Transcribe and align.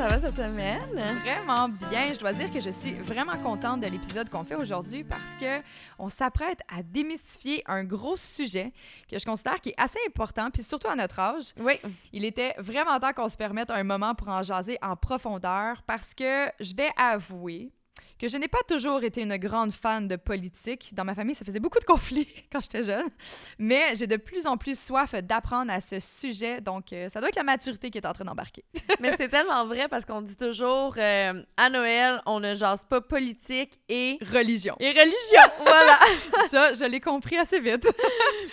Ça 0.00 0.08
va 0.08 0.18
cette 0.18 0.36
semaine? 0.36 0.80
Vraiment 0.94 1.68
bien. 1.68 2.06
Je 2.06 2.18
dois 2.18 2.32
dire 2.32 2.50
que 2.50 2.58
je 2.58 2.70
suis 2.70 2.92
vraiment 2.92 3.36
contente 3.36 3.82
de 3.82 3.86
l'épisode 3.86 4.30
qu'on 4.30 4.44
fait 4.44 4.54
aujourd'hui 4.54 5.04
parce 5.04 5.34
que 5.38 5.60
on 5.98 6.08
s'apprête 6.08 6.58
à 6.74 6.82
démystifier 6.82 7.62
un 7.66 7.84
gros 7.84 8.16
sujet 8.16 8.72
que 9.10 9.18
je 9.18 9.26
considère 9.26 9.60
qui 9.60 9.70
est 9.70 9.74
assez 9.76 9.98
important, 10.08 10.50
puis 10.50 10.62
surtout 10.62 10.88
à 10.88 10.96
notre 10.96 11.18
âge. 11.18 11.52
Oui. 11.58 11.74
Il 12.14 12.24
était 12.24 12.54
vraiment 12.56 12.98
temps 12.98 13.12
qu'on 13.12 13.28
se 13.28 13.36
permette 13.36 13.70
un 13.70 13.84
moment 13.84 14.14
pour 14.14 14.28
en 14.28 14.42
jaser 14.42 14.78
en 14.80 14.96
profondeur 14.96 15.82
parce 15.82 16.14
que 16.14 16.46
je 16.60 16.74
vais 16.74 16.88
avouer 16.96 17.70
que 18.20 18.28
je 18.28 18.36
n'ai 18.36 18.48
pas 18.48 18.58
toujours 18.68 19.02
été 19.02 19.22
une 19.22 19.36
grande 19.38 19.72
fan 19.72 20.06
de 20.06 20.16
politique. 20.16 20.90
Dans 20.94 21.04
ma 21.04 21.14
famille, 21.14 21.34
ça 21.34 21.44
faisait 21.44 21.58
beaucoup 21.58 21.78
de 21.80 21.84
conflits 21.84 22.28
quand 22.52 22.60
j'étais 22.60 22.82
jeune. 22.84 23.08
Mais 23.58 23.94
j'ai 23.94 24.06
de 24.06 24.16
plus 24.16 24.46
en 24.46 24.56
plus 24.58 24.78
soif 24.78 25.14
d'apprendre 25.14 25.72
à 25.72 25.80
ce 25.80 25.98
sujet. 26.00 26.60
Donc, 26.60 26.92
euh, 26.92 27.08
ça 27.08 27.20
doit 27.20 27.30
être 27.30 27.36
la 27.36 27.42
maturité 27.44 27.90
qui 27.90 27.96
est 27.98 28.06
en 28.06 28.12
train 28.12 28.24
d'embarquer. 28.26 28.62
Mais 29.00 29.16
c'est 29.16 29.28
tellement 29.30 29.64
vrai 29.64 29.88
parce 29.88 30.04
qu'on 30.04 30.20
dit 30.20 30.36
toujours 30.36 30.94
euh, 30.98 31.42
à 31.56 31.70
Noël, 31.70 32.20
on 32.26 32.40
ne 32.40 32.54
jase 32.54 32.84
pas 32.84 33.00
politique 33.00 33.80
et 33.88 34.18
Religion. 34.32 34.76
et 34.80 34.90
religion. 34.90 35.50
voilà. 35.64 35.98
Ça, 36.48 36.72
je 36.74 36.84
l'ai 36.84 37.00
compris 37.00 37.38
assez 37.38 37.58
vite. 37.58 37.88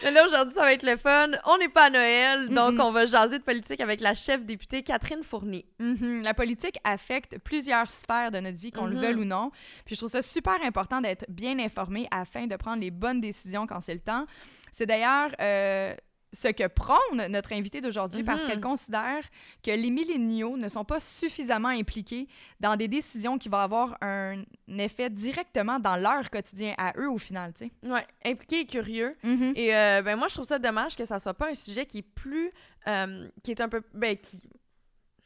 Mais 0.03 0.11
là 0.11 0.25
aujourd'hui, 0.25 0.53
ça 0.55 0.61
va 0.61 0.71
être 0.73 0.83
le 0.83 0.95
fun. 0.95 1.27
On 1.45 1.57
n'est 1.57 1.67
pas 1.69 1.85
à 1.85 1.89
Noël, 1.89 2.47
donc 2.49 2.79
on 2.79 2.91
va 2.91 3.05
jaser 3.05 3.39
de 3.39 3.43
politique 3.43 3.81
avec 3.81 3.99
la 3.99 4.13
chef 4.13 4.45
députée 4.45 4.81
Catherine 4.83 5.23
Fournier. 5.23 5.65
Mhm. 5.79 6.23
La 6.23 6.33
politique 6.33 6.77
affecte 6.85 7.37
plusieurs 7.39 7.89
sphères 7.89 8.31
de 8.31 8.39
notre 8.39 8.57
vie, 8.57 8.71
qu'on 8.71 8.85
le 8.85 8.95
Mhm. 8.95 9.01
veuille 9.01 9.15
ou 9.15 9.25
non. 9.25 9.51
Puis 9.85 9.95
je 9.95 9.99
trouve 10.01 10.09
ça 10.11 10.21
super 10.21 10.55
important 10.63 11.01
d'être 11.01 11.25
bien 11.29 11.57
informé 11.59 12.07
afin 12.11 12.47
de 12.47 12.55
prendre 12.55 12.81
les 12.81 12.91
bonnes 12.91 13.21
décisions 13.21 13.67
quand 13.67 13.79
c'est 13.79 13.93
le 13.93 13.99
temps. 14.01 14.25
C'est 14.71 14.85
d'ailleurs 14.85 15.31
euh, 15.41 15.95
ce 16.33 16.49
que 16.49 16.67
prône 16.67 17.27
notre 17.29 17.53
invitée 17.53 17.79
d'aujourd'hui 17.81 18.21
parce 18.23 18.43
Mhm. 18.43 18.49
qu'elle 18.49 18.61
considère 18.61 19.23
que 19.63 19.71
les 19.71 19.89
milléniaux 19.89 20.57
ne 20.57 20.67
sont 20.67 20.83
pas 20.83 20.99
suffisamment 20.99 21.69
impliqués 21.69 22.27
dans 22.59 22.75
des 22.75 22.87
décisions 22.89 23.37
qui 23.37 23.47
vont 23.49 23.57
avoir 23.57 23.97
un 24.01 24.43
effet 24.77 25.09
directement 25.09 25.79
dans 25.79 25.95
leur 25.95 26.29
quotidien 26.29 26.75
à 26.77 26.91
eux 26.97 27.09
au 27.09 27.17
final, 27.17 27.53
tu 27.53 27.65
sais. 27.65 27.71
Ouais, 27.89 28.05
impliqué 28.25 28.59
et 28.59 28.65
curieux. 28.65 29.15
Mhm. 29.23 29.53
Et 29.55 29.73
euh, 29.73 30.01
ben 30.03 30.17
moi, 30.17 30.27
je 30.27 30.33
trouve 30.35 30.45
ça 30.47 30.59
dommage 30.59 30.95
que 30.97 31.05
ça 31.05 31.17
soit 31.17 31.33
pas 31.33 31.49
un 31.49 31.55
sujet 31.55 31.85
qui 31.85 31.99
est 31.99 32.01
plus. 32.13 32.51
euh, 32.87 33.27
qui 33.43 33.51
est 33.51 33.59
un 33.61 33.69
peu. 33.69 33.81
Ben, 33.93 34.15
qui. 34.17 34.49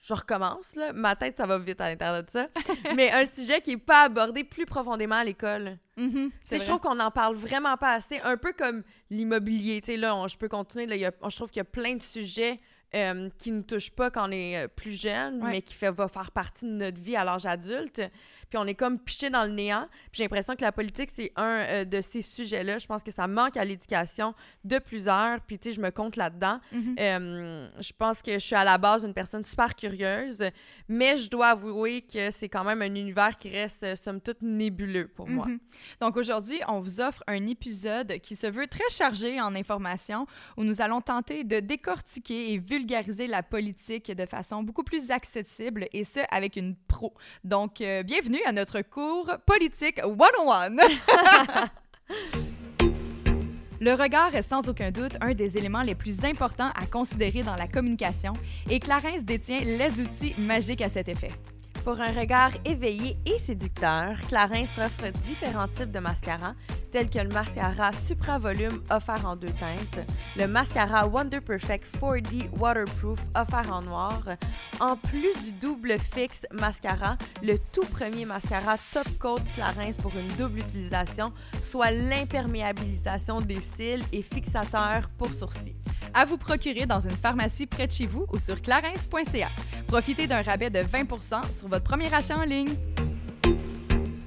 Je 0.01 0.13
recommence, 0.15 0.75
là. 0.75 0.93
Ma 0.93 1.15
tête, 1.15 1.37
ça 1.37 1.45
va 1.45 1.59
vite 1.59 1.79
à 1.79 1.89
l'intérieur 1.89 2.23
de 2.23 2.29
ça. 2.29 2.47
mais 2.95 3.11
un 3.11 3.23
sujet 3.25 3.61
qui 3.61 3.71
est 3.73 3.77
pas 3.77 4.03
abordé 4.05 4.43
plus 4.43 4.65
profondément 4.65 5.15
à 5.17 5.23
l'école. 5.23 5.77
Tu 5.95 6.09
sais, 6.09 6.29
C'est 6.43 6.59
je 6.59 6.65
trouve 6.65 6.79
qu'on 6.79 6.99
en 6.99 7.11
parle 7.11 7.35
vraiment 7.35 7.77
pas 7.77 7.91
assez. 7.93 8.19
Un 8.23 8.35
peu 8.37 8.51
comme 8.53 8.81
l'immobilier. 9.11 9.79
Tu 9.81 9.87
sais, 9.93 9.97
là, 9.97 10.15
on- 10.15 10.27
je 10.27 10.37
peux 10.37 10.47
continuer. 10.49 10.87
Là, 10.87 10.95
y 10.95 11.05
a- 11.05 11.11
je 11.29 11.35
trouve 11.35 11.49
qu'il 11.51 11.59
y 11.59 11.61
a 11.61 11.65
plein 11.65 11.95
de 11.95 12.01
sujets 12.01 12.59
euh, 12.95 13.29
qui 13.37 13.51
ne 13.51 13.61
touchent 13.61 13.91
pas 13.91 14.11
quand 14.11 14.27
on 14.27 14.31
est 14.31 14.57
euh, 14.63 14.67
plus 14.67 14.91
jeune, 14.99 15.41
Ouais. 15.43 15.51
mais 15.51 15.61
qui 15.61 15.73
fait, 15.73 15.91
va 15.91 16.07
faire 16.07 16.31
partie 16.31 16.65
de 16.65 16.71
notre 16.71 16.99
vie 16.99 17.15
à 17.15 17.23
l'âge 17.23 17.45
adulte. 17.45 18.01
Puis 18.49 18.57
on 18.57 18.67
est 18.67 18.75
comme 18.75 18.99
piché 18.99 19.29
dans 19.29 19.45
le 19.45 19.51
néant. 19.51 19.87
Puis 20.11 20.17
j'ai 20.17 20.23
l'impression 20.23 20.57
que 20.57 20.61
la 20.61 20.73
politique, 20.73 21.09
c'est 21.13 21.31
un 21.37 21.59
euh, 21.69 21.85
de 21.85 22.01
ces 22.01 22.21
sujets-là. 22.21 22.79
Je 22.79 22.85
pense 22.87 23.01
que 23.01 23.11
ça 23.11 23.25
manque 23.25 23.55
à 23.55 23.63
l'éducation 23.63 24.33
de 24.65 24.77
plusieurs. 24.77 25.39
Puis 25.39 25.57
tu 25.57 25.69
sais, 25.69 25.75
je 25.75 25.79
me 25.79 25.89
compte 25.89 26.17
là-dedans. 26.17 26.59
Mhm. 26.73 26.95
Euh, 26.99 27.69
je 27.79 27.91
pense 27.97 28.21
que 28.21 28.33
je 28.33 28.39
suis 28.39 28.55
à 28.55 28.65
la 28.65 28.77
base 28.77 29.05
une 29.05 29.13
personne 29.13 29.45
super 29.45 29.73
curieuse, 29.73 30.43
mais 30.89 31.15
je 31.17 31.29
dois 31.29 31.51
avouer 31.51 32.01
que 32.01 32.29
c'est 32.29 32.49
quand 32.49 32.65
même 32.65 32.81
un 32.81 32.93
univers 32.93 33.37
qui 33.37 33.47
reste, 33.49 33.95
somme 33.95 34.19
toute, 34.19 34.41
nébuleux 34.41 35.07
pour 35.07 35.29
moi. 35.29 35.45
Mhm. 35.45 35.59
Donc 36.01 36.17
aujourd'hui, 36.17 36.59
on 36.67 36.81
vous 36.81 36.99
offre 36.99 37.23
un 37.27 37.47
épisode 37.47 38.19
qui 38.21 38.35
se 38.35 38.47
veut 38.47 38.67
très 38.67 38.89
chargé 38.89 39.39
en 39.39 39.55
informations 39.55 40.27
où 40.57 40.65
nous 40.65 40.81
allons 40.81 40.99
tenter 40.99 41.45
de 41.45 41.61
décortiquer 41.61 42.51
et 42.51 42.57
vulgariser 42.57 42.80
la 43.27 43.43
politique 43.43 44.11
de 44.15 44.25
façon 44.25 44.63
beaucoup 44.63 44.83
plus 44.83 45.11
accessible 45.11 45.87
et 45.93 46.03
ce 46.03 46.19
avec 46.29 46.55
une 46.55 46.75
pro. 46.75 47.13
Donc 47.43 47.81
euh, 47.81 48.03
bienvenue 48.03 48.41
à 48.45 48.51
notre 48.51 48.81
cours 48.81 49.31
politique 49.45 49.99
101. 49.99 50.71
Le 53.79 53.93
regard 53.93 54.35
est 54.35 54.43
sans 54.43 54.67
aucun 54.69 54.91
doute 54.91 55.13
un 55.21 55.33
des 55.33 55.57
éléments 55.57 55.81
les 55.81 55.95
plus 55.95 56.23
importants 56.23 56.71
à 56.75 56.85
considérer 56.85 57.41
dans 57.41 57.55
la 57.55 57.67
communication 57.67 58.33
et 58.69 58.79
Clarence 58.79 59.23
détient 59.23 59.59
les 59.59 59.99
outils 59.99 60.35
magiques 60.37 60.81
à 60.81 60.89
cet 60.89 61.09
effet. 61.09 61.31
Pour 61.83 61.99
un 61.99 62.11
regard 62.11 62.51
éveillé 62.63 63.17
et 63.25 63.39
séducteur, 63.39 64.15
Clarins 64.27 64.65
offre 64.77 65.11
différents 65.25 65.67
types 65.67 65.89
de 65.89 65.97
mascara, 65.97 66.53
tels 66.91 67.09
que 67.09 67.17
le 67.17 67.29
mascara 67.29 67.91
Supra 67.91 68.37
Volume 68.37 68.83
offert 68.91 69.25
en 69.25 69.35
deux 69.35 69.49
teintes, 69.49 70.05
le 70.37 70.45
mascara 70.45 71.07
Wonder 71.07 71.41
Perfect 71.41 71.83
4D 71.99 72.51
Waterproof 72.59 73.19
offert 73.35 73.73
en 73.73 73.81
noir, 73.81 74.21
en 74.79 74.95
plus 74.95 75.33
du 75.43 75.53
double 75.53 75.97
fixe 76.13 76.45
mascara, 76.51 77.17
le 77.41 77.57
tout 77.57 77.87
premier 77.91 78.25
mascara 78.25 78.77
Top 78.93 79.07
Coat 79.17 79.41
Clarins 79.55 79.93
pour 80.03 80.11
une 80.15 80.35
double 80.37 80.59
utilisation, 80.59 81.33
soit 81.61 81.89
l'imperméabilisation 81.89 83.41
des 83.41 83.59
cils 83.75 84.03
et 84.13 84.21
fixateur 84.21 85.07
pour 85.17 85.33
sourcils. 85.33 85.81
À 86.13 86.25
vous 86.25 86.37
procurer 86.37 86.85
dans 86.85 86.99
une 86.99 87.11
pharmacie 87.11 87.65
près 87.65 87.87
de 87.87 87.91
chez 87.91 88.05
vous 88.05 88.25
ou 88.33 88.39
sur 88.39 88.61
clarins.ca. 88.61 89.47
Profitez 89.87 90.27
d'un 90.27 90.41
rabais 90.41 90.69
de 90.69 90.79
20% 90.79 91.51
sur 91.51 91.67
votre 91.71 91.85
premier 91.85 92.13
achat 92.13 92.37
en 92.37 92.43
ligne. 92.43 92.75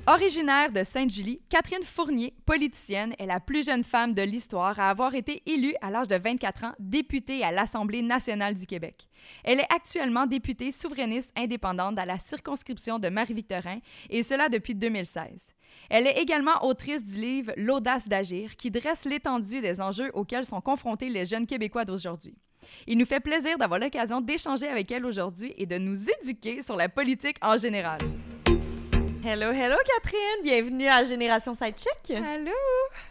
Originaire 0.07 0.73
de 0.73 0.83
Sainte-Julie, 0.83 1.43
Catherine 1.51 1.83
Fournier, 1.83 2.33
politicienne, 2.47 3.15
est 3.19 3.27
la 3.27 3.39
plus 3.39 3.67
jeune 3.67 3.85
femme 3.85 4.15
de 4.15 4.23
l'histoire 4.23 4.81
à 4.81 4.89
avoir 4.89 5.15
été 5.15 5.43
élue 5.45 5.75
à 5.83 5.91
l'âge 5.91 6.09
de 6.09 6.17
24 6.17 6.65
ans 6.65 6.73
députée 6.79 7.45
à 7.45 7.53
l'Assemblée 7.53 8.01
nationale 8.01 8.55
du 8.55 8.67
Québec. 8.67 9.09
Elle 9.45 9.61
est 9.61 9.71
actuellement 9.71 10.27
députée 10.27 10.73
souverainiste 10.73 11.33
indépendante 11.37 11.97
dans 11.97 12.07
la 12.07 12.19
circonscription 12.19 12.99
de 12.99 13.11
Marie-Victorin, 13.11 13.81
et 14.09 14.23
cela 14.23 14.49
depuis 14.49 14.75
2016. 14.75 15.53
Elle 15.91 16.07
est 16.07 16.23
également 16.23 16.65
autrice 16.65 17.05
du 17.05 17.21
livre 17.21 17.53
L'audace 17.59 18.09
d'agir, 18.09 18.57
qui 18.57 18.71
dresse 18.71 19.05
l'étendue 19.05 19.61
des 19.61 19.83
enjeux 19.83 20.11
auxquels 20.15 20.47
sont 20.47 20.63
confrontés 20.63 21.11
les 21.11 21.27
jeunes 21.27 21.47
Québécois 21.47 21.85
d'aujourd'hui. 21.85 22.39
Il 22.87 22.99
nous 22.99 23.07
fait 23.07 23.21
plaisir 23.21 23.57
d'avoir 23.59 23.79
l'occasion 23.81 24.21
d'échanger 24.21 24.69
avec 24.69 24.91
elle 24.91 25.05
aujourd'hui 25.07 25.55
et 25.57 25.67
de 25.67 25.79
nous 25.79 25.97
éduquer 26.23 26.63
sur 26.63 26.77
la 26.77 26.89
politique 26.89 27.37
en 27.43 27.57
général. 27.57 27.99
Hello, 29.27 29.53
hello 29.53 29.77
Catherine, 29.87 30.43
bienvenue 30.43 30.87
à 30.87 31.03
Génération 31.05 31.55
Sidechick. 31.55 32.11
Allô! 32.11 32.51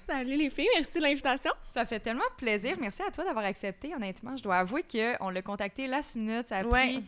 Salut 0.07 0.35
les 0.35 0.51
filles, 0.51 0.67
merci 0.75 0.91
de 0.99 1.01
l'invitation. 1.01 1.49
Ça 1.73 1.85
fait 1.87 1.99
tellement 1.99 2.21
plaisir. 2.37 2.75
Merci 2.79 3.01
à 3.01 3.09
toi 3.09 3.23
d'avoir 3.23 3.45
accepté, 3.45 3.95
honnêtement. 3.95 4.37
Je 4.37 4.43
dois 4.43 4.57
avouer 4.57 4.83
qu'on 4.83 5.29
l'a 5.31 5.41
contacté 5.41 5.87
last 5.87 6.15
minute. 6.15 6.47
Ça 6.47 6.57
a 6.59 6.63
Ouais. 6.65 6.81
pris... 6.93 7.03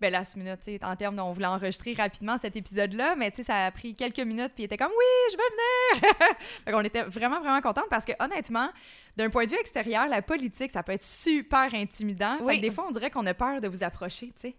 Ben, 0.00 0.12
last 0.12 0.36
minute, 0.36 0.60
en 0.84 0.94
termes, 0.96 1.18
on 1.18 1.32
voulait 1.32 1.46
enregistrer 1.46 1.92
rapidement 1.94 2.38
cet 2.38 2.54
épisode-là, 2.54 3.16
mais 3.16 3.30
tu 3.30 3.38
sais, 3.38 3.42
ça 3.44 3.66
a 3.66 3.70
pris 3.72 3.94
quelques 3.94 4.20
minutes, 4.20 4.52
puis 4.54 4.62
il 4.62 4.66
était 4.66 4.76
comme 4.76 4.92
«Oui, 4.96 5.32
je 5.32 5.36
veux 5.36 6.02
venir!» 6.02 6.14
Fait 6.64 6.70
qu'on 6.72 6.82
était 6.82 7.02
vraiment, 7.02 7.40
vraiment 7.40 7.60
contente 7.60 7.86
parce 7.90 8.04
que, 8.04 8.12
honnêtement, 8.20 8.68
d'un 9.16 9.28
point 9.28 9.44
de 9.46 9.50
vue 9.50 9.58
extérieur, 9.58 10.06
la 10.06 10.22
politique, 10.22 10.70
ça 10.70 10.82
peut 10.84 10.92
être 10.92 11.02
super 11.02 11.74
intimidant. 11.74 12.38
Fait 12.38 12.44
Oui. 12.44 12.56
que 12.58 12.62
des 12.62 12.70
fois, 12.70 12.86
on 12.88 12.92
dirait 12.92 13.10
qu'on 13.10 13.26
a 13.26 13.34
peur 13.34 13.60
de 13.60 13.66
vous 13.66 13.82
approcher, 13.82 14.26
tu 14.40 14.50
sais. 14.50 14.56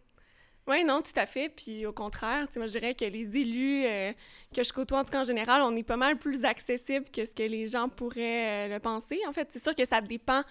Oui, 0.69 0.83
non, 0.83 1.01
tout 1.01 1.11
à 1.15 1.25
fait. 1.25 1.49
Puis 1.49 1.87
au 1.87 1.91
contraire, 1.91 2.45
moi 2.55 2.67
je 2.67 2.73
dirais 2.73 2.93
que 2.93 3.03
les 3.03 3.35
élus 3.35 3.85
euh, 3.85 4.13
que 4.55 4.63
je 4.63 4.71
côtoie, 4.71 4.99
en 4.99 5.03
tout 5.03 5.09
cas 5.09 5.21
en 5.21 5.23
général, 5.23 5.63
on 5.63 5.75
est 5.75 5.83
pas 5.83 5.97
mal 5.97 6.17
plus 6.17 6.45
accessible 6.45 7.05
que 7.11 7.25
ce 7.25 7.31
que 7.31 7.41
les 7.41 7.67
gens 7.67 7.89
pourraient 7.89 8.67
euh, 8.67 8.75
le 8.75 8.79
penser. 8.79 9.19
En 9.27 9.33
fait, 9.33 9.47
c'est 9.49 9.63
sûr 9.63 9.73
que 9.75 9.83
ça 9.83 9.99
dépend 9.99 10.43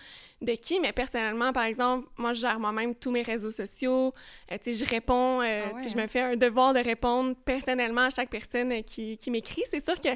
de 0.42 0.52
qui, 0.52 0.80
mais 0.80 0.92
personnellement, 0.92 1.52
par 1.52 1.62
exemple, 1.64 2.08
moi 2.16 2.32
je 2.32 2.40
gère 2.40 2.58
moi-même 2.58 2.96
tous 2.96 3.12
mes 3.12 3.22
réseaux 3.22 3.52
sociaux. 3.52 4.12
Euh, 4.50 4.58
tu 4.60 4.74
sais, 4.74 4.84
je 4.84 4.90
réponds, 4.90 5.40
euh, 5.40 5.66
Ah 5.70 5.74
ouais, 5.74 5.88
je 5.88 5.96
hein? 5.96 6.02
me 6.02 6.06
fais 6.08 6.20
un 6.20 6.36
devoir 6.36 6.74
de 6.74 6.80
répondre 6.80 7.36
personnellement 7.44 8.06
à 8.06 8.10
chaque 8.10 8.30
personne 8.30 8.82
qui, 8.82 9.18
qui 9.18 9.30
m'écrit. 9.30 9.62
C'est 9.70 9.84
sûr 9.84 10.00
que 10.00 10.08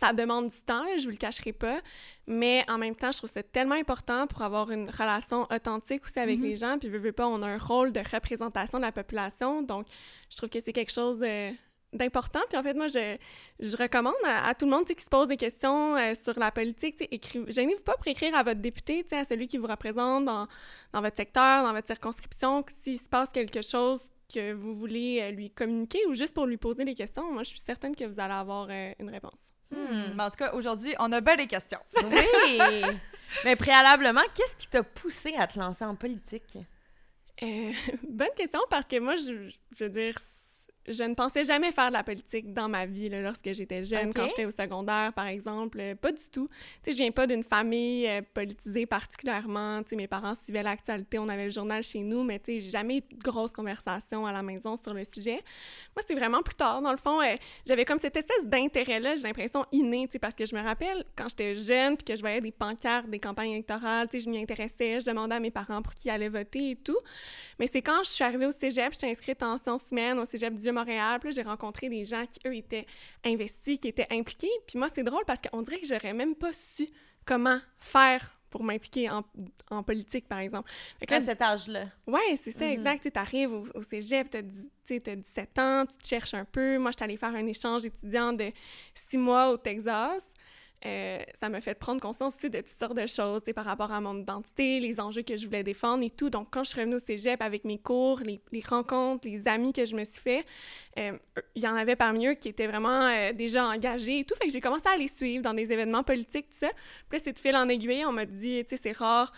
ça 0.00 0.12
demande 0.12 0.48
du 0.48 0.60
temps, 0.62 0.84
je 0.98 1.04
vous 1.04 1.10
le 1.10 1.16
cacherai 1.16 1.52
pas, 1.52 1.80
mais 2.26 2.64
en 2.68 2.78
même 2.78 2.94
temps, 2.94 3.12
je 3.12 3.18
trouve 3.18 3.30
que 3.30 3.34
c'est 3.34 3.52
tellement 3.52 3.74
important 3.74 4.26
pour 4.26 4.42
avoir 4.42 4.70
une 4.70 4.90
relation 4.90 5.46
authentique 5.50 6.04
aussi 6.04 6.18
avec 6.18 6.38
Mhm. 6.38 6.44
les 6.44 6.56
gens. 6.56 6.78
Puis, 6.78 6.88
veux, 6.88 6.98
veux 6.98 7.12
pas, 7.12 7.26
on 7.26 7.42
a 7.42 7.46
un 7.46 7.58
rôle 7.58 7.92
de 7.92 8.00
représentation 8.12 8.78
de 8.78 8.84
la 8.84 8.92
population, 8.92 9.62
donc 9.62 9.86
je 10.30 10.36
trouve 10.36 10.48
que 10.48 10.60
c'est 10.60 10.72
quelque 10.72 10.92
chose 10.92 11.18
de, 11.18 11.52
d'important. 11.92 12.40
Puis 12.48 12.58
en 12.58 12.62
fait, 12.62 12.74
moi, 12.74 12.88
je, 12.88 13.16
je 13.60 13.76
recommande 13.76 14.14
à, 14.24 14.54
tout 14.54 14.66
le 14.66 14.72
monde 14.72 14.84
qui 14.84 15.02
se 15.02 15.08
pose 15.08 15.28
des 15.28 15.36
questions 15.36 15.96
euh, 15.96 16.14
sur 16.22 16.38
la 16.38 16.50
politique, 16.50 16.96
gênez-vous 17.48 17.82
pas 17.82 17.94
pour 17.94 18.06
écrire 18.08 18.34
à 18.34 18.42
votre 18.42 18.60
député, 18.60 19.04
à 19.12 19.24
celui 19.24 19.48
qui 19.48 19.58
vous 19.58 19.66
représente 19.66 20.24
dans, 20.24 20.46
dans 20.92 21.00
votre 21.00 21.16
secteur, 21.16 21.64
dans 21.64 21.72
votre 21.72 21.86
circonscription, 21.86 22.64
s'il 22.82 22.98
se 22.98 23.08
passe 23.08 23.30
quelque 23.30 23.62
chose 23.62 24.10
que 24.32 24.52
vous 24.52 24.74
voulez 24.74 25.20
euh, 25.22 25.30
lui 25.30 25.50
communiquer 25.50 26.04
ou 26.08 26.14
juste 26.14 26.34
pour 26.34 26.46
lui 26.46 26.56
poser 26.56 26.84
des 26.84 26.94
questions, 26.94 27.32
moi, 27.32 27.44
je 27.44 27.50
suis 27.50 27.60
certaine 27.60 27.94
que 27.94 28.04
vous 28.04 28.18
allez 28.18 28.34
avoir 28.34 28.66
euh, 28.70 28.92
une 28.98 29.10
réponse. 29.10 29.52
Hmm. 29.70 30.14
Mais 30.14 30.22
en 30.22 30.30
tout 30.30 30.38
cas, 30.38 30.52
aujourd'hui, 30.52 30.94
on 30.98 31.10
a 31.12 31.20
bien 31.20 31.36
des 31.36 31.46
questions. 31.46 31.80
Oui! 32.04 32.58
Mais 33.44 33.56
préalablement, 33.56 34.22
qu'est-ce 34.34 34.56
qui 34.56 34.68
t'a 34.68 34.82
poussé 34.82 35.34
à 35.36 35.46
te 35.46 35.58
lancer 35.58 35.84
en 35.84 35.94
politique? 35.94 36.56
bonne 38.08 38.34
question 38.36 38.60
parce 38.70 38.86
que 38.86 38.98
moi, 38.98 39.16
je, 39.16 39.50
je 39.76 39.84
veux 39.84 39.90
dire, 39.90 40.14
je 40.88 41.02
ne 41.02 41.14
pensais 41.14 41.44
jamais 41.44 41.72
faire 41.72 41.88
de 41.88 41.94
la 41.94 42.02
politique 42.02 42.52
dans 42.52 42.68
ma 42.68 42.86
vie 42.86 43.08
lorsque 43.08 43.52
j'étais 43.52 43.84
jeune, 43.84 44.12
quand 44.12 44.26
j'étais 44.28 44.44
au 44.44 44.50
secondaire, 44.50 45.12
par 45.12 45.26
exemple. 45.26 45.78
Euh, 45.80 45.94
pas 45.94 46.12
du 46.12 46.22
tout. 46.30 46.48
Tu 46.82 46.90
sais, 46.90 46.92
je 46.92 46.96
viens 46.96 47.10
pas 47.10 47.26
d'une 47.26 47.42
famille 47.42 48.06
euh, 48.06 48.22
politisée 48.34 48.86
particulièrement. 48.86 49.82
Tu 49.82 49.90
sais, 49.90 49.96
mes 49.96 50.06
parents 50.06 50.34
suivaient 50.42 50.62
l'actualité, 50.62 51.18
on 51.18 51.28
avait 51.28 51.46
le 51.46 51.50
journal 51.50 51.82
chez 51.82 52.00
nous, 52.00 52.22
mais 52.22 52.38
tu 52.38 52.60
sais, 52.60 52.70
jamais 52.70 52.98
eu 52.98 53.00
de 53.00 53.22
grosses 53.22 53.52
conversations 53.52 54.26
à 54.26 54.32
la 54.32 54.42
maison 54.42 54.76
sur 54.76 54.94
le 54.94 55.04
sujet. 55.04 55.42
Moi, 55.94 56.04
c'est 56.06 56.14
vraiment 56.14 56.42
plus 56.42 56.54
tard. 56.54 56.82
Dans 56.82 56.92
le 56.92 56.98
fond, 56.98 57.20
euh, 57.20 57.36
j'avais 57.66 57.84
comme 57.84 57.98
cette 57.98 58.16
espèce 58.16 58.44
d'intérêt-là, 58.44 59.16
j'ai 59.16 59.22
l'impression 59.22 59.64
inné, 59.72 60.06
tu 60.06 60.12
sais, 60.12 60.18
parce 60.18 60.34
que 60.34 60.46
je 60.46 60.54
me 60.54 60.62
rappelle 60.62 61.04
quand 61.16 61.28
j'étais 61.28 61.56
jeune, 61.56 61.96
puis 61.96 62.04
que 62.04 62.16
je 62.16 62.20
voyais 62.20 62.40
des 62.40 62.52
pancartes, 62.52 63.08
des 63.08 63.20
campagnes 63.20 63.52
électorales, 63.52 64.08
tu 64.08 64.18
sais, 64.18 64.24
je 64.24 64.30
m'y 64.30 64.40
intéressais, 64.40 65.00
je 65.00 65.06
demandais 65.06 65.34
à 65.34 65.40
mes 65.40 65.50
parents 65.50 65.82
pour 65.82 65.94
qui 65.94 66.10
allaient 66.10 66.28
voter 66.28 66.70
et 66.70 66.76
tout. 66.76 66.98
Mais 67.58 67.66
c'est 67.66 67.82
quand 67.82 68.04
je 68.04 68.10
suis 68.10 68.24
arrivée 68.24 68.46
au 68.46 68.52
cégep, 68.52 68.92
j'étais 68.92 69.10
inscrite 69.10 69.42
en 69.42 69.58
sciences 69.58 69.84
humaines 69.90 70.18
au 70.18 70.24
cégep 70.24 70.54
du 70.54 70.62
Montréal. 70.76 71.18
Puis 71.20 71.32
j'ai 71.32 71.42
rencontré 71.42 71.88
des 71.88 72.04
gens 72.04 72.24
qui, 72.26 72.40
eux, 72.46 72.54
étaient 72.54 72.86
investis, 73.24 73.78
qui 73.78 73.88
étaient 73.88 74.06
impliqués. 74.10 74.50
Puis 74.66 74.78
moi, 74.78 74.88
c'est 74.94 75.02
drôle 75.02 75.24
parce 75.26 75.40
qu'on 75.40 75.62
dirait 75.62 75.78
que 75.78 75.86
j'aurais 75.86 76.12
même 76.12 76.34
pas 76.34 76.52
su 76.52 76.88
comment 77.24 77.58
faire 77.78 78.36
pour 78.50 78.62
m'impliquer 78.62 79.10
en, 79.10 79.24
en, 79.70 79.82
politique, 79.82 80.28
par 80.28 80.38
exemple. 80.38 80.70
à 81.08 81.20
cet 81.20 81.42
âge-là. 81.42 81.86
Oui, 82.06 82.20
c'est 82.42 82.52
ça, 82.52 82.64
mm-hmm. 82.64 82.72
exact. 82.72 83.12
Tu 83.12 83.18
arrives 83.18 83.52
au, 83.52 83.64
au, 83.74 83.82
cégep, 83.82 84.30
tu 84.30 84.36
as, 84.38 84.42
17 85.16 85.58
ans, 85.58 85.84
tu 85.86 85.98
te 85.98 86.06
cherches 86.06 86.34
un 86.34 86.44
peu. 86.44 86.78
Moi, 86.78 86.92
je 86.92 86.96
suis 86.96 87.04
allée 87.04 87.16
faire 87.16 87.34
un 87.34 87.46
échange 87.46 87.84
étudiant 87.84 88.32
de 88.32 88.52
six 89.10 89.18
mois 89.18 89.50
au 89.50 89.56
Texas. 89.56 90.26
Euh, 90.86 91.18
ça 91.40 91.48
m'a 91.48 91.60
fait 91.60 91.74
prendre 91.74 92.00
conscience 92.00 92.34
aussi 92.36 92.48
de 92.48 92.58
toutes 92.58 92.68
sortes 92.68 92.96
de 92.96 93.06
choses 93.06 93.42
par 93.54 93.64
rapport 93.64 93.90
à 93.90 94.00
mon 94.00 94.16
identité, 94.18 94.78
les 94.78 95.00
enjeux 95.00 95.22
que 95.22 95.36
je 95.36 95.46
voulais 95.46 95.64
défendre 95.64 96.04
et 96.04 96.10
tout. 96.10 96.30
Donc, 96.30 96.48
quand 96.50 96.62
je 96.62 96.70
suis 96.70 96.80
revenue 96.80 96.96
au 96.96 97.00
cégep 97.00 97.42
avec 97.42 97.64
mes 97.64 97.78
cours, 97.78 98.20
les, 98.20 98.40
rencontres, 98.68 99.26
les 99.26 99.48
amis 99.48 99.72
que 99.72 99.84
je 99.84 99.96
me 99.96 100.04
suis 100.04 100.20
fait, 100.20 100.44
euh, 100.98 101.12
il 101.54 101.62
y 101.62 101.68
en 101.68 101.74
avait 101.74 101.96
parmi 101.96 102.28
eux 102.28 102.34
qui 102.34 102.48
étaient 102.48 102.68
vraiment 102.68 103.02
euh, 103.02 103.32
déjà 103.32 103.66
engagés 103.66 104.20
et 104.20 104.24
tout. 104.24 104.34
Fait 104.36 104.46
que 104.46 104.52
j'ai 104.52 104.60
commencé 104.60 104.88
à 104.88 104.96
les 104.96 105.08
suivre 105.08 105.42
dans 105.42 105.54
des 105.54 105.72
événements 105.72 106.04
politiques, 106.04 106.50
tout 106.50 106.58
ça. 106.58 106.70
Puis 107.08 107.20
c'est 107.24 107.32
de 107.32 107.38
fil 107.38 107.56
en 107.56 107.68
aiguille. 107.68 108.04
On 108.06 108.12
m'a 108.12 108.26
dit, 108.26 108.62
tu 108.64 108.76
sais, 108.76 108.82
c'est 108.82 108.96
rare. 108.96 109.32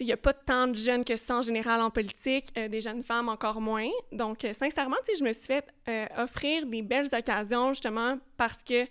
Il 0.00 0.06
n'y 0.06 0.12
a 0.12 0.16
pas 0.16 0.32
tant 0.32 0.66
de 0.66 0.76
jeunes 0.76 1.04
que 1.04 1.16
ça 1.16 1.36
en 1.36 1.42
général 1.42 1.80
en 1.80 1.88
politique, 1.88 2.52
des 2.56 2.80
jeunes 2.80 3.04
femmes 3.04 3.28
encore 3.28 3.60
moins. 3.60 3.88
Donc, 4.10 4.44
sincèrement, 4.58 4.96
je 5.06 5.22
me 5.22 5.32
suis 5.32 5.46
fait 5.46 5.72
offrir 6.18 6.66
des 6.66 6.82
belles 6.82 7.08
occasions 7.12 7.68
justement 7.74 8.18
parce 8.36 8.60
que 8.64 8.88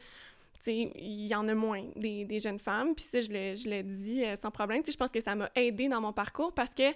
il 0.71 1.27
y 1.27 1.35
en 1.35 1.47
a 1.47 1.53
moins 1.53 1.83
des, 1.95 2.25
des 2.25 2.39
jeunes 2.39 2.59
femmes. 2.59 2.95
Puis 2.95 3.05
ça, 3.05 3.21
je 3.21 3.29
l'ai, 3.29 3.55
je 3.55 3.81
dit 3.81 4.23
euh, 4.23 4.35
sans 4.41 4.51
problème. 4.51 4.81
je 4.87 4.95
pense 4.95 5.09
que 5.09 5.21
ça 5.21 5.35
m'a 5.35 5.49
aidé 5.55 5.87
dans 5.89 6.01
mon 6.01 6.13
parcours 6.13 6.53
parce 6.53 6.73
que 6.73 6.91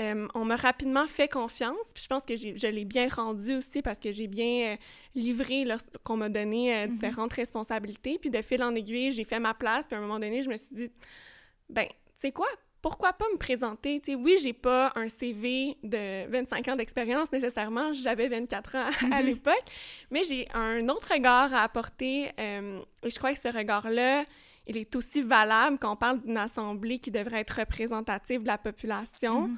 euh, 0.00 0.28
on 0.34 0.44
m'a 0.44 0.56
rapidement 0.56 1.06
fait 1.06 1.28
confiance. 1.28 1.92
Puis 1.94 2.04
je 2.04 2.08
pense 2.08 2.24
que 2.24 2.36
je 2.36 2.66
l'ai 2.66 2.84
bien 2.84 3.08
rendu 3.08 3.56
aussi 3.56 3.82
parce 3.82 3.98
que 3.98 4.12
j'ai 4.12 4.26
bien 4.26 4.72
euh, 4.72 4.76
livré 5.14 5.64
lorsqu'on 5.64 6.16
m'a 6.16 6.28
donné 6.28 6.72
mm-hmm. 6.72 6.90
différentes 6.90 7.32
responsabilités. 7.32 8.18
Puis 8.18 8.30
de 8.30 8.42
fil 8.42 8.62
en 8.62 8.74
aiguille, 8.74 9.12
j'ai 9.12 9.24
fait 9.24 9.40
ma 9.40 9.54
place. 9.54 9.86
Puis 9.86 9.96
à 9.96 9.98
un 9.98 10.02
moment 10.02 10.18
donné, 10.18 10.42
je 10.42 10.50
me 10.50 10.56
suis 10.56 10.74
dit, 10.74 10.90
ben, 11.68 11.86
tu 11.86 11.94
sais 12.18 12.32
quoi? 12.32 12.48
Pourquoi 12.82 13.12
pas 13.12 13.26
me 13.32 13.38
présenter? 13.38 14.00
sais, 14.04 14.14
oui, 14.14 14.38
j'ai 14.42 14.52
pas 14.52 14.92
un 14.94 15.08
CV 15.08 15.76
de 15.82 16.28
25 16.30 16.68
ans 16.68 16.76
d'expérience 16.76 17.30
nécessairement, 17.32 17.92
j'avais 17.92 18.28
24 18.28 18.76
ans 18.76 18.86
à 19.12 19.20
mhm. 19.20 19.26
l'époque, 19.26 19.64
mais 20.10 20.22
j'ai 20.24 20.48
un 20.54 20.88
autre 20.88 21.12
regard 21.12 21.52
à 21.54 21.62
apporter 21.62 22.30
euh, 22.38 22.80
et 23.02 23.10
je 23.10 23.18
crois 23.18 23.32
que 23.34 23.40
ce 23.40 23.54
regard-là, 23.54 24.24
il 24.66 24.76
est 24.76 24.94
aussi 24.96 25.22
valable 25.22 25.78
quand 25.78 25.92
on 25.92 25.96
parle 25.96 26.20
d'une 26.20 26.36
assemblée 26.36 26.98
qui 26.98 27.10
devrait 27.10 27.40
être 27.40 27.58
représentative 27.60 28.42
de 28.42 28.46
la 28.46 28.58
population. 28.58 29.50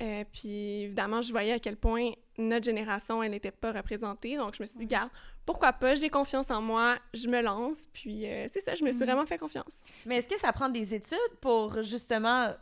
Euh, 0.00 0.24
puis 0.32 0.84
évidemment, 0.84 1.22
je 1.22 1.30
voyais 1.30 1.52
à 1.52 1.58
quel 1.58 1.76
point 1.76 2.12
notre 2.38 2.64
génération, 2.64 3.22
elle 3.22 3.30
n'était 3.30 3.50
pas 3.50 3.72
représentée. 3.72 4.36
Donc, 4.36 4.54
je 4.56 4.62
me 4.62 4.66
suis 4.66 4.78
dit, 4.78 4.86
garde, 4.86 5.10
pourquoi 5.46 5.72
pas, 5.72 5.94
j'ai 5.94 6.08
confiance 6.08 6.50
en 6.50 6.60
moi, 6.60 6.96
je 7.12 7.28
me 7.28 7.40
lance. 7.40 7.78
Puis 7.92 8.26
euh, 8.26 8.46
c'est 8.52 8.60
ça, 8.60 8.74
je 8.74 8.84
me 8.84 8.90
suis 8.90 9.00
mhm. 9.00 9.06
vraiment 9.06 9.26
fait 9.26 9.38
confiance. 9.38 9.74
Mais 10.06 10.18
est-ce 10.18 10.28
que 10.28 10.38
ça 10.38 10.52
prend 10.52 10.68
des 10.68 10.94
études 10.94 11.18
pour 11.40 11.82
justement 11.82 12.52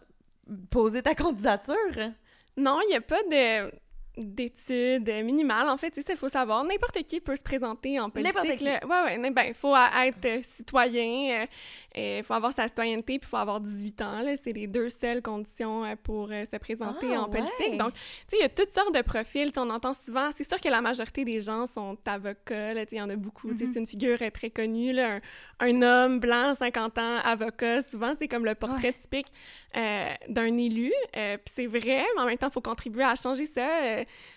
poser 0.71 1.03
ta 1.03 1.15
candidature? 1.15 2.13
Non, 2.57 2.81
il 2.85 2.89
n'y 2.91 2.97
a 2.97 3.01
pas 3.01 3.23
de 3.25 3.73
d'études 4.17 5.09
minimales. 5.25 5.69
En 5.69 5.77
fait, 5.77 5.95
c'est 5.95 6.07
ça, 6.07 6.13
il 6.13 6.19
faut 6.19 6.29
savoir. 6.29 6.65
N'importe 6.65 7.03
qui 7.05 7.21
peut 7.21 7.37
se 7.37 7.43
présenter 7.43 7.99
en 7.99 8.11
politique. 8.11 8.35
N'importe 8.35 8.59
qui. 8.59 8.65
Oui, 8.65 9.19
oui. 9.19 9.31
Ben, 9.31 9.45
il 9.49 9.55
faut 9.55 9.75
être 9.75 10.45
citoyen, 10.45 11.43
euh, 11.43 11.47
il 11.95 12.23
faut 12.23 12.35
avoir 12.35 12.53
sa 12.53 12.69
citoyenneté, 12.69 13.19
puis 13.19 13.27
il 13.27 13.31
faut 13.31 13.37
avoir 13.37 13.61
18 13.61 14.03
ans. 14.03 14.23
C'est 14.43 14.53
les 14.53 14.67
deux 14.67 14.89
seules 14.89 15.23
conditions 15.23 15.85
euh, 15.85 15.95
pour 16.03 16.31
euh, 16.31 16.45
se 16.51 16.57
présenter 16.57 17.15
ah, 17.15 17.23
en 17.23 17.29
politique. 17.29 17.77
Donc, 17.77 17.95
tu 17.95 18.01
sais, 18.29 18.37
il 18.39 18.43
y 18.43 18.45
a 18.45 18.49
toutes 18.49 18.73
sortes 18.73 18.95
de 18.95 19.03
profils. 19.03 19.53
on 19.57 19.71
entend 19.71 19.95
souvent, 19.95 20.31
c'est 20.37 20.49
sûr 20.49 20.61
que 20.61 20.69
la 20.69 20.81
majorité 20.81 21.25
des 21.25 21.41
gens 21.41 21.67
sont 21.67 21.99
avocats. 22.07 22.73
Il 22.73 22.99
y 22.99 23.01
en 23.01 23.11
a 23.11 23.17
beaucoup. 23.17 23.51
Mm-hmm. 23.51 23.73
C'est 23.73 23.79
une 23.79 23.87
figure 23.87 24.19
très 24.33 24.51
connue. 24.51 24.93
Là, 24.93 25.21
un, 25.61 25.83
homme 25.83 26.21
blanc, 26.21 26.55
50 26.55 26.99
ans, 26.99 27.19
avocat. 27.25 27.83
Souvent, 27.83 28.13
c'est 28.19 28.29
comme 28.29 28.45
le 28.45 28.55
portrait 28.55 28.93
typique 28.93 29.33
d'un 29.75 30.57
élu. 30.59 30.93
puis 31.13 31.55
c'est 31.55 31.67
vrai, 31.67 32.05
mais 32.15 32.21
en 32.21 32.27
même 32.27 32.39
temps, 32.39 32.49
il 32.49 32.53
faut 32.53 32.61
contribuer 32.61 33.05
à 33.05 33.17
changer 33.17 33.47
ça 33.47 33.63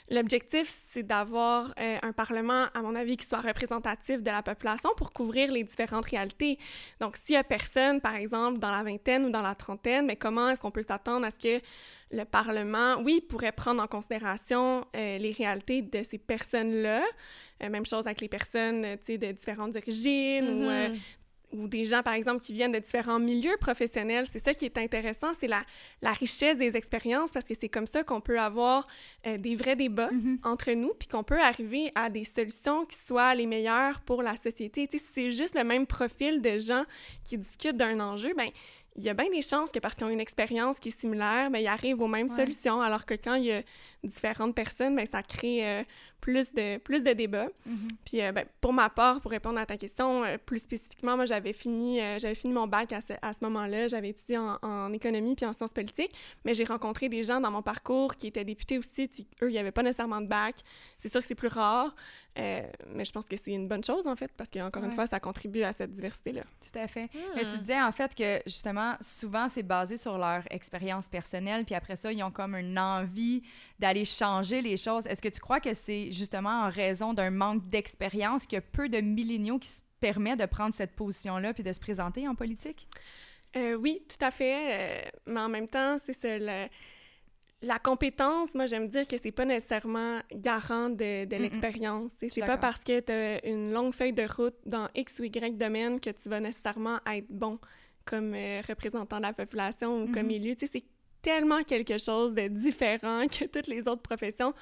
L'objectif, 0.09 0.73
c'est 0.91 1.03
d'avoir 1.03 1.73
euh, 1.79 1.97
un 2.01 2.13
Parlement, 2.13 2.67
à 2.73 2.81
mon 2.81 2.95
avis, 2.95 3.17
qui 3.17 3.25
soit 3.27 3.41
représentatif 3.41 4.21
de 4.21 4.29
la 4.29 4.43
population 4.43 4.91
pour 4.95 5.11
couvrir 5.11 5.51
les 5.51 5.63
différentes 5.63 6.05
réalités. 6.05 6.59
Donc, 6.99 7.17
s'il 7.17 7.33
y 7.33 7.37
a 7.37 7.43
personne, 7.45 8.01
par 8.01 8.15
exemple, 8.15 8.59
dans 8.59 8.71
la 8.71 8.83
vingtaine 8.83 9.25
ou 9.25 9.29
dans 9.29 9.41
la 9.41 9.55
trentaine, 9.55 10.05
mais 10.05 10.15
comment 10.15 10.49
est-ce 10.49 10.59
qu'on 10.59 10.71
peut 10.71 10.83
s'attendre 10.83 11.25
à 11.25 11.31
ce 11.31 11.37
que 11.37 11.63
le 12.11 12.23
Parlement, 12.23 12.97
oui, 13.03 13.21
pourrait 13.21 13.51
prendre 13.51 13.81
en 13.81 13.87
considération 13.87 14.85
euh, 14.95 15.17
les 15.17 15.31
réalités 15.31 15.81
de 15.81 16.03
ces 16.03 16.17
personnes-là? 16.17 17.03
Euh, 17.63 17.69
même 17.69 17.85
chose 17.85 18.05
avec 18.05 18.21
les 18.21 18.29
personnes, 18.29 18.97
tu 18.99 19.13
sais, 19.13 19.17
de 19.17 19.31
différentes 19.31 19.75
origines 19.75 20.49
ou 20.49 20.69
mm-hmm 20.69 20.93
ou 20.93 20.97
des 21.67 21.85
gens, 21.85 22.03
par 22.03 22.13
exemple, 22.13 22.41
qui 22.41 22.53
viennent 22.53 22.71
de 22.71 22.79
différents 22.79 23.19
milieux 23.19 23.57
professionnels. 23.59 24.25
C'est 24.31 24.43
ça 24.43 24.53
qui 24.53 24.65
est 24.65 24.77
intéressant, 24.77 25.31
c'est 25.39 25.47
la, 25.47 25.63
la, 26.01 26.13
richesse 26.13 26.57
des 26.57 26.75
expériences, 26.75 27.31
parce 27.31 27.45
que 27.45 27.53
c'est 27.59 27.69
comme 27.69 27.87
ça 27.87 28.03
qu'on 28.03 28.21
peut 28.21 28.39
avoir 28.39 28.87
euh, 29.25 29.37
des 29.37 29.55
vrais 29.55 29.75
débats 29.75 30.09
mm-hmm. 30.11 30.39
entre 30.43 30.71
nous, 30.71 30.93
puis 30.97 31.07
qu'on 31.07 31.23
peut 31.23 31.41
arriver 31.41 31.91
à 31.95 32.09
des 32.09 32.25
solutions 32.25 32.85
qui 32.85 32.97
soient 32.97 33.35
les 33.35 33.45
meilleures 33.45 34.01
pour 34.01 34.21
la 34.21 34.35
société. 34.37 34.87
Tu 34.87 34.97
sais, 34.97 35.03
si 35.03 35.11
c'est 35.13 35.31
juste 35.31 35.55
le 35.55 35.63
même 35.63 35.85
profil 35.87 36.41
de 36.41 36.59
gens 36.59 36.83
qui 37.23 37.37
discutent 37.37 37.77
d'un 37.77 37.99
enjeu, 37.99 38.33
ben 38.35 38.49
il 38.97 39.03
y 39.03 39.09
a 39.09 39.13
bien 39.13 39.29
des 39.29 39.41
chances 39.41 39.71
que 39.71 39.79
parce 39.79 39.95
qu'ils 39.95 40.05
ont 40.05 40.09
une 40.09 40.21
expérience 40.21 40.79
qui 40.79 40.89
est 40.89 40.99
similaire, 40.99 41.51
ben, 41.51 41.59
ils 41.59 41.67
arrivent 41.67 42.01
aux 42.01 42.07
mêmes 42.07 42.29
solutions, 42.29 42.81
alors 42.81 43.05
que 43.05 43.13
quand 43.13 43.35
il 43.35 43.45
y 43.45 43.51
a 43.51 43.61
différentes 44.03 44.55
personnes, 44.55 44.95
ben, 44.95 45.05
ça 45.05 45.21
crée 45.21 45.67
euh, 45.67 45.83
plus 46.21 46.53
de, 46.53 46.77
plus 46.77 47.03
de 47.03 47.11
débats. 47.11 47.49
Mm-hmm. 47.67 47.89
Puis 48.05 48.21
euh, 48.21 48.31
ben, 48.31 48.45
pour 48.61 48.71
ma 48.71 48.89
part, 48.89 49.19
pour 49.19 49.31
répondre 49.31 49.59
à 49.59 49.65
ta 49.65 49.75
question, 49.75 50.23
euh, 50.23 50.37
plus 50.37 50.59
spécifiquement, 50.59 51.17
moi 51.17 51.25
j'avais 51.25 51.51
fini, 51.51 51.99
j'avais 52.19 52.35
fini 52.35 52.53
mon 52.53 52.67
bac 52.67 52.93
à 52.93 53.01
ce, 53.01 53.13
à 53.21 53.33
ce 53.33 53.39
moment-là, 53.41 53.89
j'avais 53.89 54.09
étudié 54.09 54.37
en, 54.37 54.57
en, 54.61 54.93
économie 54.93 55.35
puis 55.35 55.45
en 55.45 55.51
sciences 55.51 55.73
politiques, 55.73 56.13
mais 56.45 56.53
j'ai 56.53 56.63
rencontré 56.63 57.09
des 57.09 57.23
gens 57.23 57.41
dans 57.41 57.51
mon 57.51 57.61
parcours 57.61 58.15
qui 58.15 58.27
étaient 58.27 58.45
députés 58.45 58.77
aussi, 58.77 59.09
eux, 59.41 59.49
il 59.49 59.53
n'y 59.53 59.59
avait 59.59 59.71
pas 59.71 59.83
nécessairement 59.83 60.21
de 60.21 60.27
bac. 60.27 60.55
C'est 60.97 61.11
sûr 61.11 61.21
que 61.21 61.27
c'est 61.27 61.35
plus 61.35 61.49
rare, 61.49 61.93
euh, 62.37 62.61
mais 62.93 63.05
je 63.05 63.11
pense 63.11 63.25
que 63.25 63.35
c'est 63.37 63.51
une 63.51 63.67
bonne 63.67 63.83
chose, 63.83 64.07
en 64.07 64.15
fait, 64.15 64.31
parce 64.35 64.49
qu'encore 64.49 64.83
une 64.83 64.91
fois, 64.91 65.07
ça 65.07 65.19
contribue 65.19 65.63
à 65.63 65.71
cette 65.71 65.93
diversité-là. 65.93 66.43
Tout 66.61 66.77
à 66.77 66.87
fait. 66.87 67.09
Mais 67.35 67.45
tu 67.45 67.57
hmm. 67.57 67.61
disais, 67.61 67.81
en 67.81 67.91
fait, 67.91 68.13
que 68.13 68.41
justement, 68.45 68.95
souvent, 68.99 69.47
c'est 69.47 69.63
basé 69.63 69.95
sur 69.95 70.17
leur 70.17 70.43
expérience 70.51 71.07
personnelle, 71.07 71.63
puis 71.65 71.75
après 71.75 71.95
ça, 71.95 72.11
ils 72.11 72.21
ont 72.23 72.31
comme 72.31 72.55
une 72.55 72.77
envie 72.77 73.41
d'aller 73.79 74.05
changer 74.05 74.61
les 74.61 74.77
choses. 74.77 75.05
Est-ce 75.07 75.21
que 75.21 75.29
tu 75.29 75.39
crois 75.39 75.59
que 75.59 75.73
c'est 75.73 76.11
justement 76.11 76.65
en 76.65 76.69
raison 76.69 77.13
d'un 77.13 77.31
manque 77.31 77.67
d'expérience 77.67 78.45
qu'il 78.45 78.57
y 78.57 78.59
a 78.59 78.61
peu 78.61 78.89
de 78.89 78.99
milléniaux 78.99 79.59
qui 79.59 79.69
se 79.69 79.81
permettent 79.99 80.39
de 80.39 80.45
prendre 80.45 80.73
cette 80.73 80.95
position-là 80.95 81.53
puis 81.53 81.63
de 81.63 81.71
se 81.71 81.79
présenter 81.79 82.27
en 82.27 82.35
politique? 82.35 82.87
Euh, 83.55 83.75
oui, 83.75 84.03
tout 84.09 84.23
à 84.23 84.31
fait. 84.31 85.05
Euh, 85.05 85.09
mais 85.25 85.39
en 85.39 85.49
même 85.49 85.67
temps, 85.67 85.97
c'est 86.05 86.13
ça. 86.13 86.37
Le 86.37 86.67
la 87.61 87.79
compétence, 87.79 88.53
moi, 88.53 88.65
j'aime 88.67 88.87
dire 88.87 89.07
que 89.07 89.15
c'est 89.17 89.31
pas 89.31 89.45
nécessairement 89.45 90.19
garant 90.33 90.89
de, 90.89 91.25
de 91.25 91.35
l'expérience. 91.35 92.11
C'est 92.29 92.45
pas 92.45 92.57
parce 92.57 92.81
que 92.81 92.99
tu 92.99 93.11
as 93.11 93.45
une 93.45 93.71
longue 93.71 93.93
feuille 93.93 94.13
de 94.13 94.25
route 94.25 94.55
dans 94.65 94.89
X 94.93 95.19
ou 95.19 95.23
Y 95.23 95.57
domaine 95.57 95.99
que 95.99 96.09
tu 96.09 96.29
vas 96.29 96.39
nécessairement 96.39 96.99
être 97.07 97.27
bon 97.29 97.59
comme 98.05 98.33
euh, 98.35 98.61
représentant 98.67 99.17
de 99.17 99.23
la 99.23 99.33
population 99.33 100.03
ou 100.03 100.11
comme 100.11 100.27
mm-hmm. 100.27 100.35
élu. 100.35 100.55
C'est 100.59 100.83
tellement 101.21 101.63
quelque 101.63 101.97
chose 101.97 102.35
de 102.35 102.47
différent 102.47 103.25
que 103.31 103.45
toutes 103.45 103.67
les 103.67 103.87
autres 103.87 104.03
professions. 104.03 104.53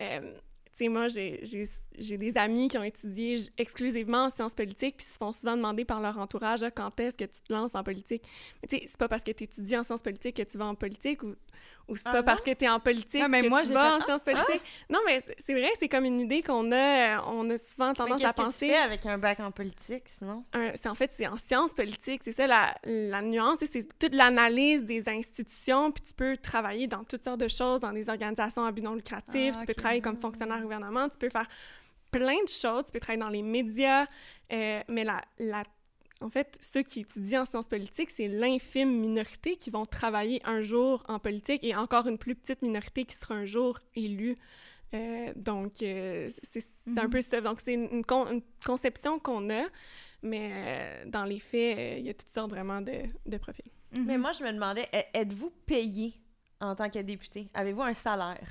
Euh, 0.00 0.34
sais, 0.74 0.88
moi, 0.88 1.06
j'ai 1.08 2.16
des 2.18 2.36
amis 2.36 2.68
qui 2.68 2.78
ont 2.78 2.82
étudié 2.82 3.38
exclusivement 3.58 4.24
en 4.24 4.30
sciences 4.30 4.54
politiques, 4.54 4.96
puis 4.98 5.06
se 5.06 5.18
font 5.18 5.32
souvent 5.32 5.56
demander 5.56 5.84
par 5.84 6.00
leur 6.00 6.18
entourage 6.18 6.62
ah, 6.62 6.70
quand 6.70 6.98
est-ce 7.00 7.16
que 7.16 7.24
tu 7.24 7.40
te 7.40 7.52
lances 7.52 7.74
en 7.74 7.82
politique? 7.82 8.22
Mais 8.62 8.68
tu 8.68 8.76
sais, 8.76 8.84
c'est 8.88 8.98
pas 8.98 9.08
parce 9.08 9.22
que 9.22 9.32
tu 9.32 9.44
étudies 9.44 9.76
en 9.76 9.82
sciences 9.82 10.02
politiques 10.02 10.36
que 10.36 10.42
tu 10.42 10.58
vas 10.58 10.66
en 10.66 10.74
politique 10.74 11.22
ou 11.22 11.34
ou 11.90 11.96
c'est 11.96 12.06
ah 12.06 12.12
pas 12.12 12.22
parce 12.22 12.42
que 12.42 12.52
tu 12.52 12.64
es 12.64 12.68
en 12.68 12.78
politique 12.78 13.24
mais 13.28 13.42
que 13.42 13.48
moi, 13.48 13.62
tu 13.62 13.72
vas 13.72 13.96
en 13.96 14.00
sciences 14.00 14.20
ah! 14.24 14.30
politiques. 14.30 14.62
Non, 14.88 15.00
mais 15.06 15.22
c'est 15.44 15.54
vrai, 15.54 15.70
c'est 15.78 15.88
comme 15.88 16.04
une 16.04 16.20
idée 16.20 16.40
qu'on 16.42 16.70
a, 16.70 17.20
on 17.28 17.50
a 17.50 17.58
souvent 17.58 17.92
tendance 17.94 18.24
à 18.24 18.32
penser. 18.32 18.44
Qu'est-ce 18.44 18.60
que 18.60 18.64
tu 18.66 18.70
fais 18.70 18.76
avec 18.76 19.06
un 19.06 19.18
bac 19.18 19.40
en 19.40 19.50
politique, 19.50 20.04
sinon? 20.18 20.44
c'est 20.52 20.88
en 20.88 20.94
fait, 20.94 21.10
c'est 21.16 21.26
en 21.26 21.36
sciences 21.36 21.74
politiques. 21.74 22.22
C'est 22.24 22.32
ça 22.32 22.46
la, 22.46 22.74
la 22.84 23.22
nuance. 23.22 23.58
C'est 23.70 23.86
toute 23.98 24.14
l'analyse 24.14 24.84
des 24.84 25.08
institutions, 25.08 25.90
puis 25.90 26.04
tu 26.06 26.14
peux 26.14 26.36
travailler 26.36 26.86
dans 26.86 27.02
toutes 27.02 27.24
sortes 27.24 27.40
de 27.40 27.48
choses, 27.48 27.80
dans 27.80 27.92
des 27.92 28.08
organisations 28.08 28.64
à 28.64 28.70
but 28.70 28.82
non 28.82 28.94
lucratif, 28.94 29.54
ah, 29.56 29.60
tu 29.60 29.66
peux 29.66 29.74
travailler 29.74 30.00
comme 30.00 30.16
fonctionnaire 30.16 30.64
gouvernement, 30.70 31.08
tu 31.08 31.18
peux 31.18 31.30
faire 31.30 31.48
plein 32.10 32.42
de 32.42 32.48
choses, 32.48 32.86
tu 32.86 32.92
peux 32.92 33.00
travailler 33.00 33.20
dans 33.20 33.28
les 33.28 33.42
médias, 33.42 34.06
euh, 34.52 34.80
mais 34.88 35.04
la, 35.04 35.22
la 35.38 35.64
en 36.22 36.28
fait, 36.28 36.58
ceux 36.60 36.82
qui 36.82 37.00
étudient 37.00 37.42
en 37.42 37.46
sciences 37.46 37.66
politiques, 37.66 38.10
c'est 38.10 38.28
l'infime 38.28 38.90
minorité 38.90 39.56
qui 39.56 39.70
vont 39.70 39.86
travailler 39.86 40.42
un 40.44 40.62
jour 40.62 41.02
en 41.08 41.18
politique 41.18 41.64
et 41.64 41.74
encore 41.74 42.06
une 42.06 42.18
plus 42.18 42.34
petite 42.34 42.60
minorité 42.60 43.04
qui 43.04 43.16
sera 43.16 43.34
un 43.34 43.46
jour 43.46 43.78
élue. 43.94 44.36
Euh, 44.92 45.32
donc, 45.36 45.82
euh, 45.82 46.30
c'est 46.42 46.64
un 46.96 47.04
mhm. 47.04 47.10
peu 47.10 47.20
ça. 47.20 47.40
Donc, 47.40 47.60
c'est 47.64 47.74
une, 47.74 48.04
conception 48.64 49.18
qu'on 49.18 49.48
a, 49.50 49.64
mais 50.22 50.50
euh, 50.52 51.04
dans 51.06 51.24
les 51.24 51.38
faits, 51.38 51.98
il 52.00 52.06
y 52.06 52.10
a 52.10 52.14
toutes 52.14 52.34
sortes 52.34 52.50
vraiment 52.50 52.80
de, 52.80 53.02
de 53.24 53.36
profils. 53.38 53.70
Mhm. 53.92 54.04
Mais 54.04 54.18
moi, 54.18 54.32
je 54.32 54.44
me 54.44 54.52
demandais, 54.52 54.88
êtes-vous 55.14 55.50
payé 55.64 56.14
en 56.60 56.74
tant 56.74 56.90
que 56.90 56.98
député? 56.98 57.48
Avez-vous 57.54 57.82
un 57.82 57.94
salaire? 57.94 58.46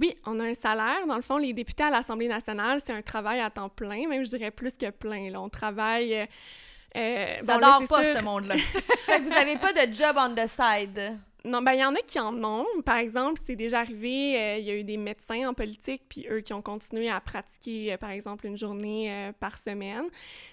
Oui, 0.00 0.16
on 0.26 0.38
a 0.40 0.44
un 0.44 0.54
salaire. 0.54 1.06
Dans 1.06 1.16
le 1.16 1.22
fond, 1.22 1.36
les 1.36 1.52
députés 1.52 1.84
à 1.84 1.90
l'Assemblée 1.90 2.28
nationale, 2.28 2.80
c'est 2.84 2.92
un 2.92 3.02
travail 3.02 3.40
à 3.40 3.50
temps 3.50 3.68
plein, 3.68 4.06
même 4.08 4.24
je 4.24 4.30
dirais 4.30 4.50
plus 4.50 4.72
que 4.72 4.90
plein. 4.90 5.30
Là. 5.30 5.40
On 5.40 5.48
travaille 5.48 6.28
euh, 6.96 7.26
ça 7.42 7.58
dort 7.58 7.86
pas, 7.88 8.04
ce 8.04 8.22
monde-là. 8.22 8.54
vous 9.22 9.28
n'avez 9.28 9.56
pas 9.56 9.72
de 9.72 9.92
job 9.92 10.16
on 10.16 10.34
the 10.34 10.48
side. 10.48 11.18
Non, 11.44 11.62
ben 11.62 11.72
il 11.72 11.80
y 11.80 11.84
en 11.84 11.94
a 11.94 12.00
qui 12.00 12.18
en 12.18 12.42
ont. 12.42 12.66
Par 12.84 12.96
exemple, 12.96 13.40
c'est 13.46 13.54
déjà 13.54 13.80
arrivé, 13.80 14.36
euh, 14.36 14.58
il 14.58 14.64
y 14.64 14.70
a 14.70 14.74
eu 14.74 14.82
des 14.82 14.96
médecins 14.96 15.48
en 15.48 15.54
politique, 15.54 16.02
puis 16.08 16.26
eux 16.28 16.40
qui 16.40 16.52
ont 16.52 16.62
continué 16.62 17.08
à 17.08 17.20
pratiquer, 17.20 17.92
euh, 17.92 17.96
par 17.96 18.10
exemple, 18.10 18.46
une 18.46 18.58
journée 18.58 19.32
par 19.38 19.56
semaine. 19.56 20.06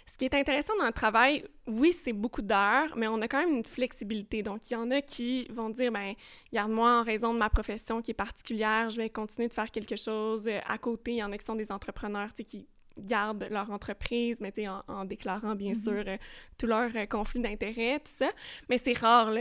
Ce 0.05 0.15
qui 0.17 0.25
est 0.25 0.35
intéressant 0.35 0.73
dans 0.77 0.85
le 0.85 0.93
travail, 0.93 1.43
oui, 1.67 1.93
c'est 2.03 2.13
beaucoup 2.13 2.43
d'heures, 2.43 2.95
mais 2.95 3.07
on 3.07 3.19
a 3.21 3.27
quand 3.27 3.39
même 3.39 3.57
une 3.57 3.65
flexibilité. 3.65 4.43
Donc, 4.43 4.69
il 4.69 4.73
y 4.73 4.77
en 4.77 4.91
a 4.91 5.01
qui 5.01 5.45
vont 5.49 5.69
dire, 5.71 5.91
ben, 5.91 6.13
regarde-moi, 6.51 6.99
en 6.99 7.03
raison 7.03 7.33
de 7.33 7.39
ma 7.39 7.49
profession 7.49 8.01
qui 8.01 8.11
est 8.11 8.13
particulière, 8.13 8.89
je 8.91 8.97
vais 8.97 9.09
continuer 9.09 9.47
de 9.47 9.53
faire 9.53 9.71
quelque 9.71 9.95
chose 9.95 10.47
à 10.65 10.77
côté. 10.77 11.13
Il 11.13 11.17
y 11.17 11.23
en 11.23 11.31
a 11.31 11.37
qui 11.37 11.45
sont 11.45 11.55
des 11.55 11.71
entrepreneurs, 11.71 12.29
tu 12.29 12.37
sais, 12.37 12.43
qui 12.43 12.67
gardent 12.97 13.47
leur 13.49 13.71
entreprise, 13.71 14.37
mais 14.39 14.53
en, 14.67 14.83
en 14.87 15.05
déclarant 15.05 15.55
bien 15.55 15.73
mm-hmm. 15.73 15.83
sûr 15.83 16.03
euh, 16.07 16.17
tous 16.57 16.67
leurs 16.67 16.95
euh, 16.95 17.05
conflits 17.05 17.41
d'intérêts, 17.41 17.99
tout 17.99 18.13
ça. 18.17 18.29
Mais 18.69 18.77
c'est 18.77 18.97
rare, 18.97 19.31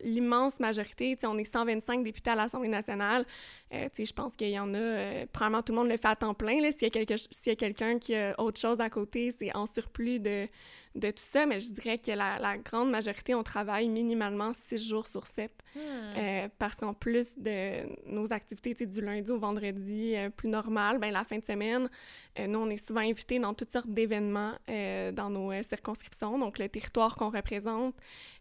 l'immense 0.00 0.58
majorité, 0.60 1.18
on 1.24 1.38
est 1.38 1.52
125 1.52 2.02
députés 2.02 2.30
à 2.30 2.34
l'Assemblée 2.34 2.68
nationale, 2.68 3.24
euh, 3.74 3.88
je 3.96 4.12
pense 4.12 4.34
qu'il 4.36 4.50
y 4.50 4.58
en 4.58 4.74
a, 4.74 5.26
probablement 5.32 5.62
tout 5.62 5.72
le 5.72 5.78
monde 5.78 5.88
le 5.88 5.96
fait 5.96 6.08
à 6.08 6.16
temps 6.16 6.34
plein, 6.34 6.58
s'il 6.70 6.88
y 6.88 7.50
a 7.50 7.56
quelqu'un 7.56 7.98
qui 7.98 8.14
a 8.14 8.34
autre 8.38 8.60
chose 8.60 8.80
à 8.80 8.90
côté, 8.90 9.34
c'est 9.38 9.54
en 9.54 9.66
surplus 9.66 10.18
de 10.18 10.46
de 10.94 11.10
tout 11.10 11.22
ça, 11.22 11.46
mais 11.46 11.60
je 11.60 11.72
dirais 11.72 11.98
que 11.98 12.12
la, 12.12 12.38
la 12.38 12.58
grande 12.58 12.90
majorité, 12.90 13.34
on 13.34 13.42
travaille 13.42 13.88
minimalement 13.88 14.52
six 14.52 14.88
jours 14.88 15.06
sur 15.06 15.26
sept. 15.26 15.52
Hmm. 15.74 15.78
Euh, 16.18 16.48
parce 16.58 16.76
qu'en 16.76 16.92
plus 16.92 17.30
de 17.38 17.86
nos 18.06 18.30
activités 18.30 18.84
du 18.84 19.00
lundi 19.00 19.30
au 19.30 19.38
vendredi 19.38 20.14
euh, 20.14 20.28
plus 20.28 20.48
normales, 20.48 20.98
ben, 20.98 21.10
la 21.10 21.24
fin 21.24 21.38
de 21.38 21.44
semaine, 21.44 21.88
euh, 22.38 22.46
nous, 22.46 22.58
on 22.58 22.68
est 22.68 22.86
souvent 22.86 23.00
invités 23.00 23.38
dans 23.38 23.54
toutes 23.54 23.72
sortes 23.72 23.88
d'événements 23.88 24.52
dans 25.12 25.30
nos 25.30 25.62
circonscriptions. 25.62 26.38
Donc, 26.38 26.58
le 26.58 26.68
territoire 26.68 27.16
qu'on 27.16 27.30
représente, 27.30 27.94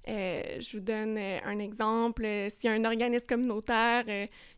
je 0.08 0.78
vous 0.78 0.84
donne 0.84 1.18
un 1.18 1.60
exemple. 1.60 2.26
S'il 2.50 2.70
y 2.70 2.74
a 2.74 2.76
un 2.76 2.86
organisme 2.86 3.26
communautaire 3.26 4.06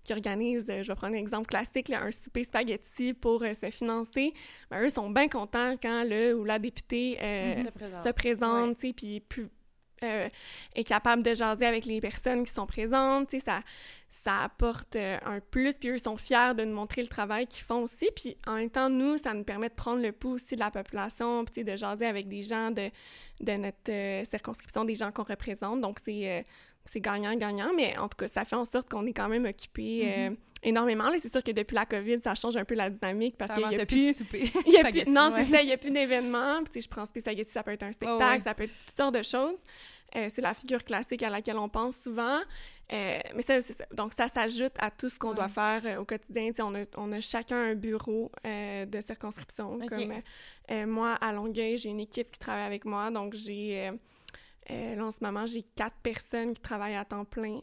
qui 0.03 0.13
organise, 0.13 0.65
je 0.67 0.87
vais 0.87 0.95
prendre 0.95 1.15
un 1.15 1.19
exemple 1.19 1.47
classique, 1.47 1.89
un 1.89 2.11
souper 2.11 2.43
spaghetti 2.43 3.13
pour 3.13 3.41
se 3.41 3.69
financer, 3.71 4.33
ben, 4.69 4.83
eux 4.83 4.89
sont 4.89 5.09
bien 5.09 5.27
contents 5.27 5.75
quand 5.81 6.03
le 6.03 6.35
ou 6.35 6.43
la 6.43 6.59
députée 6.59 7.17
se 7.87 8.09
présente, 8.09 8.77
puis 8.77 9.19
plus 9.21 9.49
euh, 10.03 10.27
est 10.75 10.83
capable 10.83 11.23
de 11.23 11.33
jaser 11.33 11.65
avec 11.65 11.85
les 11.85 12.01
personnes 12.01 12.43
qui 12.43 12.51
sont 12.51 12.65
présentes, 12.65 13.31
ça, 13.45 13.61
ça 14.09 14.43
apporte 14.43 14.97
euh, 14.97 15.17
un 15.25 15.39
plus, 15.39 15.77
puis 15.77 15.89
eux 15.89 15.97
sont 15.97 16.17
fiers 16.17 16.53
de 16.57 16.65
nous 16.65 16.73
montrer 16.75 17.01
le 17.01 17.07
travail 17.07 17.47
qu'ils 17.47 17.63
font 17.63 17.83
aussi, 17.83 18.09
puis 18.13 18.35
en 18.45 18.55
même 18.55 18.69
temps, 18.69 18.89
nous, 18.89 19.17
ça 19.17 19.33
nous 19.33 19.45
permet 19.45 19.69
de 19.69 19.73
prendre 19.73 20.01
le 20.01 20.11
pouls 20.11 20.33
aussi 20.33 20.55
de 20.55 20.59
la 20.59 20.71
population, 20.71 21.45
puis 21.45 21.63
de 21.63 21.77
jaser 21.77 22.05
avec 22.05 22.27
des 22.27 22.43
gens 22.43 22.71
de, 22.71 22.89
de 23.39 23.51
notre 23.53 23.77
euh, 23.89 24.25
circonscription, 24.25 24.83
des 24.83 24.95
gens 24.95 25.11
qu'on 25.11 25.23
représente, 25.23 25.79
donc 25.79 25.99
c'est 26.03 26.45
c'est 26.85 26.99
gagnant-gagnant, 27.01 27.71
mais 27.75 27.97
en 27.97 28.07
tout 28.07 28.17
cas, 28.17 28.27
ça 28.27 28.45
fait 28.45 28.55
en 28.55 28.65
sorte 28.65 28.89
qu'on 28.89 29.05
est 29.05 29.13
quand 29.13 29.29
même 29.29 29.45
occupé 29.45 30.05
mm-hmm. 30.05 30.35
énormément. 30.63 31.09
C'est 31.17 31.31
sûr 31.31 31.43
que 31.43 31.51
depuis 31.51 31.75
la 31.75 31.85
COVID, 31.85 32.19
ça 32.21 32.35
change 32.35 32.57
un 32.57 32.65
peu 32.65 32.75
la 32.75 32.89
dynamique 32.89 33.35
parce 33.37 33.53
qu'il 33.53 33.67
n'y 33.67 33.79
a 33.79 33.85
plus... 33.85 34.19
y 34.65 34.77
a 34.77 34.89
plus 34.89 35.05
non, 35.07 35.31
c'est 35.35 35.45
ça, 35.45 35.61
il 35.61 35.67
n'y 35.67 35.73
a 35.73 35.77
plus 35.77 35.91
d'événements. 35.91 36.63
Puis, 36.69 36.81
je 36.81 36.87
pense 36.87 37.09
que 37.09 37.19
ça 37.21 37.63
peut 37.63 37.71
être 37.71 37.83
un 37.83 37.91
spectacle, 37.91 38.43
ça 38.43 38.53
peut 38.53 38.63
être 38.63 38.73
toutes 38.85 38.97
sortes 38.97 39.15
de 39.15 39.23
choses. 39.23 39.57
Euh, 40.15 40.29
c'est 40.33 40.41
la 40.41 40.53
figure 40.53 40.83
classique 40.83 41.23
à 41.23 41.29
laquelle 41.29 41.57
on 41.57 41.69
pense 41.69 41.95
souvent. 41.97 42.39
Euh, 42.91 43.19
mais 43.35 43.41
ça, 43.41 43.61
c'est 43.61 43.73
ça. 43.73 43.85
Donc, 43.93 44.13
ça 44.13 44.27
s'ajoute 44.27 44.73
à 44.77 44.91
tout 44.91 45.09
ce 45.09 45.17
qu'on 45.17 45.33
doit 45.33 45.47
faire 45.47 45.81
euh, 45.85 45.97
au 45.97 46.05
quotidien. 46.05 46.51
On 46.59 46.75
a, 46.75 46.83
on 46.97 47.11
a, 47.11 47.19
chacun 47.19 47.57
un 47.57 47.75
bureau 47.75 48.31
de 48.43 49.01
circonscription. 49.01 49.79
Comme 49.87 50.87
moi, 50.87 51.13
à 51.13 51.31
Longueuil, 51.31 51.77
j'ai 51.77 51.89
une 51.89 51.99
équipe 51.99 52.31
qui 52.31 52.39
travaille 52.39 52.65
avec 52.65 52.85
moi. 52.85 53.09
Donc, 53.09 53.33
j'ai... 53.33 53.91
là, 54.69 55.05
en 55.05 55.11
ce 55.11 55.17
moment, 55.21 55.45
j'ai 55.45 55.63
quatre 55.75 55.97
personnes 56.03 56.53
qui 56.53 56.61
travaillent 56.61 56.95
à 56.95 57.05
temps 57.05 57.25
plein 57.25 57.59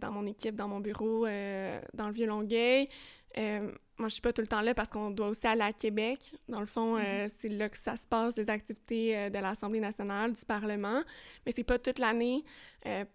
dans 0.00 0.10
mon 0.10 0.26
équipe, 0.26 0.56
dans 0.56 0.68
mon 0.68 0.80
bureau, 0.80 1.26
dans 1.26 2.06
le 2.06 2.12
Vieux-Longueuil. 2.12 2.88
Euh, 3.36 3.70
moi, 3.98 4.08
je 4.08 4.14
suis 4.14 4.22
pas 4.22 4.32
tout 4.32 4.40
le 4.42 4.46
temps 4.46 4.60
là 4.60 4.74
parce 4.74 4.88
qu'on 4.88 5.10
doit 5.10 5.28
aussi 5.28 5.46
aller 5.46 5.62
à 5.62 5.72
Québec. 5.72 6.32
Dans 6.48 6.60
le 6.60 6.66
fond, 6.66 6.96
euh, 6.96 7.24
mhm. 7.24 7.30
c'est 7.40 7.48
là 7.48 7.68
que 7.68 7.76
ça 7.76 7.96
se 7.96 8.06
passe, 8.06 8.36
les 8.36 8.48
activités 8.48 9.16
euh, 9.16 9.30
de 9.30 9.38
l'Assemblée 9.38 9.80
nationale, 9.80 10.32
du 10.32 10.44
Parlement. 10.44 11.02
Mais 11.44 11.52
c'est 11.52 11.64
pas 11.64 11.78
toute 11.78 11.98
l'année. 11.98 12.44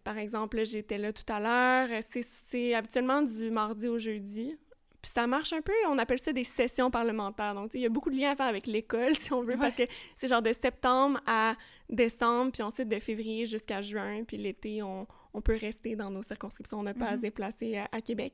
par 0.04 0.18
exemple, 0.18 0.64
j'étais 0.66 0.98
là 0.98 1.12
tout 1.14 1.32
à 1.32 1.40
l'heure. 1.40 2.02
C'est 2.50 2.74
habituellement 2.74 3.22
du 3.22 3.50
mardi 3.50 3.88
au 3.88 3.98
jeudi. 3.98 4.58
Puis 5.04 5.12
ça 5.12 5.28
marche 5.28 5.52
un 5.52 5.62
peu, 5.62 5.74
on 5.90 5.98
appelle 5.98 6.18
ça 6.18 6.32
des 6.32 6.46
sessions 6.46 6.90
parlementaires. 6.90 7.54
Donc, 7.54 7.72
il 7.74 7.82
y 7.82 7.86
a 7.86 7.90
beaucoup 7.90 8.10
de 8.10 8.16
liens 8.16 8.32
à 8.32 8.36
faire 8.38 8.48
avec 8.48 8.68
l'école, 8.68 9.14
si 9.20 9.34
on 9.34 9.44
veut, 9.44 9.58
parce 9.60 9.76
que 9.76 9.84
c'est 10.16 10.30
genre 10.30 10.42
de 10.42 10.54
septembre 10.54 11.20
à 11.28 11.56
décembre, 11.90 12.54
puis 12.54 12.64
ensuite 12.64 12.88
de 12.88 12.98
février 13.00 13.46
jusqu'à 13.46 13.82
juin. 13.82 14.24
Puis 14.26 14.38
l'été, 14.38 14.82
on, 14.82 15.06
on, 15.34 15.42
peut 15.42 15.58
rester 15.60 15.98
dans 15.98 16.10
nos 16.10 16.24
circonscriptions, 16.24 16.80
on 16.80 16.84
n'a 16.84 16.94
pas 16.94 17.08
à 17.08 17.12
se 17.12 17.16
mhm. 17.18 17.22
déplacer 17.22 17.82
à 17.92 18.02
Québec. 18.02 18.34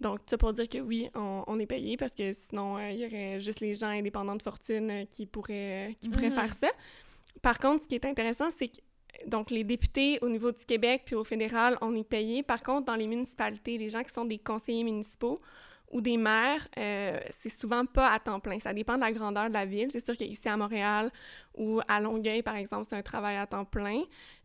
Donc, 0.00 0.18
ça 0.26 0.36
pour 0.36 0.52
dire 0.52 0.68
que 0.68 0.78
oui, 0.78 1.08
on, 1.14 1.60
est 1.60 1.66
payé 1.66 1.96
parce 1.96 2.12
que 2.12 2.32
sinon, 2.32 2.76
euh, 2.78 2.90
il 2.90 2.98
y 2.98 3.06
aurait 3.06 3.40
juste 3.40 3.60
les 3.60 3.76
gens 3.76 3.88
indépendants 3.88 4.34
de 4.34 4.42
fortune 4.42 4.90
euh, 4.90 5.04
qui 5.04 5.26
pourraient, 5.26 5.94
qui 6.00 6.08
pourraient 6.08 6.30
mhm. 6.30 6.34
faire 6.34 6.54
ça. 6.54 6.68
Par 7.40 7.60
contre, 7.60 7.84
ce 7.84 7.88
qui 7.88 7.94
est 7.94 8.04
intéressant, 8.04 8.48
c'est 8.58 8.68
que 8.68 8.80
donc, 9.26 9.50
les 9.50 9.64
députés 9.64 10.18
au 10.22 10.28
niveau 10.28 10.50
du 10.50 10.64
Québec 10.64 11.02
puis 11.04 11.14
au 11.14 11.24
fédéral, 11.24 11.78
on 11.82 11.94
est 11.94 12.04
payé. 12.04 12.42
Par 12.42 12.62
contre, 12.62 12.86
dans 12.86 12.96
les 12.96 13.06
municipalités, 13.06 13.78
les 13.78 13.90
gens 13.90 14.02
qui 14.02 14.12
sont 14.12 14.24
des 14.24 14.38
conseillers 14.38 14.84
municipaux, 14.84 15.38
ou 15.90 16.00
des 16.00 16.16
maires, 16.16 16.66
euh, 16.78 17.18
c'est 17.40 17.48
souvent 17.48 17.84
pas 17.84 18.12
à 18.12 18.20
temps 18.20 18.38
plein. 18.38 18.58
Ça 18.60 18.72
dépend 18.72 18.94
de 18.94 19.00
la 19.00 19.10
grandeur 19.10 19.48
de 19.48 19.52
la 19.52 19.66
ville. 19.66 19.88
C'est 19.90 20.04
sûr 20.04 20.16
qu'ici 20.16 20.48
à 20.48 20.56
Montréal 20.56 21.10
ou 21.54 21.80
à 21.88 22.00
Longueuil, 22.00 22.42
par 22.42 22.54
exemple, 22.54 22.86
c'est 22.88 22.96
un 22.96 23.02
travail 23.02 23.36
à 23.36 23.46
temps 23.46 23.64
plein. 23.64 24.02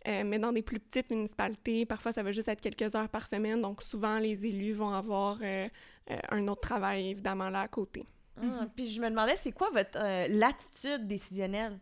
Euh, 0.07 0.23
mais 0.25 0.39
dans 0.39 0.51
des 0.51 0.63
plus 0.63 0.79
petites 0.79 1.11
municipalités, 1.11 1.85
parfois, 1.85 2.11
ça 2.11 2.23
va 2.23 2.31
juste 2.31 2.47
être 2.47 2.61
quelques 2.61 2.95
heures 2.95 3.09
par 3.09 3.27
semaine. 3.27 3.61
Donc, 3.61 3.83
souvent, 3.83 4.17
les 4.17 4.45
élus 4.45 4.73
vont 4.73 4.91
avoir 4.91 5.37
euh, 5.43 5.67
un 6.29 6.47
autre 6.47 6.61
travail, 6.61 7.11
évidemment, 7.11 7.49
là 7.49 7.61
à 7.61 7.67
côté. 7.67 8.05
Ah, 8.37 8.43
mhm. 8.43 8.69
Puis 8.75 8.89
je 8.89 8.99
me 8.99 9.09
demandais, 9.09 9.35
c'est 9.35 9.51
quoi 9.51 9.69
votre 9.69 10.27
latitude 10.29 11.07
décisionnelle? 11.07 11.77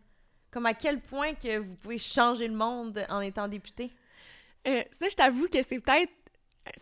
Comme 0.50 0.66
à 0.66 0.74
quel 0.74 1.00
point 1.00 1.32
que 1.34 1.58
vous 1.58 1.74
pouvez 1.76 1.98
changer 1.98 2.48
le 2.48 2.54
monde 2.54 3.04
en 3.08 3.20
étant 3.20 3.48
député? 3.48 3.90
ça, 4.66 5.08
je 5.10 5.14
t'avoue 5.14 5.46
que 5.48 5.62
c'est 5.62 5.78
peut-être 5.78 6.12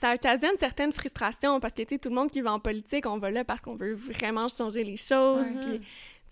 ça 0.01 0.15
occasionne 0.15 0.57
certaines 0.59 0.93
frustrations 0.93 1.61
parce 1.61 1.75
que, 1.75 1.83
tu 1.83 1.95
sais, 1.95 1.99
tout 1.99 2.09
le 2.09 2.15
monde 2.15 2.31
qui 2.31 2.41
va 2.41 2.53
en 2.53 2.61
politique, 2.61 3.07
on 3.07 3.19
va 3.19 3.31
là 3.31 3.45
parce 3.45 3.61
qu'on 3.61 3.75
veut 3.75 3.95
vraiment 3.95 4.49
changer 4.49 4.85
les 4.85 4.97
choses. 4.97 5.47
Puis, 5.61 5.81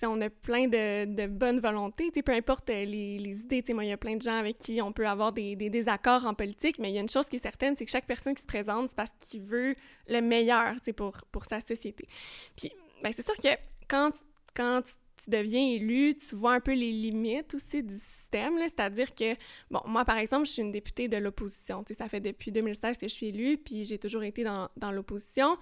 on 0.02 0.20
a 0.22 0.30
plein 0.30 0.66
de, 0.66 1.04
de 1.04 1.26
bonnes 1.26 1.60
volontés, 1.60 2.10
peu 2.10 2.32
importe 2.32 2.70
euh, 2.70 2.84
les, 2.84 3.18
les 3.18 3.40
idées. 3.40 3.62
Moi, 3.74 3.84
il 3.84 3.90
y 3.90 3.92
a 3.92 3.98
plein 3.98 4.16
de 4.16 4.22
gens 4.22 4.36
avec 4.36 4.56
qui 4.56 4.80
on 4.80 4.92
peut 4.92 5.06
avoir 5.06 5.32
des, 5.32 5.56
des, 5.56 5.68
désaccords 5.68 6.24
en 6.24 6.32
politique, 6.32 6.78
mais 6.78 6.90
il 6.90 6.94
y 6.94 6.98
a 6.98 7.02
une 7.02 7.08
chose 7.08 7.26
qui 7.26 7.36
est 7.36 7.42
certaine, 7.42 7.76
c'est 7.76 7.84
que 7.84 7.90
chaque 7.90 8.06
personne 8.06 8.34
qui 8.34 8.40
se 8.40 8.46
présente, 8.46 8.88
c'est 8.88 8.96
parce 8.96 9.10
qu'il 9.18 9.42
veut 9.42 9.74
le 10.08 10.20
meilleur 10.20 10.76
pour, 10.96 11.18
pour 11.30 11.44
sa 11.44 11.60
société. 11.60 12.08
Puis, 12.56 12.72
ben, 13.02 13.12
c'est 13.14 13.26
sûr 13.26 13.36
que 13.36 13.60
quand, 13.88 14.12
quand 14.54 14.82
tu 15.22 15.30
deviens 15.30 15.62
élu, 15.62 16.14
tu 16.14 16.34
vois 16.34 16.54
un 16.54 16.60
peu 16.60 16.72
les 16.72 16.90
limites 16.90 17.54
aussi 17.54 17.82
du 17.82 17.94
système, 17.94 18.58
c'est-à-dire 18.58 19.14
que, 19.14 19.34
bon, 19.70 19.80
moi, 19.86 20.04
par 20.04 20.18
exemple, 20.18 20.46
je 20.46 20.52
suis 20.52 20.62
une 20.62 20.72
députée 20.72 21.08
de 21.08 21.16
l'opposition, 21.16 21.84
ça 21.96 22.08
fait 22.08 22.20
depuis 22.20 22.52
2016 22.52 22.96
que 22.96 23.08
je 23.08 23.12
suis 23.12 23.28
élue, 23.28 23.58
puis 23.58 23.84
j'ai 23.84 23.98
toujours 23.98 24.22
été 24.22 24.44
dans, 24.44 24.68
dans 24.76 24.92
l'opposition. 24.92 25.58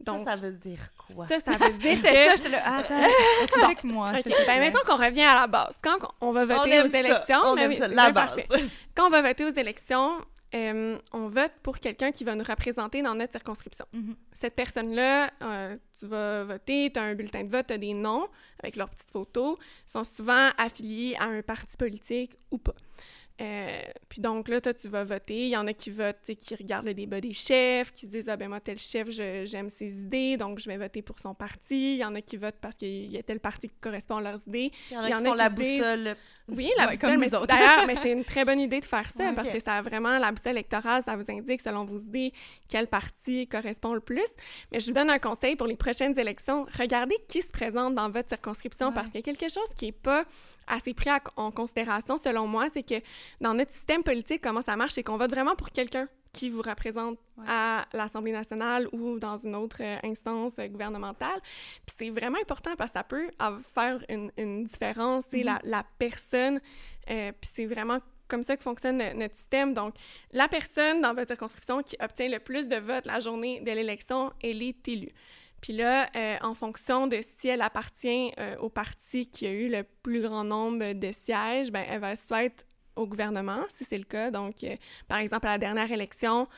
Donc, 0.00 0.26
ça, 0.26 0.36
ça 0.36 0.42
veut 0.42 0.52
dire 0.52 0.80
quoi? 0.96 1.26
Ça, 1.28 1.40
ça 1.40 1.52
veut 1.58 1.78
dire 1.78 1.94
que... 2.02 2.08
ça, 2.08 2.36
j'étais 2.36 2.48
là, 2.48 2.78
attends, 2.78 3.08
explique-moi. 3.42 4.12
Okay. 4.20 4.32
Ben, 4.46 4.60
mettons 4.60 4.80
qu'on 4.86 4.96
revient 4.96 5.22
à 5.22 5.34
la 5.34 5.46
base. 5.46 5.78
Quand 5.82 5.98
on 6.20 6.32
va 6.32 6.44
voter 6.44 6.80
aux 6.82 6.86
élections... 6.86 7.40
On 7.44 7.54
ben 7.54 7.72
ça, 7.74 7.88
la 7.88 8.10
base. 8.10 8.40
Quand 8.94 9.06
on 9.06 9.10
va 9.10 9.22
voter 9.22 9.44
aux 9.44 9.52
élections, 9.52 10.18
euh, 10.54 10.98
on 11.12 11.28
vote 11.28 11.52
pour 11.62 11.78
quelqu'un 11.78 12.10
qui 12.10 12.24
va 12.24 12.34
nous 12.34 12.44
représenter 12.44 13.02
dans 13.02 13.14
notre 13.14 13.32
circonscription. 13.32 13.86
Mhm. 13.92 14.16
Cette 14.32 14.54
personne-là, 14.54 15.30
euh, 15.42 15.76
tu 15.98 16.06
vas 16.06 16.44
voter, 16.44 16.90
tu 16.92 16.98
as 16.98 17.04
un 17.04 17.14
bulletin 17.14 17.44
de 17.44 17.50
vote, 17.50 17.66
tu 17.68 17.74
as 17.74 17.78
des 17.78 17.94
noms 17.94 18.26
avec 18.62 18.76
leurs 18.76 18.88
petites 18.88 19.10
photos, 19.10 19.58
ils 19.86 19.90
sont 19.90 20.04
souvent 20.04 20.50
affiliés 20.58 21.14
à 21.18 21.24
un 21.24 21.42
parti 21.42 21.76
politique 21.76 22.36
ou 22.50 22.58
pas. 22.58 22.74
Euh, 23.40 23.80
puis 24.08 24.20
donc 24.20 24.48
là, 24.48 24.60
toi, 24.60 24.74
tu 24.74 24.86
vas 24.88 25.04
voter. 25.04 25.34
Il 25.44 25.48
y 25.48 25.56
en 25.56 25.66
a 25.66 25.72
qui 25.72 25.90
votent, 25.90 26.16
qui 26.38 26.54
regardent 26.54 26.86
le 26.86 26.94
débat 26.94 27.20
des 27.20 27.32
chefs, 27.32 27.92
qui 27.92 28.06
se 28.06 28.10
disent 28.12 28.28
Ah 28.28 28.36
ben 28.36 28.48
moi, 28.48 28.60
tel 28.60 28.78
chef, 28.78 29.08
j'aime 29.10 29.70
ses 29.70 29.86
idées, 29.88 30.36
donc 30.36 30.58
je 30.58 30.68
vais 30.68 30.76
voter 30.76 31.00
pour 31.00 31.18
son 31.18 31.34
parti. 31.34 31.94
Il 31.94 31.98
y 31.98 32.04
en 32.04 32.14
a 32.14 32.20
qui 32.20 32.36
votent 32.36 32.58
parce 32.60 32.76
qu'il 32.76 33.10
y 33.10 33.16
a 33.16 33.22
tel 33.22 33.40
parti 33.40 33.68
qui 33.68 33.74
correspond 33.80 34.16
à 34.18 34.20
leurs 34.20 34.46
idées. 34.46 34.70
Il 34.90 34.94
y 34.94 34.96
en 34.98 35.02
a, 35.04 35.18
qui 35.20 35.24
font 35.24 35.34
la 35.34 35.48
boussole. 35.48 36.16
Oui, 36.48 36.70
la 36.76 36.86
Ouais, 36.88 36.96
boussole. 36.96 37.10
comme 37.12 37.20
mais. 37.20 37.28
D'ailleurs, 37.46 37.86
mais 37.86 37.94
c'est 38.02 38.12
une 38.12 38.24
très 38.24 38.44
bonne 38.44 38.60
idée 38.60 38.80
de 38.80 38.84
faire 38.84 39.08
ça 39.10 39.32
parce 39.34 39.48
que 39.48 39.60
ça 39.60 39.74
a 39.76 39.82
vraiment 39.82 40.18
la 40.18 40.32
boussole 40.32 40.52
électorale, 40.52 41.02
ça 41.04 41.16
vous 41.16 41.24
indique 41.30 41.60
selon 41.62 41.84
vos 41.84 41.98
idées 41.98 42.32
quel 42.68 42.88
parti 42.88 43.46
correspond 43.46 43.94
le 43.94 44.00
plus. 44.00 44.26
Mais 44.72 44.80
je 44.80 44.86
vous 44.88 44.92
donne 44.94 45.08
un 45.10 45.18
conseil 45.18 45.56
pour 45.56 45.66
les 45.66 45.76
prochaines 45.76 46.18
élections. 46.18 46.66
Regardez 46.78 47.16
qui 47.28 47.40
se 47.42 47.48
présente 47.48 47.94
dans 47.94 48.10
votre 48.10 48.28
circonscription 48.28 48.88
Ouais. 48.88 48.94
parce 48.94 49.06
qu'il 49.10 49.16
y 49.16 49.22
a 49.22 49.22
quelque 49.34 49.48
chose 49.50 49.68
qui 49.76 49.86
n'est 49.86 49.92
pas 49.92 50.24
assez 50.70 50.94
pris 50.94 51.10
à- 51.10 51.20
en 51.36 51.50
considération 51.50 52.16
selon 52.16 52.46
moi, 52.46 52.68
c'est 52.72 52.82
que 52.82 53.00
dans 53.40 53.54
notre 53.54 53.72
système 53.72 54.02
politique, 54.02 54.40
comment 54.42 54.62
ça 54.62 54.76
marche, 54.76 54.92
c'est 54.92 55.02
qu'on 55.02 55.16
vote 55.16 55.30
vraiment 55.30 55.56
pour 55.56 55.70
quelqu'un 55.70 56.08
qui 56.32 56.48
vous 56.48 56.62
représente 56.62 57.18
Ouais. 57.36 57.44
à 57.48 57.86
l'Assemblée 57.92 58.30
nationale 58.32 58.86
ou 58.92 59.18
dans 59.18 59.36
une 59.36 59.56
autre 59.56 59.78
euh, 59.80 59.96
instance 60.04 60.52
euh, 60.60 60.68
gouvernementale. 60.68 61.40
Puis 61.86 61.96
c'est 61.98 62.10
vraiment 62.10 62.38
important 62.40 62.76
parce 62.76 62.92
que 62.92 62.98
ça 62.98 63.04
peut 63.04 63.28
faire 63.74 63.98
une, 64.08 64.30
une 64.36 64.64
différence, 64.64 65.24
c'est 65.30 65.42
la, 65.42 65.58
la 65.64 65.84
personne, 65.98 66.60
euh, 67.10 67.32
puis 67.40 67.50
c'est 67.52 67.66
vraiment 67.66 67.98
comme 68.28 68.44
ça 68.44 68.56
que 68.56 68.62
fonctionne 68.62 68.98
no- 68.98 69.12
notre 69.14 69.34
système. 69.34 69.74
Donc, 69.74 69.94
la 70.32 70.46
personne 70.46 71.00
dans 71.00 71.14
votre 71.14 71.26
circonscription 71.26 71.82
qui 71.82 71.96
obtient 72.00 72.28
le 72.28 72.38
plus 72.38 72.68
de 72.68 72.76
votes 72.76 73.06
la 73.06 73.18
journée 73.18 73.58
de 73.60 73.72
l'élection, 73.72 74.32
elle 74.40 74.62
est 74.62 74.86
élue. 74.86 75.10
Puis 75.60 75.72
là, 75.74 76.08
euh, 76.16 76.36
en 76.42 76.54
fonction 76.54 77.06
de 77.06 77.18
si 77.38 77.48
elle 77.48 77.62
appartient 77.62 78.32
euh, 78.38 78.56
au 78.58 78.68
parti 78.68 79.26
qui 79.26 79.46
a 79.46 79.50
eu 79.52 79.68
le 79.68 79.82
plus 80.02 80.22
grand 80.22 80.44
nombre 80.44 80.92
de 80.94 81.12
sièges, 81.12 81.70
ben, 81.70 81.84
elle 81.88 82.00
va 82.00 82.16
soit 82.16 82.44
être 82.44 82.64
au 82.96 83.06
gouvernement, 83.06 83.62
si 83.68 83.84
c'est 83.84 83.96
le 83.96 84.04
cas. 84.04 84.30
Donc, 84.30 84.62
euh, 84.64 84.74
par 85.08 85.18
exemple, 85.18 85.46
à 85.46 85.50
la 85.52 85.58
dernière 85.58 85.90
élection, 85.90 86.48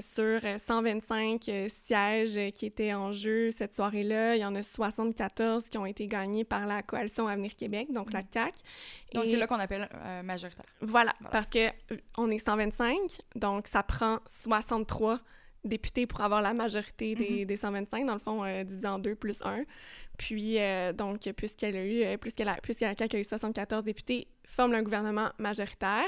sur 0.00 0.40
euh, 0.44 0.56
125 0.58 1.48
euh, 1.50 1.68
sièges 1.68 2.52
qui 2.54 2.66
étaient 2.66 2.94
en 2.94 3.12
jeu 3.12 3.50
cette 3.50 3.74
soirée-là, 3.76 4.34
il 4.34 4.40
y 4.40 4.44
en 4.44 4.54
a 4.54 4.62
74 4.62 5.68
qui 5.68 5.76
ont 5.78 5.84
été 5.86 6.08
gagnés 6.08 6.42
par 6.44 6.66
la 6.66 6.82
coalition 6.82 7.28
Avenir 7.28 7.54
Québec, 7.54 7.92
donc 7.92 8.12
la 8.12 8.22
CAQ. 8.28 8.58
Donc, 9.12 9.26
Et- 9.26 9.30
c'est 9.32 9.36
là 9.36 9.46
qu'on 9.46 9.58
appelle 9.60 9.88
majoritaire. 10.24 10.64
voilà, 10.80 11.12
Voilà. 11.20 11.30
parce 11.32 11.48
que 11.48 11.68
on 12.16 12.30
est 12.30 12.38
125, 12.38 12.96
donc 13.36 13.66
ça 13.68 13.82
prend 13.82 14.20
63 14.26 15.20
députés 15.64 16.06
pour 16.06 16.20
avoir 16.20 16.42
la 16.42 16.54
majorité 16.54 17.14
des, 17.14 17.44
des 17.44 17.56
125, 17.56 18.06
dans 18.06 18.14
le 18.14 18.18
fond, 18.18 18.44
euh, 18.44 18.64
divisé 18.64 18.86
en 18.86 18.98
deux 18.98 19.14
plus 19.14 19.40
un. 19.42 19.62
Puis, 20.18 20.58
euh, 20.58 20.92
donc, 20.92 21.20
puisqu'elle 21.36 21.76
a 21.76 21.84
eu, 21.84 22.02
euh, 22.02 22.16
puisqu'elle 22.16 22.48
a, 22.48 22.56
CAQ 22.64 23.16
a 23.16 23.20
eu 23.20 23.24
74 23.24 23.84
députés, 23.84 24.28
forme 24.46 24.74
un 24.74 24.82
gouvernement 24.82 25.30
majoritaire. 25.38 26.04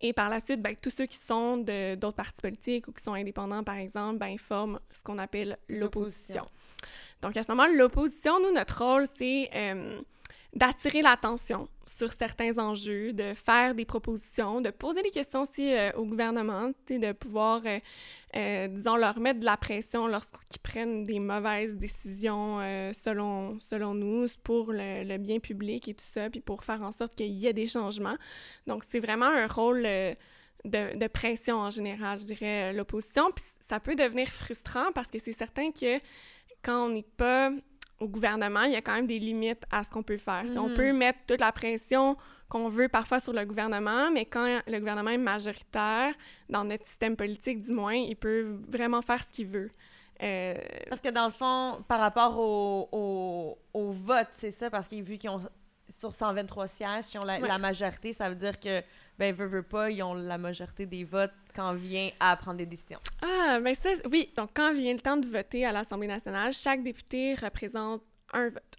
Et 0.00 0.12
par 0.12 0.28
la 0.28 0.40
suite, 0.40 0.60
ben, 0.60 0.74
tous 0.80 0.90
ceux 0.90 1.06
qui 1.06 1.18
sont 1.18 1.58
d'autres 1.58 2.16
partis 2.16 2.42
politiques 2.42 2.88
ou 2.88 2.92
qui 2.92 3.02
sont 3.02 3.14
indépendants, 3.14 3.64
par 3.64 3.76
exemple, 3.76 4.18
ben, 4.18 4.36
forment 4.38 4.78
ce 4.92 5.00
qu'on 5.00 5.18
appelle 5.18 5.56
l'opposition. 5.68 6.44
Donc, 7.22 7.36
à 7.36 7.42
ce 7.42 7.50
moment, 7.50 7.66
l'opposition, 7.66 8.38
nous, 8.40 8.52
notre 8.52 8.84
rôle, 8.84 9.06
c'est 9.18 9.50
euh, 9.54 10.00
d'attirer 10.52 11.02
l'attention 11.02 11.68
sur 11.86 12.12
certains 12.12 12.58
enjeux, 12.58 13.12
de 13.12 13.34
faire 13.34 13.74
des 13.74 13.84
propositions, 13.84 14.60
de 14.60 14.70
poser 14.70 15.02
des 15.02 15.10
questions 15.10 15.42
aussi 15.42 15.72
euh, 15.72 15.92
au 15.92 16.04
gouvernement, 16.04 16.72
de 16.88 17.12
pouvoir, 17.12 17.62
euh, 17.64 17.78
euh, 18.34 18.68
disons, 18.68 18.96
leur 18.96 19.18
mettre 19.18 19.40
de 19.40 19.44
la 19.44 19.56
pression 19.56 20.06
lorsqu'ils 20.06 20.60
prennent 20.60 21.04
des 21.04 21.20
mauvaises 21.20 21.76
décisions 21.76 22.58
selon, 22.92 23.58
selon 23.60 23.94
nous 23.94 24.26
pour 24.42 24.72
le, 24.72 25.16
bien 25.18 25.38
public 25.38 25.88
et 25.88 25.94
tout 25.94 26.04
ça, 26.04 26.28
puis 26.28 26.40
pour 26.40 26.64
faire 26.64 26.82
en 26.82 26.92
sorte 26.92 27.14
qu'il 27.14 27.32
y 27.32 27.46
ait 27.46 27.52
des 27.52 27.68
changements. 27.68 28.16
Donc, 28.66 28.84
c'est 28.88 29.00
vraiment 29.00 29.26
un 29.26 29.46
rôle 29.46 29.82
de, 29.82 30.14
de 30.64 31.06
pression 31.06 31.58
en 31.58 31.70
général, 31.70 32.18
je 32.20 32.24
dirais, 32.24 32.72
l'opposition. 32.72 33.30
Puis 33.34 33.44
ça 33.68 33.80
peut 33.80 33.94
devenir 33.94 34.28
frustrant 34.28 34.92
parce 34.94 35.10
que 35.10 35.18
c'est 35.18 35.32
certain 35.32 35.70
que 35.70 35.98
quand 36.62 36.86
on 36.86 36.88
n'est 36.90 37.06
pas 37.16 37.50
au 38.00 38.08
gouvernement, 38.08 38.62
il 38.62 38.72
y 38.72 38.76
a 38.76 38.82
quand 38.82 38.94
même 38.94 39.06
des 39.06 39.18
limites 39.18 39.62
à 39.70 39.82
ce 39.84 39.88
qu'on 39.90 40.02
peut 40.02 40.18
faire. 40.18 40.44
On 40.56 40.68
Mhm. 40.68 40.74
peut 40.76 40.92
mettre 40.92 41.18
toute 41.26 41.40
la 41.40 41.52
pression 41.52 42.16
qu'on 42.48 42.68
veut 42.68 42.88
parfois 42.88 43.18
sur 43.20 43.32
le 43.32 43.44
gouvernement, 43.44 44.10
mais 44.10 44.24
quand 44.26 44.60
le 44.66 44.78
gouvernement 44.78 45.10
est 45.10 45.18
majoritaire, 45.18 46.12
dans 46.48 46.62
notre 46.64 46.86
système 46.86 47.16
politique 47.16 47.60
du 47.62 47.72
moins, 47.72 47.94
il 47.94 48.14
peut 48.16 48.58
vraiment 48.68 49.02
faire 49.02 49.22
ce 49.24 49.28
qu'il 49.30 49.46
veut. 49.48 49.70
Euh, 50.22 50.54
Parce 50.88 51.00
que 51.00 51.10
dans 51.10 51.26
le 51.26 51.32
fond, 51.32 51.82
par 51.88 52.00
rapport 52.00 52.38
au, 52.38 52.88
au, 52.92 53.58
au 53.74 53.90
vote, 53.90 54.28
c'est 54.38 54.50
ça, 54.52 54.70
parce 54.70 54.88
qu'ils 54.88 55.02
vu 55.02 55.18
qu'ils 55.18 55.28
ont 55.30 55.40
sur 55.88 56.12
123 56.12 56.66
sièges, 56.68 57.04
ils 57.14 57.18
ont 57.18 57.24
la, 57.24 57.38
Ouais. 57.40 57.48
la 57.48 57.58
majorité, 57.58 58.12
ça 58.12 58.28
veut 58.28 58.34
dire 58.34 58.58
que, 58.58 58.82
ben, 59.18 59.34
veut, 59.34 59.46
veut 59.46 59.62
pas, 59.62 59.90
ils 59.90 60.02
ont 60.02 60.14
la 60.14 60.38
majorité 60.38 60.86
des 60.86 61.04
votes 61.04 61.32
quand 61.54 61.72
vient 61.74 62.10
à 62.20 62.36
prendre 62.36 62.58
des 62.58 62.66
décisions. 62.66 62.98
Ah, 63.22 63.58
ben 63.60 63.74
ça, 63.74 63.90
oui. 64.10 64.32
Donc, 64.36 64.50
quand 64.54 64.74
vient 64.74 64.92
le 64.92 65.00
temps 65.00 65.16
de 65.16 65.26
voter 65.26 65.64
à 65.64 65.72
l'Assemblée 65.72 66.06
nationale, 66.08 66.52
chaque 66.52 66.82
député 66.82 67.34
représente 67.34 68.02
un 68.32 68.48
vote. 68.50 68.76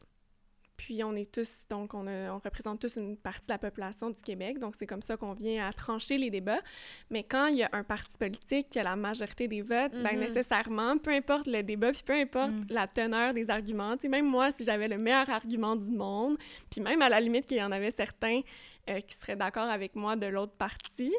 Puis, 0.77 1.03
on 1.03 1.15
est 1.15 1.31
tous, 1.31 1.51
donc, 1.69 1.93
on, 1.95 2.05
a- 2.05 2.31
on 2.31 2.37
représente 2.37 2.79
tous 2.79 2.95
une 2.97 3.17
partie 3.17 3.47
de 3.47 3.51
la 3.53 3.57
population 3.57 4.11
du 4.11 4.21
Québec. 4.21 4.59
Donc, 4.59 4.75
c'est 4.77 4.85
comme 4.85 5.01
ça 5.01 5.17
qu'on 5.17 5.33
vient 5.33 5.67
à 5.67 5.73
trancher 5.73 6.17
les 6.19 6.29
débats. 6.29 6.61
Mais 7.09 7.23
quand 7.23 7.47
il 7.47 7.57
y 7.57 7.63
a 7.63 7.69
un 7.73 7.83
parti 7.83 8.15
politique 8.17 8.69
qui 8.69 8.77
a 8.79 8.83
la 8.83 8.95
majorité 8.95 9.47
des 9.47 9.61
votes, 9.63 9.91
ben 9.93 10.13
Mhm. 10.13 10.19
nécessairement, 10.19 10.97
peu 10.99 11.11
importe 11.11 11.47
le 11.47 11.63
débat, 11.63 11.91
puis 11.91 12.03
peu 12.05 12.13
importe 12.13 12.51
Mhm. 12.51 12.65
la 12.69 12.87
teneur 12.87 13.33
des 13.33 13.49
arguments, 13.49 13.97
tu 13.97 14.07
même 14.07 14.27
moi, 14.27 14.51
si 14.51 14.63
j'avais 14.63 14.87
le 14.87 14.97
meilleur 14.99 15.29
argument 15.29 15.75
du 15.75 15.89
monde, 15.89 16.37
puis 16.69 16.79
même 16.79 17.01
à 17.01 17.09
la 17.09 17.19
limite 17.19 17.45
qu'il 17.47 17.57
y 17.57 17.63
en 17.63 17.71
avait 17.71 17.91
certains 17.91 18.41
euh, 18.89 19.01
qui 19.01 19.17
seraient 19.17 19.35
d'accord 19.35 19.67
avec 19.67 19.95
moi 19.95 20.15
de 20.15 20.27
l'autre 20.27 20.53
parti, 20.53 21.11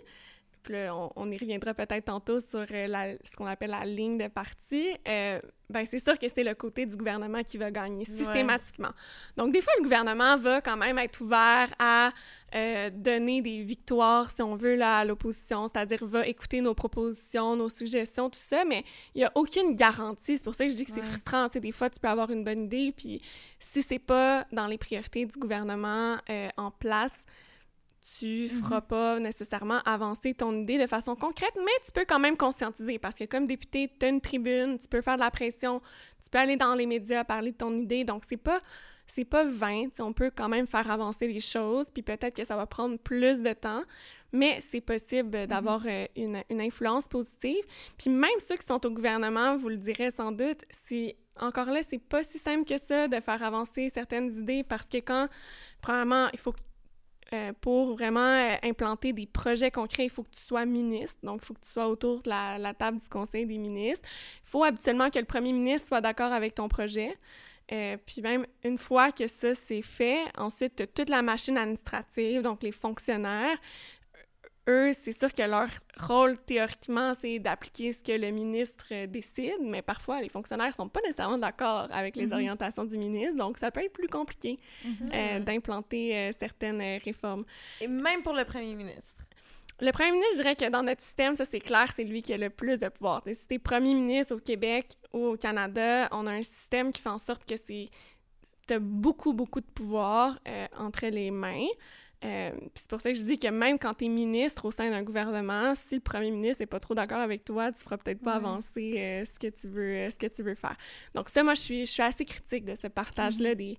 puis 0.62 0.75
là, 0.75 0.94
on, 0.94 1.12
on 1.16 1.31
y 1.31 1.37
reviendra 1.38 1.75
peut-être 1.75 2.05
tantôt 2.07 2.40
sur 2.40 2.66
euh, 2.71 2.87
la- 2.87 3.12
ce 3.25 3.37
qu'on 3.37 3.47
appelle 3.47 3.71
la 3.71 3.85
ligne 3.85 4.18
de 4.18 4.29
parti, 4.29 4.87
euh, 5.07 5.40
ben 5.71 5.85
c'est 5.90 6.03
sûr 6.03 6.18
que 6.18 6.27
c'est 6.35 6.44
le 6.44 6.55
côté 6.55 6.87
du 6.87 6.97
gouvernement 6.97 7.42
qui 7.44 7.59
va 7.59 7.71
gagner 7.71 8.05
systématiquement. 8.16 8.90
Donc, 9.37 9.53
des 9.53 9.61
fois, 9.61 9.73
le 9.77 9.83
gouvernement 9.83 10.37
va 10.38 10.61
quand 10.62 10.79
même 10.79 10.97
être 10.99 11.21
ouvert 11.21 11.68
à 11.79 12.11
euh, 12.55 12.88
donner 12.90 13.42
des 13.42 13.62
victoires, 13.62 14.31
si 14.31 14.40
on 14.40 14.57
veut, 14.57 14.77
là, 14.77 14.99
à 14.99 15.05
l'opposition, 15.05 15.66
c'est-à-dire 15.68 16.07
va 16.07 16.27
écouter 16.27 16.62
nos 16.62 16.73
propositions, 16.73 17.55
nos 17.57 17.68
suggestions, 17.68 18.31
tout 18.31 18.38
ça, 18.40 18.64
mais 18.64 18.83
il 19.14 19.18
n'y 19.18 19.25
a 19.25 19.33
aucune 19.35 19.77
garantie. 19.77 20.38
C'est 20.38 20.44
pour 20.44 20.55
ça 20.55 20.64
que 20.64 20.71
je 20.71 20.77
dis 20.77 20.87
que 20.87 20.92
c'est 20.92 21.03
frustrant. 21.03 21.49
Tu 21.49 21.55
sais, 21.55 21.61
des 21.61 21.73
fois, 21.73 21.90
tu 21.90 22.01
peux 22.01 22.09
avoir 22.09 22.31
une 22.31 22.44
bonne 22.44 22.64
idée, 22.64 22.94
puis 22.97 23.21
si 23.59 23.83
c'est 23.83 23.99
pas 23.99 24.47
dans 24.51 24.66
les 24.66 24.79
priorités 24.79 25.27
du 25.27 25.38
gouvernement 25.38 26.16
euh, 26.31 26.49
en 26.57 26.71
place, 26.71 27.23
tu 28.18 28.49
feras 28.49 28.81
pas 28.81 29.18
nécessairement 29.21 29.81
avancer 29.85 30.35
ton 30.35 30.53
idée 30.53 30.79
de 30.79 30.87
façon 30.87 31.16
concrète, 31.16 31.55
mais 31.57 31.73
tu 31.85 31.92
peux 31.92 32.05
quand 32.07 32.18
même 32.18 32.37
conscientiser 32.37 32.99
parce 32.99 33.14
que 33.14 33.25
comme 33.25 33.47
député, 33.47 33.90
tu 33.99 34.07
as 34.07 34.09
une 34.09 34.21
tribune, 34.21 34.79
tu 34.79 34.88
peux 34.88 35.01
faire 35.01 35.16
de 35.16 35.21
la 35.21 35.31
pression, 35.31 35.81
tu 36.23 36.31
peux 36.31 36.38
aller 36.38 36.57
dans 36.57 36.75
les 36.75 36.87
médias 36.87 37.25
parler 37.25 37.53
de 37.53 37.57
ton 37.57 37.77
idée, 37.79 38.05
donc 38.05 38.25
c'est 38.29 38.37
pas 38.37 38.61
c'est 39.11 39.25
pas 39.25 39.44
vain, 39.44 39.87
on 40.01 40.12
peut 40.12 40.31
quand 40.35 40.51
même 40.51 40.66
faire 40.66 40.90
avancer 40.90 41.29
les 41.29 41.40
choses, 41.40 41.87
puis 41.90 42.03
peut-être 42.03 42.37
que 42.37 42.44
ça 42.44 42.57
va 42.57 42.66
prendre 42.66 42.99
plus 42.99 43.40
de 43.40 43.55
temps, 43.55 43.83
mais 44.33 44.61
c'est 44.71 44.83
possible 44.83 45.47
d'avoir 45.47 45.83
euh, 45.87 46.07
une, 46.14 46.42
une 46.51 46.61
influence 46.61 47.09
positive. 47.09 47.64
Puis 47.97 48.11
même 48.11 48.38
ceux 48.47 48.57
qui 48.57 48.66
sont 48.66 48.85
au 48.85 48.90
gouvernement, 48.90 49.57
vous 49.57 49.71
le 49.71 49.79
direz 49.79 50.11
sans 50.11 50.31
doute, 50.31 50.62
c'est 50.87 51.16
encore 51.40 51.71
là, 51.71 51.81
c'est 51.88 51.99
pas 51.99 52.23
si 52.23 52.38
simple 52.38 52.68
que 52.68 52.79
ça 52.79 53.09
de 53.09 53.18
faire 53.21 53.42
avancer 53.42 53.90
certaines 53.94 54.31
idées 54.38 54.62
parce 54.62 54.87
que 54.87 54.99
quand, 54.99 55.29
premièrement, 55.81 56.29
il 56.33 56.38
faut 56.38 56.53
que 56.53 56.59
euh, 57.35 57.53
pour 57.61 57.95
vraiment 57.95 58.21
euh, 58.21 58.57
implanter 58.62 59.12
des 59.12 59.27
projets 59.27 59.71
concrets, 59.71 60.05
il 60.05 60.11
faut 60.11 60.23
que 60.23 60.31
tu 60.31 60.41
sois 60.41 60.64
ministre. 60.64 61.19
Donc, 61.23 61.41
il 61.43 61.47
faut 61.47 61.55
que 61.55 61.61
tu 61.61 61.71
sois 61.71 61.87
autour 61.87 62.23
de 62.23 62.31
la, 62.31 62.73
table 62.75 62.99
du 62.99 63.09
Conseil 63.09 63.45
des 63.45 63.59
ministres. 63.59 64.09
Il 64.45 64.49
faut 64.49 64.64
habituellement 64.64 65.11
que 65.11 65.19
le 65.19 65.27
premier 65.27 65.53
ministre 65.53 65.88
soit 65.88 66.01
d'accord 66.01 66.33
avec 66.33 66.55
ton 66.55 66.69
projet. 66.69 67.17
Euh, 67.71 67.99
puis 68.07 68.23
même 68.23 68.47
une 68.64 68.79
fois 68.79 69.12
que 69.12 69.27
ça 69.27 69.55
c'est 69.55 69.83
fait, 69.83 70.21
ensuite, 70.38 70.95
toute 70.95 71.11
la 71.11 71.21
machine 71.21 71.59
administrative, 71.59 72.41
donc 72.41 72.62
les 72.62 72.73
fonctionnaires. 72.73 73.59
Eux, 74.69 74.93
c'est 74.93 75.19
sûr 75.19 75.33
que 75.35 75.43
leur 75.43 75.69
rôle, 75.99 76.37
théoriquement, 76.39 77.15
c'est 77.21 77.39
d'appliquer 77.39 77.93
ce 77.95 78.03
que 78.03 78.13
le 78.13 78.31
ministre 78.31 78.85
euh, 78.93 79.07
décide, 79.07 79.57
mais 79.63 79.83
parfois, 79.83 80.21
les 80.21 80.29
fonctionnaires 80.29 80.75
sont 80.75 80.89
pas 80.89 81.01
nécessairement 81.01 81.39
d'accord 81.39 81.89
avec 81.91 82.17
les 82.17 82.27
Mhm. 82.27 82.33
orientations 82.35 82.85
du 82.85 82.99
ministre, 82.99 83.37
donc 83.37 83.59
ça 83.59 83.71
peut 83.71 83.83
être 83.85 83.93
plus 83.93 84.09
compliqué 84.09 84.59
Mhm. 84.85 85.11
euh, 85.15 85.41
d'implanter 85.41 86.17
euh, 86.17 86.33
certaines 86.39 86.83
réformes. 87.03 87.45
Et 87.81 87.89
même 87.89 88.23
pour 88.23 88.35
le 88.35 88.45
premier 88.45 88.75
ministre? 88.75 89.17
Le 89.81 89.93
premier 89.93 90.11
ministre, 90.11 90.33
je 90.39 90.43
dirais 90.43 90.57
que 90.57 90.69
dans 90.69 90.83
notre 90.83 91.03
système, 91.03 91.37
ça 91.37 91.45
c'est 91.45 91.61
clair, 91.61 91.89
c'est 91.95 92.03
lui 92.05 92.21
qui 92.21 92.33
a 92.33 92.37
le 92.37 92.51
plus 92.51 92.79
de 92.81 92.89
pouvoir. 92.89 93.23
Si 93.33 93.47
t'es 93.47 93.59
premier 93.61 93.95
ministre 93.95 94.35
au 94.35 94.39
Québec 94.41 94.87
ou 95.13 95.25
au 95.27 95.37
Canada, 95.37 96.09
on 96.11 96.27
a 96.27 96.33
un 96.33 96.43
système 96.43 96.91
qui 96.91 97.01
fait 97.01 97.09
en 97.09 97.19
sorte 97.19 97.45
que 97.45 97.55
c'est 97.57 97.89
t'as 98.67 98.81
beaucoup, 98.81 99.33
beaucoup 99.33 99.61
de 99.61 99.67
pouvoir 99.67 100.39
euh, 100.47 100.67
entre 100.77 101.07
les 101.07 101.31
mains. 101.31 101.69
Euh, 102.25 102.51
c'est 102.75 102.89
pour 102.89 103.01
ça 103.01 103.13
que 103.13 103.17
je 103.17 103.23
dis 103.23 103.39
que 103.39 103.47
même 103.47 103.79
quand 103.79 103.95
tu 103.95 104.07
es 104.07 104.09
ministre 104.09 104.65
au 104.65 104.71
sein 104.73 104.91
d'un 104.91 105.05
gouvernement, 105.05 105.75
si 105.77 105.95
le 105.95 106.01
premier 106.01 106.33
ministre 106.33 106.61
n'est 106.61 106.67
pas 106.67 106.81
trop 106.81 106.95
d'accord 106.95 107.21
avec 107.21 107.45
toi, 107.45 107.71
tu 107.71 107.79
feras 107.81 107.97
peut-être 107.97 108.21
pas 108.21 108.33
Ouais. 108.33 108.37
avancer 108.39 108.95
euh, 108.99 109.25
ce, 109.25 109.39
que 109.39 109.47
tu 109.55 109.69
veux, 109.69 109.95
euh, 109.95 110.09
ce 110.09 110.17
que 110.17 110.27
tu 110.27 110.43
veux 110.43 110.57
faire. 110.57 110.77
Donc 111.15 111.29
ça, 111.29 111.45
moi, 111.45 111.55
je 111.55 111.61
suis, 111.61 111.87
je 111.87 111.93
suis 111.93 112.03
assez 112.03 112.25
critique 112.25 112.65
de 112.65 112.75
ce 112.75 112.89
partage-là 112.89 113.55
des, 113.55 113.79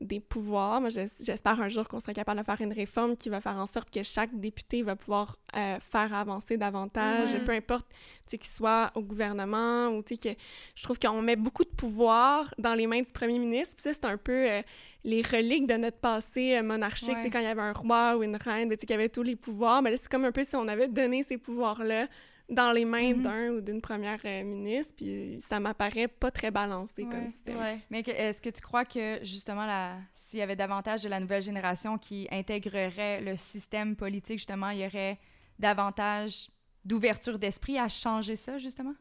des 0.00 0.20
pouvoirs. 0.20 0.80
Moi, 0.80 0.90
j'es- 0.90 1.06
j'espère 1.20 1.60
un 1.60 1.68
jour 1.68 1.86
qu'on 1.86 2.00
sera 2.00 2.14
capable 2.14 2.40
de 2.40 2.44
faire 2.44 2.60
une 2.60 2.72
réforme 2.72 3.16
qui 3.16 3.28
va 3.28 3.40
faire 3.40 3.56
en 3.58 3.66
sorte 3.66 3.90
que 3.90 4.02
chaque 4.02 4.34
député 4.38 4.82
va 4.82 4.96
pouvoir 4.96 5.36
euh, 5.56 5.78
faire 5.80 6.14
avancer 6.14 6.56
davantage, 6.56 7.34
Mhm. 7.34 7.44
peu 7.44 7.52
importe 7.52 7.86
tu 7.90 7.96
sais, 8.26 8.38
qu'il 8.38 8.50
soit 8.50 8.90
au 8.94 9.02
gouvernement 9.02 9.88
ou 9.88 10.02
tu 10.02 10.16
sais, 10.16 10.34
que 10.34 10.40
je 10.74 10.82
trouve 10.82 10.98
qu'on 10.98 11.20
met 11.22 11.36
beaucoup 11.36 11.64
de 11.64 11.68
pouvoir 11.70 12.54
dans 12.58 12.74
les 12.74 12.86
mains 12.86 13.02
du 13.02 13.12
premier 13.12 13.38
ministre. 13.38 13.74
Puis 13.76 13.82
ça, 13.82 13.92
c'est 13.92 14.04
un 14.04 14.16
peu 14.16 14.48
euh, 14.50 14.62
les 15.04 15.22
reliques 15.22 15.66
de 15.66 15.74
notre 15.74 15.98
passé 15.98 16.56
euh, 16.56 16.62
monarchique. 16.62 17.08
Tu 17.08 17.14
sais, 17.14 17.22
Ouais. 17.24 17.30
quand 17.30 17.38
il 17.40 17.44
y 17.44 17.48
avait 17.48 17.60
un 17.62 17.72
roi 17.72 18.16
ou 18.16 18.22
une 18.22 18.36
reine, 18.36 18.68
ben, 18.68 18.76
tu 18.76 18.82
sais, 18.82 18.86
qui 18.86 18.94
avait 18.94 19.08
tous 19.08 19.22
les 19.22 19.36
pouvoirs. 19.36 19.82
Mais 19.82 19.90
là, 19.90 19.96
c'est 19.96 20.08
comme 20.08 20.24
un 20.24 20.32
peu 20.32 20.44
si 20.44 20.54
on 20.56 20.68
avait 20.68 20.88
donné 20.88 21.22
ces 21.24 21.36
pouvoirs-là 21.38 22.06
dans 22.50 22.72
les 22.72 22.84
mains 22.84 23.14
Mhm. 23.14 23.22
d'un 23.22 23.48
ou 23.50 23.60
d'une 23.60 23.80
première 23.80 24.20
euh, 24.24 24.42
ministre. 24.42 24.94
Puis 24.96 25.38
ça 25.40 25.60
m'apparaît 25.60 26.08
pas 26.08 26.30
très 26.30 26.50
balancé 26.50 27.04
comme 27.04 27.26
système. 27.26 27.56
Ouais. 27.58 27.78
Mais 27.90 28.00
est-ce 28.00 28.42
que 28.42 28.50
tu 28.50 28.60
crois 28.60 28.84
que, 28.84 29.18
justement, 29.22 29.66
s'il 30.14 30.40
y 30.40 30.42
avait 30.42 30.56
davantage 30.56 31.02
de 31.02 31.08
la 31.08 31.20
nouvelle 31.20 31.42
génération 31.42 31.96
qui 31.98 32.26
intégrerait 32.30 33.20
le 33.20 33.36
système 33.36 33.94
politique, 33.96 34.38
justement, 34.38 34.70
il 34.70 34.80
y 34.80 34.86
aurait 34.86 35.18
davantage 35.58 36.50
d'ouverture 36.84 37.38
d'esprit 37.38 37.78
à 37.78 37.88
changer 37.88 38.36
ça, 38.36 38.58
justement? 38.58 38.94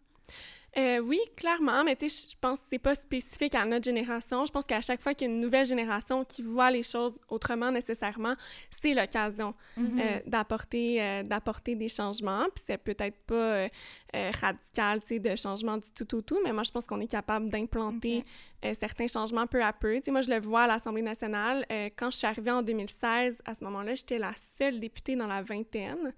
Euh, 0.78 1.00
oui, 1.00 1.20
clairement, 1.36 1.84
mais 1.84 1.96
tu 1.96 2.10
sais, 2.10 2.30
je 2.32 2.36
pense 2.40 2.60
que 2.60 2.66
c'est 2.72 2.80
pas 2.80 2.96
spécifique 2.96 3.56
à 3.56 3.66
notre 3.66 3.86
génération. 3.86 4.46
Je 4.46 4.52
pense 4.52 4.66
qu'à 4.66 4.82
chaque 4.82 5.02
fois 5.02 5.14
qu'il 5.14 5.28
y 5.28 5.32
a 5.32 5.34
une 5.34 5.40
nouvelle 5.40 5.66
génération 5.66 6.24
qui 6.24 6.44
voit 6.44 6.70
les 6.70 6.84
choses 6.84 7.14
autrement 7.28 7.72
nécessairement, 7.72 8.36
c'est 8.82 8.94
l'occasion 8.94 9.54
Mm-hmm. 9.78 10.02
euh, 10.02 10.20
d'apporter 10.26 11.02
euh, 11.02 11.24
d'apporter 11.24 11.76
des 11.76 11.90
changements. 11.90 12.46
Puis 12.54 12.64
c'est 12.68 12.78
peut-être 12.78 13.18
pas 13.26 13.68
radical, 14.14 15.02
tu 15.02 15.08
sais, 15.08 15.20
de 15.20 15.36
changement 15.36 15.78
du 15.78 15.90
tout 15.92 16.16
au 16.16 16.22
tout, 16.22 16.40
mais 16.44 16.52
moi 16.52 16.64
je 16.64 16.72
pense 16.72 16.86
qu'on 16.86 17.00
est 17.00 17.08
capable 17.08 17.50
d'implanter 17.50 18.24
certains 18.80 19.08
changements 19.08 19.48
peu 19.48 19.64
à 19.64 19.72
peu. 19.72 19.96
Tu 19.96 20.06
sais, 20.06 20.12
moi 20.12 20.22
je 20.22 20.30
le 20.30 20.40
vois 20.40 20.64
à 20.64 20.68
l'Assemblée 20.68 21.02
nationale. 21.02 21.66
quand 21.98 22.12
je 22.12 22.18
suis 22.18 22.28
arrivée 22.28 22.52
en 22.52 22.62
2016, 22.62 23.42
à 23.46 23.56
ce 23.56 23.64
moment-là, 23.64 23.96
j'étais 23.96 24.18
la 24.18 24.34
seule 24.58 24.80
députée 24.80 25.16
dans 25.16 25.28
la 25.28 25.42
vingtaine. 25.42 26.14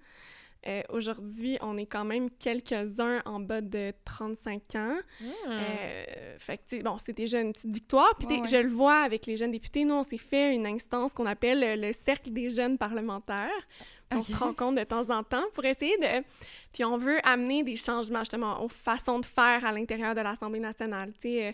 Euh, 0.66 0.82
Aujourd'hui, 0.90 1.58
on 1.60 1.76
est 1.76 1.86
quand 1.86 2.04
même 2.04 2.30
quelques-uns 2.30 3.22
en 3.24 3.40
bas 3.40 3.60
de 3.60 3.92
35 4.04 4.62
ans. 4.76 4.96
Hmm. 5.20 5.26
Euh, 5.48 6.36
fait 6.38 6.58
que, 6.58 6.82
bon, 6.82 6.96
c'est 7.04 7.12
déjà 7.12 7.40
une 7.40 7.52
petite 7.52 7.72
victoire. 7.72 8.14
Puis, 8.18 8.26
Ouais, 8.28 8.40
ouais. 8.40 8.46
je 8.46 8.56
le 8.56 8.68
vois 8.68 9.00
avec 9.00 9.26
les 9.26 9.36
jeunes 9.36 9.50
députés. 9.50 9.84
Nous, 9.84 9.94
on 9.94 10.04
s'est 10.04 10.16
fait 10.16 10.54
une 10.54 10.66
instance 10.66 11.12
qu'on 11.12 11.26
appelle 11.26 11.80
le 11.80 11.92
Cercle 11.92 12.30
des 12.30 12.50
jeunes 12.50 12.78
parlementaires. 12.78 13.50
On 14.14 14.24
se 14.24 14.34
rencontre 14.36 14.78
de 14.78 14.84
temps 14.84 15.08
en 15.10 15.22
temps 15.22 15.44
pour 15.54 15.64
essayer 15.64 15.96
de... 15.98 16.24
Puis 16.72 16.84
on 16.84 16.96
veut 16.96 17.18
amener 17.26 17.62
des 17.62 17.76
changements, 17.76 18.20
justement, 18.20 18.62
aux 18.62 18.68
façons 18.68 19.18
de 19.18 19.26
faire 19.26 19.64
à 19.64 19.72
l'intérieur 19.72 20.14
de 20.14 20.20
l'Assemblée 20.20 20.60
nationale. 20.60 21.12
Tu 21.14 21.28
sais, 21.28 21.46
euh, 21.46 21.52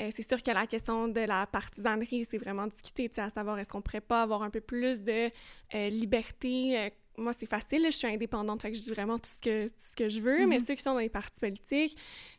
euh, 0.00 0.10
c'est 0.14 0.26
sûr 0.26 0.42
que 0.42 0.50
la 0.50 0.66
question 0.66 1.08
de 1.08 1.20
la 1.20 1.46
partisanerie, 1.46 2.26
c'est 2.30 2.38
vraiment 2.38 2.66
discuté, 2.66 3.08
tu 3.08 3.16
sais, 3.16 3.20
à 3.20 3.30
savoir 3.30 3.58
est-ce 3.58 3.68
qu'on 3.68 3.82
pourrait 3.82 4.00
pas 4.00 4.22
avoir 4.22 4.42
un 4.42 4.50
peu 4.50 4.60
plus 4.60 5.02
de 5.02 5.30
euh, 5.74 5.88
liberté. 5.90 6.92
Moi, 7.16 7.32
c'est 7.38 7.46
facile, 7.48 7.82
là, 7.82 7.90
je 7.90 7.96
suis 7.96 8.06
indépendante, 8.08 8.62
fait 8.62 8.70
que 8.72 8.76
je 8.76 8.82
dis 8.82 8.90
vraiment 8.90 9.18
tout 9.18 9.30
ce 9.30 9.38
que, 9.38 9.68
tout 9.68 9.74
ce 9.76 9.94
que 9.96 10.08
je 10.08 10.20
veux, 10.20 10.46
mais 10.46 10.58
Mhm. 10.58 10.64
ceux 10.66 10.74
qui 10.74 10.82
sont 10.82 10.94
dans 10.94 10.98
les 10.98 11.08
partis 11.08 11.38
politiques, 11.38 11.96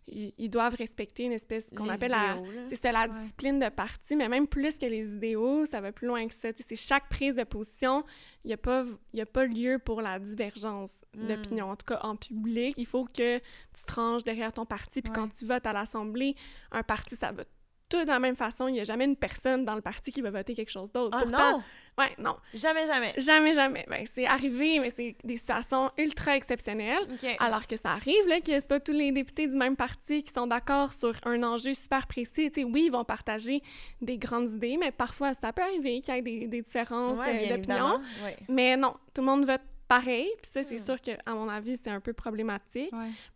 ils, 0.08 0.34
ils 0.38 0.50
doivent 0.50 0.76
respecter 0.76 1.24
une 1.24 1.32
espèce 1.32 1.66
qu'on 1.76 1.88
appelle 1.90 2.12
la, 2.12 2.36
idéaux, 2.38 2.46
la 2.84 3.08
Ouais. 3.08 3.10
discipline 3.22 3.60
de 3.60 3.70
parti, 3.70 4.16
mais 4.16 4.28
même 4.30 4.48
plus 4.48 4.78
que 4.78 4.86
les 4.86 5.08
idéaux, 5.14 5.66
ça 5.66 5.82
va 5.82 5.92
plus 5.92 6.08
loin 6.08 6.28
que 6.28 6.34
ça. 6.34 6.50
C'est 6.68 6.76
chaque 6.76 7.08
prise 7.10 7.36
de 7.36 7.44
position, 7.44 8.04
il 8.44 8.48
n'y 8.50 8.54
a, 8.54 8.58
pas- 8.58 8.86
y 9.14 9.22
a 9.22 9.26
pas 9.26 9.46
lieu 9.46 9.80
pour 9.80 10.02
la 10.02 10.20
divergence 10.20 10.92
Mm. 11.16 11.28
d'opinion. 11.28 11.70
En 11.72 11.76
tout 11.76 11.86
cas, 11.86 12.00
en 12.04 12.16
public, 12.18 12.76
il 12.78 12.86
faut 12.86 13.06
que 13.06 13.38
tu 13.40 13.84
te 13.86 13.94
ranges 13.94 14.24
derrière 14.24 14.52
ton 14.54 14.66
parti. 14.66 15.02
Puis 15.02 15.10
Ouais. 15.10 15.16
quand 15.16 15.30
tu 15.34 15.46
votes 15.46 15.66
à 15.66 15.74
l'Assemblée, 15.74 16.36
un 16.72 16.84
parti, 16.84 17.16
ça 17.16 17.32
va 17.32 17.44
tout 17.89 18.02
de 18.04 18.08
la 18.08 18.19
même 18.19 18.36
façon. 18.36 18.67
Il 18.67 18.74
n'y 18.74 18.80
a 18.80 18.84
jamais 18.84 19.06
une 19.06 19.15
personne 19.15 19.63
dans 19.65 19.76
le 19.76 19.82
parti 19.82 20.12
qui 20.12 20.21
va 20.21 20.32
voter 20.32 20.56
quelque 20.56 20.71
chose 20.71 20.91
d'autre. 20.91 21.15
Ah 21.17 21.21
Pourtant, 21.24 21.52
non! 21.58 21.63
ouais, 22.00 22.12
non. 22.17 22.36
Jamais, 22.54 22.88
jamais. 22.88 23.13
Jamais, 23.17 23.54
jamais. 23.54 23.86
Ben, 23.88 24.06
c'est 24.13 24.26
arrivé, 24.26 24.80
mais 24.80 24.89
c'est 24.89 25.15
des 25.24 25.38
situations 25.38 25.91
ultra 25.98 26.36
exceptionnelles. 26.36 27.04
OK. 27.12 27.30
Alors 27.39 27.67
que 27.67 27.78
ça 27.78 27.91
arrive, 27.91 28.28
là, 28.28 28.39
que 28.39 28.48
c'est 28.52 28.67
pas 28.67 28.80
tous 28.80 28.91
les 28.91 29.12
députés 29.12 29.48
du 29.48 29.56
même 29.56 29.76
parti 29.76 30.24
qui 30.24 30.34
sont 30.34 30.48
d'accord 30.48 30.93
sur 30.93 31.13
un 31.26 31.43
enjeu 31.43 31.74
super 31.74 32.08
précis. 32.08 32.50
Tu 32.52 32.62
sais, 32.62 32.63
oui, 32.63 32.86
ils 32.88 32.91
vont 32.91 33.06
partager 33.06 33.62
des 34.02 34.17
grandes 34.17 34.50
idées, 34.50 34.78
mais 34.78 34.91
parfois, 34.91 35.34
ça 35.36 35.54
peut 35.54 35.62
arriver 35.62 36.02
qu'il 36.02 36.13
y 36.15 36.17
ait 36.17 36.21
des, 36.21 36.48
des 36.48 36.62
différences 36.62 37.17
Ouais, 37.19 37.52
euh, 37.52 37.56
d'opinion. 37.56 38.02
Ouais. 38.24 38.36
Mais 38.50 38.76
non, 38.78 38.93
tout 39.13 39.21
le 39.21 39.28
monde 39.28 39.45
vote 39.45 39.62
pareil. 39.88 40.28
Puis 40.41 40.52
ça, 40.52 40.63
c'est 40.63 40.80
Hmm. 40.80 40.86
sûr 40.86 41.02
que, 41.02 41.12
à 41.30 41.34
mon 41.36 41.48
avis, 41.48 41.78
c'est 41.84 41.91
un 41.91 42.00
peu 42.00 42.12
problématique. 42.13 42.89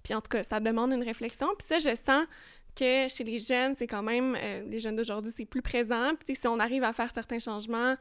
Puis 0.04 0.16
en 0.16 0.22
tout 0.22 0.30
cas, 0.30 0.44
ça 0.44 0.60
demande 0.60 0.92
une 0.92 1.04
réflexion. 1.04 1.48
Puis 1.58 1.68
ça, 1.68 1.78
je 1.78 1.96
sens 1.96 2.26
que 2.76 3.08
chez 3.08 3.24
les 3.24 3.40
jeunes, 3.40 3.76
c'est 3.76 3.88
quand 3.88 4.04
même, 4.04 4.36
euh, 4.40 4.64
les 4.70 4.80
jeunes 4.80 4.96
d'aujourd'hui, 4.96 5.32
c'est 5.36 5.46
plus 5.46 5.62
présent. 5.62 6.12
Puis 6.26 6.36
si 6.36 6.48
on 6.48 6.60
arrive 6.60 6.84
à 6.84 6.94
faire 6.94 7.12
certains 7.14 7.40
changements, 7.40 7.96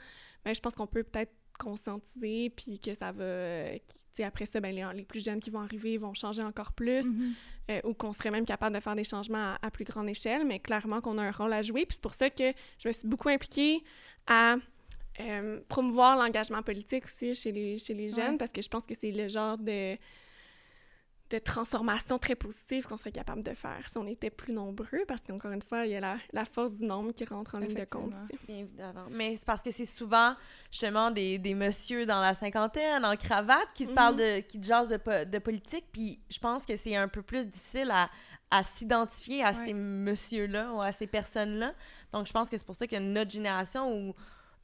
ben, 0.44 0.54
je 0.54 0.60
pense 0.60 0.74
qu'on 0.74 0.86
peut 0.86 1.02
peut-être 1.02 1.32
conscientiser, 1.58 2.50
puis 2.50 2.78
que 2.78 2.94
ça 2.94 3.10
va... 3.12 3.24
euh, 3.24 3.76
après 4.24 4.46
ça, 4.46 4.58
ben, 4.60 4.74
les, 4.74 4.84
les 4.94 5.04
plus 5.04 5.24
jeunes 5.24 5.38
qui 5.40 5.50
vont 5.50 5.60
arriver 5.60 5.96
vont 5.96 6.12
changer 6.14 6.42
encore 6.42 6.72
plus, 6.72 7.06
Mhm. 7.06 7.32
euh, 7.70 7.80
ou 7.84 7.94
qu'on 7.94 8.12
serait 8.12 8.30
même 8.32 8.44
capable 8.46 8.74
de 8.76 8.80
faire 8.80 8.96
des 8.96 9.04
changements 9.04 9.54
à, 9.54 9.58
à 9.62 9.70
plus 9.70 9.84
grande 9.84 10.08
échelle, 10.08 10.44
mais 10.44 10.58
clairement 10.58 11.00
qu'on 11.00 11.18
a 11.18 11.22
un 11.22 11.30
rôle 11.30 11.52
à 11.52 11.62
jouer. 11.62 11.86
Puis 11.86 11.94
c'est 11.94 12.02
pour 12.02 12.14
ça 12.14 12.28
que 12.30 12.52
je 12.82 12.88
me 12.88 12.92
suis 12.92 13.06
beaucoup 13.06 13.28
impliquée 13.28 13.82
à 14.26 14.56
euh, 15.20 15.60
promouvoir 15.68 16.16
l'engagement 16.16 16.62
politique 16.62 17.04
aussi 17.04 17.34
chez 17.34 17.50
les, 17.52 17.78
chez 17.78 17.94
les 17.94 18.10
jeunes, 18.10 18.32
Ouais. 18.32 18.38
parce 18.38 18.50
que 18.52 18.62
je 18.62 18.68
pense 18.68 18.84
que 18.84 18.94
c'est 19.00 19.10
le 19.12 19.28
genre 19.28 19.56
de 19.58 19.96
de 21.30 21.38
transformation 21.38 22.18
très 22.18 22.34
positive 22.34 22.86
qu'on 22.86 22.96
serait 22.96 23.12
capable 23.12 23.42
de 23.42 23.52
faire 23.52 23.86
si 23.90 23.98
on 23.98 24.06
était 24.06 24.30
plus 24.30 24.52
nombreux, 24.54 25.04
parce 25.06 25.20
qu'encore 25.20 25.50
une 25.52 25.60
fois, 25.62 25.84
il 25.84 25.92
y 25.92 25.96
a 25.96 26.00
la, 26.00 26.16
la 26.32 26.44
force 26.46 26.72
du 26.72 26.84
nombre 26.86 27.12
qui 27.12 27.24
rentre 27.26 27.54
en 27.54 27.58
ligne 27.58 27.74
de 27.74 27.84
compte. 27.84 28.14
Bien 28.46 28.58
évidemment. 28.58 29.04
Mais 29.10 29.36
c'est 29.36 29.44
parce 29.44 29.60
que 29.60 29.70
c'est 29.70 29.84
souvent, 29.84 30.34
justement, 30.70 31.10
des, 31.10 31.38
des 31.38 31.52
messieurs 31.54 32.06
dans 32.06 32.20
la 32.20 32.34
cinquantaine, 32.34 33.04
en 33.04 33.14
cravate, 33.16 33.68
qui 33.74 33.84
te 33.84 33.90
Mhm. 33.90 33.94
parlent 33.94 34.16
de... 34.16 34.40
qui 34.40 34.58
te 34.60 34.64
jasent 34.66 34.88
de, 34.88 34.96
po- 34.96 35.24
de 35.26 35.38
politique, 35.38 35.84
puis 35.92 36.18
je 36.30 36.38
pense 36.38 36.64
que 36.64 36.76
c'est 36.76 36.96
un 36.96 37.08
peu 37.08 37.20
plus 37.22 37.44
difficile 37.46 37.90
à, 37.90 38.08
à 38.50 38.62
s'identifier 38.64 39.44
à 39.44 39.48
Ouais. 39.52 39.64
ces 39.66 39.74
messieurs-là 39.74 40.72
ou 40.72 40.80
à 40.80 40.92
ces 40.92 41.06
personnes-là. 41.06 41.74
Donc, 42.12 42.26
je 42.26 42.32
pense 42.32 42.48
que 42.48 42.56
c'est 42.56 42.64
pour 42.66 42.76
ça 42.76 42.86
que 42.86 42.96
notre 42.96 43.30
génération, 43.30 43.92
ou 43.94 44.14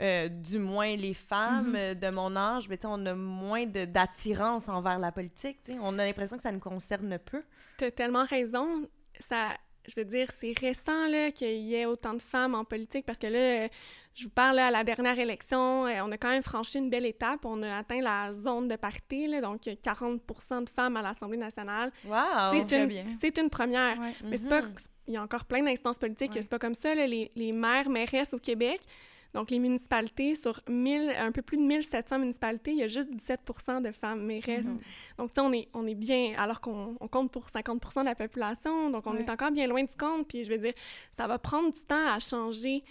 euh, 0.00 0.28
du 0.28 0.58
moins 0.58 0.96
les 0.96 1.14
femmes 1.14 1.70
Mhm. 1.70 1.76
euh, 1.76 1.94
de 1.94 2.10
mon 2.10 2.34
âge, 2.36 2.68
on 2.84 3.06
a 3.06 3.14
moins 3.14 3.64
de- 3.66 3.84
d'attirance 3.84 4.68
envers 4.68 4.98
la 4.98 5.12
politique. 5.12 5.58
On 5.80 5.98
a 5.98 6.04
l'impression 6.04 6.36
que 6.36 6.42
ça 6.42 6.52
nous 6.52 6.60
concerne 6.60 7.18
peu. 7.18 7.42
T'as 7.76 7.90
tellement 7.90 8.24
raison. 8.24 8.88
Ça, 9.28 9.48
je 9.86 9.92
veux 9.96 10.04
dire, 10.04 10.28
c'est 10.40 10.58
récent 10.58 11.06
qu'il 11.34 11.48
y 11.60 11.74
ait 11.74 11.84
autant 11.86 12.14
de 12.14 12.22
femmes 12.22 12.54
en 12.54 12.64
politique 12.64 13.04
parce 13.06 13.18
que 13.18 13.26
là, 13.28 13.68
je 14.14 14.24
vous 14.24 14.30
parle 14.30 14.56
là, 14.56 14.68
à 14.68 14.70
la 14.70 14.82
dernière 14.82 15.18
élection, 15.18 15.86
euh, 15.86 16.00
on 16.02 16.10
a 16.10 16.16
quand 16.16 16.30
même 16.30 16.42
franchi 16.42 16.78
une 16.78 16.88
belle 16.90 17.04
étape. 17.06 17.44
On 17.44 17.62
a 17.62 17.76
atteint 17.78 18.00
la 18.00 18.32
zone 18.32 18.66
de 18.66 18.76
parité, 18.76 19.26
là, 19.28 19.40
donc 19.42 19.66
il 19.66 19.70
y 19.70 19.72
a 19.72 19.76
40% 19.76 20.62
de 20.62 20.70
femmes 20.70 20.96
à 20.96 21.02
l'Assemblée 21.02 21.36
nationale. 21.38 21.92
Wow! 22.06 22.16
c'est 22.66 22.82
une, 22.82 23.12
c'est 23.20 23.38
une 23.38 23.50
première. 23.50 23.98
Ouais. 24.00 24.12
Mais 24.24 24.36
c'est 24.38 24.48
pas, 24.48 24.62
Mhm. 24.62 24.74
il 25.06 25.14
y 25.14 25.16
a 25.18 25.22
encore 25.22 25.44
plein 25.44 25.62
d'instances 25.62 25.98
politiques, 25.98 26.30
que 26.30 26.36
Ouais. 26.36 26.42
c'est 26.42 26.50
pas 26.50 26.58
comme 26.58 26.74
ça. 26.74 26.94
là. 26.94 27.06
Les, 27.06 27.30
les 27.36 27.52
maires, 27.52 27.88
mairesses 27.90 28.32
au 28.32 28.38
Québec, 28.38 28.80
donc 29.34 29.50
les 29.50 29.58
municipalités, 29.58 30.36
sur 30.36 30.60
1000, 30.68 31.12
un 31.18 31.32
peu 31.32 31.42
plus 31.42 31.56
de 31.58 31.62
1700 31.62 32.18
municipalités, 32.20 32.70
il 32.72 32.78
y 32.78 32.82
a 32.82 32.86
juste 32.86 33.10
17 33.10 33.40
de 33.82 33.90
femmes 33.92 34.22
mairesses. 34.24 34.66
Mhm. 34.66 34.78
Donc, 35.18 35.32
tu 35.32 35.34
sais, 35.34 35.40
on 35.46 35.52
est, 35.52 35.68
on 35.74 35.86
est 35.86 35.94
bien, 35.94 36.34
alors 36.38 36.60
qu'on 36.60 36.96
on 37.00 37.08
compte 37.08 37.30
pour 37.30 37.48
50 37.50 37.80
de 38.02 38.04
la 38.04 38.14
population, 38.14 38.90
donc 38.90 39.06
on 39.06 39.12
Ouais. 39.12 39.20
est 39.22 39.30
encore 39.30 39.50
bien 39.50 39.66
loin 39.66 39.82
du 39.82 39.94
compte. 39.98 40.26
Puis, 40.28 40.44
je 40.44 40.50
veux 40.52 40.58
dire, 40.58 40.74
ça 41.16 41.26
va 41.26 41.38
prendre 41.38 41.70
du 41.72 41.80
temps 41.82 42.06
à 42.08 42.18
changer. 42.20 42.82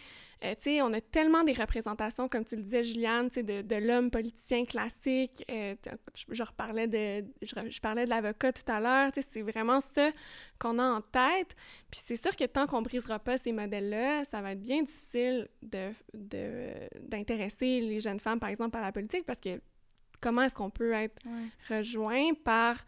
Euh, 0.43 0.55
tu 0.55 0.63
sais, 0.63 0.81
on 0.81 0.91
a 0.91 0.99
tellement 0.99 1.43
des 1.43 1.53
représentations, 1.53 2.27
comme 2.27 2.43
tu 2.43 2.55
le 2.57 2.63
disais, 2.63 2.83
Juliane, 2.83 3.29
tu 3.29 3.35
sais, 3.35 3.43
de, 3.43 3.61
de 3.61 3.75
l'homme 3.75 4.11
politicien 4.11 4.65
classique. 4.65 5.43
Euh, 5.49 5.75
je, 6.15 6.25
je 6.33 6.43
reparlais 6.43 6.87
de, 6.87 7.25
je, 7.41 7.53
je 7.69 7.79
parlais 7.79 8.03
de 8.03 8.09
l'avocat 8.09 8.51
tout 8.51 8.69
à 8.69 8.79
l'heure. 8.81 9.11
Tu 9.13 9.21
sais, 9.21 9.27
c'est 9.31 9.41
vraiment 9.41 9.79
ça 9.79 10.09
qu'on 10.59 10.79
a 10.79 10.83
en 10.83 11.01
tête. 11.01 11.55
Puis 11.89 12.01
c'est 12.05 12.21
sûr 12.21 12.35
que 12.35 12.43
tant 12.43 12.67
qu'on 12.67 12.81
brisera 12.81 13.19
pas 13.19 13.37
ces 13.37 13.53
modèles-là, 13.53 14.25
ça 14.25 14.41
va 14.41 14.51
être 14.51 14.61
bien 14.61 14.83
difficile 14.83 15.47
de, 15.61 15.91
de- 16.13 16.89
d'intéresser 17.07 17.79
les 17.79 18.01
jeunes 18.01 18.19
femmes, 18.19 18.39
par 18.39 18.49
exemple, 18.49 18.75
à 18.77 18.81
la 18.81 18.91
politique, 18.91 19.25
parce 19.25 19.39
que 19.39 19.61
comment 20.19 20.41
est-ce 20.41 20.53
qu'on 20.53 20.69
peut 20.69 20.91
être 20.93 21.21
rejoint 21.69 22.33
par 22.43 22.83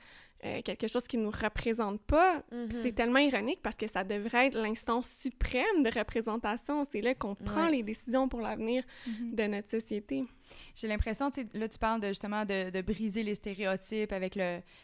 euh, 0.46 0.62
quelque 0.62 0.88
chose 0.88 1.04
qui 1.08 1.18
nous 1.18 1.32
représente 1.32 2.00
pas. 2.02 2.44
Mhm. 2.52 2.70
C'est 2.84 2.92
tellement 2.94 3.20
ironique 3.20 3.60
parce 3.64 3.76
que 3.76 3.88
ça 3.88 4.04
devrait 4.04 4.48
être 4.48 4.58
l'instance 4.58 5.10
suprême 5.20 5.82
de 5.84 5.90
représentation. 5.98 6.86
C'est 6.92 7.02
là 7.02 7.16
qu'on 7.16 7.36
prend 7.36 7.66
Ouais. 7.66 7.72
les 7.78 7.84
décisions 7.84 8.30
pour 8.30 8.42
l'avenir 8.42 8.84
Mhm. 9.08 9.36
de 9.36 9.44
notre 9.48 9.70
société. 9.70 10.24
J'ai 10.76 10.88
l'impression, 10.88 11.32
là, 11.54 11.68
tu 11.68 11.80
parles 11.80 12.00
de, 12.02 12.10
justement 12.10 12.46
de, 12.46 12.70
de 12.70 12.82
briser 12.82 13.24
les 13.24 13.34
stéréotypes 13.36 14.12
avec 14.12 14.38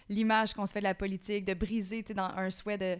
l'image 0.10 0.54
qu'on 0.54 0.66
se 0.66 0.72
fait 0.74 0.80
de 0.80 0.86
la 0.86 0.96
politique, 0.96 1.46
de 1.46 1.54
briser, 1.54 2.02
tu 2.04 2.08
sais, 2.10 2.14
dans 2.16 2.32
un 2.36 2.50
souhait 2.50 2.78
de 2.80 2.98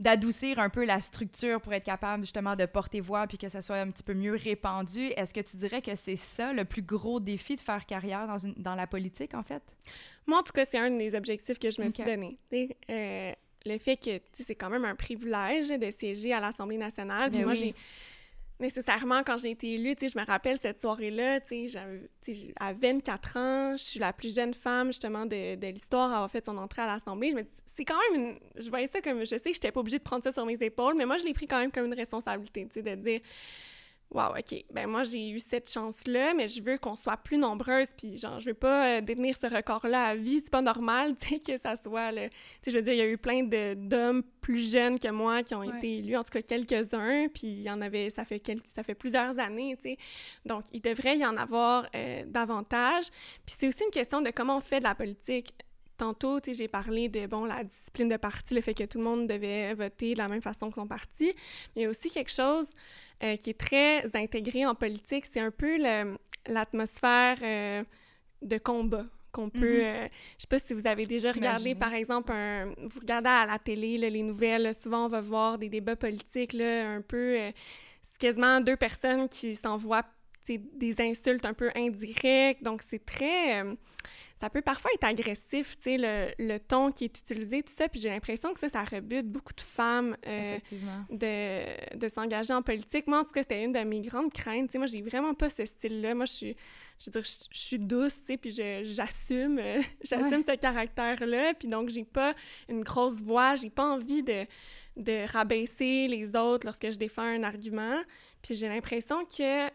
d'adoucir 0.00 0.58
un 0.58 0.68
peu 0.68 0.84
la 0.84 1.00
structure 1.00 1.60
pour 1.60 1.72
être 1.72 1.84
capable 1.84 2.24
justement 2.24 2.56
de 2.56 2.66
porter 2.66 3.00
voix 3.00 3.26
puis 3.26 3.38
que 3.38 3.48
ça 3.48 3.62
soit 3.62 3.76
un 3.76 3.90
petit 3.90 4.02
peu 4.02 4.14
mieux 4.14 4.34
répandu. 4.34 5.06
Est-ce 5.16 5.32
que 5.32 5.40
tu 5.40 5.56
dirais 5.56 5.82
que 5.82 5.94
c'est 5.94 6.16
ça 6.16 6.52
le 6.52 6.64
plus 6.64 6.82
gros 6.82 7.20
défi 7.20 7.56
de 7.56 7.60
faire 7.60 7.86
carrière 7.86 8.26
dans, 8.26 8.38
une, 8.38 8.54
dans 8.56 8.74
la 8.74 8.86
politique, 8.86 9.34
en 9.34 9.42
fait? 9.42 9.62
Moi, 10.26 10.38
en 10.38 10.42
tout 10.42 10.52
cas, 10.52 10.64
c'est 10.70 10.78
un 10.78 10.90
des 10.90 11.14
objectifs 11.14 11.58
que 11.58 11.70
je 11.70 11.80
me 11.80 11.88
suis 11.88 12.04
donné. 12.04 12.38
Euh, 12.90 13.32
le 13.64 13.78
fait 13.78 13.96
que 13.96 14.20
c'est 14.32 14.54
quand 14.54 14.70
même 14.70 14.84
un 14.84 14.96
privilège 14.96 15.68
de 15.68 15.90
siéger 15.90 16.32
à 16.32 16.40
l'Assemblée 16.40 16.78
nationale. 16.78 17.30
Puis 17.30 17.40
Ben 17.40 17.44
moi, 17.44 17.52
oui. 17.54 17.58
j'ai 17.58 17.74
nécessairement, 18.62 19.22
quand 19.22 19.36
j'ai 19.36 19.50
été 19.50 19.74
élue, 19.74 19.94
tu 19.94 20.08
sais, 20.08 20.14
je 20.14 20.18
me 20.18 20.24
rappelle 20.24 20.56
cette 20.56 20.80
soirée-là, 20.80 21.40
tu 21.40 21.68
sais, 21.68 22.54
à 22.58 22.72
24 22.72 23.36
ans, 23.36 23.76
je 23.76 23.82
suis 23.82 24.00
la 24.00 24.12
plus 24.14 24.34
jeune 24.34 24.54
femme, 24.54 24.86
justement, 24.86 25.26
de, 25.26 25.56
de 25.56 25.66
l'histoire 25.66 26.10
à 26.10 26.14
avoir 26.14 26.30
fait 26.30 26.44
son 26.44 26.56
entrée 26.56 26.82
à 26.82 26.86
l'Assemblée. 26.86 27.32
Je 27.32 27.36
me 27.36 27.42
dis, 27.42 27.50
c'est 27.76 27.84
quand 27.84 27.98
même 28.10 28.22
une... 28.22 28.38
Je 28.56 28.70
voyais 28.70 28.88
ça 28.88 29.02
comme... 29.02 29.20
Je 29.20 29.26
sais 29.26 29.40
que 29.40 29.52
j'étais 29.52 29.72
pas 29.72 29.80
obligée 29.80 29.98
de 29.98 30.02
prendre 30.02 30.24
ça 30.24 30.32
sur 30.32 30.46
mes 30.46 30.56
épaules, 30.62 30.94
mais 30.96 31.04
moi, 31.04 31.18
je 31.18 31.24
l'ai 31.24 31.34
pris 31.34 31.46
quand 31.46 31.58
même 31.58 31.72
comme 31.72 31.86
une 31.86 31.94
responsabilité, 31.94 32.66
tu 32.66 32.74
sais, 32.74 32.82
de 32.82 32.94
dire... 32.94 33.20
Wow, 34.14 34.36
OK. 34.38 34.64
Ben 34.70 34.86
moi, 34.86 35.04
j'ai 35.04 35.30
eu 35.30 35.40
cette 35.40 35.70
chance-là, 35.70 36.34
mais 36.34 36.46
je 36.46 36.62
veux 36.62 36.76
qu'on 36.76 36.94
soit 36.94 37.16
plus 37.16 37.38
nombreuses, 37.38 37.88
puis 37.96 38.18
genre, 38.18 38.40
je 38.40 38.50
veux 38.50 38.54
pas 38.54 38.98
euh, 38.98 39.00
détenir 39.00 39.36
ce 39.40 39.46
record-là 39.46 40.08
à 40.08 40.14
vie. 40.14 40.40
C'est 40.44 40.50
pas 40.50 40.60
normal, 40.60 41.16
tu 41.20 41.28
sais, 41.28 41.38
que 41.40 41.56
ça 41.58 41.76
soit, 41.82 42.12
le... 42.12 42.28
Tu 42.28 42.34
sais, 42.64 42.70
je 42.72 42.76
veux 42.76 42.82
dire, 42.82 42.92
il 42.92 42.98
y 42.98 43.02
a 43.02 43.06
eu 43.08 43.16
plein 43.16 43.42
d'hommes 43.74 44.22
plus 44.42 44.70
jeunes 44.70 44.98
que 44.98 45.08
moi 45.08 45.42
qui 45.42 45.54
ont 45.54 45.60
Ouais. 45.60 45.76
été 45.78 45.98
élus, 45.98 46.16
en 46.16 46.24
tout 46.24 46.30
cas 46.30 46.42
quelques-uns, 46.42 47.28
puis 47.28 47.46
il 47.46 47.62
y 47.62 47.70
en 47.70 47.80
avait, 47.80 48.10
ça 48.10 48.24
fait, 48.26 48.40
quelques... 48.40 48.66
ça 48.68 48.82
fait 48.82 48.94
plusieurs 48.94 49.38
années, 49.38 49.76
tu 49.76 49.90
sais. 49.90 49.96
Donc, 50.44 50.64
il 50.72 50.82
devrait 50.82 51.16
y 51.16 51.24
en 51.24 51.36
avoir 51.38 51.86
euh, 51.94 52.24
davantage. 52.26 53.06
Puis 53.46 53.56
c'est 53.58 53.68
aussi 53.68 53.82
une 53.84 53.90
question 53.90 54.20
de 54.20 54.30
comment 54.30 54.56
on 54.58 54.60
fait 54.60 54.80
de 54.80 54.84
la 54.84 54.94
politique. 54.94 55.54
Tantôt, 55.98 56.40
j'ai 56.44 56.68
parlé 56.68 57.08
de, 57.08 57.26
bon, 57.26 57.44
la 57.44 57.62
discipline 57.62 58.08
de 58.08 58.16
parti, 58.16 58.54
le 58.54 58.60
fait 58.60 58.74
que 58.74 58.84
tout 58.84 58.98
le 58.98 59.04
monde 59.04 59.28
devait 59.28 59.72
voter 59.74 60.14
de 60.14 60.18
la 60.18 60.26
même 60.26 60.42
façon 60.42 60.68
que 60.68 60.74
son 60.74 60.86
parti. 60.86 61.32
Mais 61.76 61.76
il 61.76 61.82
y 61.82 61.84
a 61.84 61.90
aussi 61.90 62.10
quelque 62.10 62.32
chose 62.32 62.66
euh, 63.22 63.36
qui 63.36 63.50
est 63.50 63.58
très 63.58 64.04
intégré 64.16 64.66
en 64.66 64.74
politique, 64.74 65.26
c'est 65.30 65.38
un 65.40 65.52
peu 65.52 65.76
l'atmosphère 66.46 67.38
euh, 67.42 67.84
de 68.40 68.58
combat 68.58 69.04
qu'on 69.30 69.48
peut... 69.48 69.58
Mhm. 69.78 69.84
euh, 69.84 70.08
je 70.38 70.42
sais 70.42 70.48
pas 70.48 70.58
si 70.58 70.72
vous 70.74 70.86
avez 70.86 71.06
déjà 71.06 71.30
regardé, 71.30 71.74
par 71.74 71.94
exemple, 71.94 72.32
un, 72.32 72.74
vous 72.78 73.00
regardez 73.00 73.28
à 73.30 73.46
la 73.46 73.58
télé 73.58 73.96
là, 73.98 74.10
les 74.10 74.22
nouvelles, 74.22 74.62
là, 74.62 74.72
souvent 74.72 75.06
on 75.06 75.08
va 75.08 75.20
voir 75.20 75.58
des 75.58 75.68
débats 75.68 75.96
politiques 75.96 76.54
là, 76.54 76.88
un 76.90 77.00
peu... 77.02 77.38
euh, 77.38 77.52
c'est 78.02 78.18
quasiment 78.18 78.60
deux 78.60 78.76
personnes 78.76 79.28
qui 79.28 79.54
s'envoient 79.56 80.06
des 80.48 80.96
insultes 80.98 81.46
un 81.46 81.54
peu 81.54 81.70
indirectes, 81.76 82.62
donc 82.62 82.82
c'est 82.82 83.04
très... 83.04 83.62
euh, 83.62 83.74
ça 84.42 84.50
peut 84.50 84.60
parfois 84.60 84.90
être 84.92 85.04
agressif, 85.04 85.76
tu 85.76 85.82
sais, 85.84 85.96
le, 85.96 86.32
le 86.36 86.58
ton 86.58 86.90
qui 86.90 87.04
est 87.04 87.16
utilisé, 87.16 87.62
tout 87.62 87.72
ça, 87.72 87.88
puis 87.88 88.00
j'ai 88.00 88.08
l'impression 88.08 88.52
que 88.52 88.58
ça, 88.58 88.68
ça 88.68 88.82
rebute 88.82 89.28
beaucoup 89.28 89.52
de 89.52 89.60
femmes 89.60 90.16
euh, 90.26 90.58
de, 91.10 91.96
de 91.96 92.08
s'engager 92.08 92.52
en 92.52 92.60
politique. 92.60 93.06
Moi, 93.06 93.20
en 93.20 93.24
tout 93.24 93.30
cas, 93.30 93.42
c'était 93.42 93.62
une 93.62 93.72
de 93.72 93.78
mes 93.84 94.00
grandes 94.00 94.32
craintes. 94.32 94.66
Tu 94.66 94.72
sais, 94.72 94.78
moi, 94.78 94.88
j'ai 94.88 95.00
vraiment 95.00 95.32
pas 95.32 95.48
ce 95.48 95.64
style-là. 95.64 96.16
Moi, 96.16 96.24
je 96.24 96.32
suis, 96.32 96.56
je 96.98 97.06
veux 97.06 97.12
dire, 97.12 97.22
je, 97.22 97.44
je 97.52 97.60
suis 97.60 97.78
douce, 97.78 98.18
tu 98.18 98.32
sais, 98.32 98.36
puis 98.36 98.50
j'assume, 98.50 99.60
euh, 99.60 99.80
j'assume 100.02 100.42
ce 100.42 100.56
caractère-là. 100.56 101.54
Puis 101.54 101.68
donc, 101.68 101.90
j'ai 101.90 102.04
pas 102.04 102.34
une 102.68 102.82
grosse 102.82 103.22
voix, 103.22 103.54
j'ai 103.54 103.70
pas 103.70 103.84
envie 103.84 104.24
de, 104.24 104.44
de 104.96 105.24
rabaisser 105.30 106.08
les 106.08 106.34
autres 106.34 106.66
lorsque 106.66 106.90
je 106.90 106.98
défends 106.98 107.22
un 107.22 107.44
argument. 107.44 108.00
Puis 108.42 108.56
j'ai 108.56 108.66
l'impression 108.66 109.24
que, 109.24 109.68
tu 109.68 109.72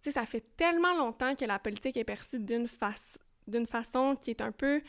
sais, 0.00 0.12
ça 0.12 0.24
fait 0.24 0.44
tellement 0.56 0.96
longtemps 0.96 1.34
que 1.34 1.44
la 1.44 1.58
politique 1.58 1.98
est 1.98 2.04
perçue 2.04 2.38
d'une 2.38 2.68
face, 2.68 3.18
d'une 3.48 3.66
façon 3.66 4.16
qui 4.20 4.30
est 4.30 4.40
un 4.40 4.52
peu 4.52 4.80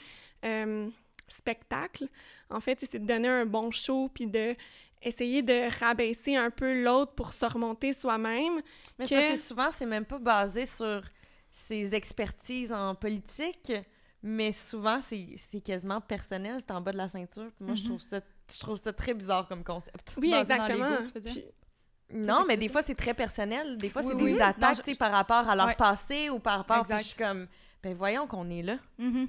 euh, 0.45 0.89
spectacle. 1.28 2.08
En 2.50 2.60
fait, 2.60 2.78
c'est 2.80 3.00
de 3.00 3.06
donner 3.06 3.28
un 3.28 3.45
bon 3.45 3.72
show, 3.72 4.10
puis 4.13 4.28
de 4.28 4.56
essayer 5.02 5.41
de 5.41 5.69
rabaisser 5.80 6.36
un 6.36 6.50
peu 6.50 6.84
l'autre 6.84 7.13
pour 7.13 7.32
se 7.34 7.45
remonter 7.45 7.93
soi-même. 7.93 8.62
Mais 8.98 9.06
que- 9.06 9.15
parce 9.15 9.32
que 9.32 9.38
souvent, 9.38 9.69
c'est 9.72 9.86
même 9.86 10.06
pas 10.06 10.19
basé 10.19 10.65
sur 10.65 11.02
ses 11.52 11.95
expertises 11.95 12.72
en 12.74 12.95
politique, 12.95 13.72
mais 14.22 14.52
souvent, 14.52 15.00
c'est 15.02 15.62
quasiment 15.62 16.02
personnel, 16.02 16.58
c'est 16.60 16.72
en 16.72 16.82
bas 16.82 16.91
de 16.91 16.98
la 16.98 17.08
ceinture. 17.08 17.50
Puis 17.56 17.65
moi, 17.65 17.76
je 17.76 17.82
Mhm. 17.84 17.88
trouve 17.89 18.02
ça 18.02 18.19
je 18.52 18.60
trouve 18.62 18.78
ça 18.78 18.91
très 18.91 19.13
bizarre 19.13 19.48
comme 19.48 19.63
concept. 19.63 20.15
Oui, 20.17 20.32
Basé 20.32 20.54
exactement. 20.54 20.89
l'ego, 20.89 21.04
tu 21.06 21.13
veux 21.13 21.19
dire? 21.19 21.34
Puis- 21.34 22.17
Non, 22.17 22.45
mais 22.48 22.58
des 22.58 22.67
fois, 22.67 22.82
c'est 22.82 22.95
très 22.95 23.13
personnel. 23.13 23.78
Des 23.78 23.89
fois, 23.91 24.02
Oui, 24.02 24.08
c'est 24.17 24.24
oui. 24.24 24.34
des 24.34 24.39
Non, 24.39 24.45
attaques, 24.45 24.82
je- 24.88 24.95
par 24.95 25.12
rapport 25.12 25.48
à 25.48 25.56
leur 25.56 25.67
Ouais. 25.67 25.76
passé 25.76 26.32
ou 26.32 26.39
par 26.39 26.58
rapport... 26.58 26.84
Puis 26.84 26.98
je 26.98 27.04
suis 27.04 27.15
comme, 27.17 27.48
ben 27.84 27.94
voyons 27.96 28.28
qu'on 28.28 28.50
est 28.50 28.62
là. 28.63 28.78
Mhm. 28.98 29.28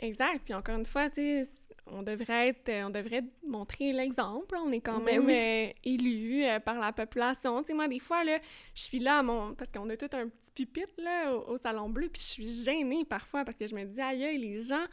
Exact. 0.00 0.40
Puis 0.44 0.54
encore 0.54 0.76
une 0.76 0.86
fois, 0.86 1.10
tu 1.10 1.16
sais, 1.16 1.48
on 1.86 2.02
devrait 2.02 2.48
être, 2.48 2.68
euh, 2.68 2.84
on 2.86 2.90
devrait 2.90 3.24
montrer 3.46 3.92
l'exemple. 3.92 4.56
On 4.56 4.70
est 4.72 4.80
quand 4.80 5.00
Ben 5.00 5.20
même 5.20 5.26
oui. 5.26 5.34
euh, 5.34 5.72
élu 5.84 6.44
euh, 6.44 6.60
par 6.60 6.78
la 6.78 6.92
population. 6.92 7.60
Tu 7.62 7.68
sais, 7.68 7.74
moi, 7.74 7.88
des 7.88 7.98
fois, 7.98 8.24
là, 8.24 8.38
je 8.74 8.82
suis 8.82 8.98
là 8.98 9.18
à 9.18 9.22
mon... 9.22 9.54
Parce 9.54 9.70
qu'on 9.70 9.88
a 9.90 9.96
tout 9.96 10.08
un 10.16 10.28
petit 10.28 10.66
pupitre, 10.66 10.94
là, 10.98 11.34
au, 11.34 11.52
au 11.52 11.56
Salon 11.58 11.88
Bleu, 11.90 12.08
puis 12.08 12.22
je 12.22 12.26
suis 12.26 12.62
gênée 12.64 13.04
parfois 13.04 13.44
parce 13.44 13.56
que 13.56 13.66
je 13.66 13.74
me 13.74 13.84
dis, 13.84 14.00
aïe, 14.00 14.38
les 14.38 14.60
gens 14.62 14.84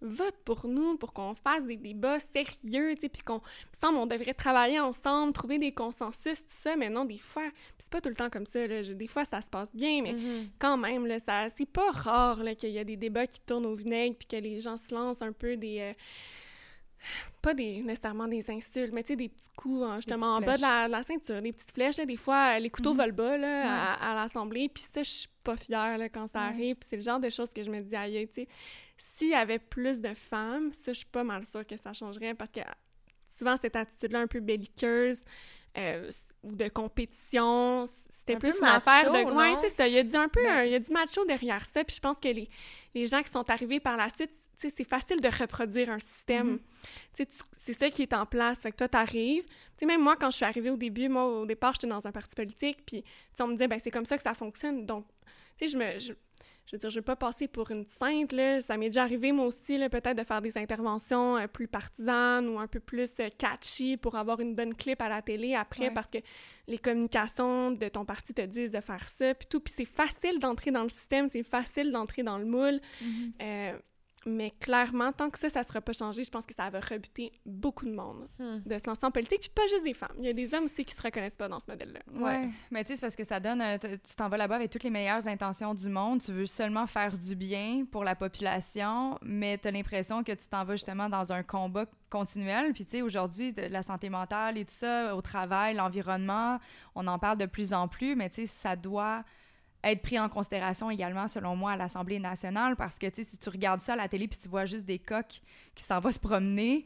votent 0.00 0.42
pour 0.44 0.66
nous, 0.68 0.96
pour 0.96 1.12
qu'on 1.12 1.34
fasse 1.34 1.64
des 1.64 1.76
débats 1.76 2.18
sérieux, 2.20 2.94
tu 2.94 3.00
sais, 3.02 3.08
puis 3.08 3.22
qu'on... 3.22 3.40
Semble 3.80 3.98
on 3.98 4.06
devrait 4.06 4.34
travailler 4.34 4.78
ensemble, 4.80 5.32
trouver 5.32 5.58
des 5.58 5.72
consensus, 5.72 6.40
tout 6.40 6.46
ça, 6.48 6.76
mais 6.76 6.88
non, 6.88 7.04
des 7.04 7.18
fois... 7.18 7.42
Puis 7.50 7.78
c'est 7.80 7.90
pas 7.90 8.00
tout 8.00 8.08
le 8.08 8.14
temps 8.14 8.30
comme 8.30 8.46
ça, 8.46 8.66
là. 8.66 8.82
Je- 8.82 8.92
des 8.92 9.06
fois, 9.06 9.24
ça 9.24 9.40
se 9.40 9.48
passe 9.48 9.74
bien, 9.74 10.02
mais 10.02 10.12
Mhm. 10.12 10.50
quand 10.58 10.76
même, 10.76 11.06
là, 11.06 11.18
ça, 11.18 11.48
c'est 11.56 11.66
pas 11.66 11.90
rare 11.90 12.42
là, 12.42 12.54
qu'il 12.54 12.70
y 12.70 12.78
a 12.78 12.84
des 12.84 12.96
débats 12.96 13.26
qui 13.26 13.40
tournent 13.40 13.66
au 13.66 13.74
vinaigre 13.74 14.16
puis 14.18 14.26
que 14.28 14.36
les 14.36 14.60
gens 14.60 14.76
se 14.76 14.94
lancent 14.94 15.22
un 15.22 15.32
peu 15.32 15.56
des... 15.56 15.78
euh, 15.80 15.92
pas 17.40 17.54
des, 17.54 17.80
nécessairement 17.82 18.26
des 18.26 18.50
insultes, 18.50 18.92
mais 18.92 19.02
tu 19.04 19.08
sais, 19.12 19.16
des 19.16 19.28
petits 19.28 19.48
coups, 19.56 19.82
hein, 19.84 19.96
justement, 19.96 20.26
en 20.36 20.40
bas 20.40 20.56
de 20.56 20.62
la, 20.62 20.86
de 20.88 20.92
la 20.92 21.02
ceinture, 21.04 21.40
des 21.40 21.52
petites 21.52 21.70
flèches. 21.72 21.96
là. 21.96 22.04
des 22.04 22.16
fois, 22.16 22.58
les 22.58 22.70
couteaux 22.70 22.90
Mhm. 22.92 22.96
volent 22.96 23.14
bas 23.14 23.36
là, 23.38 23.92
à, 23.94 24.10
à 24.10 24.14
l'Assemblée, 24.24 24.68
puis 24.68 24.82
ça, 24.92 25.02
je 25.04 25.08
suis 25.10 25.28
pas 25.44 25.56
fière 25.56 25.96
là, 25.96 26.08
quand 26.08 26.26
ça 26.26 26.40
Ouais. 26.40 26.44
arrive. 26.46 26.74
Puis 26.76 26.88
c'est 26.90 26.96
le 26.96 27.02
genre 27.02 27.20
de 27.20 27.30
choses 27.30 27.50
que 27.52 27.62
je 27.62 27.70
me 27.70 27.80
dis, 27.80 27.94
aïe, 27.94 28.26
tu 28.28 28.42
sais, 28.42 28.48
s'il 28.98 29.30
y 29.30 29.34
avait 29.34 29.58
plus 29.58 30.00
de 30.00 30.12
femmes, 30.14 30.72
ça, 30.72 30.92
je 30.92 30.98
suis 30.98 31.06
pas 31.06 31.24
mal 31.24 31.46
sûre 31.46 31.66
que 31.66 31.76
ça 31.76 31.92
changerait, 31.92 32.34
parce 32.34 32.50
que 32.50 32.60
souvent, 33.38 33.56
cette 33.56 33.76
attitude-là 33.76 34.20
un 34.20 34.26
peu 34.26 34.40
belliqueuse, 34.40 35.20
euh, 35.76 36.10
ou 36.42 36.54
de 36.54 36.68
compétition, 36.68 37.86
c'était 38.10 38.34
Un 38.34 38.38
plus 38.38 38.58
une 38.58 38.64
affaire 38.66 39.12
de... 39.12 39.18
Non? 39.54 39.60
c'est 39.62 39.74
ça. 39.76 39.86
Il 39.88 39.94
y 39.94 39.98
a 39.98 40.02
du, 40.02 40.14
un 40.16 40.28
peu, 40.28 40.42
Ben- 40.42 40.64
il 40.64 40.72
y 40.72 40.74
a 40.74 40.78
du 40.78 40.90
macho 40.92 41.24
derrière 41.24 41.64
ça. 41.66 41.82
Puis 41.84 41.96
je 41.96 42.00
pense 42.00 42.16
que 42.20 42.28
les, 42.28 42.48
les 42.94 43.06
gens 43.06 43.22
qui 43.22 43.30
sont 43.30 43.48
arrivés 43.50 43.80
par 43.80 43.96
la 43.96 44.08
suite, 44.10 44.30
c'est 44.56 44.84
facile 44.84 45.20
de 45.20 45.28
reproduire 45.28 45.90
un 45.90 45.98
système. 45.98 46.58
Tu- 47.14 47.26
c'est 47.56 47.72
ça 47.74 47.90
qui 47.90 48.02
est 48.02 48.12
en 48.12 48.24
place. 48.26 48.58
Fait 48.60 48.70
que 48.72 48.76
toi, 48.76 48.88
t'arrives. 48.88 49.44
Tu 49.44 49.50
sais, 49.80 49.86
même 49.86 50.00
moi, 50.02 50.16
quand 50.16 50.30
je 50.30 50.36
suis 50.36 50.44
arrivée 50.44 50.70
au 50.70 50.76
début, 50.76 51.08
moi, 51.08 51.26
au 51.26 51.46
départ, 51.46 51.74
j'étais 51.74 51.86
dans 51.88 52.06
un 52.06 52.12
parti 52.12 52.34
politique. 52.34 52.84
Puis, 52.86 53.04
on 53.40 53.46
me 53.48 53.52
disait, 53.52 53.68
ben 53.68 53.80
c'est 53.82 53.90
comme 53.90 54.06
ça 54.06 54.16
que 54.16 54.22
ça 54.22 54.34
fonctionne. 54.34 54.86
Donc, 54.86 55.06
tu 55.58 55.66
sais, 55.66 55.72
je 55.72 55.76
me... 55.78 55.98
Je, 55.98 56.12
je 56.66 56.76
veux 56.76 56.78
dire, 56.78 56.90
je 56.90 56.96
veux 56.98 57.04
pas 57.04 57.16
passer 57.16 57.48
pour 57.48 57.70
une 57.70 57.86
sainte, 57.86 58.32
là. 58.32 58.60
Ça 58.60 58.76
m'est 58.76 58.88
déjà 58.88 59.02
arrivé, 59.02 59.32
moi 59.32 59.46
aussi, 59.46 59.78
là, 59.78 59.88
peut-être 59.88 60.16
de 60.18 60.24
faire 60.24 60.42
des 60.42 60.56
interventions 60.58 61.36
euh, 61.38 61.46
plus 61.46 61.66
partisanes 61.66 62.48
ou 62.48 62.58
un 62.58 62.66
peu 62.66 62.80
plus 62.80 63.10
euh, 63.20 63.28
catchy 63.38 63.96
pour 63.96 64.16
avoir 64.16 64.40
une 64.40 64.54
bonne 64.54 64.74
clip 64.74 65.00
à 65.00 65.08
la 65.08 65.22
télé 65.22 65.54
après 65.54 65.84
Ouais. 65.88 65.90
parce 65.94 66.08
que 66.08 66.18
les 66.66 66.78
communications 66.78 67.70
de 67.70 67.88
ton 67.88 68.04
parti 68.04 68.34
te 68.34 68.42
disent 68.42 68.70
de 68.72 68.80
faire 68.80 69.08
ça, 69.08 69.34
puis 69.34 69.46
tout. 69.48 69.60
Puis 69.60 69.72
c'est 69.76 69.84
facile 69.86 70.38
d'entrer 70.38 70.70
dans 70.70 70.82
le 70.82 70.88
système, 70.90 71.28
c'est 71.30 71.42
facile 71.42 71.90
d'entrer 71.92 72.22
dans 72.22 72.36
le 72.38 72.44
moule. 72.44 72.80
Mhm. 73.00 73.32
Euh, 73.40 73.78
mais 74.28 74.52
clairement, 74.60 75.12
tant 75.12 75.30
que 75.30 75.38
ça, 75.38 75.48
ça 75.48 75.62
sera 75.64 75.80
pas 75.80 75.92
changé, 75.92 76.24
je 76.24 76.30
pense 76.30 76.44
que 76.46 76.54
ça 76.54 76.68
va 76.70 76.80
rebuter 76.80 77.32
beaucoup 77.46 77.84
de 77.86 77.92
monde 77.92 78.28
Hmm. 78.38 78.58
de 78.64 78.78
se 78.78 78.84
lancer 78.86 79.04
en 79.04 79.10
politique, 79.10 79.40
puis 79.40 79.50
pas 79.54 79.66
juste 79.68 79.84
des 79.84 79.94
femmes. 79.94 80.14
Il 80.18 80.24
y 80.26 80.28
a 80.28 80.32
des 80.32 80.52
hommes 80.54 80.64
aussi 80.64 80.84
qui 80.84 80.94
se 80.94 81.02
reconnaissent 81.02 81.34
pas 81.36 81.48
dans 81.48 81.58
ce 81.60 81.66
modèle-là. 81.68 82.00
Ouais. 82.14 82.48
Mais 82.70 82.84
tu 82.84 82.88
sais, 82.88 82.94
c'est 82.96 83.00
parce 83.00 83.16
que 83.16 83.24
ça 83.24 83.40
donne. 83.40 83.60
euh, 83.60 83.78
Tu 83.78 84.14
t'en 84.16 84.28
vas 84.28 84.36
là-bas 84.36 84.56
avec 84.56 84.70
toutes 84.70 84.82
les 84.84 84.90
meilleures 84.90 85.26
intentions 85.26 85.74
du 85.74 85.88
monde. 85.88 86.20
Tu 86.22 86.32
veux 86.32 86.46
seulement 86.46 86.86
faire 86.86 87.16
du 87.16 87.34
bien 87.36 87.84
pour 87.90 88.04
la 88.04 88.14
population, 88.14 89.18
mais 89.22 89.58
tu 89.58 89.68
as 89.68 89.70
l'impression 89.70 90.22
que 90.22 90.32
tu 90.32 90.46
t'en 90.48 90.64
vas 90.64 90.74
justement 90.74 91.08
dans 91.08 91.32
un 91.32 91.42
combat 91.42 91.86
continuel. 92.10 92.72
Puis 92.72 92.84
tu 92.84 92.92
sais, 92.92 93.02
aujourd'hui, 93.02 93.54
la 93.70 93.82
santé 93.82 94.08
mentale 94.08 94.58
et 94.58 94.64
tout 94.64 94.74
ça, 94.74 95.14
au 95.14 95.20
travail, 95.22 95.74
l'environnement, 95.74 96.58
on 96.94 97.06
en 97.06 97.18
parle 97.18 97.38
de 97.38 97.46
plus 97.46 97.72
en 97.72 97.88
plus, 97.88 98.16
mais 98.16 98.30
tu 98.30 98.42
sais, 98.42 98.46
ça 98.46 98.76
doit 98.76 99.24
être 99.84 100.02
pris 100.02 100.18
en 100.18 100.28
considération 100.28 100.90
également, 100.90 101.28
selon 101.28 101.54
moi, 101.56 101.72
à 101.72 101.76
l'Assemblée 101.76 102.18
nationale, 102.18 102.74
parce 102.76 102.98
que, 102.98 103.06
tu 103.06 103.22
sais, 103.22 103.28
si 103.30 103.38
tu 103.38 103.48
regardes 103.48 103.80
ça 103.80 103.92
à 103.92 103.96
la 103.96 104.08
télé 104.08 104.26
puis 104.28 104.38
tu 104.38 104.48
vois 104.48 104.64
juste 104.66 104.84
des 104.84 104.98
coqs 104.98 105.40
qui 105.74 105.84
s'en 105.84 106.00
vont 106.00 106.10
se 106.10 106.18
promener, 106.18 106.84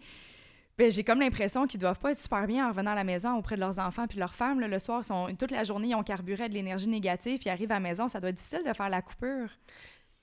ben, 0.78 0.90
j'ai 0.90 1.04
comme 1.04 1.20
l'impression 1.20 1.66
qu'ils 1.66 1.80
doivent 1.80 1.98
pas 1.98 2.12
être 2.12 2.18
super 2.18 2.46
bien 2.46 2.66
en 2.66 2.70
revenant 2.70 2.92
à 2.92 2.94
la 2.94 3.04
maison 3.04 3.36
auprès 3.36 3.56
de 3.56 3.60
leurs 3.60 3.78
enfants 3.78 4.06
puis 4.06 4.18
leurs 4.18 4.34
femmes. 4.34 4.60
là. 4.60 4.68
le 4.68 4.78
soir, 4.78 5.04
sont, 5.04 5.34
toute 5.38 5.50
la 5.50 5.64
journée, 5.64 5.88
ils 5.88 5.94
ont 5.94 6.02
carburé 6.02 6.48
de 6.48 6.54
l'énergie 6.54 6.88
négative, 6.88 7.38
puis 7.38 7.48
ils 7.48 7.52
arrivent 7.52 7.70
à 7.72 7.74
la 7.74 7.80
maison, 7.80 8.08
ça 8.08 8.20
doit 8.20 8.30
être 8.30 8.36
difficile 8.36 8.62
de 8.66 8.72
faire 8.72 8.88
la 8.88 9.02
coupure. 9.02 9.48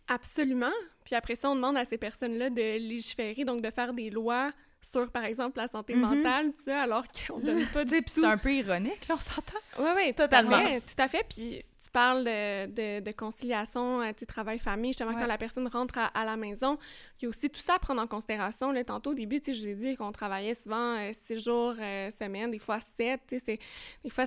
Absolument. 0.07 0.71
Puis 1.05 1.15
après 1.15 1.35
ça, 1.35 1.49
on 1.51 1.55
demande 1.55 1.77
à 1.77 1.85
ces 1.85 1.97
personnes-là 1.97 2.49
de 2.49 2.77
légiférer, 2.79 3.45
donc 3.45 3.61
de 3.61 3.69
faire 3.69 3.93
des 3.93 4.09
lois 4.09 4.51
sur, 4.81 5.11
par 5.11 5.25
exemple, 5.25 5.59
la 5.59 5.67
santé 5.67 5.93
Mhm. 5.93 6.01
mentale, 6.01 6.45
tout 6.53 6.63
ça, 6.63 6.81
alors 6.81 7.03
qu'on 7.27 7.39
donne 7.39 7.65
pas 7.73 7.83
Tu 7.83 7.89
sais, 7.89 7.99
du 7.99 8.05
tout. 8.05 8.21
c'est 8.21 8.25
un 8.25 8.37
peu 8.37 8.51
ironique, 8.53 9.07
là, 9.07 9.15
on 9.17 9.21
s'entend. 9.21 9.59
Oui, 9.77 9.89
oui, 9.95 10.13
Totalement. 10.15 10.51
totalement. 10.57 10.79
Tout 10.79 11.01
à 11.03 11.07
fait. 11.09 11.25
Puis 11.29 11.63
tu 11.89 11.91
parles 11.91 12.23
de, 12.23 12.67
de, 12.67 12.99
de 13.03 13.11
conciliation, 13.11 14.01
euh, 14.01 14.11
tu 14.15 14.27
travail-famille, 14.27 14.91
justement, 14.91 15.09
Ouais. 15.13 15.21
quand 15.21 15.25
la 15.27 15.39
personne 15.39 15.67
rentre 15.67 15.97
à, 15.97 16.05
à 16.05 16.23
la 16.23 16.37
maison. 16.37 16.77
Il 17.19 17.23
y 17.23 17.25
a 17.25 17.29
aussi 17.29 17.49
tout 17.49 17.61
ça 17.61 17.75
à 17.75 17.79
prendre 17.79 17.99
en 17.99 18.05
considération. 18.05 18.71
Là, 18.71 18.83
tantôt, 18.83 19.11
au 19.11 19.13
début, 19.15 19.39
tu 19.41 19.45
sais, 19.45 19.53
je 19.55 19.61
vous 19.63 19.69
ai 19.69 19.75
dit 19.91 19.95
qu'on 19.97 20.11
travaillait 20.11 20.53
souvent 20.53 20.97
euh, 20.99 21.11
six 21.25 21.39
jours 21.39 21.73
euh, 21.79 22.11
semaine, 22.11 22.51
des 22.51 22.59
fois 22.59 22.79
sept. 22.95 23.21
Tu 23.27 23.37
sais, 23.39 23.43
c'est- 23.45 23.59
des 24.03 24.09
fois, 24.11 24.25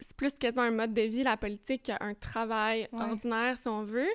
c'est 0.00 0.16
plus 0.16 0.32
quasiment 0.32 0.62
un 0.62 0.70
mode 0.70 0.94
de 0.94 1.02
vie, 1.02 1.22
la 1.22 1.36
politique, 1.36 1.82
qu'un 1.82 2.14
travail 2.14 2.88
Ouais. 2.92 3.02
ordinaire, 3.02 3.56
si 3.58 3.68
on 3.68 3.82
veut. 3.82 4.08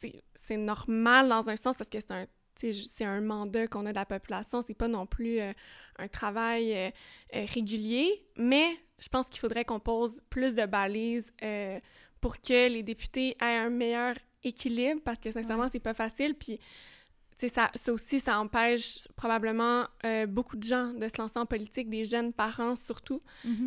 C'est- 0.00 0.56
normal 0.56 1.28
dans 1.28 1.48
un 1.48 1.56
sens 1.56 1.76
parce 1.76 1.88
que 1.88 2.00
c'est 2.00 2.10
un 2.12 2.26
c'est 2.56 3.04
un 3.04 3.20
mandat 3.20 3.66
qu'on 3.66 3.84
a 3.84 3.90
de 3.90 3.96
la 3.96 4.04
population, 4.06 4.62
c'est 4.66 4.74
pas 4.74 4.86
non 4.88 5.06
plus 5.06 5.40
euh, 5.40 5.52
un 5.98 6.06
travail 6.08 6.72
euh, 6.72 6.90
euh, 7.34 7.44
régulier, 7.52 8.24
mais 8.36 8.66
je 9.00 9.08
pense 9.08 9.26
qu'il 9.28 9.40
faudrait 9.40 9.64
qu'on 9.64 9.80
pose 9.80 10.16
plus 10.30 10.54
de 10.54 10.64
balises 10.64 11.26
euh, 11.42 11.78
pour 12.24 12.40
que 12.40 12.68
les 12.70 12.82
députés 12.82 13.36
aient 13.38 13.58
un 13.68 13.68
meilleur 13.68 14.14
équilibre, 14.42 15.02
parce 15.04 15.18
que 15.18 15.30
sincèrement, 15.30 15.64
Ouais. 15.64 15.68
c'est 15.70 15.78
pas 15.90 15.92
facile, 15.92 16.34
puis 16.34 16.56
tu 17.36 17.48
sais, 17.48 17.48
ça, 17.48 17.70
ça 17.74 17.92
aussi, 17.92 18.18
ça 18.18 18.38
empêche 18.40 19.06
probablement 19.14 19.86
euh, 20.06 20.24
beaucoup 20.26 20.56
de 20.56 20.62
gens 20.62 20.94
de 20.94 21.06
se 21.06 21.18
lancer 21.20 21.38
en 21.38 21.44
politique, 21.44 21.90
des 21.90 22.04
jeunes 22.06 22.32
parents 22.32 22.76
surtout, 22.76 23.20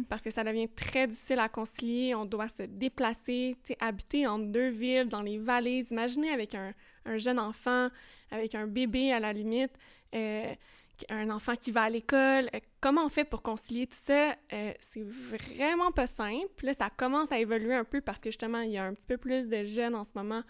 parce 0.10 0.24
que 0.24 0.32
ça 0.32 0.44
devient 0.44 0.70
très 0.70 1.06
difficile 1.06 1.38
à 1.40 1.50
concilier. 1.50 2.16
On 2.16 2.26
doit 2.26 2.48
se 2.50 2.64
déplacer, 2.64 3.56
tu 3.64 3.74
sais, 3.74 3.78
habiter 3.80 4.26
en 4.26 4.40
deux 4.40 4.70
villes, 4.70 5.08
dans 5.10 5.22
les 5.22 5.38
vallées. 5.38 5.86
Imaginez 5.92 6.32
avec 6.32 6.56
un, 6.56 6.74
un 7.06 7.18
jeune 7.20 7.38
enfant, 7.40 7.90
avec 8.32 8.56
un 8.56 8.66
bébé 8.66 9.12
à 9.12 9.20
la 9.20 9.34
limite, 9.34 9.74
euh, 10.16 10.52
un 11.10 11.30
enfant 11.30 11.56
qui 11.56 11.72
va 11.72 11.84
à 11.84 11.90
l'école. 11.90 12.50
Euh, 12.54 12.60
comment 12.82 13.06
on 13.06 13.10
fait 13.10 13.24
pour 13.24 13.42
concilier 13.42 13.88
tout 13.88 13.98
ça? 14.00 14.36
Euh, 14.54 14.74
c'est 14.80 15.04
vraiment 15.04 15.92
pas 15.92 16.08
simple. 16.08 16.66
Là, 16.66 16.74
ça 16.74 16.90
commence 16.90 17.32
à 17.32 17.40
évoluer 17.40 17.76
un 17.76 17.84
peu 17.84 18.02
parce 18.02 18.20
que 18.20 18.30
justement, 18.30 18.62
il 18.62 18.72
y 18.72 18.78
a 18.78 18.84
un 18.84 18.94
petit 18.94 19.08
peu 19.08 19.18
plus 19.18 19.48
de 19.48 19.64
jeunes 19.64 19.96
en 19.96 20.04
ce 20.04 20.12
moment 20.16 20.44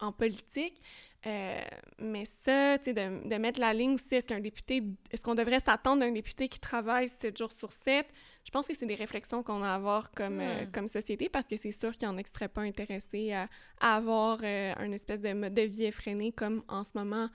en 0.00 0.12
politique. 0.12 0.80
Euh, 1.26 1.60
mais 1.98 2.24
ça, 2.44 2.78
tu 2.78 2.84
sais, 2.84 2.94
de, 2.94 3.36
mettre 3.36 3.58
la 3.58 3.72
ligne 3.72 3.94
aussi, 3.94 4.14
est-ce 4.14 4.26
qu'un 4.26 4.40
député, 4.40 4.82
est-ce 5.10 5.22
qu'on 5.22 5.34
devrait 5.34 5.60
s'attendre 5.60 6.00
d'un 6.00 6.12
député 6.12 6.48
qui 6.48 6.60
travaille 6.60 7.08
7 7.20 7.36
jours 7.36 7.52
sur 7.52 7.72
7? 7.72 8.06
Je 8.46 8.50
pense 8.52 8.66
que 8.66 8.74
c'est 8.78 8.86
des 8.86 8.94
réflexions 8.94 9.42
qu'on 9.42 9.62
a 9.62 9.70
à 9.70 9.74
avoir 9.74 10.12
comme, 10.12 10.38
euh, 10.40 10.64
Hmm. 10.64 10.70
comme 10.72 10.88
société 10.88 11.28
parce 11.28 11.46
que 11.46 11.56
c'est 11.56 11.72
sûr 11.72 11.92
qu'il 11.92 12.04
y 12.04 12.10
en 12.10 12.16
a 12.16 12.22
qui 12.22 12.30
seraient 12.32 12.48
pas 12.48 12.60
intéressés 12.62 13.32
à, 13.32 13.48
à 13.80 13.96
avoir 13.96 14.38
euh, 14.44 14.72
un 14.78 14.92
espèce 14.92 15.20
de 15.20 15.32
mode 15.32 15.52
de 15.54 15.62
vie 15.62 15.84
effréné 15.84 16.30
comme 16.32 16.62
en 16.68 16.84
ce 16.84 16.90
moment 16.94 17.28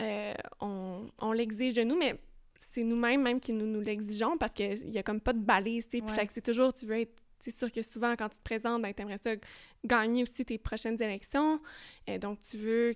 euh, 0.00 0.34
on, 0.60 1.08
on 1.20 1.32
l'exige 1.32 1.74
de 1.74 1.84
nous, 1.84 1.96
mais 1.96 2.18
c'est 2.72 2.82
nous-mêmes 2.82 3.22
même 3.22 3.38
qui 3.40 3.52
nous, 3.52 3.66
nous 3.66 3.80
l'exigeons 3.80 4.36
parce 4.36 4.52
qu'il 4.52 4.90
y 4.90 4.98
a 4.98 5.02
comme 5.02 5.20
pas 5.20 5.32
de 5.32 5.38
balise, 5.38 5.86
tu 5.88 5.98
sais, 5.98 6.02
puis 6.04 6.28
c'est 6.34 6.40
toujours, 6.40 6.72
tu 6.72 6.86
veux 6.86 6.98
être, 7.00 7.14
c'est 7.40 7.54
sûr 7.54 7.70
que 7.70 7.82
souvent 7.82 8.16
quand 8.16 8.28
tu 8.30 8.38
te 8.38 8.42
présentes, 8.42 8.82
ben 8.82 8.92
t'aimerais 8.94 9.18
ça 9.18 9.32
gagner 9.84 10.22
aussi 10.22 10.44
tes 10.44 10.58
prochaines 10.58 11.00
élections, 11.02 11.60
et 12.06 12.18
donc 12.18 12.40
tu 12.40 12.56
veux 12.56 12.94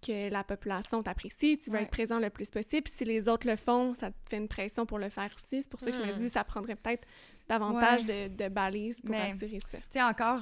que 0.00 0.28
la 0.30 0.44
population 0.44 1.02
t'apprécie, 1.02 1.58
tu 1.58 1.70
veux 1.70 1.76
Ouais. 1.78 1.82
être 1.82 1.90
présent 1.90 2.18
le 2.18 2.30
plus 2.30 2.50
possible, 2.50 2.82
puis 2.82 2.92
si 2.96 3.04
les 3.04 3.28
autres 3.28 3.48
le 3.48 3.56
font, 3.56 3.94
ça 3.94 4.10
te 4.10 4.16
fait 4.28 4.36
une 4.36 4.48
pression 4.48 4.86
pour 4.86 4.98
le 4.98 5.08
faire 5.08 5.30
aussi, 5.34 5.62
c'est 5.62 5.68
pour 5.68 5.80
ça 5.80 5.90
que 5.90 5.96
je 5.98 6.02
me 6.02 6.14
Hmm. 6.14 6.18
dis 6.18 6.30
ça 6.30 6.44
prendrait 6.44 6.76
peut-être 6.76 7.06
davantage 7.48 8.04
de, 8.04 8.28
de 8.28 8.48
balises 8.48 9.00
pour 9.00 9.10
Mais- 9.10 9.32
assurer 9.32 9.60
ça. 9.70 9.78
Tu 9.78 9.84
sais, 9.90 10.02
encore, 10.02 10.40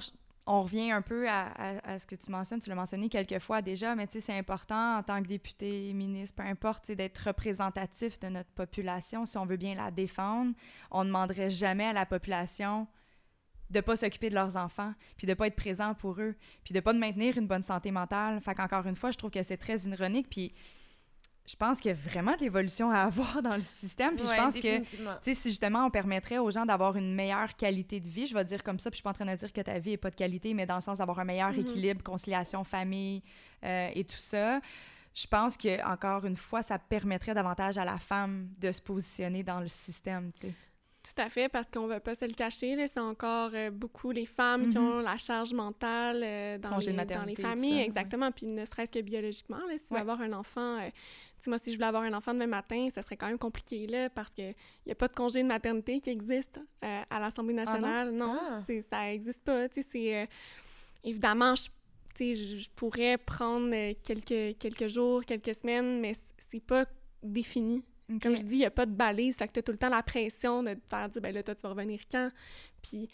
on 0.48 0.62
revient 0.62 0.92
un 0.92 1.02
peu 1.02 1.28
à, 1.28 1.46
à- 1.56 1.92
à 1.94 1.98
ce 1.98 2.06
que 2.06 2.14
tu 2.14 2.30
mentionnes, 2.30 2.60
tu 2.60 2.68
l'as 2.68 2.76
mentionné 2.76 3.08
quelques 3.08 3.38
fois 3.40 3.62
déjà, 3.62 3.94
mais 3.96 4.06
tu 4.06 4.14
sais, 4.14 4.20
c'est 4.20 4.38
important 4.38 4.98
en 4.98 5.02
tant 5.02 5.20
que 5.22 5.26
député, 5.28 5.92
ministre, 5.92 6.36
peu 6.42 6.48
importe, 6.48 6.92
d'être 6.92 7.18
représentatif 7.18 8.18
de 8.20 8.28
notre 8.28 8.50
population 8.50 9.24
si 9.24 9.36
on 9.38 9.46
veut 9.46 9.56
bien 9.56 9.74
la 9.74 9.90
défendre. 9.90 10.52
On 10.90 11.00
ne 11.02 11.08
demanderait 11.08 11.50
jamais 11.50 11.86
à 11.86 11.92
la 11.92 12.06
population 12.06 12.86
de 13.70 13.80
pas 13.80 13.96
s'occuper 13.96 14.30
de 14.30 14.34
leurs 14.34 14.56
enfants, 14.56 14.92
puis 15.16 15.26
de 15.26 15.34
pas 15.34 15.46
être 15.48 15.56
présent 15.56 15.94
pour 15.94 16.20
eux, 16.20 16.34
puis 16.64 16.72
de 16.74 16.80
pas 16.80 16.92
de 16.92 16.98
maintenir 16.98 17.36
une 17.38 17.46
bonne 17.46 17.62
santé 17.62 17.90
mentale. 17.90 18.40
Fait 18.40 18.54
qu'encore 18.54 18.86
une 18.86 18.96
fois, 18.96 19.10
je 19.10 19.18
trouve 19.18 19.30
que 19.30 19.42
c'est 19.42 19.56
très 19.56 19.76
ironique, 19.80 20.28
puis 20.30 20.52
je 21.48 21.54
pense 21.54 21.78
qu'il 21.80 21.90
y 21.90 21.92
a 21.92 21.96
vraiment 21.96 22.34
de 22.34 22.40
l'évolution 22.40 22.90
à 22.90 23.00
avoir 23.02 23.40
dans 23.42 23.54
le 23.56 23.62
système, 23.62 24.16
puis 24.16 24.24
je 24.26 24.30
pense 24.36 24.54
que 24.62 24.78
tu 24.78 24.96
sais, 25.22 25.34
si 25.34 25.48
justement 25.50 25.86
on 25.86 25.90
permettrait 25.90 26.38
aux 26.38 26.50
gens 26.50 26.66
d'avoir 26.66 26.96
une 26.96 27.14
meilleure 27.14 27.54
qualité 27.56 28.00
de 28.00 28.08
vie, 28.08 28.26
je 28.26 28.34
vais 28.34 28.44
dire 28.44 28.62
comme 28.64 28.78
ça, 28.80 28.90
puis 28.90 28.96
je 28.96 28.98
suis 28.98 29.02
pas 29.04 29.10
en 29.10 29.14
train 29.14 29.26
de 29.26 29.34
dire 29.36 29.52
que 29.52 29.60
ta 29.60 29.78
vie 29.78 29.92
est 29.92 29.96
pas 29.96 30.10
de 30.10 30.16
qualité, 30.16 30.54
mais 30.54 30.66
dans 30.66 30.74
le 30.76 30.80
sens 30.80 30.98
d'avoir 30.98 31.18
un 31.20 31.24
meilleur 31.24 31.52
Mhm. 31.52 31.60
équilibre, 31.60 32.02
conciliation, 32.02 32.64
famille 32.64 33.22
euh, 33.64 33.90
et 33.94 34.04
tout 34.04 34.16
ça, 34.18 34.60
je 35.14 35.26
pense 35.28 35.56
que 35.56 35.82
encore 35.86 36.24
une 36.26 36.36
fois, 36.36 36.62
ça 36.62 36.78
permettrait 36.78 37.32
davantage 37.32 37.78
à 37.78 37.84
la 37.84 37.96
femme 37.98 38.48
de 38.58 38.70
se 38.72 38.82
positionner 38.82 39.42
dans 39.42 39.60
le 39.60 39.68
système, 39.68 40.30
tu 40.32 40.48
sais. 40.48 40.54
Tout 41.14 41.22
à 41.22 41.30
fait, 41.30 41.48
parce 41.48 41.68
qu'on 41.72 41.82
ne 41.84 41.88
va 41.88 42.00
pas 42.00 42.14
se 42.16 42.24
le 42.24 42.32
cacher, 42.32 42.84
c'est 42.88 42.98
encore 42.98 43.50
euh, 43.54 43.70
beaucoup 43.70 44.10
les 44.10 44.26
femmes 44.26 44.68
qui 44.68 44.76
Mhm. 44.78 44.84
ont 44.84 44.98
la 44.98 45.16
charge 45.18 45.52
mentale 45.54 46.20
euh, 46.24 46.58
dans, 46.58 46.76
les, 46.78 46.92
dans 46.92 47.24
les 47.24 47.36
familles. 47.36 47.78
ça, 47.78 47.84
exactement, 47.84 48.32
puis 48.32 48.46
ne 48.46 48.64
serait-ce 48.64 48.90
que 48.90 48.98
biologiquement, 49.00 49.58
là, 49.68 49.78
si 49.78 49.86
tu 49.86 49.94
veux 49.94 50.00
avoir 50.00 50.20
un 50.20 50.32
enfant... 50.32 50.78
euh, 50.80 50.90
moi, 51.46 51.58
si 51.58 51.70
je 51.70 51.76
voulais 51.76 51.86
avoir 51.86 52.02
un 52.02 52.12
enfant 52.12 52.34
demain 52.34 52.48
matin, 52.48 52.88
ça 52.92 53.02
serait 53.02 53.16
quand 53.16 53.28
même 53.28 53.38
compliqué, 53.38 53.86
là, 53.86 54.10
parce 54.10 54.32
qu'il 54.32 54.52
n'y 54.84 54.90
a 54.90 54.96
pas 54.96 55.06
de 55.06 55.14
congé 55.14 55.42
de 55.44 55.46
maternité 55.46 56.00
qui 56.00 56.10
existe 56.10 56.58
à 56.82 57.20
l'Assemblée 57.20 57.54
nationale. 57.54 58.10
non, 58.10 58.36
Ah. 58.40 58.62
ça 58.90 59.02
n'existe 59.04 59.44
pas. 59.44 59.68
Tu 59.68 59.84
sais, 59.84 60.28
évidemment, 61.04 61.54
je, 61.54 61.68
je 62.18 62.68
pourrais 62.74 63.16
prendre 63.16 63.70
quelques, 64.02 64.58
quelques 64.58 64.88
jours, 64.88 65.24
quelques 65.24 65.54
semaines, 65.54 66.00
mais 66.00 66.14
c'est 66.50 66.58
pas 66.64 66.84
défini. 67.22 67.84
Comme 68.22 68.36
je 68.36 68.42
dis, 68.42 68.54
il 68.54 68.58
n'y 68.58 68.64
a 68.64 68.70
pas 68.70 68.86
de 68.86 68.92
balise, 68.92 69.34
fait 69.36 69.48
que 69.48 69.54
tu 69.54 69.58
as 69.58 69.62
tout 69.62 69.72
le 69.72 69.78
temps 69.78 69.88
la 69.88 70.02
pression 70.02 70.62
de 70.62 70.74
te 70.74 70.80
faire 70.88 71.08
dire, 71.08 71.20
ben 71.20 71.34
là, 71.34 71.42
toi, 71.42 71.54
tu 71.54 71.62
vas 71.62 71.70
revenir 71.70 72.00
quand? 72.10 72.30
Puis 72.82 73.08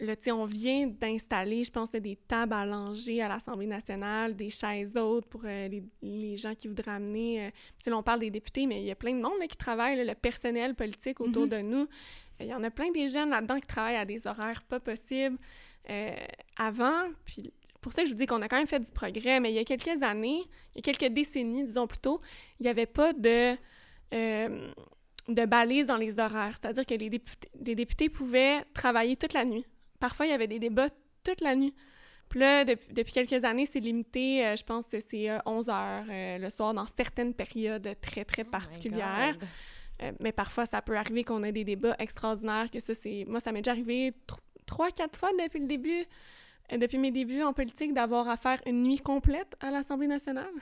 là, 0.00 0.14
tu 0.16 0.24
sais, 0.24 0.32
on 0.32 0.44
vient 0.44 0.86
d'installer, 0.86 1.64
je 1.64 1.70
pense, 1.70 1.90
des 1.90 2.16
tables 2.28 2.52
à 2.52 2.66
langer 2.66 3.22
à 3.22 3.28
l'Assemblée 3.28 3.66
nationale, 3.66 4.36
des 4.36 4.50
chaises 4.50 4.94
hautes 4.96 5.24
pour 5.26 5.42
euh, 5.46 5.68
les, 5.68 5.82
les 6.02 6.36
gens 6.36 6.54
qui 6.54 6.68
voudraient 6.68 6.90
amener. 6.90 7.46
euh, 7.46 7.50
tu 7.78 7.84
sais, 7.84 7.90
là, 7.90 7.96
on 7.96 8.02
parle 8.02 8.20
des 8.20 8.30
députés, 8.30 8.66
mais 8.66 8.80
il 8.82 8.86
y 8.86 8.90
a 8.90 8.94
plein 8.96 9.12
de 9.14 9.22
monde 9.22 9.38
là, 9.40 9.46
qui 9.46 9.56
travaille, 9.56 9.96
là, 9.96 10.04
le 10.04 10.14
personnel 10.14 10.74
politique 10.74 11.20
autour 11.20 11.44
Mhm. 11.44 11.48
de 11.48 11.58
nous. 11.60 11.88
Il 12.40 12.46
y 12.46 12.54
en 12.54 12.62
a 12.64 12.70
plein 12.70 12.90
des 12.90 13.08
jeunes 13.08 13.30
là-dedans 13.30 13.60
qui 13.60 13.66
travaillent 13.66 13.96
à 13.96 14.04
des 14.04 14.26
horaires 14.26 14.62
pas 14.64 14.80
possibles 14.80 15.38
euh, 15.88 16.14
avant. 16.58 17.04
Puis 17.24 17.52
pour 17.80 17.92
ça 17.92 18.02
que 18.02 18.08
je 18.08 18.12
vous 18.12 18.18
dis 18.18 18.26
qu'on 18.26 18.42
a 18.42 18.48
quand 18.48 18.56
même 18.58 18.66
fait 18.66 18.80
du 18.80 18.90
progrès, 18.90 19.40
mais 19.40 19.52
il 19.52 19.54
y 19.54 19.58
a 19.58 19.64
quelques 19.64 20.02
années, 20.02 20.42
il 20.74 20.84
y 20.84 20.90
a 20.90 20.92
quelques 20.92 21.12
décennies, 21.14 21.64
disons 21.64 21.86
plutôt, 21.86 22.18
il 22.58 22.64
n'y 22.64 22.68
avait 22.68 22.86
pas 22.86 23.12
de, 23.12 23.54
euh, 24.14 24.70
de 25.28 25.44
balise 25.46 25.86
dans 25.86 25.96
les 25.96 26.18
horaires. 26.18 26.58
C'est-à-dire 26.60 26.86
que 26.86 26.94
les 26.94 27.10
députés, 27.10 27.48
les 27.60 27.74
députés 27.74 28.08
pouvaient 28.08 28.62
travailler 28.74 29.16
toute 29.16 29.32
la 29.32 29.44
nuit. 29.44 29.66
Parfois, 30.00 30.26
il 30.26 30.30
y 30.30 30.32
avait 30.32 30.46
des 30.46 30.58
débats 30.58 30.88
toute 31.24 31.40
la 31.40 31.56
nuit. 31.56 31.74
Puis 32.28 32.40
là, 32.40 32.64
depuis, 32.64 32.92
depuis 32.92 33.12
quelques 33.12 33.44
années, 33.44 33.66
c'est 33.66 33.80
limité, 33.80 34.44
euh, 34.46 34.56
je 34.56 34.64
pense 34.64 34.86
que 34.86 34.98
c'est 35.08 35.30
euh, 35.30 35.38
11 35.46 35.68
heures 35.68 36.04
euh, 36.10 36.38
le 36.38 36.50
soir 36.50 36.74
dans 36.74 36.86
certaines 36.96 37.34
périodes 37.34 37.88
très, 38.00 38.24
très 38.24 38.42
Oh 38.46 38.50
particulières. 38.50 39.36
Mais 40.20 40.32
parfois, 40.32 40.66
ça 40.66 40.82
peut 40.82 40.96
arriver 40.96 41.22
qu'on 41.24 41.42
ait 41.44 41.52
des 41.52 41.64
débats 41.64 41.94
extraordinaires, 41.98 42.70
que 42.70 42.80
ça, 42.80 42.92
c'est... 42.94 43.24
Moi, 43.28 43.40
ça 43.40 43.52
m'est 43.52 43.60
déjà 43.62 43.70
arrivé 43.70 44.10
tr- 44.26 44.38
trois, 44.66 44.90
quatre 44.90 45.18
fois 45.18 45.30
depuis 45.42 45.60
le 45.60 45.66
début, 45.66 46.04
depuis 46.76 46.98
mes 46.98 47.10
débuts 47.12 47.42
en 47.42 47.52
politique, 47.52 47.94
d'avoir 47.94 48.28
à 48.28 48.36
faire 48.36 48.60
une 48.66 48.82
nuit 48.82 48.98
complète 48.98 49.54
à 49.60 49.70
l'Assemblée 49.70 50.08
nationale. 50.08 50.52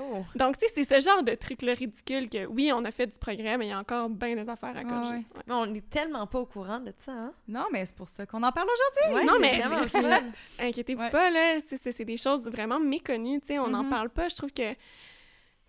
Oh. 0.00 0.24
Donc, 0.36 0.58
tu 0.58 0.66
sais, 0.66 0.72
c'est 0.84 1.00
ce 1.00 1.04
genre 1.08 1.22
de 1.22 1.34
truc-là 1.34 1.74
ridicule 1.74 2.28
que, 2.30 2.46
oui, 2.46 2.70
on 2.74 2.84
a 2.84 2.90
fait 2.90 3.06
du 3.06 3.18
progrès, 3.18 3.58
mais 3.58 3.66
il 3.66 3.70
y 3.70 3.72
a 3.72 3.78
encore 3.78 4.08
bien 4.08 4.34
des 4.36 4.48
affaires 4.48 4.76
à 4.76 4.80
Ah 4.80 4.84
corriger. 4.84 5.10
ouais. 5.10 5.16
Ouais. 5.34 5.42
Mais 5.46 5.54
on 5.54 5.74
est 5.74 5.90
tellement 5.90 6.26
pas 6.26 6.38
au 6.40 6.46
courant 6.46 6.78
de 6.80 6.92
ça, 6.98 7.12
hein? 7.12 7.32
Non, 7.48 7.64
mais 7.72 7.84
c'est 7.84 7.94
pour 7.96 8.08
ça 8.08 8.24
qu'on 8.26 8.42
en 8.42 8.52
parle 8.52 8.68
aujourd'hui. 8.68 9.16
Ouais, 9.20 9.24
non, 9.24 9.38
mais. 9.40 9.60
Inquiétez-vous 10.60 11.00
Ouais. 11.02 11.10
pas, 11.10 11.30
là, 11.30 11.58
c'est- 11.68 11.80
c'est 11.82 11.92
c'est 11.92 12.04
des 12.04 12.16
choses 12.16 12.42
vraiment 12.44 12.78
méconnues, 12.80 13.40
tu 13.40 13.48
sais, 13.48 13.58
on 13.58 13.68
n'en 13.68 13.84
Mhm. 13.84 13.90
parle 13.90 14.10
pas. 14.10 14.28
Je 14.28 14.36
trouve 14.36 14.52
que, 14.52 14.72
tu 14.72 14.76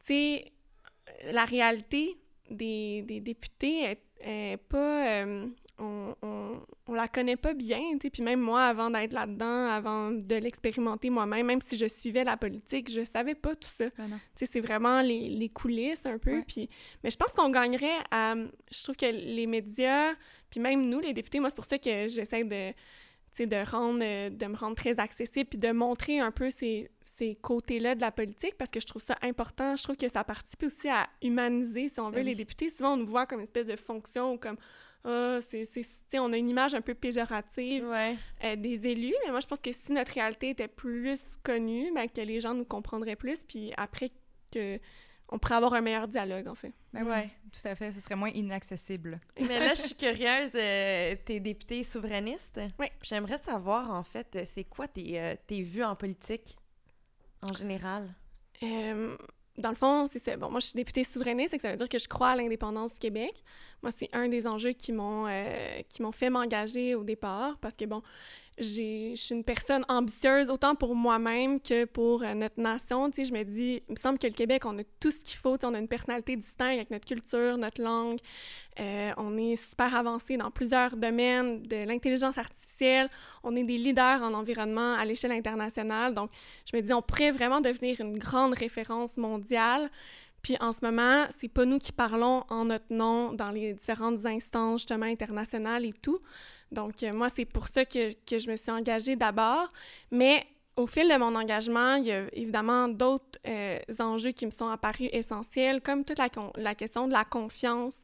sais, 0.08 0.52
la 1.32 1.46
réalité 1.46 2.18
des, 2.50 3.02
des 3.04 3.20
députés 3.20 3.84
est, 3.84 4.02
est 4.22 4.58
pas... 4.58 5.08
euh, 5.24 5.48
on, 5.80 6.15
on, 6.22 6.60
on 6.88 6.94
la 6.94 7.08
connaît 7.08 7.36
pas 7.36 7.54
bien, 7.54 7.80
tu 7.94 8.00
sais, 8.04 8.10
puis 8.10 8.22
même 8.22 8.39
moi, 8.39 8.63
avant 8.65 8.89
d'être 8.89 9.13
là-dedans, 9.13 9.68
avant 9.68 10.12
de 10.12 10.36
l'expérimenter 10.36 11.10
moi-même, 11.10 11.46
même 11.46 11.62
si 11.62 11.76
je 11.76 11.88
suivais 11.88 12.24
la 12.24 12.38
politique, 12.38 12.92
je 12.92 13.06
savais 13.06 13.36
pas 13.36 13.56
tout 13.56 13.70
ça. 13.70 13.86
Ben 13.98 14.08
non. 14.08 14.20
Tu 14.36 14.46
sais, 14.46 14.52
c'est 14.54 14.60
vraiment 14.60 15.02
les, 15.02 15.30
les 15.30 15.50
coulisses 15.50 16.06
un 16.06 16.18
peu. 16.18 16.44
Puis, 16.48 16.70
mais 17.04 17.10
je 17.10 17.18
pense 17.18 17.32
qu'on 17.32 17.50
gagnerait 17.50 17.88
à. 18.12 18.36
Je 18.72 18.84
trouve 18.84 18.96
que 18.96 19.06
les 19.06 19.48
médias, 19.48 20.13
puis 20.50 20.60
même 20.60 20.86
nous, 20.88 21.00
les 21.00 21.13
députés, 21.13 21.39
moi, 21.39 21.50
c'est 21.50 21.56
pour 21.56 21.65
ça 21.65 21.78
que 21.78 22.08
j'essaie 22.08 22.44
de. 22.44 22.74
De 23.39 23.72
rendre, 23.72 24.00
de 24.00 24.46
me 24.48 24.56
rendre 24.58 24.76
très 24.76 25.00
accessible, 25.00 25.46
puis 25.46 25.60
de 25.60 25.72
montrer 25.72 26.20
un 26.20 26.30
peu 26.30 26.50
ces, 26.50 26.92
ces 27.06 27.36
côtés-là 27.36 27.96
de 27.96 28.02
la 28.02 28.12
politique, 28.12 28.58
parce 28.58 28.69
que 28.69 28.82
je 28.82 28.86
trouve 28.86 29.02
ça 29.02 29.15
important. 29.21 29.77
Je 29.77 29.84
trouve 29.84 29.96
que 29.96 30.10
ça 30.10 30.25
participe 30.25 30.63
aussi 30.63 30.90
à 30.90 31.08
humaniser, 31.21 31.88
si 31.88 32.02
on 32.02 32.10
veut, 32.10 32.15
Ben 32.15 32.25
les 32.25 32.36
députés. 32.36 32.69
Souvent, 32.69 32.96
on 32.96 32.98
nous 32.98 33.06
voit 33.06 33.25
comme 33.25 33.40
une 33.40 33.46
espèce 33.46 33.67
de 33.67 33.77
fonction 33.77 34.34
ou 34.34 34.38
comme, 34.38 34.58
ah, 35.06 35.39
c'est, 35.41 35.65
c'est, 35.65 35.81
tu 35.81 35.89
sais, 36.10 36.19
on 36.19 36.31
a 36.33 36.37
une 36.37 36.50
image 36.50 36.73
un 36.75 36.81
peu 36.81 36.93
péjorative 36.93 37.85
Ouais. 37.87 38.15
euh, 38.43 38.56
des 38.56 38.85
élus, 38.87 39.15
mais 39.25 39.31
moi, 39.31 39.39
je 39.39 39.47
pense 39.47 39.60
que 39.60 39.71
si 39.71 39.91
notre 39.91 40.13
réalité 40.13 40.50
était 40.50 40.67
plus 40.67 41.21
connue, 41.43 41.91
ben, 41.93 42.08
que 42.10 42.21
les 42.21 42.39
gens 42.41 42.54
nous 42.54 42.65
comprendraient 42.65 43.15
plus, 43.15 43.43
puis 43.43 43.71
après, 43.77 44.12
que 44.52 44.79
on 45.31 45.37
pourrait 45.37 45.56
avoir 45.56 45.75
un 45.75 45.81
meilleur 45.81 46.08
dialogue, 46.08 46.47
en 46.47 46.56
fait. 46.56 46.73
Ben 46.91 47.04
oui, 47.04 47.10
Ouais. 47.12 47.29
tout 47.52 47.62
à 47.67 47.75
fait. 47.75 47.91
Ce 47.91 48.00
serait 48.02 48.15
moins 48.15 48.31
inaccessible. 48.31 49.19
Mais 49.39 49.60
là, 49.60 49.75
je 49.75 49.81
suis 49.83 49.95
curieuse, 49.95 50.50
euh, 50.56 51.15
t'es 51.23 51.39
députée 51.39 51.83
souverainiste. 51.83 52.60
Oui. 52.79 52.87
J'aimerais 53.04 53.37
savoir, 53.37 53.91
en 53.91 54.02
fait, 54.02 54.35
euh, 54.35 54.41
c'est 54.43 54.63
quoi 54.63 54.87
tes, 54.87 55.19
euh, 55.21 55.35
tes 55.45 55.62
vues 55.62 55.83
en 55.83 55.95
politique, 55.95 56.58
en 57.43 57.54
général? 57.54 58.12
Euh, 58.63 59.15
dans 59.60 59.69
le 59.69 59.75
fond, 59.75 60.07
c'est. 60.07 60.37
Bon, 60.37 60.49
moi, 60.49 60.60
je 60.60 60.67
suis 60.67 60.75
députée 60.75 61.03
souverainiste, 61.03 61.55
que 61.55 61.62
ça 61.62 61.71
veut 61.71 61.77
dire 61.77 61.89
que 61.89 61.99
je 61.99 62.07
crois 62.07 62.29
à 62.29 62.35
l'indépendance 62.35 62.93
du 62.93 62.99
Québec. 62.99 63.43
Moi, 63.81 63.91
c'est 63.97 64.10
un 64.13 64.27
des 64.27 64.47
enjeux 64.47 64.71
qui 64.71 64.91
m'ont 64.91 65.25
euh, 65.27 65.81
qui 65.89 66.01
m'ont 66.01 66.12
fait 66.12 66.29
m'engager 66.29 66.95
au 66.95 67.03
départ 67.03 67.57
parce 67.60 67.75
que, 67.75 67.85
bon, 67.85 68.01
je 68.60 69.13
suis 69.15 69.35
une 69.35 69.43
personne 69.43 69.85
ambitieuse 69.87 70.49
autant 70.49 70.75
pour 70.75 70.93
moi-même 70.93 71.60
que 71.62 71.85
pour 71.85 72.23
euh, 72.23 72.33
notre 72.33 72.60
nation. 72.60 73.10
Tu 73.10 73.21
sais, 73.21 73.25
je 73.25 73.33
me 73.33 73.43
dis, 73.43 73.81
il 73.87 73.91
me 73.91 73.95
semble 73.95 74.19
que 74.19 74.27
le 74.27 74.33
Québec, 74.33 74.65
on 74.65 74.77
a 74.77 74.83
tout 74.99 75.12
ce 75.12 75.19
qu'il 75.19 75.37
faut. 75.37 75.57
On 75.63 75.73
a 75.73 75.79
une 75.79 75.87
personnalité 75.87 76.35
distincte 76.35 76.73
avec 76.73 76.91
notre 76.91 77.05
culture, 77.05 77.57
notre 77.57 77.81
langue. 77.81 78.19
Euh, 78.79 79.12
on 79.17 79.37
est 79.37 79.55
super 79.55 79.95
avancé 79.95 80.37
dans 80.37 80.51
plusieurs 80.51 80.97
domaines 80.97 81.63
de 81.63 81.85
l'intelligence 81.85 82.37
artificielle. 82.37 83.10
On 83.43 83.55
est 83.55 83.63
des 83.63 83.77
leaders 83.77 84.21
en 84.21 84.33
environnement 84.33 84.93
à 84.93 85.05
l'échelle 85.05 85.31
internationale. 85.31 86.13
Donc, 86.13 86.29
je 86.69 86.75
me 86.75 86.81
dis, 86.81 86.91
on 86.93 87.01
pourrait 87.01 87.31
vraiment 87.31 87.62
devenir 87.62 87.99
une 88.01 88.19
grande 88.19 88.53
référence 88.53 89.15
mondiale. 89.15 89.89
Puis 90.42 90.56
en 90.60 90.71
ce 90.71 90.79
moment, 90.81 91.25
c'est 91.40 91.48
pas 91.48 91.65
nous 91.65 91.79
qui 91.79 91.92
parlons 91.92 92.44
en 92.50 92.65
notre 92.65 92.92
nom 92.92 93.33
dans 93.33 93.52
les 93.52 93.73
différentes 93.73 94.25
instances 94.25 94.81
justement 94.81 95.06
internationales 95.06 95.85
et 95.85 95.94
tout. 95.94 96.19
Donc 96.71 97.04
euh, 97.04 97.13
moi, 97.13 97.27
c'est 97.35 97.46
pour 97.46 97.67
ça 97.67 97.85
que, 97.85 98.13
que 98.25 98.40
je 98.40 98.50
me 98.50 98.56
suis 98.56 98.71
engagée 98.71 99.15
d'abord. 99.15 99.71
Mais 100.12 100.46
au 100.75 100.87
fil 100.87 101.08
de 101.10 101.17
mon 101.17 101.35
engagement, 101.35 101.96
il 101.96 102.06
y 102.06 102.12
a 102.12 102.25
évidemment 102.33 102.87
d'autres 102.87 103.40
euh, 103.48 103.79
enjeux 104.00 104.31
qui 104.31 104.46
me 104.46 104.52
sont 104.52 104.69
apparus 104.69 105.10
essentiels, 105.12 105.81
comme 105.81 106.06
toute 106.06 106.19
la, 106.19 106.29
question 106.75 107.08
de 107.08 107.13
la 107.13 107.25
confiance 107.25 107.98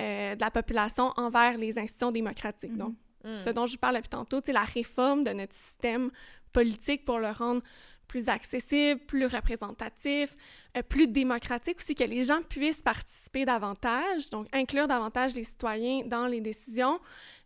euh, 0.00 0.34
de 0.34 0.40
la 0.40 0.50
population 0.50 1.12
envers 1.16 1.58
les 1.58 1.78
institutions 1.78 2.12
démocratiques. 2.12 2.72
Mhm. 2.72 2.78
Donc, 2.78 2.94
Hmm. 3.26 3.34
ce 3.34 3.50
dont 3.50 3.66
je 3.66 3.72
vous 3.72 3.78
parle 3.78 3.96
depuis 3.96 4.08
tantôt, 4.08 4.40
c'est 4.44 4.52
la 4.52 4.64
réforme 4.64 5.24
de 5.24 5.32
notre 5.32 5.54
système 5.54 6.10
politique 6.52 7.04
pour 7.04 7.18
le 7.18 7.30
rendre 7.30 7.60
plus 8.06 8.28
accessible, 8.28 9.00
plus 9.00 9.26
représentatif, 9.26 10.34
euh, 10.76 10.82
plus 10.82 11.06
démocratique 11.08 11.78
aussi, 11.78 11.94
que 11.94 12.04
les 12.04 12.24
gens 12.24 12.42
puissent 12.42 12.82
participer 12.82 13.44
davantage, 13.44 14.30
donc 14.30 14.46
inclure 14.52 14.88
davantage 14.88 15.34
les 15.34 15.44
citoyens 15.44 16.02
dans 16.06 16.26
les 16.26 16.40
décisions. 16.40 17.00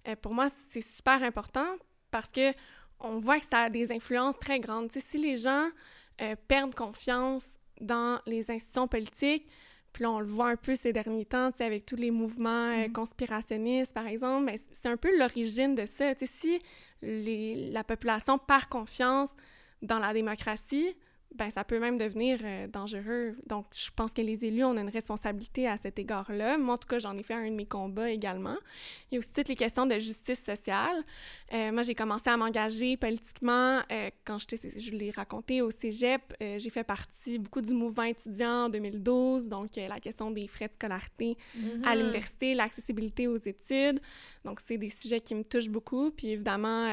Euh, 0.08 0.16
pour 0.16 0.34
moi, 0.34 0.48
c'est 0.70 0.80
super 0.80 1.22
important 1.22 1.66
parce 2.10 2.30
que 2.30 2.52
on 3.00 3.18
voit 3.18 3.40
que 3.40 3.46
ça 3.46 3.60
a 3.62 3.70
des 3.70 3.90
influences 3.92 4.38
très 4.38 4.60
grandes. 4.60 4.90
Si 4.92 5.18
les 5.18 5.36
gens 5.36 5.68
euh, 6.20 6.36
perdent 6.48 6.74
confiance 6.74 7.46
dans 7.80 8.20
les 8.26 8.50
institutions 8.50 8.88
politiques, 8.88 9.46
puis 9.92 10.04
là, 10.04 10.10
on 10.10 10.20
le 10.20 10.26
voit 10.26 10.50
un 10.50 10.56
peu 10.56 10.74
ces 10.74 10.92
derniers 10.92 11.24
temps, 11.24 11.50
avec 11.58 11.84
tous 11.84 11.96
les 11.96 12.10
mouvements 12.10 12.70
euh, 12.70 12.86
Mhm. 12.86 12.92
conspirationnistes, 12.92 13.92
par 13.92 14.06
exemple, 14.06 14.46
ben, 14.46 14.58
c'est 14.80 14.88
un 14.88 14.96
peu 14.96 15.16
l'origine 15.18 15.74
de 15.74 15.86
ça. 15.86 16.12
Si 16.14 16.60
les, 17.02 17.70
la 17.70 17.82
population 17.82 18.38
perd 18.38 18.66
confiance 18.66 19.30
dans 19.82 19.98
la 19.98 20.12
démocratie, 20.12 20.96
ben 21.36 21.48
ça 21.50 21.62
peut 21.62 21.78
même 21.78 21.96
devenir 21.96 22.40
euh, 22.42 22.66
dangereux. 22.66 23.36
Donc, 23.46 23.66
je 23.72 23.88
pense 23.94 24.12
que 24.12 24.20
les 24.20 24.44
élus, 24.44 24.64
on 24.64 24.76
a 24.76 24.80
une 24.80 24.88
responsabilité 24.90 25.68
à 25.68 25.76
cet 25.76 25.98
égard-là. 25.98 26.58
Moi, 26.58 26.74
en 26.74 26.78
tout 26.78 26.88
cas, 26.88 26.98
j'en 26.98 27.16
ai 27.16 27.22
fait 27.22 27.34
un 27.34 27.48
de 27.48 27.54
mes 27.54 27.66
combats 27.66 28.10
également. 28.10 28.56
Il 29.10 29.14
y 29.14 29.16
a 29.16 29.18
aussi 29.20 29.32
toutes 29.32 29.48
les 29.48 29.54
questions 29.56 29.86
de 29.86 29.94
justice 29.98 30.42
sociale. 30.44 31.04
Euh, 31.52 31.70
moi, 31.70 31.82
j'ai 31.82 31.94
commencé 31.94 32.28
à 32.28 32.36
m'engager 32.36 32.96
politiquement 32.96 33.80
euh, 33.92 34.10
quand 34.24 34.38
j'étais, 34.38 34.78
je 34.78 34.90
l'ai 34.90 35.12
raconté, 35.12 35.62
au 35.62 35.70
cégep. 35.70 36.34
J'ai 36.40 36.70
fait 36.70 36.84
partie 36.84 37.38
beaucoup 37.38 37.60
du 37.60 37.74
mouvement 37.74 38.02
étudiant 38.02 38.64
en 38.64 38.68
2012, 38.68 39.48
donc 39.48 39.76
la 39.76 40.00
question 40.00 40.30
des 40.30 40.46
frais 40.46 40.68
de 40.68 40.72
scolarité 40.74 41.36
Mhm. 41.54 41.84
à 41.84 41.94
l'université, 41.94 42.54
l'accessibilité 42.54 43.28
aux 43.28 43.36
études. 43.36 44.00
Donc, 44.44 44.60
c'est 44.66 44.78
des 44.78 44.90
sujets 44.90 45.20
qui 45.20 45.34
me 45.34 45.44
touchent 45.44 45.68
beaucoup. 45.68 46.10
Puis, 46.10 46.30
évidemment, 46.30 46.88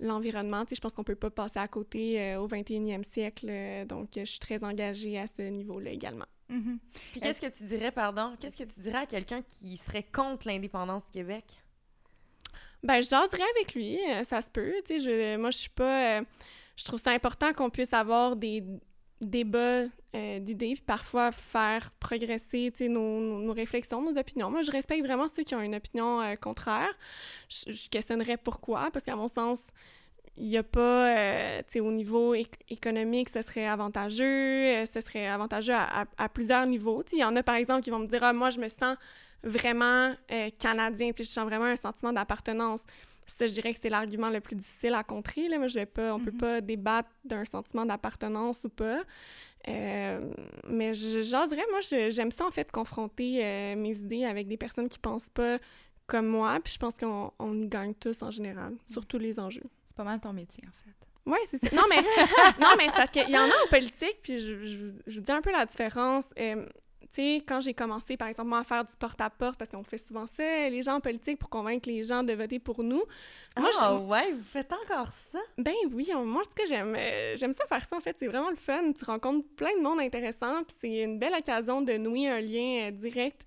l'environnement, 0.00 0.64
tu 0.64 0.70
sais, 0.70 0.76
je 0.76 0.80
pense 0.80 0.92
qu'on 0.92 1.04
peut 1.04 1.14
pas 1.14 1.30
passer 1.30 1.58
à 1.58 1.68
côté 1.68 2.36
au 2.36 2.46
21e 2.46 3.04
siècle. 3.04 3.46
Euh, 3.62 3.84
donc, 3.84 4.08
je 4.16 4.24
suis 4.24 4.38
très 4.38 4.62
engagée 4.64 5.18
à 5.18 5.26
ce 5.26 5.42
niveau-là 5.42 5.90
également. 5.90 6.26
Mhm. 6.48 6.78
Puis 7.12 7.20
qu'est-ce 7.20 7.40
que 7.40 7.46
tu 7.46 7.64
dirais, 7.64 7.92
pardon, 7.92 8.36
qu'est-ce 8.38 8.62
que 8.62 8.68
tu 8.70 8.80
dirais 8.80 8.98
à 8.98 9.06
quelqu'un 9.06 9.42
qui 9.42 9.76
serait 9.76 10.02
contre 10.02 10.46
l'indépendance 10.46 11.04
du 11.06 11.12
Québec? 11.12 11.44
Ben, 12.82 13.00
je 13.00 13.08
jaserais 13.08 13.48
avec 13.56 13.74
lui, 13.74 13.98
euh, 14.10 14.24
ça 14.24 14.42
se 14.42 14.48
peut. 14.48 14.74
Tu 14.84 15.00
sais, 15.00 15.00
je, 15.00 15.36
moi, 15.36 15.50
je 15.50 15.58
suis 15.58 15.70
pas... 15.70 16.18
euh, 16.18 16.24
je 16.76 16.84
trouve 16.84 17.00
ça 17.00 17.12
important 17.12 17.52
qu'on 17.52 17.70
puisse 17.70 17.92
avoir 17.92 18.34
des 18.34 18.64
débats 19.20 19.84
euh, 20.14 20.40
d'idées, 20.40 20.74
puis 20.74 20.82
parfois 20.84 21.30
faire 21.30 21.92
progresser, 22.00 22.72
tu 22.72 22.78
sais, 22.84 22.88
nos, 22.88 23.20
nos, 23.20 23.38
nos 23.40 23.52
réflexions, 23.52 24.02
nos 24.02 24.18
opinions. 24.18 24.50
Moi, 24.50 24.62
je 24.62 24.72
respecte 24.72 25.04
vraiment 25.06 25.28
ceux 25.28 25.44
qui 25.44 25.54
ont 25.54 25.60
une 25.60 25.76
opinion 25.76 26.20
euh, 26.20 26.34
contraire. 26.34 26.92
Je, 27.48 27.72
je 27.72 27.88
questionnerais 27.88 28.36
pourquoi, 28.36 28.90
parce 28.90 29.04
qu'à 29.04 29.14
mon 29.14 29.28
sens, 29.28 29.60
il 30.36 30.48
n'y 30.48 30.56
a 30.56 30.62
pas, 30.62 31.16
euh, 31.16 31.58
tu 31.66 31.72
sais, 31.74 31.80
au 31.80 31.92
niveau 31.92 32.34
éc- 32.34 32.54
économique, 32.68 33.28
ce 33.28 33.42
serait 33.42 33.66
avantageux, 33.66 34.24
euh, 34.24 34.86
ce 34.86 35.00
serait 35.00 35.26
avantageux 35.26 35.74
à, 35.74 36.02
à- 36.02 36.06
à 36.16 36.28
plusieurs 36.28 36.66
niveaux. 36.66 37.02
Tu 37.02 37.10
sais, 37.10 37.16
il 37.16 37.20
y 37.20 37.24
en 37.24 37.36
a, 37.36 37.42
par 37.42 37.56
exemple, 37.56 37.82
qui 37.82 37.90
vont 37.90 37.98
me 37.98 38.06
dire 38.06 38.20
«Ah, 38.22 38.32
moi, 38.32 38.50
je 38.50 38.58
me 38.60 38.68
sens 38.68 38.96
vraiment 39.44 40.14
euh, 40.30 40.50
canadien, 40.58 41.10
tu 41.10 41.18
sais, 41.18 41.24
je 41.24 41.30
sens 41.30 41.44
vraiment 41.44 41.66
un 41.66 41.76
sentiment 41.76 42.12
d'appartenance.» 42.12 42.82
Ça, 43.26 43.46
je 43.46 43.52
dirais 43.52 43.72
que 43.72 43.78
c'est 43.80 43.88
l'argument 43.88 44.30
le 44.30 44.40
plus 44.40 44.56
difficile 44.56 44.94
à 44.94 45.04
contrer. 45.04 45.48
Là. 45.48 45.58
Moi, 45.58 45.68
je 45.68 45.74
vais 45.74 45.86
pas, 45.86 46.12
on 46.14 46.18
peut 46.20 46.32
Mhm. 46.32 46.38
pas 46.38 46.60
débattre 46.60 47.08
d'un 47.24 47.44
sentiment 47.44 47.86
d'appartenance 47.86 48.64
ou 48.64 48.68
pas. 48.68 49.00
Euh, 49.68 50.32
mais 50.68 50.92
j'oserais, 50.92 51.64
moi, 51.70 51.80
je- 51.82 52.10
j'aime 52.10 52.32
ça, 52.32 52.46
en 52.46 52.50
fait, 52.50 52.70
confronter 52.72 53.44
euh, 53.44 53.76
mes 53.76 53.92
idées 53.96 54.24
avec 54.24 54.48
des 54.48 54.56
personnes 54.56 54.88
qui 54.88 54.98
pensent 54.98 55.28
pas 55.32 55.58
comme 56.06 56.26
moi. 56.26 56.58
Puis 56.62 56.72
je 56.74 56.78
pense 56.78 56.94
qu'on 56.94 57.30
on 57.38 57.60
y 57.60 57.68
gagne 57.68 57.94
tous 57.94 58.22
en 58.22 58.30
général, 58.30 58.74
sur 58.90 59.06
tous 59.06 59.18
les 59.18 59.38
enjeux. 59.38 59.62
C'est 59.92 59.96
pas 59.96 60.04
mal 60.04 60.20
ton 60.20 60.32
métier, 60.32 60.64
en 60.66 60.72
fait. 60.72 61.06
Oui, 61.26 61.38
c'est 61.46 61.58
ça. 61.68 61.76
Non, 61.76 61.82
mais, 61.88 61.96
non, 62.60 62.68
mais 62.78 62.86
c'est 62.86 62.92
parce 62.96 63.10
qu'il 63.10 63.28
y 63.28 63.36
en 63.38 63.42
a 63.42 63.46
en 63.64 63.68
politique, 63.70 64.16
puis 64.22 64.40
je, 64.40 64.64
je, 64.64 64.76
vous- 64.78 64.98
je 65.06 65.18
vous 65.18 65.24
dis 65.24 65.30
un 65.32 65.42
peu 65.42 65.52
la 65.52 65.66
différence. 65.66 66.24
Euh, 66.38 66.66
tu 67.02 67.08
sais, 67.22 67.44
quand 67.46 67.60
j'ai 67.60 67.74
commencé, 67.74 68.16
par 68.16 68.26
exemple, 68.28 68.48
moi, 68.48 68.60
à 68.60 68.64
faire 68.64 68.84
du 68.84 68.96
porte-à-porte, 68.98 69.58
parce 69.58 69.70
qu'on 69.70 69.84
fait 69.84 69.98
souvent 69.98 70.26
ça, 70.26 70.42
les 70.70 70.82
gens 70.82 70.94
en 70.94 71.00
politique, 71.00 71.38
pour 71.38 71.50
convaincre 71.50 71.88
les 71.88 72.04
gens 72.04 72.22
de 72.24 72.32
voter 72.32 72.58
pour 72.58 72.82
nous. 72.82 73.02
Moi, 73.58 73.70
ah 73.80 73.98
ouais, 73.98 74.32
vous 74.32 74.42
faites 74.44 74.72
encore 74.72 75.08
ça? 75.30 75.38
ben 75.58 75.74
oui, 75.92 76.08
moi, 76.24 76.40
en 76.40 76.44
tout 76.44 76.54
cas, 76.56 76.64
j'aime, 76.66 76.96
euh, 76.98 77.36
j'aime 77.36 77.52
ça 77.52 77.66
faire 77.66 77.84
ça, 77.84 77.96
en 77.96 78.00
fait. 78.00 78.16
C'est 78.18 78.28
vraiment 78.28 78.48
le 78.50 78.56
fun. 78.56 78.92
Tu 78.98 79.04
rencontres 79.04 79.46
plein 79.56 79.76
de 79.76 79.82
monde 79.82 80.00
intéressant, 80.00 80.64
puis 80.64 80.74
c'est 80.80 81.02
une 81.02 81.18
belle 81.18 81.34
occasion 81.38 81.82
de 81.82 81.92
nouer 81.98 82.28
un 82.30 82.40
lien 82.40 82.88
euh, 82.88 82.90
direct 82.92 83.42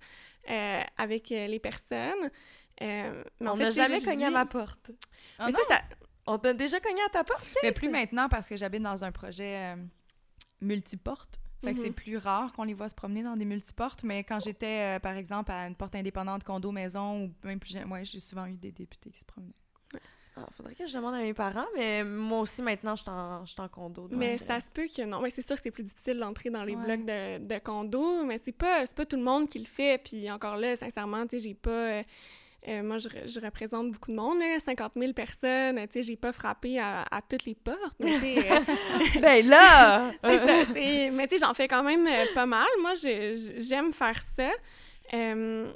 euh, 0.48 0.80
avec 0.96 1.32
euh, 1.32 1.46
les 1.48 1.58
personnes. 1.58 2.30
Euh, 2.82 3.22
mais 3.40 3.48
On 3.50 3.56
fait, 3.56 3.64
n'a 3.64 3.70
jamais 3.70 4.00
cogné 4.00 4.26
à 4.26 4.30
ma 4.30 4.46
porte. 4.46 4.92
Ah 5.38 5.46
Mais 5.46 5.52
ça... 5.68 5.82
On 6.26 6.38
t'a 6.38 6.54
déjà 6.54 6.80
cogné 6.80 7.00
à 7.06 7.08
ta 7.10 7.24
porte? 7.24 7.46
mais 7.62 7.72
plus 7.72 7.88
maintenant 7.88 8.28
parce 8.28 8.48
que 8.48 8.56
j'habite 8.56 8.82
dans 8.82 9.04
un 9.04 9.12
projet 9.12 9.74
euh, 9.74 9.76
multiporte. 10.60 11.40
Fait 11.64 11.72
que 11.72 11.78
Mhm. 11.78 11.86
c'est 11.86 11.92
plus 11.92 12.16
rare 12.18 12.52
qu'on 12.52 12.64
les 12.64 12.74
voit 12.74 12.88
se 12.88 12.94
promener 12.94 13.22
dans 13.22 13.36
des 13.36 13.44
multiportes. 13.46 14.04
Mais 14.04 14.24
quand 14.24 14.40
j'étais, 14.40 14.96
euh, 14.96 15.00
par 15.00 15.16
exemple, 15.16 15.50
à 15.50 15.66
une 15.66 15.74
porte 15.74 15.94
indépendante, 15.94 16.44
condo, 16.44 16.70
maison, 16.70 17.24
ou 17.24 17.46
même 17.46 17.58
plus 17.58 17.72
jeune, 17.72 17.90
ouais, 17.90 18.04
j'ai 18.04 18.20
souvent 18.20 18.46
eu 18.46 18.56
des 18.56 18.72
députés 18.72 19.10
qui 19.10 19.18
se 19.20 19.24
promenaient. 19.24 19.52
Ah, 20.38 20.46
faudrait 20.52 20.74
que 20.74 20.84
je 20.86 20.94
demande 20.94 21.14
à 21.14 21.18
mes 21.18 21.32
parents, 21.32 21.64
mais 21.74 22.04
moi 22.04 22.40
aussi, 22.40 22.60
maintenant, 22.60 22.94
je 22.94 23.00
suis 23.00 23.10
en, 23.10 23.46
je 23.46 23.52
suis 23.52 23.60
en 23.62 23.68
condo. 23.68 24.02
donc, 24.06 24.18
Mais 24.18 24.34
euh, 24.34 24.44
ça 24.44 24.60
se 24.60 24.70
peut 24.70 24.86
que 24.94 25.00
non. 25.02 25.22
Mais 25.22 25.30
c'est 25.30 25.40
sûr 25.46 25.56
que 25.56 25.62
c'est 25.62 25.70
plus 25.70 25.82
difficile 25.84 26.18
d'entrer 26.18 26.50
dans 26.50 26.62
les 26.62 26.76
Ouais. 26.76 26.84
blocs 26.96 27.06
de, 27.06 27.46
de 27.46 27.58
condos, 27.58 28.22
mais 28.26 28.36
c'est 28.44 28.52
pas, 28.52 28.84
c'est 28.84 28.94
pas 28.94 29.06
tout 29.06 29.16
le 29.16 29.22
monde 29.22 29.48
qui 29.48 29.58
le 29.58 29.64
fait. 29.64 29.96
Puis 30.04 30.30
encore 30.30 30.56
là, 30.58 30.76
sincèrement, 30.76 31.22
tu 31.26 31.36
sais, 31.36 31.40
j'ai 31.48 31.54
pas. 31.54 31.70
euh, 31.70 32.02
euh, 32.68 32.82
moi, 32.82 32.98
je, 32.98 33.08
re- 33.08 33.32
je 33.32 33.38
représente 33.40 33.92
beaucoup 33.92 34.10
de 34.10 34.16
monde, 34.16 34.38
là, 34.40 34.58
50 34.58 34.92
000 34.96 35.12
personnes. 35.12 35.76
Tu 35.86 35.92
sais, 35.92 36.02
j'ai 36.02 36.16
pas 36.16 36.32
frappé 36.32 36.78
à, 36.78 37.02
à 37.10 37.22
toutes 37.22 37.44
les 37.44 37.54
portes. 37.54 37.96
Mais, 38.00 38.16
euh, 38.38 38.60
Ben 39.20 39.46
là! 39.46 40.10
ça. 40.22 40.72
Mais 40.74 41.28
tu 41.28 41.38
sais, 41.38 41.46
j'en 41.46 41.54
fais 41.54 41.68
quand 41.68 41.82
même 41.84 42.06
euh, 42.06 42.24
pas 42.34 42.46
mal. 42.46 42.66
Moi, 42.82 42.94
j'aime 42.96 43.92
faire 43.92 44.20
ça. 44.36 44.50
Euh, 45.14 45.72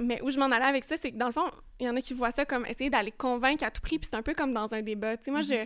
mais 0.00 0.20
où 0.22 0.30
je 0.30 0.38
m'en 0.38 0.46
allais 0.46 0.64
avec 0.64 0.84
ça, 0.84 0.96
c'est 1.00 1.12
que 1.12 1.16
dans 1.16 1.26
le 1.26 1.32
fond, 1.32 1.50
il 1.78 1.86
y 1.86 1.88
en 1.88 1.96
a 1.96 2.00
qui 2.00 2.14
voient 2.14 2.30
ça 2.30 2.44
comme 2.44 2.66
essayer 2.66 2.90
d'aller 2.90 3.12
convaincre 3.12 3.64
à 3.64 3.70
tout 3.70 3.80
prix, 3.82 3.98
puis 3.98 4.08
c'est 4.10 4.16
un 4.16 4.22
peu 4.22 4.34
comme 4.34 4.52
dans 4.52 4.72
un 4.74 4.82
débat. 4.82 5.16
Tu 5.16 5.24
sais, 5.24 5.30
moi, 5.30 5.42
je, 5.42 5.64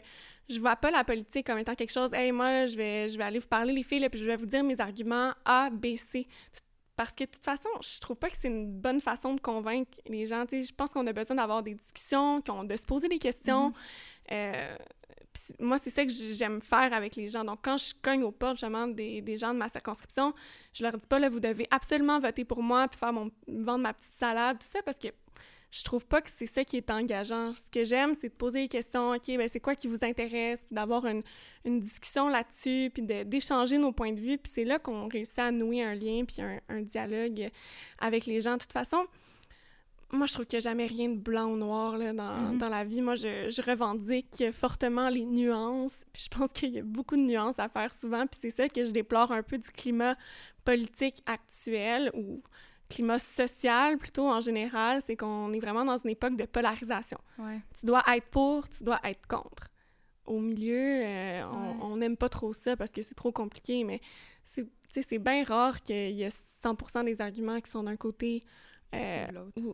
je 0.48 0.60
vois 0.60 0.76
pas 0.76 0.90
la 0.90 1.04
politique 1.04 1.46
comme 1.46 1.58
étant 1.58 1.74
quelque 1.74 1.92
chose, 1.92 2.12
hey, 2.12 2.32
moi, 2.32 2.66
je 2.66 2.76
vais, 2.76 3.08
je 3.08 3.16
vais 3.16 3.24
aller 3.24 3.38
vous 3.38 3.46
parler, 3.48 3.72
les 3.72 3.82
filles, 3.82 4.00
là, 4.00 4.10
puis 4.10 4.20
je 4.20 4.26
vais 4.26 4.36
vous 4.36 4.46
dire 4.46 4.62
mes 4.62 4.78
arguments 4.80 5.32
A, 5.44 5.70
B, 5.70 5.96
C. 5.96 6.26
parce 6.96 7.12
que 7.12 7.24
de 7.24 7.30
toute 7.30 7.44
façon, 7.44 7.68
je 7.80 8.00
trouve 8.00 8.16
pas 8.16 8.30
que 8.30 8.36
c'est 8.40 8.48
une 8.48 8.70
bonne 8.70 9.00
façon 9.00 9.34
de 9.34 9.40
convaincre 9.40 9.90
les 10.06 10.26
gens. 10.26 10.44
je 10.50 10.72
pense 10.72 10.90
qu'on 10.90 11.06
a 11.06 11.12
besoin 11.12 11.36
d'avoir 11.36 11.62
des 11.62 11.74
discussions, 11.74 12.40
de 12.40 12.76
se 12.76 12.82
poser 12.82 13.08
des 13.08 13.18
questions. 13.18 13.70
Mm-hmm. 13.70 14.32
Euh, 14.32 14.76
moi, 15.60 15.76
c'est 15.78 15.90
ça 15.90 16.04
que 16.04 16.10
j'aime 16.10 16.60
faire 16.62 16.92
avec 16.92 17.16
les 17.16 17.28
gens. 17.28 17.44
Donc, 17.44 17.58
quand 17.62 17.76
je 17.76 17.92
cogne 18.00 18.22
aux 18.22 18.32
portes, 18.32 18.56
justement, 18.56 18.88
des, 18.88 19.20
des 19.20 19.36
gens 19.36 19.52
de 19.52 19.58
ma 19.58 19.68
circonscription, 19.68 20.34
je 20.72 20.82
leur 20.82 20.96
dis 20.96 21.06
pas, 21.06 21.18
là, 21.18 21.28
vous 21.28 21.40
devez 21.40 21.68
absolument 21.70 22.18
voter 22.18 22.44
pour 22.44 22.62
moi, 22.62 22.88
puis 22.88 22.98
faire 22.98 23.12
mon, 23.12 23.30
vendre 23.46 23.82
ma 23.82 23.92
petite 23.92 24.14
salade, 24.14 24.58
tout 24.58 24.68
ça, 24.70 24.82
parce 24.82 24.98
que 24.98 25.08
je 25.76 25.84
trouve 25.84 26.06
pas 26.06 26.22
que 26.22 26.30
c'est 26.30 26.46
ça 26.46 26.64
qui 26.64 26.78
est 26.78 26.90
engageant. 26.90 27.52
Ce 27.54 27.70
que 27.70 27.84
j'aime, 27.84 28.14
c'est 28.18 28.30
de 28.30 28.34
poser 28.34 28.62
des 28.62 28.68
questions. 28.68 29.10
OK, 29.12 29.26
ben 29.26 29.46
c'est 29.46 29.60
quoi 29.60 29.74
qui 29.74 29.88
vous 29.88 29.98
intéresse? 30.02 30.64
d'avoir 30.70 31.06
une, 31.06 31.22
une, 31.64 31.80
discussion 31.80 32.28
là-dessus, 32.28 32.90
puis 32.92 33.02
d'échanger 33.02 33.76
nos 33.76 33.92
points 33.92 34.12
de 34.12 34.20
vue. 34.20 34.38
Puis 34.38 34.52
c'est 34.54 34.64
là 34.64 34.78
qu'on 34.78 35.06
réussit 35.08 35.38
à 35.38 35.50
nouer 35.50 35.82
un 35.82 35.94
lien, 35.94 36.24
puis 36.24 36.40
un, 36.40 36.60
un, 36.68 36.80
dialogue 36.80 37.50
avec 37.98 38.24
les 38.24 38.40
gens. 38.40 38.54
De 38.54 38.60
toute 38.60 38.72
façon, 38.72 39.04
moi, 40.12 40.26
je 40.26 40.32
trouve 40.32 40.46
qu'il 40.46 40.58
n'y 40.58 40.66
a 40.66 40.70
jamais 40.70 40.86
rien 40.86 41.10
de 41.10 41.18
blanc 41.18 41.46
ou 41.46 41.56
noir 41.56 41.98
là, 41.98 42.12
dans, 42.14 42.54
mm-hmm. 42.54 42.58
dans, 42.58 42.68
la 42.68 42.84
vie. 42.84 43.02
Moi, 43.02 43.16
je, 43.16 43.50
je, 43.50 43.60
revendique 43.60 44.44
fortement 44.52 45.10
les 45.10 45.26
nuances. 45.26 45.98
Puis 46.12 46.28
je 46.30 46.36
pense 46.38 46.50
qu'il 46.52 46.70
y 46.70 46.78
a 46.78 46.82
beaucoup 46.82 47.16
de 47.16 47.22
nuances 47.22 47.58
à 47.58 47.68
faire 47.68 47.92
souvent. 47.92 48.26
Puis 48.26 48.38
c'est 48.40 48.50
ça 48.50 48.68
que 48.68 48.86
je 48.86 48.92
déplore 48.92 49.30
un 49.30 49.42
peu 49.42 49.58
du 49.58 49.70
climat 49.70 50.16
politique 50.64 51.22
actuel, 51.26 52.10
ou 52.14 52.42
climat 52.88 53.18
social 53.18 53.98
plutôt 53.98 54.28
en 54.28 54.40
général, 54.40 55.00
c'est 55.04 55.16
qu'on 55.16 55.52
est 55.52 55.60
vraiment 55.60 55.84
dans 55.84 55.96
une 55.96 56.10
époque 56.10 56.36
de 56.36 56.44
polarisation. 56.44 57.18
Tu 57.78 57.86
dois 57.86 58.02
être 58.14 58.26
pour, 58.26 58.68
tu 58.68 58.84
dois 58.84 59.00
être 59.04 59.26
contre. 59.26 59.70
Au 60.24 60.40
milieu, 60.40 61.02
euh, 61.04 61.44
on 61.80 61.96
n'aime 61.96 62.16
pas 62.16 62.28
trop 62.28 62.52
ça 62.52 62.76
parce 62.76 62.90
que 62.90 63.02
c'est 63.02 63.14
trop 63.14 63.30
compliqué, 63.32 63.84
mais 63.84 64.00
c'est 64.44 65.18
bien 65.18 65.44
rare 65.44 65.82
qu'il 65.82 66.12
y 66.12 66.22
ait 66.22 66.32
100% 66.64 67.04
des 67.04 67.20
arguments 67.20 67.60
qui 67.60 67.70
sont 67.70 67.84
d'un 67.84 67.96
côté 67.96 68.42
euh, 68.94 69.26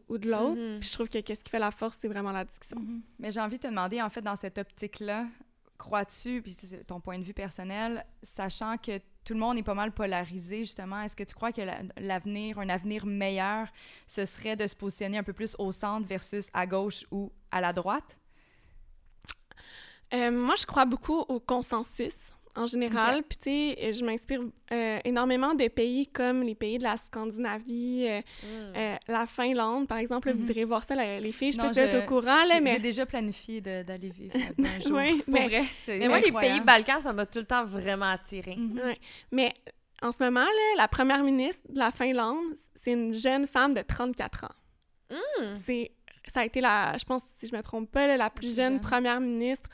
ou, 0.08 0.18
de 0.18 0.30
l'autre. 0.30 0.78
Puis 0.80 0.88
je 0.88 0.94
trouve 0.94 1.08
que 1.08 1.18
qu'est-ce 1.18 1.44
qui 1.44 1.50
fait 1.50 1.58
la 1.58 1.70
force, 1.70 1.98
c'est 2.00 2.08
vraiment 2.08 2.32
la 2.32 2.44
discussion. 2.44 2.80
Mm-hmm. 2.80 3.00
Mais 3.18 3.30
j'ai 3.30 3.40
envie 3.40 3.56
de 3.56 3.62
te 3.62 3.68
demander, 3.68 4.02
en 4.02 4.10
fait, 4.10 4.22
dans 4.22 4.36
cette 4.36 4.58
optique-là, 4.58 5.26
crois-tu, 5.82 6.42
puis 6.42 6.52
c'est 6.52 6.84
ton 6.84 7.00
point 7.00 7.18
de 7.18 7.24
vue 7.24 7.34
personnel, 7.34 8.06
sachant 8.22 8.76
que 8.78 8.98
tout 9.24 9.34
le 9.34 9.40
monde 9.40 9.58
est 9.58 9.64
pas 9.64 9.74
mal 9.74 9.90
polarisé, 9.90 10.60
justement, 10.60 11.02
est-ce 11.02 11.16
que 11.16 11.24
tu 11.24 11.34
crois 11.34 11.50
que 11.50 11.62
l'avenir, 11.96 12.60
un 12.60 12.68
avenir 12.68 13.04
meilleur, 13.04 13.66
ce 14.06 14.24
serait 14.24 14.54
de 14.54 14.66
se 14.66 14.76
positionner 14.76 15.18
un 15.18 15.22
peu 15.24 15.32
plus 15.32 15.56
au 15.58 15.72
centre 15.72 16.06
versus 16.06 16.46
à 16.54 16.66
gauche 16.66 17.04
ou 17.10 17.32
à 17.50 17.60
la 17.60 17.72
droite? 17.72 18.16
Euh, 20.14 20.30
moi, 20.30 20.54
je 20.56 20.66
crois 20.66 20.84
beaucoup 20.84 21.18
au 21.18 21.40
consensus 21.40 22.16
en 22.54 22.66
général. 22.66 23.22
Puis, 23.22 23.38
tu 23.38 23.50
sais, 23.50 23.92
je 23.92 24.04
m'inspire 24.04 24.40
euh, 24.72 24.98
énormément 25.04 25.54
de 25.54 25.68
pays 25.68 26.06
comme 26.06 26.42
les 26.42 26.54
pays 26.54 26.78
de 26.78 26.82
la 26.82 26.96
Scandinavie, 26.96 28.06
euh, 28.08 28.20
mm. 28.20 28.76
euh, 28.76 28.96
la 29.08 29.26
Finlande, 29.26 29.88
par 29.88 29.98
exemple. 29.98 30.32
vous 30.32 30.44
mm-hmm. 30.44 30.50
irez 30.50 30.64
voir 30.64 30.84
ça, 30.84 30.94
les 30.94 31.32
filles. 31.32 31.52
Je 31.52 31.56
sais 31.56 31.62
pas 31.62 31.72
si 31.72 31.80
vous 31.80 31.86
êtes 31.86 32.04
au 32.04 32.06
courant, 32.06 32.44
là, 32.48 32.60
mais... 32.60 32.72
J'ai 32.72 32.78
déjà 32.78 33.06
planifié 33.06 33.60
d'aller 33.60 34.10
vivre 34.10 34.34
un 34.58 34.80
jour. 34.80 34.96
oui, 34.96 35.22
mais, 35.26 35.46
vrai, 35.48 35.64
mais 35.88 36.08
moi, 36.08 36.20
les 36.20 36.32
pays 36.32 36.60
Balkans, 36.60 37.00
ça 37.00 37.12
m'a 37.12 37.26
tout 37.26 37.38
le 37.38 37.46
temps 37.46 37.64
vraiment 37.64 38.10
attiré. 38.10 38.52
Mm-hmm. 38.52 38.96
Mais 39.32 39.54
en 40.02 40.12
ce 40.12 40.22
moment, 40.22 40.40
là, 40.40 40.76
la 40.76 40.88
première 40.88 41.22
ministre 41.24 41.62
de 41.68 41.78
la 41.78 41.90
Finlande, 41.90 42.54
c'est 42.82 42.92
une 42.92 43.14
jeune 43.14 43.46
femme 43.46 43.74
de 43.74 43.82
34 43.82 44.44
ans. 44.44 44.48
Mm. 45.10 45.54
C'est... 45.64 45.92
Ça 46.28 46.40
a 46.40 46.44
été 46.44 46.60
la, 46.60 46.96
je 46.98 47.04
pense, 47.04 47.22
si 47.38 47.48
je 47.48 47.56
me 47.56 47.62
trompe 47.62 47.90
pas, 47.90 48.16
la 48.16 48.30
plus, 48.30 48.54
jeune 48.54 48.80
première 48.80 49.20
ministre 49.20 49.68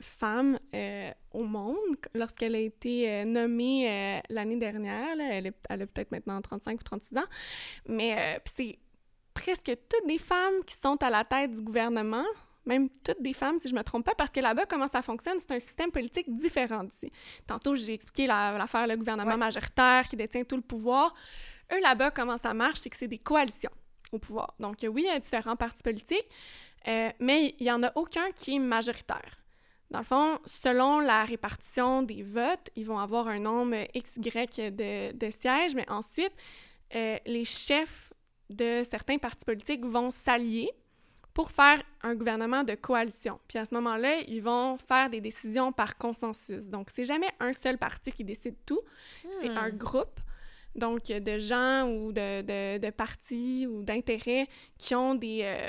femme 0.00 0.58
euh, 0.74 1.10
au 1.32 1.44
monde 1.44 1.96
lorsqu'elle 2.14 2.54
a 2.54 2.58
été 2.58 3.10
euh, 3.10 3.24
nommée 3.24 3.88
euh, 3.88 4.20
l'année 4.28 4.56
dernière. 4.56 5.16
elle, 5.18 5.46
a 5.46 5.86
peut-être 5.86 6.10
maintenant 6.10 6.40
35 6.40 6.80
ou 6.80 6.84
36 6.84 7.18
ans. 7.18 7.24
Mais 7.88 8.40
c'est 8.56 8.78
presque 9.32 9.72
toutes 9.88 10.06
des 10.06 10.18
femmes 10.18 10.64
qui 10.66 10.76
sont 10.82 11.02
à 11.02 11.10
la 11.10 11.24
tête 11.24 11.52
du 11.52 11.60
gouvernement, 11.60 12.24
même 12.66 12.88
toutes 13.04 13.20
des 13.20 13.32
femmes, 13.34 13.58
si 13.58 13.68
je 13.68 13.74
ne 13.74 13.78
me 13.78 13.84
trompe 13.84 14.04
pas, 14.04 14.14
parce 14.14 14.30
que 14.30 14.40
là-bas, 14.40 14.66
comment 14.66 14.88
ça 14.88 15.02
fonctionne, 15.02 15.38
c'est 15.38 15.52
un 15.52 15.60
système 15.60 15.90
politique 15.90 16.34
différent 16.34 16.84
d'ici. 16.84 17.10
Tantôt, 17.46 17.74
j'ai 17.74 17.94
expliqué 17.94 18.26
l'affaire, 18.26 18.86
le 18.86 18.96
gouvernement 18.96 19.36
majoritaire 19.36 20.08
qui 20.08 20.16
détient 20.16 20.44
tout 20.44 20.56
le 20.56 20.62
pouvoir. 20.62 21.14
Eux, 21.72 21.80
là-bas, 21.80 22.10
comment 22.10 22.38
ça 22.38 22.54
marche, 22.54 22.78
c'est 22.80 22.90
que 22.90 22.96
c'est 22.96 23.08
des 23.08 23.18
coalitions 23.18 23.72
au 24.12 24.18
pouvoir. 24.18 24.54
Donc, 24.58 24.76
oui, 24.82 25.02
il 25.02 25.06
y 25.06 25.10
a 25.10 25.18
différents 25.18 25.56
partis 25.56 25.82
politiques, 25.82 26.28
mais 26.86 27.54
il 27.58 27.64
n'y 27.64 27.70
en 27.70 27.82
a 27.82 27.92
aucun 27.96 28.30
qui 28.32 28.56
est 28.56 28.60
majoritaire. 28.60 29.43
Dans 29.90 29.98
le 30.00 30.04
fond, 30.04 30.38
selon 30.44 30.98
la 31.00 31.24
répartition 31.24 32.02
des 32.02 32.22
votes, 32.22 32.70
ils 32.74 32.84
vont 32.84 32.98
avoir 32.98 33.28
un 33.28 33.38
nombre 33.38 33.76
XY 33.96 34.70
de, 34.72 35.12
de 35.12 35.30
sièges, 35.30 35.74
mais 35.74 35.88
ensuite, 35.88 36.32
euh, 36.94 37.16
les 37.26 37.44
chefs 37.44 38.12
de 38.50 38.82
certains 38.88 39.18
partis 39.18 39.44
politiques 39.44 39.84
vont 39.84 40.10
s'allier 40.10 40.70
pour 41.32 41.50
faire 41.50 41.82
un 42.02 42.14
gouvernement 42.14 42.62
de 42.62 42.74
coalition. 42.74 43.40
Puis 43.48 43.58
à 43.58 43.64
ce 43.64 43.74
moment-là, 43.74 44.20
ils 44.28 44.40
vont 44.40 44.76
faire 44.78 45.10
des 45.10 45.20
décisions 45.20 45.72
par 45.72 45.98
consensus. 45.98 46.68
Donc, 46.68 46.90
c'est 46.90 47.04
jamais 47.04 47.30
un 47.40 47.52
seul 47.52 47.76
parti 47.76 48.12
qui 48.12 48.24
décide 48.24 48.54
tout, 48.64 48.80
c'est 49.40 49.48
un 49.48 49.70
hmm. 49.70 49.76
groupe. 49.76 50.20
Donc, 50.76 51.06
de 51.06 51.38
gens 51.38 51.88
ou 51.88 52.12
de, 52.12 52.42
de, 52.42 52.78
de 52.78 52.90
partis 52.90 53.66
ou 53.66 53.82
d'intérêts 53.82 54.48
qui 54.78 54.94
ont 54.94 55.14
des, 55.14 55.40
euh, 55.42 55.68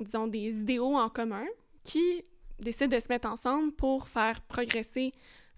disons, 0.00 0.26
des 0.26 0.60
idéaux 0.60 0.96
en 0.96 1.08
commun 1.08 1.44
qui 1.82 2.24
décident 2.60 2.94
de 2.96 3.00
se 3.00 3.08
mettre 3.08 3.28
ensemble 3.28 3.72
pour 3.72 4.08
faire 4.08 4.40
progresser 4.42 5.12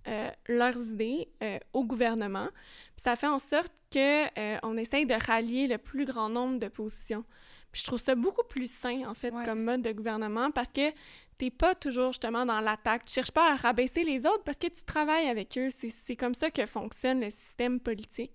euh, 0.08 0.30
leurs 0.48 0.78
idées 0.78 1.28
euh, 1.42 1.58
au 1.72 1.84
gouvernement. 1.84 2.48
Puis 2.94 3.02
ça 3.02 3.16
fait 3.16 3.26
en 3.26 3.40
sorte 3.40 3.72
qu'on 3.92 3.98
euh, 4.38 4.58
on 4.62 4.76
essaye 4.76 5.04
de 5.04 5.14
rallier 5.14 5.66
le 5.66 5.78
plus 5.78 6.04
grand 6.04 6.28
nombre 6.28 6.60
de 6.60 6.68
positions. 6.68 7.24
Puis 7.72 7.80
je 7.80 7.86
trouve 7.86 8.00
ça 8.00 8.14
beaucoup 8.14 8.44
plus 8.48 8.70
sain, 8.70 9.02
en 9.06 9.14
fait, 9.14 9.34
comme 9.44 9.64
mode 9.64 9.82
de 9.82 9.92
gouvernement, 9.92 10.50
parce 10.50 10.68
que 10.68 10.92
t'es 11.38 11.50
pas 11.50 11.74
toujours 11.74 12.12
justement 12.12 12.46
dans 12.46 12.60
l'attaque. 12.60 13.04
Tu 13.04 13.14
cherches 13.14 13.32
pas 13.32 13.52
à 13.52 13.56
rabaisser 13.56 14.04
les 14.04 14.20
autres 14.20 14.44
parce 14.44 14.56
que 14.56 14.68
tu 14.68 14.82
travailles 14.84 15.28
avec 15.28 15.58
eux. 15.58 15.68
C'est 15.70 16.16
comme 16.16 16.34
ça 16.34 16.50
que 16.50 16.64
fonctionne 16.64 17.20
le 17.20 17.30
système 17.30 17.80
politique. 17.80 18.32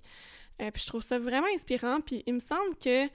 puis 0.60 0.72
je 0.76 0.86
trouve 0.86 1.02
ça 1.02 1.18
vraiment 1.18 1.48
inspirant. 1.56 2.02
Puis 2.02 2.22
il 2.28 2.34
me 2.36 2.40
semble 2.40 2.76
que 2.84 3.08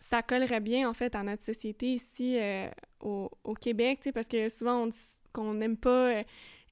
ça 0.00 0.22
collerait 0.22 0.60
bien, 0.60 0.88
en 0.88 0.94
fait, 0.94 1.14
à 1.14 1.22
notre 1.22 1.44
société 1.44 1.94
ici 1.94 2.38
euh, 2.38 2.68
au, 3.00 3.30
au, 3.44 3.54
Québec, 3.54 4.08
parce 4.14 4.28
que 4.28 4.48
souvent, 4.48 4.82
on 4.82 4.86
dit 4.88 4.98
qu'on 5.32 5.54
n'aime 5.54 5.76
pas 5.76 6.10
euh, 6.10 6.22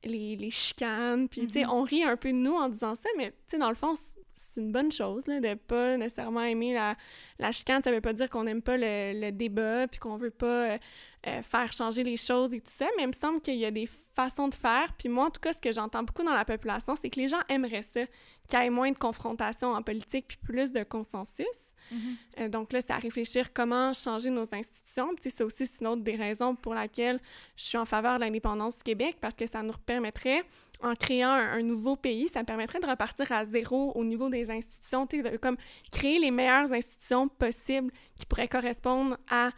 les, 0.05 0.37
les, 0.37 0.51
chicanes, 0.51 1.29
puis, 1.29 1.47
tu 1.47 1.55
sais, 1.55 1.62
mm-hmm. 1.62 1.70
on 1.70 1.83
rit 1.83 2.05
un 2.05 2.16
peu 2.16 2.31
de 2.31 2.37
nous 2.37 2.55
en 2.55 2.68
disant 2.68 2.95
ça, 2.95 3.09
mais, 3.16 3.31
tu 3.31 3.37
sais, 3.49 3.59
dans 3.59 3.68
le 3.68 3.74
fond, 3.74 3.95
c'est 4.37 4.61
une 4.61 4.70
bonne 4.70 4.93
chose, 4.93 5.26
là, 5.26 5.41
de 5.41 5.55
pas 5.55 5.97
nécessairement 5.97 6.43
aimer 6.43 6.74
la, 6.74 6.97
la 7.39 7.53
chicane. 7.53 7.82
Ça 7.82 7.91
veut 7.91 8.01
pas 8.01 8.12
dire 8.12 8.28
qu'on 8.30 8.45
n'aime 8.45 8.62
pas 8.62 8.76
le, 8.76 9.18
le, 9.18 9.32
débat, 9.32 9.89
puis 9.89 9.99
qu'on 9.99 10.16
veut 10.16 10.30
pas 10.30 10.47
euh, 10.47 10.78
euh, 11.26 11.43
faire 11.43 11.72
changer 11.72 12.03
les 12.03 12.16
choses 12.16 12.53
et 12.55 12.61
tout 12.61 12.72
ça, 12.72 12.87
mais 12.97 13.05
il 13.05 13.09
me 13.09 13.12
semble 13.12 13.41
qu'il 13.41 13.57
y 13.57 13.64
a 13.64 13.70
des 13.70 13.89
façons 14.14 14.49
de 14.49 14.55
faire. 14.55 14.93
Puis 14.99 15.09
moi, 15.09 15.26
en 15.26 15.30
tout 15.30 15.41
cas, 15.41 15.53
ce 15.53 15.59
que 15.59 15.72
j'entends 15.72 16.03
beaucoup 16.03 16.22
dans 16.22 16.34
la 16.34 16.45
population, 16.45 16.95
c'est 17.01 17.11
que 17.11 17.18
les 17.18 17.28
gens 17.28 17.41
aimeraient 17.49 17.82
ça, 17.82 18.03
qu'il 18.49 18.59
y 18.59 18.62
ait 18.62 18.70
moins 18.70 18.91
de 18.91 18.99
confrontation 18.99 19.72
en 19.72 19.82
politique, 19.82 20.26
puis 20.28 20.39
plus 20.43 20.72
de 20.72 20.82
consensus. 20.82 21.47
Mm-hmm. 21.93 21.99
Euh, 22.41 22.49
donc 22.49 22.72
là, 22.72 22.80
c'est 22.80 22.93
à 22.93 22.99
réfléchir 22.99 23.53
comment 23.53 23.93
changer 23.93 24.30
nos 24.30 24.55
institutions. 24.55 25.14
Puis 25.14 25.32
c'est 25.34 25.45
aussi 25.45 25.64
une 25.80 25.87
autre 25.87 26.03
des 26.03 26.16
raisons 26.16 26.55
pour 26.55 26.74
laquelle 26.74 27.18
je 27.57 27.64
suis 27.64 27.78
en 27.78 27.84
faveur 27.84 28.18
de 28.18 28.24
l'indépendance 28.24 28.76
du 28.76 28.82
Québec, 28.82 29.16
parce 29.20 29.34
que 29.34 29.47
ça 29.47 29.62
nous 29.62 29.74
permettrait, 29.84 30.45
en 30.83 30.95
créant 30.95 31.31
un, 31.31 31.62
nouveau 31.62 31.97
pays, 31.97 32.29
ça 32.29 32.45
permettrait 32.45 32.81
de 32.81 32.87
repartir 32.87 33.31
à 33.33 33.45
zéro 33.45 33.93
au 33.95 34.05
niveau 34.05 34.29
des 34.29 34.51
institutions, 34.51 35.07
de, 35.07 35.37
comme 35.37 35.57
créer 35.91 36.18
les 36.18 36.31
meilleures 36.31 36.72
institutions 36.72 37.29
possibles 37.29 37.93
qui 38.18 38.27
pourraient 38.27 38.49
correspondre 38.49 39.16
à 39.31 39.51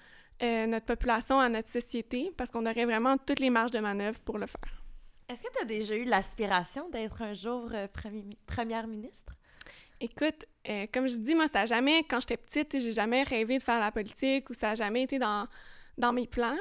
euh, 0.42 0.66
notre 0.66 0.86
population, 0.86 1.40
à 1.40 1.48
notre 1.48 1.68
société, 1.68 2.32
parce 2.36 2.50
qu'on 2.50 2.64
aurait 2.66 2.84
vraiment 2.84 3.16
toutes 3.18 3.40
les 3.40 3.50
marges 3.50 3.72
de 3.72 3.80
manœuvre 3.80 4.20
pour 4.20 4.38
le 4.38 4.46
faire. 4.46 4.82
Est-ce 5.28 5.42
que 5.42 5.52
tu 5.52 5.62
as 5.62 5.66
déjà 5.66 5.96
eu 5.96 6.04
l'aspiration 6.04 6.88
d'être 6.90 7.20
un 7.20 7.34
jour 7.34 7.70
euh, 7.74 7.86
première 8.46 8.86
ministre? 8.86 9.34
Écoute, 10.00 10.46
euh, 10.68 10.86
comme 10.92 11.08
je 11.08 11.16
dis, 11.16 11.34
moi, 11.34 11.48
ça 11.48 11.60
n'a 11.60 11.66
jamais, 11.66 12.04
quand 12.04 12.20
j'étais 12.20 12.36
petite, 12.36 12.78
j'ai 12.78 12.92
jamais 12.92 13.24
rêvé 13.24 13.58
de 13.58 13.62
faire 13.62 13.80
la 13.80 13.90
politique 13.90 14.48
ou 14.48 14.54
ça 14.54 14.68
n'a 14.68 14.74
jamais 14.76 15.02
été 15.02 15.18
dans, 15.18 15.48
dans 15.98 16.12
mes 16.12 16.26
plans. 16.26 16.56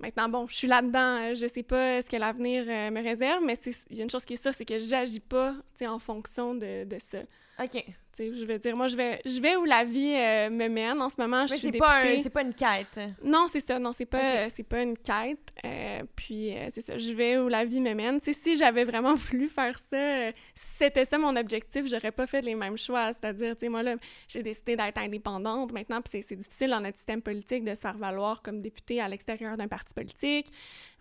Maintenant, 0.00 0.28
bon, 0.28 0.46
je 0.46 0.54
suis 0.54 0.68
là-dedans, 0.68 1.34
je 1.34 1.46
sais 1.46 1.62
pas 1.62 2.00
ce 2.02 2.08
que 2.08 2.16
l'avenir 2.16 2.64
me 2.66 3.02
réserve, 3.02 3.44
mais 3.44 3.58
il 3.90 3.98
y 3.98 4.00
a 4.00 4.04
une 4.04 4.10
chose 4.10 4.24
qui 4.24 4.34
est 4.34 4.42
sûre, 4.42 4.54
c'est 4.54 4.64
que 4.64 4.78
j'agis 4.78 5.20
pas 5.20 5.54
en 5.82 5.98
fonction 5.98 6.54
de, 6.54 6.84
de 6.84 6.98
ça. 6.98 7.18
OK 7.62 7.84
je 8.18 8.44
veux 8.44 8.58
dire, 8.58 8.76
moi, 8.76 8.86
je 8.86 8.96
vais, 8.96 9.20
je 9.24 9.40
vais 9.40 9.56
où 9.56 9.64
la 9.64 9.84
vie 9.84 10.14
euh, 10.14 10.50
me 10.50 10.68
mène. 10.68 11.00
En 11.00 11.08
ce 11.08 11.14
moment, 11.18 11.46
je 11.46 11.54
suis 11.54 11.72
pas 11.72 12.02
c'est 12.22 12.30
pas 12.30 12.42
une 12.42 12.54
quête. 12.54 13.00
Non, 13.22 13.46
c'est 13.50 13.66
ça. 13.66 13.78
Non, 13.78 13.92
c'est 13.92 14.06
pas, 14.06 14.48
c'est 14.50 14.62
pas 14.62 14.82
une 14.82 14.96
quête. 14.96 15.52
Euh, 15.64 16.02
puis, 16.16 16.56
euh, 16.56 16.68
c'est 16.70 16.80
ça. 16.80 16.98
Je 16.98 17.12
vais 17.12 17.38
où 17.38 17.48
la 17.48 17.64
vie 17.64 17.80
me 17.80 17.94
mène. 17.94 18.20
sais, 18.20 18.32
si 18.32 18.56
j'avais 18.56 18.84
vraiment 18.84 19.14
voulu 19.30 19.48
faire 19.48 19.78
ça, 19.78 20.30
si 20.54 20.66
c'était 20.78 21.04
ça 21.04 21.18
mon 21.18 21.34
objectif, 21.36 21.86
j'aurais 21.88 22.12
pas 22.12 22.26
fait 22.26 22.42
les 22.42 22.54
mêmes 22.54 22.78
choix. 22.78 23.12
C'est-à-dire, 23.12 23.54
tu 23.54 23.60
sais, 23.60 23.68
moi, 23.68 23.82
là, 23.82 23.96
j'ai 24.28 24.42
décidé 24.42 24.76
d'être 24.76 24.98
indépendante 24.98 25.72
maintenant. 25.72 26.00
Puis, 26.02 26.24
c'est 26.26 26.36
difficile 26.36 26.70
dans 26.70 26.80
notre 26.80 26.96
système 26.96 27.22
politique 27.22 27.64
de 27.64 27.74
se 27.74 27.80
faire 27.80 27.96
valoir 27.96 28.42
comme 28.42 28.60
députée 28.60 29.00
à 29.00 29.08
l'extérieur 29.08 29.56
d'un 29.56 29.68
parti 29.68 29.89
politique. 29.94 30.50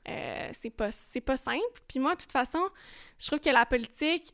c'est 0.06 0.70
pas, 0.76 0.90
pas 1.26 1.38
simple. 1.38 1.80
Puis 1.88 2.00
moi, 2.00 2.16
de 2.16 2.22
toute 2.22 2.32
façon, 2.32 2.70
je 3.20 3.28
trouve 3.28 3.40
que 3.40 3.50
la 3.50 3.66
politique 3.66 4.34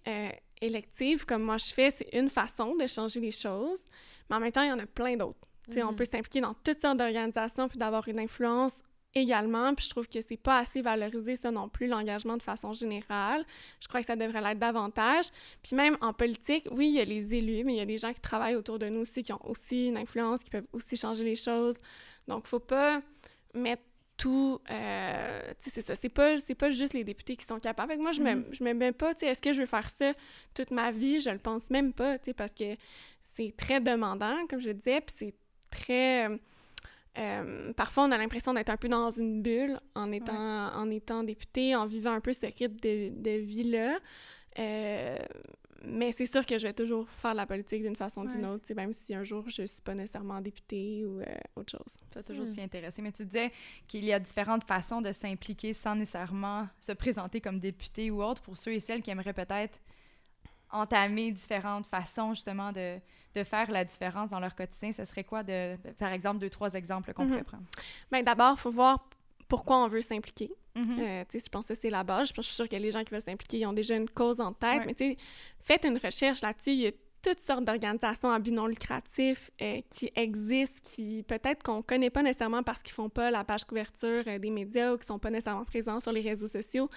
électives, 0.62 1.26
comme 1.26 1.44
moi 1.44 1.58
je 1.58 1.74
fais, 1.74 1.92
c'est 1.92 2.10
une 2.14 2.30
façon 2.30 2.76
de 2.76 2.88
changer 2.88 3.20
les 3.20 3.32
choses, 3.32 3.84
mais 4.30 4.36
en 4.38 4.40
même 4.40 4.52
temps, 4.52 4.64
il 4.64 4.70
y 4.70 4.72
en 4.74 4.80
a 4.80 4.86
plein 4.86 5.16
d'autres. 5.18 5.40
Tu 5.68 5.74
sais, 5.74 5.84
On 5.84 5.90
Mhm. 5.92 5.96
peut 5.96 6.06
s'impliquer 6.06 6.42
dans 6.42 6.54
toutes 6.54 6.80
sortes 6.82 6.98
d'organisations 6.98 7.68
puis 7.68 7.78
d'avoir 7.78 8.08
une 8.08 8.20
influence 8.20 8.74
également. 9.14 9.74
Puis 9.74 9.86
je 9.86 9.90
trouve 9.90 10.08
que 10.08 10.20
c'est 10.22 10.38
pas 10.38 10.60
assez 10.60 10.82
valorisé, 10.82 11.36
ça 11.38 11.50
non 11.52 11.68
plus, 11.70 11.88
l'engagement 11.88 12.38
de 12.38 12.44
façon 12.44 12.74
générale. 12.74 13.44
Je 13.82 13.88
crois 13.88 14.02
que 14.02 14.06
ça 14.08 14.16
devrait 14.16 14.42
l'être 14.42 14.60
davantage. 14.60 15.26
Puis 15.64 15.76
même 15.76 15.98
en 16.02 16.14
politique, 16.14 16.68
oui, 16.72 16.88
il 16.90 16.94
y 16.96 17.00
a 17.00 17.06
les 17.06 17.34
élus, 17.34 17.64
mais 17.64 17.74
il 17.74 17.78
y 17.78 17.82
a 17.82 17.86
des 17.86 17.98
gens 17.98 18.14
qui 18.14 18.22
travaillent 18.22 18.56
autour 18.56 18.78
de 18.78 18.88
nous 18.88 19.02
aussi, 19.02 19.24
qui 19.24 19.34
ont 19.34 19.50
aussi 19.50 19.88
une 19.88 19.98
influence, 19.98 20.44
qui 20.44 20.50
peuvent 20.52 20.68
aussi 20.74 20.96
changer 20.98 21.24
les 21.24 21.36
choses. 21.36 21.78
Donc, 22.28 22.46
faut 22.48 22.60
pas 22.60 23.02
mettre 23.54 23.84
tout... 24.18 24.60
euh, 24.70 25.42
tu 25.60 25.70
sais, 25.70 25.70
c'est 25.76 25.82
ça. 25.82 25.96
C'est 25.96 26.10
pas, 26.10 26.36
pas 26.58 26.70
juste 26.72 26.94
les 26.94 27.04
députés 27.04 27.36
qui 27.36 27.46
sont 27.46 27.60
capables. 27.60 27.92
Fait 27.92 27.98
que 27.98 28.02
moi, 28.02 28.12
je 28.12 28.22
me, 28.22 28.46
je 28.52 28.64
me 28.64 28.74
mets 28.74 28.92
pas, 28.92 29.14
tu 29.14 29.22
sais, 29.22 29.32
est-ce 29.32 29.42
que 29.42 29.54
je 29.54 29.62
veux 29.62 29.66
faire 29.66 29.90
ça 29.90 30.14
toute 30.54 30.72
ma 30.72 30.92
vie? 30.92 31.20
Je 31.22 31.30
le 31.30 31.40
pense 31.40 31.70
même 31.70 31.94
pas, 31.94 32.18
tu 32.18 32.26
sais, 32.26 32.34
parce 32.34 32.54
que 32.54 32.76
c'est 33.36 33.54
très 33.56 33.82
demandant, 33.82 34.48
comme 34.48 34.60
je 34.60 34.72
disais, 34.72 35.02
puis 35.02 35.16
c'est 35.18 35.34
très... 35.70 36.30
euh, 36.30 36.38
euh, 37.18 37.74
parfois, 37.74 38.06
on 38.06 38.12
a 38.12 38.18
l'impression 38.18 38.54
d'être 38.54 38.70
un 38.70 38.78
peu 38.78 38.90
dans 38.90 39.10
une 39.10 39.42
bulle 39.42 39.80
en 39.96 40.12
étant, 40.12 40.74
en 40.76 40.90
étant 40.90 41.24
député, 41.24 41.76
en 41.76 41.86
vivant 41.86 42.12
un 42.12 42.22
peu 42.22 42.34
ce 42.34 42.46
rythme 42.46 42.76
de, 42.82 43.10
de 43.10 43.32
vie-là. 43.38 44.00
Euh, 44.58 45.18
mais 45.84 46.12
c'est 46.12 46.26
sûr 46.26 46.46
que 46.46 46.58
je 46.58 46.68
vais 46.68 46.74
toujours 46.74 47.08
faire 47.10 47.34
la 47.34 47.46
politique 47.46 47.84
d'une 47.84 47.96
façon 47.96 48.22
ou 48.22 48.28
d'une 48.28 48.46
autre, 48.46 48.74
même 48.74 48.94
si 48.94 49.14
un 49.14 49.24
jour 49.24 49.44
je 49.50 49.66
suis 49.66 49.82
pas 49.82 49.94
nécessairement 49.94 50.40
députée 50.42 51.04
ou 51.06 51.20
euh, 51.20 51.26
autre 51.56 51.72
chose. 51.72 51.96
Tu 52.12 52.18
vas 52.18 52.24
toujours 52.24 52.46
Hmm. 52.46 52.50
t'y 52.50 52.62
intéresser. 52.62 53.02
Mais 53.02 53.12
tu 53.12 53.26
disais 53.26 53.52
qu'il 53.88 54.04
y 54.06 54.14
a 54.14 54.20
différentes 54.20 54.64
façons 54.64 55.02
de 55.02 55.12
s'impliquer 55.12 55.74
sans 55.74 55.96
nécessairement 55.96 56.68
se 56.80 56.92
présenter 56.94 57.42
comme 57.42 57.60
député 57.60 58.10
ou 58.12 58.24
autre 58.24 58.42
pour 58.42 58.58
ceux 58.58 58.74
et 58.74 58.80
celles 58.80 59.02
qui 59.02 59.12
aimeraient 59.12 59.34
peut-être 59.34 59.80
entamer 60.72 61.32
différentes 61.32 61.88
façons 61.88 62.34
justement 62.34 62.72
de, 62.72 62.98
de 63.36 63.44
faire 63.44 63.70
la 63.72 63.86
différence 63.86 64.30
dans 64.30 64.40
leur 64.40 64.56
quotidien. 64.56 64.92
Ce 64.92 65.06
serait 65.06 65.24
quoi, 65.24 65.44
de, 65.44 65.76
par 65.98 66.12
exemple, 66.12 66.40
deux, 66.40 66.50
trois 66.50 66.74
exemples 66.74 67.14
qu'on 67.14 67.24
Mhm. 67.26 67.30
pourrait 67.32 67.44
prendre? 67.44 67.64
Ben, 68.12 68.24
d'abord, 68.24 68.56
il 68.58 68.62
faut 68.62 68.72
voir 68.72 69.08
pourquoi 69.48 69.84
on 69.84 69.88
veut 69.88 70.02
s'impliquer. 70.02 70.52
Euh, 70.82 71.24
tu 71.30 71.40
sais, 71.40 71.46
je 71.46 71.50
pense 71.50 71.66
que 71.68 71.76
c'est 71.76 71.90
la 71.90 72.04
base. 72.04 72.30
Je 72.30 72.34
pense- 72.34 72.46
je 72.46 72.50
suis 72.50 72.56
sûre 72.56 72.70
que 72.70 72.76
les 72.76 72.92
gens 72.92 73.04
qui 73.04 73.12
veulent 73.12 73.22
s'impliquer, 73.22 73.60
ils 73.60 73.66
ont 73.66 73.74
déjà 73.74 73.96
une 73.96 74.10
cause 74.10 74.40
en 74.42 74.52
tête. 74.54 74.80
Ouais. 74.80 74.86
Mais 74.88 74.94
tu 74.96 75.12
sais, 75.12 75.18
faites 75.62 75.86
une 75.86 75.98
recherche 75.98 76.42
là-dessus. 76.42 76.72
Il 76.72 76.80
y 76.82 76.88
a 76.88 76.92
toutes 77.22 77.40
sortes 77.40 77.64
d'organisations 77.66 78.30
à 78.30 78.38
but 78.38 78.52
non 78.52 78.68
lucratif 78.68 79.50
euh, 79.62 79.82
qui 79.90 80.12
existent, 80.16 80.80
qui 80.84 81.24
peut-être 81.28 81.64
qu'on 81.64 81.82
connaît 81.82 82.12
pas 82.12 82.22
nécessairement 82.22 82.62
parce 82.62 82.84
qu'ils 82.84 82.94
font 82.94 83.10
pas 83.10 83.32
la 83.32 83.44
page 83.44 83.64
couverture 83.66 84.24
euh, 84.28 84.38
des 84.38 84.52
médias 84.52 84.94
ou 84.94 84.98
qui 84.98 85.08
sont 85.08 85.18
pas 85.18 85.32
nécessairement 85.32 85.66
présents 85.66 86.00
sur 86.00 86.12
les 86.12 86.22
réseaux 86.22 86.48
sociaux, 86.48 86.88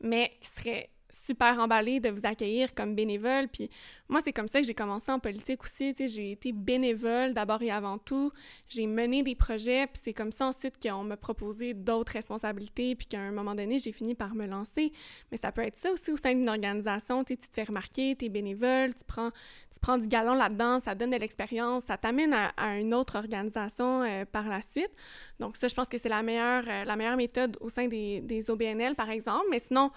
mais 0.00 0.32
qui 0.40 0.50
seraient 0.60 0.90
super 1.12 1.58
emballés 1.58 2.00
de 2.00 2.10
vous 2.10 2.24
accueillir 2.24 2.74
comme 2.74 2.94
bénévole. 2.94 3.48
Puis 3.48 3.70
moi, 4.08 4.20
c'est 4.24 4.32
comme 4.32 4.48
ça 4.48 4.60
que 4.60 4.66
j'ai 4.66 4.74
commencé 4.74 5.10
en 5.12 5.18
politique 5.18 5.62
aussi. 5.62 5.94
J'ai 5.96 6.32
été 6.32 6.52
bénévole 6.52 7.32
d'abord 7.32 7.62
et 7.62 7.70
avant 7.70 7.98
tout. 7.98 8.32
J'ai 8.68 8.86
mené 8.86 9.22
des 9.22 9.34
projets, 9.34 9.86
puis 9.86 10.00
c'est 10.04 10.12
comme 10.12 10.32
ça 10.32 10.46
ensuite 10.46 10.82
qu'on 10.82 11.04
m'a 11.04 11.16
proposé 11.16 11.74
d'autres 11.74 12.12
responsabilités, 12.12 12.94
puis 12.94 13.06
qu'à 13.06 13.20
un 13.20 13.30
moment 13.30 13.54
donné, 13.54 13.78
j'ai 13.78 13.92
fini 13.92 14.14
par 14.14 14.34
me 14.34 14.46
lancer. 14.46 14.92
Mais 15.30 15.38
ça 15.38 15.52
peut 15.52 15.62
être 15.62 15.76
ça 15.76 15.92
aussi 15.92 16.10
au 16.10 16.16
sein 16.16 16.34
d'une 16.34 16.48
organisation. 16.48 17.24
Tu 17.24 17.36
te 17.36 17.46
fais 17.52 17.64
remarquer, 17.64 18.16
tu 18.16 18.26
es 18.26 18.28
bénévole, 18.28 18.94
tu 18.94 19.04
prends, 19.06 19.30
tu 19.72 19.80
prends 19.80 19.98
du 19.98 20.08
galon 20.08 20.34
là-dedans, 20.34 20.80
ça 20.80 20.94
donne 20.94 21.10
de 21.10 21.16
l'expérience, 21.16 21.84
ça 21.84 21.96
t'amène 21.96 22.32
à, 22.32 22.48
à 22.56 22.76
une 22.76 22.94
autre 22.94 23.16
organisation 23.16 24.02
euh, 24.02 24.24
par 24.24 24.48
la 24.48 24.62
suite. 24.62 24.90
Donc 25.38 25.56
ça, 25.56 25.68
je 25.68 25.74
pense 25.74 25.88
que 25.88 25.98
c'est 25.98 26.08
la 26.08 26.22
meilleure, 26.22 26.64
euh, 26.66 26.84
la 26.84 26.96
meilleure 26.96 27.16
méthode 27.16 27.56
au 27.60 27.68
sein 27.68 27.86
des, 27.88 28.20
des 28.20 28.50
OBNL, 28.50 28.94
par 28.94 29.10
exemple. 29.10 29.46
Mais 29.50 29.60
sinon, 29.60 29.90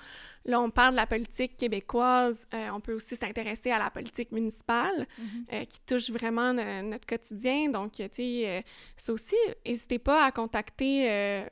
là, 0.46 0.60
on 0.62 0.70
parle 0.70 0.92
de 0.92 0.98
la 0.98 1.08
politique 1.08 1.56
québécoise. 1.58 2.38
euh, 2.54 2.70
on 2.74 2.80
peut 2.82 2.94
aussi 2.94 3.16
s'intéresser 3.16 3.72
à 3.72 3.80
la 3.80 3.90
politique 3.90 4.32
municipale 4.32 5.08
Mhm. 5.18 5.46
euh, 5.54 5.66
qui 5.66 5.80
touche 5.86 6.10
vraiment 6.10 6.54
no- 6.54 6.82
notre 6.84 7.06
quotidien. 7.06 7.70
Donc, 7.70 7.94
tu 7.94 8.08
sais, 8.12 8.44
euh, 8.48 8.62
ça 8.98 9.14
aussi, 9.14 9.36
n'hésitez 9.66 10.00
pas 10.00 10.26
à 10.26 10.32
contacter 10.32 11.10
euh, 11.10 11.46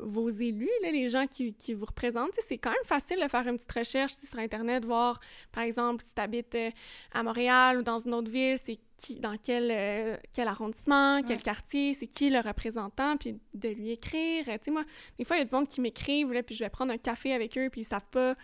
vos 0.00 0.30
élus, 0.30 0.70
là, 0.82 0.90
les 0.90 1.08
gens 1.08 1.26
qui, 1.26 1.52
qui 1.54 1.74
vous 1.74 1.84
représentent. 1.86 2.32
C'est 2.46 2.58
quand 2.58 2.70
même 2.70 2.78
facile 2.86 3.20
de 3.22 3.28
faire 3.28 3.46
une 3.46 3.56
petite 3.56 3.72
recherche 3.72 4.12
sur 4.14 4.38
Internet, 4.38 4.84
voir, 4.84 5.20
par 5.52 5.62
exemple, 5.64 6.02
si 6.06 6.14
tu 6.14 6.20
habites 6.20 6.54
euh, 6.54 6.70
à 7.12 7.22
Montréal 7.22 7.78
ou 7.78 7.82
dans 7.82 7.98
une 7.98 8.14
autre 8.14 8.30
ville, 8.30 8.56
c'est 8.64 8.78
qui, 8.98 9.14
dans 9.16 9.36
quel, 9.42 9.70
euh, 9.70 10.16
quel 10.34 10.48
arrondissement, 10.48 11.22
quel 11.22 11.36
Ouais. 11.36 11.42
quartier, 11.42 11.94
c'est 11.94 12.06
qui 12.08 12.28
le 12.28 12.40
représentant, 12.40 13.16
puis 13.16 13.38
de 13.54 13.68
lui 13.70 13.90
écrire. 13.90 14.44
Tu 14.44 14.50
sais, 14.64 14.70
moi, 14.70 14.84
des 15.18 15.24
fois, 15.24 15.36
il 15.36 15.38
y 15.38 15.42
a 15.42 15.44
du 15.46 15.54
monde 15.54 15.68
qui 15.68 15.80
m'écrivent, 15.80 16.42
puis 16.44 16.54
je 16.54 16.64
vais 16.64 16.68
prendre 16.70 16.92
un 16.92 16.98
café 16.98 17.32
avec 17.32 17.56
eux, 17.56 17.68
puis 17.70 17.82
ils 17.82 17.84
savent 17.84 18.06
pas 18.10 18.34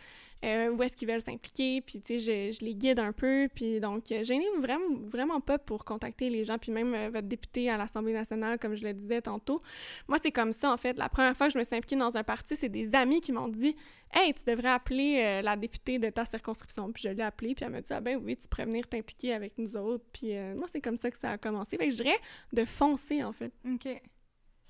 euh, 0.45 0.71
où 0.71 0.83
est-ce 0.83 0.97
qu'ils 0.97 1.09
veulent 1.09 1.23
s'impliquer, 1.23 1.81
puis 1.81 2.01
tu 2.01 2.21
sais, 2.21 2.51
je, 2.51 2.59
je 2.59 2.65
les 2.65 2.75
guide 2.75 2.99
un 2.99 3.13
peu, 3.13 3.49
puis 3.55 3.81
donc, 3.81 4.13
euh, 4.13 4.23
gênez-vous 4.23 4.61
vraiment, 4.61 5.01
vraiment 5.09 5.41
pas 5.41 5.59
pour 5.59 5.85
contacter 5.85 6.29
les 6.29 6.45
gens, 6.45 6.59
puis 6.59 6.71
même 6.71 6.95
euh, 6.95 7.11
votre 7.11 7.27
député 7.27 7.71
à 7.71 7.77
l'Assemblée 7.77 8.13
nationale, 8.13 8.59
comme 8.59 8.75
je 8.75 8.85
le 8.85 8.93
disais 8.93 9.23
tantôt. 9.23 9.63
Moi, 10.07 10.19
c'est 10.23 10.31
comme 10.31 10.53
ça, 10.53 10.73
en 10.73 10.77
fait. 10.77 10.99
La 10.99 11.09
première 11.09 11.37
fois 11.37 11.47
que 11.47 11.55
je 11.55 11.59
me 11.59 11.65
suis 11.65 11.75
impliquée 11.75 11.97
dans 11.97 12.17
un 12.17 12.23
parti, 12.23 12.57
c'est 12.57 12.69
des 12.69 12.95
amis 12.95 13.21
qui 13.21 13.33
m'ont 13.33 13.49
dit 13.49 13.75
«Hey, 14.13 14.35
tu 14.35 14.43
devrais 14.47 14.69
appeler 14.69 15.21
euh, 15.23 15.43
la 15.43 15.57
députée 15.57 15.99
de 15.99 16.11
ta 16.11 16.25
circonscription.» 16.25 16.93
Puis 16.93 17.05
je 17.05 17.09
l'ai 17.09 17.23
appelée, 17.23 17.55
puis 17.55 17.65
elle 17.65 17.73
m'a 17.73 17.81
dit 17.81 17.89
«Ah 17.93 18.01
ben 18.01 18.21
oui, 18.23 18.37
tu 18.37 18.47
pourrais 18.47 18.67
venir 18.67 18.87
t'impliquer 18.87 19.33
avec 19.33 19.57
nous 19.59 19.77
autres.» 19.77 20.05
Puis 20.13 20.37
euh, 20.37 20.55
moi, 20.55 20.67
c'est 20.71 20.81
comme 20.81 20.97
ça 20.97 21.11
que 21.11 21.19
ça 21.19 21.31
a 21.31 21.39
commencé. 21.39 21.77
Fait 21.77 21.89
que 21.89 21.93
je 21.93 22.03
dirais 22.03 22.19
de 22.53 22.65
foncer, 22.65 23.25
en 23.25 23.33
fait. 23.33 23.53
OK. 23.67 23.89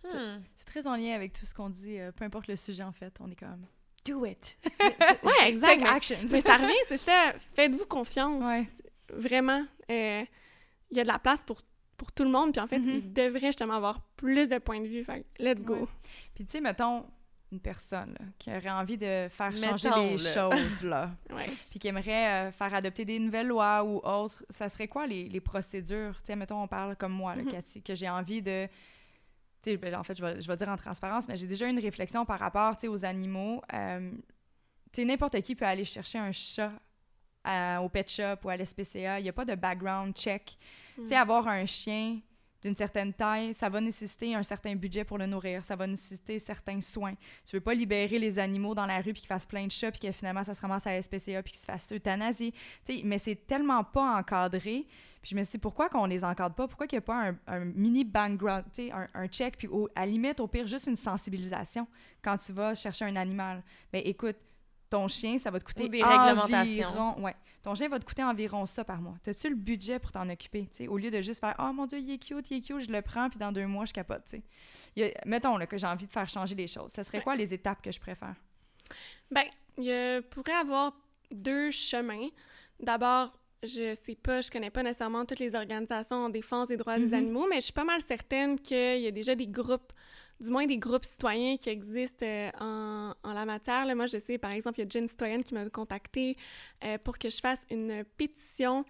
Hmm. 0.05 0.43
C'est 0.55 0.67
très 0.67 0.87
en 0.87 0.97
lien 0.97 1.15
avec 1.15 1.33
tout 1.33 1.47
ce 1.47 1.55
qu'on 1.55 1.71
dit, 1.71 1.99
euh, 1.99 2.13
peu 2.13 2.25
importe 2.25 2.47
le 2.47 2.57
sujet, 2.57 2.83
en 2.83 2.93
fait. 2.93 3.17
On 3.21 3.31
est 3.31 3.39
comme 3.39 3.67
«Do 4.05 4.25
it! 4.27 4.57
Ouais, 5.23 5.49
exact. 5.49 5.69
Take 5.69 5.83
mais- 5.83 5.89
actions! 5.89 6.19
Mais 6.31 6.41
ça 6.41 6.57
revient, 6.57 6.75
c'est 6.89 6.99
ça. 6.99 7.33
Faites-vous 7.55 7.87
confiance. 7.87 8.45
Ouais. 8.45 8.69
Vraiment. 9.13 9.65
Euh, 9.91 10.25
Il 10.91 10.97
y 10.97 11.01
a 11.01 11.03
de 11.03 11.09
la 11.09 11.19
place 11.19 11.41
pour, 11.47 11.59
pour 11.97 12.13
tout 12.13 12.23
le 12.25 12.31
monde. 12.31 12.53
Puis 12.53 12.61
en 12.61 12.67
fait, 12.67 12.79
Mhm. 12.79 12.89
il 12.91 13.13
devrait 13.13 13.47
justement 13.49 13.75
avoir 13.75 14.01
plus 14.17 14.49
de 14.49 14.59
points 14.59 14.81
de 14.81 14.87
vue. 14.87 15.05
Fait 15.05 15.25
let's 15.39 15.63
go. 15.63 15.75
Ouais. 15.75 15.87
Puis 16.35 16.45
tu 16.45 16.53
sais, 16.53 16.61
mettons 16.61 17.05
une 17.53 17.61
personne 17.61 18.15
là, 18.19 18.27
qui 18.39 18.51
aurait 18.51 18.71
envie 18.71 18.99
de 18.99 19.29
faire 19.31 19.57
changer 19.57 19.89
les 20.11 20.19
choses, 20.19 20.83
là, 20.83 21.11
Ouais. 21.31 21.47
puis 21.71 21.79
qui 21.79 21.87
aimerait 21.89 22.49
euh, 22.49 22.53
faire 22.53 22.75
adopter 22.75 23.05
des 23.05 23.19
nouvelles 23.21 23.47
lois 23.47 23.85
ou 23.85 23.99
autres, 23.99 24.45
ça 24.51 24.69
serait 24.69 24.89
quoi 24.89 25.07
les, 25.07 25.29
les 25.29 25.41
procédures? 25.41 26.17
Tu 26.17 26.27
sais, 26.27 26.37
mettons, 26.37 26.63
on 26.63 26.67
parle 26.69 26.97
comme 26.97 27.13
moi, 27.13 27.37
là, 27.37 27.43
Mhm. 27.43 27.51
Cathy, 27.53 27.81
que 27.83 27.95
j'ai 27.95 28.09
envie 28.09 28.43
de... 28.43 28.67
Ben, 29.67 29.95
en 29.95 30.03
fait, 30.03 30.17
je 30.17 30.25
vais, 30.25 30.41
je 30.41 30.47
vais 30.47 30.57
dire 30.57 30.69
en 30.69 30.77
transparence, 30.77 31.29
mais 31.29 31.37
j'ai 31.37 31.47
déjà 31.47 31.69
une 31.69 31.79
réflexion 31.79 32.25
par 32.25 32.39
rapport, 32.39 32.77
aux 32.89 33.05
animaux. 33.05 33.63
Euh, 33.73 34.11
n'importe 34.99 35.41
qui 35.43 35.55
peut 35.55 35.65
aller 35.65 35.85
chercher 35.85 36.19
un 36.19 36.33
chat 36.33 36.73
à- 37.43 37.83
au 37.83 37.89
pet 37.89 38.09
shop 38.09 38.37
ou 38.45 38.49
à 38.49 38.57
l'SPCA. 38.57 39.19
Il 39.21 39.25
n'y 39.25 39.29
a 39.29 39.33
pas 39.33 39.45
de 39.45 39.55
background 39.55 40.15
check. 40.15 40.57
Mm. 40.97 41.07
avoir 41.15 41.49
un 41.49 41.67
chien 41.67 42.21
d'une 42.63 42.77
certaine 42.77 43.13
taille, 43.13 43.53
ça 43.53 43.69
va 43.69 43.79
nécessiter 43.81 44.35
un 44.35 44.43
certain 44.43 44.75
budget 44.75 45.05
pour 45.05 45.19
le 45.19 45.27
nourrir, 45.27 45.63
ça 45.65 45.77
va 45.77 45.87
nécessiter 45.87 46.39
certains 46.39 46.81
soins. 46.81 47.15
Tu 47.45 47.57
veux 47.57 47.61
pas 47.61 47.75
libérer 47.75 48.19
les 48.19 48.39
animaux 48.39 48.75
dans 48.75 48.87
la 48.87 48.97
rue 49.03 49.13
puis 49.13 49.21
qu'ils 49.21 49.27
fassent 49.27 49.45
plein 49.45 49.67
de 49.67 49.71
chats 49.71 49.91
puis 49.91 50.01
que 50.01 50.11
finalement 50.13 50.43
ça 50.43 50.55
se 50.55 50.63
ramasse 50.63 50.87
à 50.87 50.93
la 50.93 51.03
SPCA 51.03 51.43
puis 51.43 51.53
qu'ils 51.53 51.61
se 51.61 51.67
fassent 51.67 51.87
sais, 52.85 53.03
mais 53.05 53.19
c'est 53.19 53.47
tellement 53.47 53.85
pas 53.85 54.19
encadré. 54.19 54.87
Puis 55.25 55.31
je 55.31 55.37
me 55.37 55.43
suis 55.43 55.53
dit 55.53 55.59
pourquoi 55.59 55.89
qu'on 55.89 56.05
les 56.05 56.23
encadre 56.23 56.55
pas, 56.55 56.69
pourquoi 56.69 56.87
qu'il 56.87 56.99
n'y 56.99 57.03
a 57.05 57.07
pas 57.07 57.29
un, 57.31 57.37
un 57.47 57.65
mini 57.65 58.05
background, 58.05 58.65
tu 58.75 58.89
sais, 58.89 58.93
un, 58.93 59.09
un 59.15 59.27
check 59.27 59.57
puis 59.57 59.67
au- 59.69 59.89
à 59.95 60.05
limite 60.05 60.39
au 60.39 60.47
pire 60.47 60.67
juste 60.67 60.87
une 60.87 60.97
sensibilisation 60.97 61.87
quand 62.21 62.37
tu 62.37 62.53
vas 62.53 62.75
chercher 62.75 63.07
un 63.07 63.17
animal? 63.17 63.63
Ben 63.91 64.03
écoute, 64.05 64.37
ton 64.91 65.09
chien, 65.09 65.39
ça 65.39 65.51
va 65.51 65.59
te 65.59 65.65
coûter 65.65 65.85
Ou 65.85 65.89
des 65.89 66.03
réglementations. 66.05 66.61
environ, 66.89 67.23
ouais, 67.23 67.35
ton 67.63 67.75
chien 67.75 67.89
va 67.89 67.99
te 67.99 68.05
coûter 68.05 68.23
environ 68.23 68.67
ça 68.67 68.85
par 68.85 69.01
mois. 69.01 69.15
T'as-tu 69.23 69.49
le 69.49 69.55
budget 69.57 69.99
pour 69.99 70.13
t'en 70.13 70.29
occuper, 70.29 70.67
tu 70.71 70.77
sais, 70.77 70.89
au 70.89 70.99
lieu 70.99 71.11
de 71.11 71.23
juste 71.23 71.41
faire 71.41 71.55
«Oh 71.59 71.73
mon 71.73 71.87
Dieu, 71.87 71.99
il 72.01 72.11
est 72.11 72.19
cute, 72.19 72.51
il 72.51 72.59
est 72.59 72.61
cute, 72.61 72.81
je 72.81 72.93
le 72.93 73.01
prends, 73.01 73.31
puis 73.31 73.39
dans 73.39 73.51
deux 73.51 73.67
mois, 73.67 73.87
je 73.87 73.95
capote, 73.95 74.23
Mettons 75.25 75.57
là, 75.57 75.67
que 75.67 75.79
j'ai 75.79 75.87
envie 75.87 76.07
de 76.07 76.13
faire 76.13 76.29
changer 76.29 76.55
les 76.55 76.67
choses. 76.67 76.91
Ça 76.93 77.03
serait 77.03 77.19
Ouais. 77.19 77.25
quoi 77.25 77.35
les 77.35 77.55
étapes 77.55 77.81
que 77.81 77.91
je 77.91 77.99
préfère? 77.99 78.35
Ben, 79.31 79.45
il 79.79 80.23
pourrait 80.31 80.53
avoir 80.53 80.93
deux 81.33 81.71
chemins. 81.71 82.29
D'abord, 82.79 83.33
je 83.65 83.95
sais 84.07 84.15
pas, 84.15 84.41
je 84.41 84.51
connais 84.51 84.71
pas 84.71 84.83
nécessairement 84.83 85.25
toutes 85.25 85.39
les 85.41 85.55
organisations 85.55 86.17
en 86.17 86.29
défense 86.29 86.69
des 86.69 86.77
droits 86.77 86.99
Mhm. 86.99 87.09
des 87.09 87.15
animaux, 87.15 87.47
mais 87.49 87.57
je 87.57 87.61
suis 87.63 87.73
pas 87.73 87.85
mal 87.85 88.01
certaine 88.03 88.59
qu'il 88.59 89.01
y 89.01 89.07
a 89.07 89.11
déjà 89.11 89.35
des 89.35 89.47
groupes, 89.47 89.93
du 90.41 90.51
moins 90.51 90.67
des 90.67 90.79
groupes 90.79 91.05
citoyens 91.05 91.57
qui 91.57 91.71
existent 91.71 92.25
euh, 92.27 92.51
en, 92.61 93.15
en 93.23 93.33
la 93.33 93.45
matière. 93.45 93.87
Là, 93.87 93.95
moi, 93.95 94.07
je 94.07 94.19
sais, 94.19 94.39
par 94.39 94.51
exemple, 94.51 94.79
il 94.81 94.85
y 94.85 94.87
a 94.87 94.89
Jeune 94.91 95.09
Citoyenne 95.09 95.43
qui 95.45 95.55
m'a 95.55 95.69
contactée 95.71 96.37
euh, 96.85 96.99
pour 96.99 97.19
que 97.19 97.31
je 97.31 97.39
fasse 97.41 97.61
une 97.71 98.05
pétition 98.17 98.85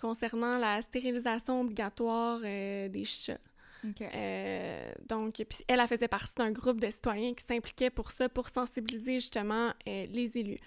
concernant 0.00 0.58
la 0.58 0.80
stérilisation 0.82 1.60
obligatoire 1.60 2.40
euh, 2.44 2.88
des 2.88 3.04
chats. 3.04 3.38
OK. 3.84 4.02
Euh, 4.02 4.92
donc, 5.08 5.34
puis 5.34 5.58
elle, 5.68 5.78
elle 5.80 5.86
faisait 5.88 6.08
partie 6.08 6.34
d'un 6.36 6.50
groupe 6.50 6.80
de 6.80 6.90
citoyens 6.90 7.32
qui 7.34 7.44
s'impliquaient 7.44 7.90
pour 7.90 8.10
ça, 8.10 8.28
pour 8.28 8.48
sensibiliser 8.48 9.14
justement 9.14 9.72
euh, 9.86 10.06
les 10.10 10.36
élus. 10.36 10.58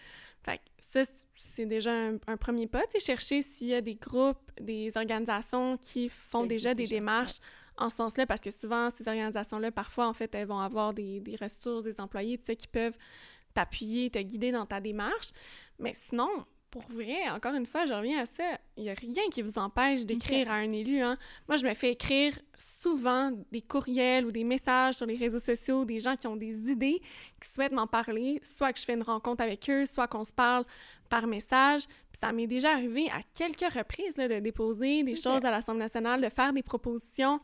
Fait 0.43 0.57
que 0.57 0.61
ça, 0.79 1.01
c'est 1.53 1.65
déjà 1.65 1.93
un, 1.93 2.17
un 2.27 2.37
premier 2.37 2.67
pas, 2.67 2.83
tu 2.87 2.99
sais, 2.99 2.99
chercher 2.99 3.41
s'il 3.41 3.67
y 3.67 3.73
a 3.73 3.81
des 3.81 3.95
groupes, 3.95 4.51
des 4.59 4.91
organisations 4.95 5.77
qui 5.77 6.09
font 6.09 6.45
déjà 6.45 6.73
des 6.73 6.83
déjà, 6.83 6.95
démarches 6.95 7.39
en 7.77 7.89
ce 7.89 7.95
sens-là, 7.97 8.25
parce 8.25 8.41
que 8.41 8.51
souvent, 8.51 8.89
ces 8.91 9.07
organisations-là, 9.07 9.71
parfois, 9.71 10.07
en 10.07 10.13
fait, 10.13 10.33
elles 10.35 10.47
vont 10.47 10.59
avoir 10.59 10.93
des, 10.93 11.19
des 11.19 11.35
ressources, 11.35 11.83
des 11.85 11.99
employés, 11.99 12.37
tu 12.37 12.45
sais, 12.45 12.55
qui 12.55 12.67
peuvent 12.67 12.97
t'appuyer, 13.53 14.09
te 14.09 14.19
guider 14.19 14.51
dans 14.51 14.65
ta 14.65 14.79
démarche. 14.79 15.31
Mais 15.79 15.93
sinon, 16.07 16.29
pour 16.71 16.83
vrai, 16.83 17.29
encore 17.29 17.53
une 17.53 17.65
fois, 17.65 17.85
je 17.85 17.91
reviens 17.91 18.21
à 18.21 18.25
ça. 18.25 18.57
Il 18.77 18.83
n'y 18.83 18.89
a 18.89 18.93
rien 18.93 19.23
qui 19.29 19.41
vous 19.41 19.57
empêche 19.57 20.05
d'écrire 20.05 20.49
à 20.49 20.55
un 20.55 20.71
élu. 20.71 21.01
Hein. 21.01 21.17
Moi, 21.49 21.57
je 21.57 21.65
me 21.65 21.73
fais 21.73 21.91
écrire 21.91 22.39
souvent 22.57 23.31
des 23.51 23.61
courriels 23.61 24.25
ou 24.25 24.31
des 24.31 24.45
messages 24.45 24.95
sur 24.95 25.05
les 25.05 25.17
réseaux 25.17 25.39
sociaux, 25.39 25.83
des 25.83 25.99
gens 25.99 26.15
qui 26.15 26.27
ont 26.27 26.37
des 26.37 26.71
idées, 26.71 27.01
qui 27.41 27.49
souhaitent 27.53 27.73
m'en 27.73 27.87
parler, 27.87 28.39
soit 28.43 28.71
que 28.71 28.79
je 28.79 28.85
fais 28.85 28.93
une 28.93 29.03
rencontre 29.03 29.43
avec 29.43 29.69
eux, 29.69 29.85
soit 29.85 30.07
qu'on 30.07 30.23
se 30.23 30.31
parle 30.31 30.63
par 31.11 31.27
message. 31.27 31.83
Puis 32.11 32.19
ça 32.19 32.31
m'est 32.31 32.47
déjà 32.47 32.71
arrivé 32.71 33.09
à 33.09 33.21
quelques 33.35 33.71
reprises 33.71 34.15
de 34.15 34.39
déposer 34.39 35.03
des 35.03 35.15
choses 35.15 35.43
à 35.43 35.51
l'Assemblée 35.51 35.83
nationale, 35.83 36.21
de 36.21 36.29
faire 36.29 36.53
des 36.53 36.63
propositions. 36.63 37.39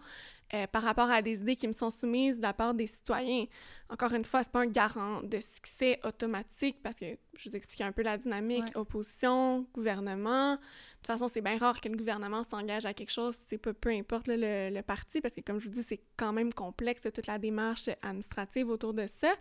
Euh, 0.54 0.66
par 0.66 0.82
rapport 0.84 1.10
à 1.10 1.22
des 1.22 1.42
idées 1.42 1.58
qui 1.58 1.68
me 1.68 1.74
sont 1.74 1.90
soumises 1.90 2.38
de 2.38 2.42
la 2.42 2.54
part 2.54 2.74
des 2.74 2.88
citoyens. 2.88 3.48
Encore 3.90 4.14
une 4.14 4.24
fois, 4.24 4.44
c'est 4.44 4.52
pas 4.52 4.62
un 4.62 4.68
garant 4.68 5.22
de 5.22 5.40
succès 5.42 6.00
automatique 6.06 6.78
parce 6.82 6.96
que 6.96 7.18
je 7.36 7.50
vous 7.50 7.56
explique 7.58 7.82
un 7.82 7.92
peu 7.92 8.02
la 8.02 8.18
dynamique 8.18 8.64
opposition, 8.76 9.68
gouvernement. 9.74 10.54
De 10.54 10.58
toute 10.58 11.08
façon, 11.08 11.28
c'est 11.28 11.42
bien 11.42 11.58
rare 11.58 11.82
que 11.82 11.90
le 11.90 11.98
gouvernement 11.98 12.46
s'engage 12.46 12.86
à 12.86 12.94
quelque 12.94 13.12
chose, 13.12 13.38
c'est 13.48 13.58
pas 13.58 13.74
peu 13.74 13.90
importe 13.90 14.28
le, 14.30 14.70
le, 14.70 14.82
parti 14.84 15.20
parce 15.20 15.34
que 15.34 15.42
comme 15.42 15.60
je 15.60 15.68
vous 15.68 15.74
dis, 15.74 15.84
c'est 15.84 16.00
quand 16.16 16.32
même 16.32 16.54
complexe 16.54 17.02
toute 17.02 17.28
la 17.28 17.40
démarche 17.40 17.90
administrative 18.02 18.70
autour 18.70 18.94
de 18.94 19.06
ça. 19.06 19.34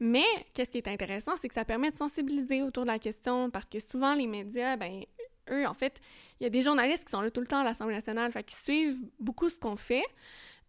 Mais 0.00 0.24
qu'est-ce 0.54 0.70
qui 0.70 0.78
est 0.78 0.88
intéressant, 0.88 1.32
c'est 1.38 1.48
que 1.48 1.54
ça 1.54 1.66
permet 1.66 1.90
de 1.90 1.96
sensibiliser 1.96 2.62
autour 2.62 2.84
de 2.84 2.88
la 2.88 2.98
question 2.98 3.50
parce 3.50 3.66
que 3.66 3.80
souvent 3.80 4.14
les 4.14 4.26
médias, 4.26 4.76
ben 4.76 5.04
eux, 5.52 5.66
en 5.66 5.74
fait, 5.74 6.00
il 6.40 6.44
y 6.44 6.46
a 6.46 6.50
des 6.50 6.62
journalistes 6.62 7.04
qui 7.04 7.10
sont 7.10 7.20
là 7.20 7.30
tout 7.30 7.40
le 7.40 7.46
temps 7.46 7.60
à 7.60 7.64
l'Assemblée 7.64 7.94
nationale, 7.94 8.32
fait 8.32 8.44
qu'ils 8.44 8.58
suivent 8.58 8.98
beaucoup 9.18 9.48
ce 9.48 9.58
qu'on 9.58 9.76
fait. 9.76 10.04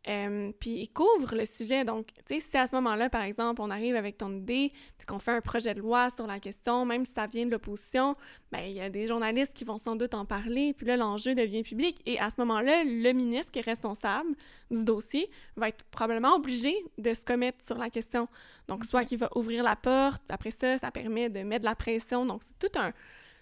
Euh, 0.08 0.52
puis 0.60 0.72
ils 0.72 0.88
couvrent 0.88 1.36
le 1.36 1.46
sujet. 1.46 1.84
Donc, 1.84 2.08
tu 2.26 2.36
sais, 2.36 2.40
si 2.40 2.58
à 2.58 2.68
ce 2.68 2.76
moment-là, 2.76 3.10
par 3.10 3.22
exemple, 3.22 3.62
on 3.62 3.70
arrive 3.70 3.96
avec 3.96 4.18
ton 4.18 4.34
idée, 4.34 4.72
puis 4.98 5.06
qu'on 5.06 5.20
fait 5.20 5.32
un 5.32 5.42
projet 5.42 5.74
de 5.74 5.82
loi 5.82 6.08
sur 6.16 6.26
la 6.26 6.40
question, 6.40 6.86
même 6.86 7.06
si 7.06 7.12
ça 7.12 7.28
vient 7.28 7.46
de 7.46 7.52
l'opposition, 7.52 8.14
ben 8.52 8.62
il 8.62 8.74
y 8.74 8.82
a 8.82 8.90
des 8.90 9.08
journalistes 9.08 9.54
qui 9.54 9.66
vont 9.66 9.78
sans 9.78 9.98
doute 9.98 10.14
en 10.14 10.26
parler, 10.26 10.74
puis 10.74 10.88
là, 10.88 10.96
l'enjeu 10.96 11.36
devient 11.36 11.64
public. 11.64 12.02
Et 12.06 12.18
à 12.20 12.30
ce 12.30 12.36
moment-là, 12.40 12.84
le 12.86 13.12
ministre 13.12 13.52
qui 13.52 13.60
est 13.60 13.64
responsable 13.64 14.30
du 14.72 14.84
dossier 14.84 15.30
va 15.58 15.68
être 15.68 15.84
probablement 15.86 16.36
obligé 16.36 16.74
de 16.98 17.14
se 17.14 17.22
commettre 17.22 17.64
sur 17.66 17.78
la 17.78 17.90
question. 17.90 18.30
Donc, 18.70 18.86
soit 18.86 19.04
qu'il 19.04 19.18
va 19.18 19.30
ouvrir 19.36 19.64
la 19.64 19.76
porte, 19.76 20.24
après 20.30 20.52
ça, 20.52 20.78
ça 20.78 20.92
permet 20.92 21.30
de 21.30 21.42
mettre 21.42 21.64
de 21.64 21.70
la 21.70 21.76
pression. 21.76 22.26
Donc, 22.26 22.42
c'est 22.44 22.70
tout 22.70 22.80
un 22.80 22.94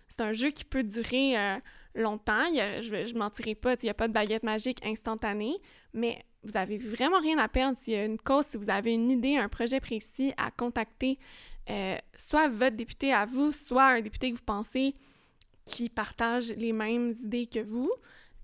c'est 0.08 0.22
un 0.22 0.34
jeu 0.34 0.50
qui 0.50 0.64
peut 0.64 0.84
durer 0.84 1.38
euh, 1.38 1.58
longtemps. 1.96 2.46
je 2.54 3.14
ne 3.14 3.18
mentirai 3.18 3.56
pas, 3.56 3.74
il 3.76 3.86
n'y 3.86 3.90
a 3.90 3.94
pas 3.94 4.08
de 4.08 4.14
baguette 4.14 4.44
magique 4.44 4.80
instantanée, 4.86 5.56
mais 5.94 6.24
vous 6.44 6.56
avez 6.56 6.78
vraiment 6.78 7.20
rien 7.20 7.38
à 7.38 7.48
perdre 7.48 7.78
s'il 7.82 7.94
y 7.94 7.98
a 7.98 8.06
une 8.06 8.18
cause, 8.18 8.46
si 8.50 8.58
vous 8.58 8.70
avez 8.70 8.94
une 8.94 9.12
idée, 9.12 9.38
un 9.38 9.50
projet 9.50 9.80
précis 9.80 10.34
à 10.38 10.52
contacter 10.52 11.18
euh, 11.70 11.98
soit 12.16 12.48
votre 12.48 12.78
député 12.78 13.12
à 13.12 13.26
vous, 13.26 13.52
soit 13.52 13.88
un 13.88 14.02
député 14.02 14.32
que 14.32 14.38
vous 14.38 14.46
pensez 14.46 14.94
qui 15.66 15.90
partage 15.90 16.50
les 16.52 16.72
mêmes 16.72 17.14
idées 17.24 17.46
que 17.46 17.60
vous. 17.60 17.92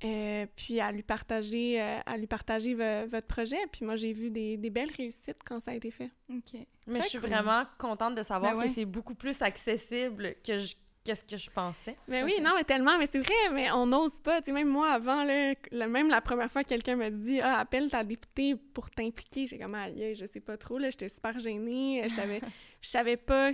Euh, 0.03 0.45
puis 0.57 0.81
à 0.81 0.91
lui 0.91 1.03
partager, 1.03 1.79
à 1.79 2.17
lui 2.17 2.27
partager 2.27 2.73
votre 2.73 3.27
projet. 3.27 3.55
Puis 3.71 3.85
moi, 3.85 3.95
j'ai 3.95 4.11
vu 4.11 4.29
des, 4.29 4.57
belles 4.57 4.91
réussites 4.97 5.37
quand 5.45 5.61
ça 5.61 5.71
a 5.71 5.75
été 5.75 5.91
fait. 5.91 6.11
OK. 6.29 6.59
Mais 6.87 7.01
je 7.03 7.07
suis 7.07 7.17
vraiment 7.19 7.63
contente 7.77 8.15
de 8.15 8.23
savoir 8.23 8.57
ben 8.57 8.63
que 8.63 8.73
c'est 8.73 8.83
beaucoup 8.83 9.15
plus 9.15 9.41
accessible 9.41 10.35
que 10.45 10.57
je, 10.57 10.75
qu'est-ce 11.03 11.25
que 11.25 11.37
je 11.37 11.49
pensais. 11.49 11.95
Mais 12.07 12.23
oui, 12.23 12.35
non, 12.41 12.51
mais 12.55 12.63
tellement, 12.63 12.97
mais 12.97 13.07
c'est 13.11 13.19
vrai, 13.19 13.51
mais 13.51 13.71
on 13.71 13.85
n'ose 13.85 14.19
pas. 14.21 14.41
Tu 14.41 14.45
sais, 14.45 14.51
même 14.51 14.69
moi, 14.69 14.91
avant, 14.91 15.23
là, 15.23 15.53
même 15.87 16.09
la 16.09 16.21
première 16.21 16.51
fois 16.51 16.63
que 16.63 16.69
quelqu'un 16.69 16.95
m'a 16.95 17.09
dit 17.09 17.39
Ah, 17.41 17.59
appelle 17.59 17.89
ta 17.89 18.03
députée 18.03 18.55
pour 18.73 18.89
t'impliquer, 18.89 19.47
j'ai 19.47 19.57
comme 19.57 19.75
aïe, 19.75 20.15
je 20.15 20.25
sais 20.25 20.39
pas 20.39 20.57
trop, 20.57 20.77
là, 20.77 20.89
j'étais 20.89 21.09
super 21.09 21.37
gênée, 21.39 22.01
je 22.03 22.13
savais, 22.13 22.41
je 22.81 22.89
savais 22.89 23.17
pas 23.17 23.51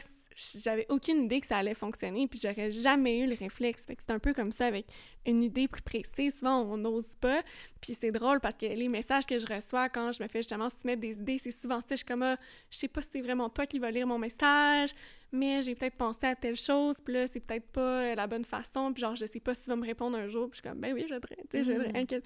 j'avais 0.55 0.85
aucune 0.89 1.25
idée 1.25 1.41
que 1.41 1.47
ça 1.47 1.57
allait 1.57 1.73
fonctionner, 1.73 2.27
puis 2.27 2.39
j'aurais 2.41 2.71
jamais 2.71 3.19
eu 3.19 3.27
le 3.27 3.35
réflexe. 3.35 3.83
Fait 3.85 3.95
que 3.95 4.03
c'est 4.05 4.11
un 4.11 4.19
peu 4.19 4.33
comme 4.33 4.51
ça 4.51 4.67
avec 4.67 4.85
une 5.25 5.43
idée 5.43 5.67
plus 5.67 5.81
précise. 5.81 6.37
Souvent, 6.37 6.61
on 6.61 6.77
n'ose 6.77 7.07
pas. 7.19 7.41
Puis 7.81 7.97
c'est 7.99 8.11
drôle 8.11 8.39
parce 8.39 8.55
que 8.55 8.65
les 8.65 8.87
messages 8.87 9.25
que 9.25 9.39
je 9.39 9.45
reçois 9.45 9.89
quand 9.89 10.11
je 10.11 10.23
me 10.23 10.27
fais 10.27 10.39
justement 10.39 10.69
soumettre 10.69 11.01
des 11.01 11.19
idées, 11.19 11.39
c'est 11.39 11.51
souvent 11.51 11.81
ça. 11.81 11.87
Je 11.91 11.97
suis 11.97 12.05
comme, 12.05 12.23
ah, 12.23 12.37
je 12.69 12.77
sais 12.77 12.87
pas 12.87 13.01
si 13.01 13.09
c'est 13.11 13.21
vraiment 13.21 13.49
toi 13.49 13.65
qui 13.65 13.79
vas 13.79 13.91
lire 13.91 14.07
mon 14.07 14.19
message, 14.19 14.91
mais 15.31 15.61
j'ai 15.61 15.75
peut-être 15.75 15.95
pensé 15.95 16.25
à 16.25 16.35
telle 16.35 16.55
chose, 16.55 16.97
puis 17.03 17.13
là, 17.13 17.27
c'est 17.27 17.39
peut-être 17.39 17.67
pas 17.67 18.15
la 18.15 18.27
bonne 18.27 18.45
façon, 18.45 18.91
puis 18.93 19.01
genre, 19.01 19.15
je 19.15 19.25
sais 19.25 19.39
pas 19.39 19.53
si 19.53 19.63
tu 19.63 19.69
vas 19.69 19.75
me 19.75 19.85
répondre 19.85 20.17
un 20.17 20.27
jour, 20.27 20.49
puis 20.49 20.57
je 20.57 20.61
suis 20.61 20.69
comme, 20.69 20.79
ben 20.79 20.93
oui, 20.93 21.05
je 21.09 21.15
tu 21.15 21.27
sais, 21.51 21.63
je 21.63 21.71
mm. 21.73 22.21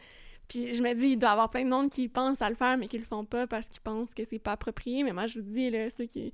Puis 0.47 0.73
je 0.73 0.83
me 0.83 0.93
dis, 0.93 1.09
il 1.09 1.17
doit 1.17 1.29
y 1.29 1.31
avoir 1.31 1.49
plein 1.49 1.63
de 1.63 1.69
monde 1.69 1.89
qui 1.89 2.09
pensent 2.09 2.41
à 2.41 2.49
le 2.49 2.55
faire, 2.55 2.77
mais 2.77 2.87
qui 2.87 2.97
le 2.97 3.05
font 3.05 3.25
pas 3.25 3.47
parce 3.47 3.69
qu'ils 3.69 3.81
pensent 3.81 4.13
que 4.13 4.25
c'est 4.25 4.39
pas 4.39 4.51
approprié. 4.53 5.03
Mais 5.03 5.13
moi, 5.13 5.27
je 5.27 5.39
vous 5.39 5.49
dis, 5.49 5.69
là, 5.69 5.89
ceux 5.89 6.05
qui, 6.05 6.33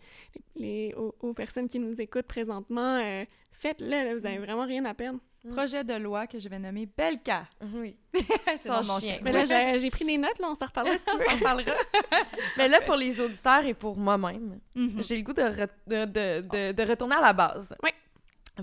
les, 0.55 0.95
aux, 0.95 1.34
personnes 1.34 1.67
qui 1.67 1.80
nous 1.80 2.01
écoutent 2.01 2.28
présentement, 2.28 2.97
euh, 2.97 3.24
faites-le, 3.51 4.17
vous 4.17 4.26
avez 4.26 4.39
mm. 4.39 4.43
vraiment 4.43 4.65
rien 4.65 4.86
à 4.86 4.93
perdre. 4.93 5.20
Mm. 5.44 5.54
Projet 5.54 5.84
de 5.86 5.94
loi 5.94 6.28
que 6.28 6.38
je 6.38 6.50
vais 6.50 6.60
nommer 6.60 6.86
Belka. 6.86 7.48
Oui. 7.62 7.96
c'est 8.62 8.68
mon 8.68 9.00
chien. 9.00 9.20
Mais 9.22 9.32
là, 9.32 9.46
j'ai 9.78 9.90
pris 9.90 10.06
des 10.06 10.18
notes, 10.18 10.38
là, 10.40 10.50
on 10.50 10.56
s'en 10.56 10.66
reparlera 10.66 10.98
si 10.98 11.04
on 11.08 11.18
s'en 11.18 11.36
reparlera. 11.36 11.76
mais 12.58 12.68
là, 12.68 12.82
pour 12.82 12.96
les 12.96 13.20
auditeurs 13.22 13.66
et 13.66 13.74
pour 13.74 13.96
moi-même, 13.96 14.60
mm-hmm. 14.76 15.08
j'ai 15.08 15.16
le 15.16 15.22
goût 15.24 15.34
de, 15.34 15.68
de, 15.88 16.06
de, 16.06 16.72
de, 16.74 16.84
retourner 16.84 17.16
à 17.16 17.22
la 17.22 17.34
base. 17.34 17.74
Oui. 17.82 17.92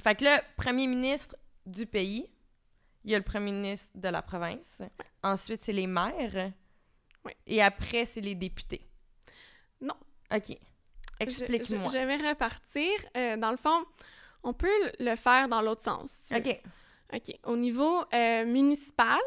Fait 0.02 0.14
que 0.14 0.24
là, 0.24 0.42
premier 0.56 0.86
ministre 0.86 1.34
du 1.64 1.86
pays, 1.86 2.28
il 3.04 3.12
y 3.12 3.14
a 3.14 3.18
le 3.18 3.24
premier 3.24 3.52
ministre 3.52 3.88
de 3.94 4.08
la 4.08 4.20
province. 4.20 4.82
Ensuite, 5.22 5.64
c'est 5.64 5.72
les 5.72 5.86
maires. 5.86 6.52
Oui. 7.24 7.32
Et 7.46 7.62
après, 7.62 8.04
c'est 8.04 8.20
les 8.20 8.34
députés. 8.34 8.86
Non. 9.80 9.94
OK. 10.34 10.58
Explique-moi. 11.20 11.88
Je, 11.92 11.98
vais 11.98 12.28
repartir. 12.28 12.90
Euh, 13.16 13.36
dans 13.36 13.50
le 13.50 13.56
fond, 13.56 13.86
on 14.42 14.52
peut 14.52 14.68
le 14.98 15.16
faire 15.16 15.48
dans 15.48 15.62
l'autre 15.62 15.82
sens. 15.82 16.16
OK. 16.34 16.60
OK. 17.14 17.38
Au 17.44 17.56
niveau 17.56 18.02
euh, 18.12 18.44
municipal, 18.44 19.20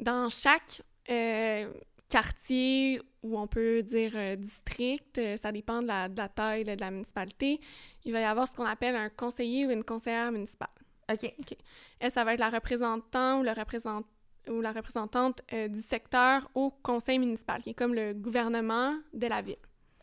dans 0.00 0.28
chaque 0.28 0.82
euh, 1.10 1.72
quartier 2.08 3.00
ou 3.22 3.38
on 3.38 3.46
peut 3.46 3.82
dire 3.82 4.12
district, 4.36 5.20
ça 5.40 5.52
dépend 5.52 5.82
de 5.82 5.86
la, 5.88 6.08
de 6.08 6.16
la 6.16 6.28
taille 6.28 6.64
de 6.64 6.72
la 6.78 6.90
municipalité, 6.90 7.60
il 8.04 8.12
va 8.12 8.20
y 8.20 8.24
avoir 8.24 8.48
ce 8.48 8.52
qu'on 8.52 8.64
appelle 8.64 8.96
un 8.96 9.10
conseiller 9.10 9.66
ou 9.66 9.70
une 9.70 9.84
conseillère 9.84 10.32
municipale. 10.32 10.68
OK. 11.12 11.34
OK. 11.38 11.56
Elle, 11.98 12.10
ça 12.10 12.24
va 12.24 12.34
être 12.34 12.40
la 12.40 12.50
représentante 12.50 13.40
ou 13.40 13.42
le 13.42 13.52
représentant 13.52 14.06
ou 14.48 14.60
la 14.60 14.72
représentante 14.72 15.42
euh, 15.52 15.68
du 15.68 15.80
secteur 15.82 16.50
au 16.54 16.70
conseil 16.82 17.18
municipal, 17.18 17.62
qui 17.62 17.70
est 17.70 17.74
comme 17.74 17.94
le 17.94 18.14
gouvernement 18.14 18.96
de 19.12 19.26
la 19.26 19.42
ville. 19.42 19.56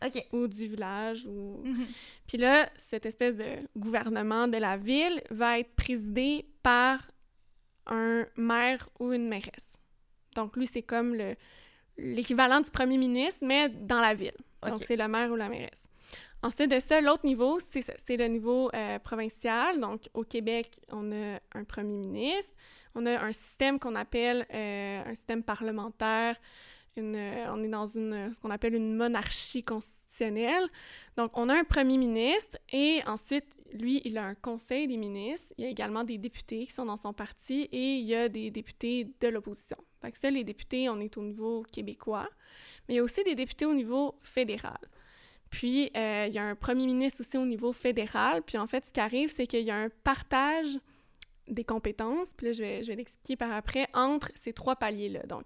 OK. 0.04 0.26
Ou 0.32 0.46
du 0.46 0.66
village. 0.66 1.26
Ou... 1.26 1.60
Mhm. 1.64 1.86
Puis 2.26 2.38
là, 2.38 2.68
cette 2.76 3.06
espèce 3.06 3.36
de 3.36 3.56
gouvernement 3.76 4.48
de 4.48 4.56
la 4.56 4.76
ville 4.76 5.22
va 5.30 5.58
être 5.58 5.74
présidé 5.74 6.46
par 6.62 7.10
un 7.86 8.26
maire 8.36 8.88
ou 8.98 9.12
une 9.12 9.28
mairesse. 9.28 9.72
Donc, 10.34 10.56
lui, 10.56 10.66
c'est 10.66 10.82
comme 10.82 11.14
le, 11.14 11.34
l'équivalent 11.96 12.60
du 12.60 12.70
premier 12.70 12.98
ministre, 12.98 13.44
mais 13.44 13.68
dans 13.68 14.00
la 14.00 14.14
ville. 14.14 14.36
Donc, 14.62 14.84
c'est 14.84 14.96
le 14.96 15.08
maire 15.08 15.30
ou 15.30 15.36
la 15.36 15.48
mairesse. 15.48 15.84
Ensuite 16.42 16.70
de 16.70 16.78
ça, 16.78 17.00
l'autre 17.00 17.26
niveau, 17.26 17.58
c'est 17.58 18.16
le 18.16 18.26
niveau 18.26 18.70
euh, 18.72 18.98
provincial. 19.00 19.80
Donc, 19.80 20.08
au 20.14 20.22
Québec, 20.22 20.80
on 20.90 21.10
a 21.10 21.40
un 21.54 21.64
premier 21.64 21.96
ministre. 21.96 22.52
On 22.94 23.06
a 23.06 23.24
un 23.24 23.32
système 23.32 23.78
qu'on 23.78 23.96
appelle 23.96 24.46
euh, 24.52 25.02
un 25.04 25.14
système 25.14 25.42
parlementaire. 25.42 26.36
Euh, 26.98 27.46
on 27.50 27.62
est 27.62 27.68
dans 27.68 27.86
une, 27.86 28.32
ce 28.32 28.40
qu'on 28.40 28.50
appelle 28.50 28.74
une 28.74 28.94
monarchie 28.94 29.62
constitutionnelle. 29.62 30.68
Donc, 31.16 31.36
on 31.36 31.48
a 31.48 31.54
un 31.54 31.64
premier 31.64 31.98
ministre 31.98 32.58
et 32.72 33.00
ensuite, 33.06 33.46
lui, 33.72 34.00
il 34.04 34.16
a 34.18 34.24
un 34.24 34.34
conseil 34.34 34.86
des 34.86 34.96
ministres. 34.96 35.52
Il 35.58 35.64
y 35.64 35.66
a 35.66 35.70
également 35.70 36.04
des 36.04 36.18
députés 36.18 36.66
qui 36.66 36.72
sont 36.72 36.86
dans 36.86 36.96
son 36.96 37.12
parti 37.12 37.68
et 37.72 37.96
il 37.96 38.04
y 38.04 38.14
a 38.14 38.28
des 38.28 38.50
députés 38.50 39.08
de 39.20 39.28
l'opposition. 39.28 39.76
Que 40.02 40.18
ça, 40.18 40.30
les 40.30 40.44
députés, 40.44 40.88
on 40.88 41.00
est 41.00 41.16
au 41.16 41.22
niveau 41.22 41.64
québécois. 41.70 42.28
Mais 42.86 42.94
il 42.94 42.96
y 42.98 43.00
a 43.00 43.02
aussi 43.02 43.22
des 43.24 43.34
députés 43.34 43.66
au 43.66 43.74
niveau 43.74 44.14
fédéral. 44.22 44.78
Puis, 45.50 45.90
euh, 45.96 46.26
il 46.28 46.34
y 46.34 46.38
a 46.38 46.44
un 46.44 46.54
premier 46.54 46.86
ministre 46.86 47.20
aussi 47.20 47.36
au 47.36 47.44
niveau 47.44 47.72
fédéral. 47.72 48.42
Puis, 48.42 48.58
en 48.58 48.66
fait, 48.66 48.84
ce 48.86 48.92
qui 48.92 49.00
arrive, 49.00 49.30
c'est 49.34 49.46
qu'il 49.46 49.64
y 49.64 49.70
a 49.70 49.76
un 49.76 49.88
partage 50.04 50.78
des 51.48 51.64
compétences, 51.64 52.32
puis 52.36 52.48
là, 52.48 52.52
je 52.52 52.62
vais, 52.62 52.82
je 52.82 52.88
vais 52.88 52.96
l'expliquer 52.96 53.36
par 53.36 53.52
après, 53.52 53.88
entre 53.94 54.30
ces 54.34 54.52
trois 54.52 54.76
paliers-là. 54.76 55.22
Donc, 55.26 55.44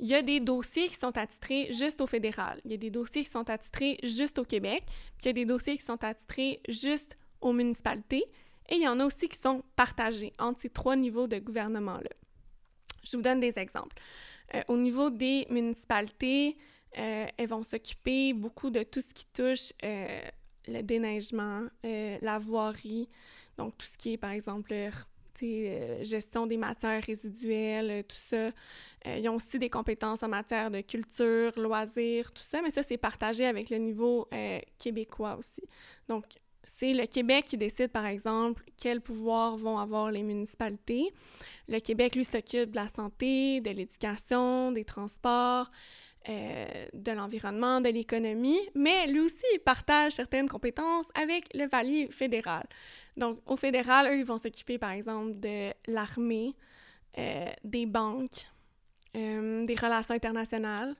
il 0.00 0.06
y 0.08 0.14
a 0.14 0.22
des 0.22 0.40
dossiers 0.40 0.88
qui 0.88 0.96
sont 0.96 1.16
attitrés 1.16 1.72
juste 1.72 2.00
au 2.00 2.06
fédéral. 2.06 2.60
Il 2.64 2.72
y 2.72 2.74
a 2.74 2.78
des 2.78 2.90
dossiers 2.90 3.22
qui 3.22 3.30
sont 3.30 3.48
attitrés 3.48 3.98
juste 4.02 4.38
au 4.38 4.44
Québec. 4.44 4.82
Puis, 4.86 5.24
il 5.24 5.26
y 5.26 5.30
a 5.30 5.32
des 5.32 5.44
dossiers 5.44 5.78
qui 5.78 5.84
sont 5.84 6.02
attitrés 6.02 6.60
juste 6.68 7.16
aux 7.40 7.52
municipalités. 7.52 8.24
Et 8.68 8.76
il 8.76 8.82
y 8.82 8.88
en 8.88 8.98
a 8.98 9.04
aussi 9.04 9.28
qui 9.28 9.38
sont 9.38 9.62
partagés 9.76 10.32
entre 10.38 10.60
ces 10.60 10.70
trois 10.70 10.96
niveaux 10.96 11.26
de 11.26 11.38
gouvernement-là. 11.38 12.10
Je 13.04 13.16
vous 13.16 13.22
donne 13.22 13.40
des 13.40 13.58
exemples. 13.58 13.96
Euh, 14.54 14.62
au 14.68 14.76
niveau 14.76 15.10
des 15.10 15.46
municipalités, 15.50 16.56
euh, 16.98 17.26
elles 17.36 17.48
vont 17.48 17.62
s'occuper 17.62 18.32
beaucoup 18.32 18.70
de 18.70 18.82
tout 18.82 19.00
ce 19.00 19.12
qui 19.12 19.26
touche 19.26 19.72
euh, 19.84 20.22
le 20.66 20.82
déneigement, 20.82 21.62
la 21.82 22.38
voirie, 22.38 23.08
donc 23.58 23.76
tout 23.76 23.86
ce 23.86 23.98
qui 23.98 24.14
est, 24.14 24.16
par 24.16 24.30
exemple, 24.30 24.72
gestion 26.02 26.46
des 26.46 26.56
matières 26.56 27.02
résiduelles, 27.02 28.04
tout 28.04 28.16
ça. 28.28 28.50
ils 29.06 29.28
ont 29.28 29.36
aussi 29.36 29.58
des 29.58 29.70
compétences 29.70 30.22
en 30.22 30.28
matière 30.28 30.70
de 30.70 30.80
culture, 30.80 31.52
loisirs, 31.56 32.32
tout 32.32 32.42
ça, 32.42 32.62
mais 32.62 32.70
ça, 32.70 32.82
c'est 32.82 32.96
partagé 32.96 33.46
avec 33.46 33.70
le 33.70 33.78
niveau 33.78 34.28
québécois 34.78 35.36
aussi. 35.38 35.62
Donc, 36.08 36.24
c'est 36.78 36.94
le 36.94 37.06
Québec 37.06 37.44
qui 37.46 37.58
décide, 37.58 37.88
par 37.88 38.06
exemple, 38.06 38.64
quels 38.76 39.00
pouvoirs 39.00 39.56
vont 39.56 39.78
avoir 39.78 40.10
les 40.10 40.22
municipalités. 40.22 41.12
Le 41.68 41.78
Québec, 41.78 42.16
lui, 42.16 42.24
s'occupe 42.24 42.70
de 42.70 42.76
la 42.76 42.88
santé, 42.88 43.60
de 43.60 43.70
l'éducation, 43.70 44.72
des 44.72 44.84
transports, 44.84 45.70
euh, 46.28 46.86
de 46.94 47.12
l'environnement, 47.12 47.82
de 47.82 47.90
l'économie, 47.90 48.60
mais 48.74 49.06
lui 49.06 49.20
aussi, 49.20 49.58
partage 49.64 50.12
certaines 50.12 50.48
compétences 50.48 51.06
avec 51.14 51.52
le 51.54 51.66
valier 51.68 52.08
fédéral. 52.10 52.64
Donc, 53.16 53.40
au 53.46 53.56
fédéral, 53.56 54.10
eux, 54.10 54.18
ils 54.18 54.24
vont 54.24 54.38
s'occuper, 54.38 54.78
par 54.78 54.92
exemple, 54.92 55.38
de 55.38 55.72
l'armée, 55.86 56.54
euh, 57.18 57.46
des 57.62 57.84
banques, 57.84 58.46
euh, 59.16 59.66
des 59.66 59.74
relations 59.74 60.14
internationales. 60.14 60.96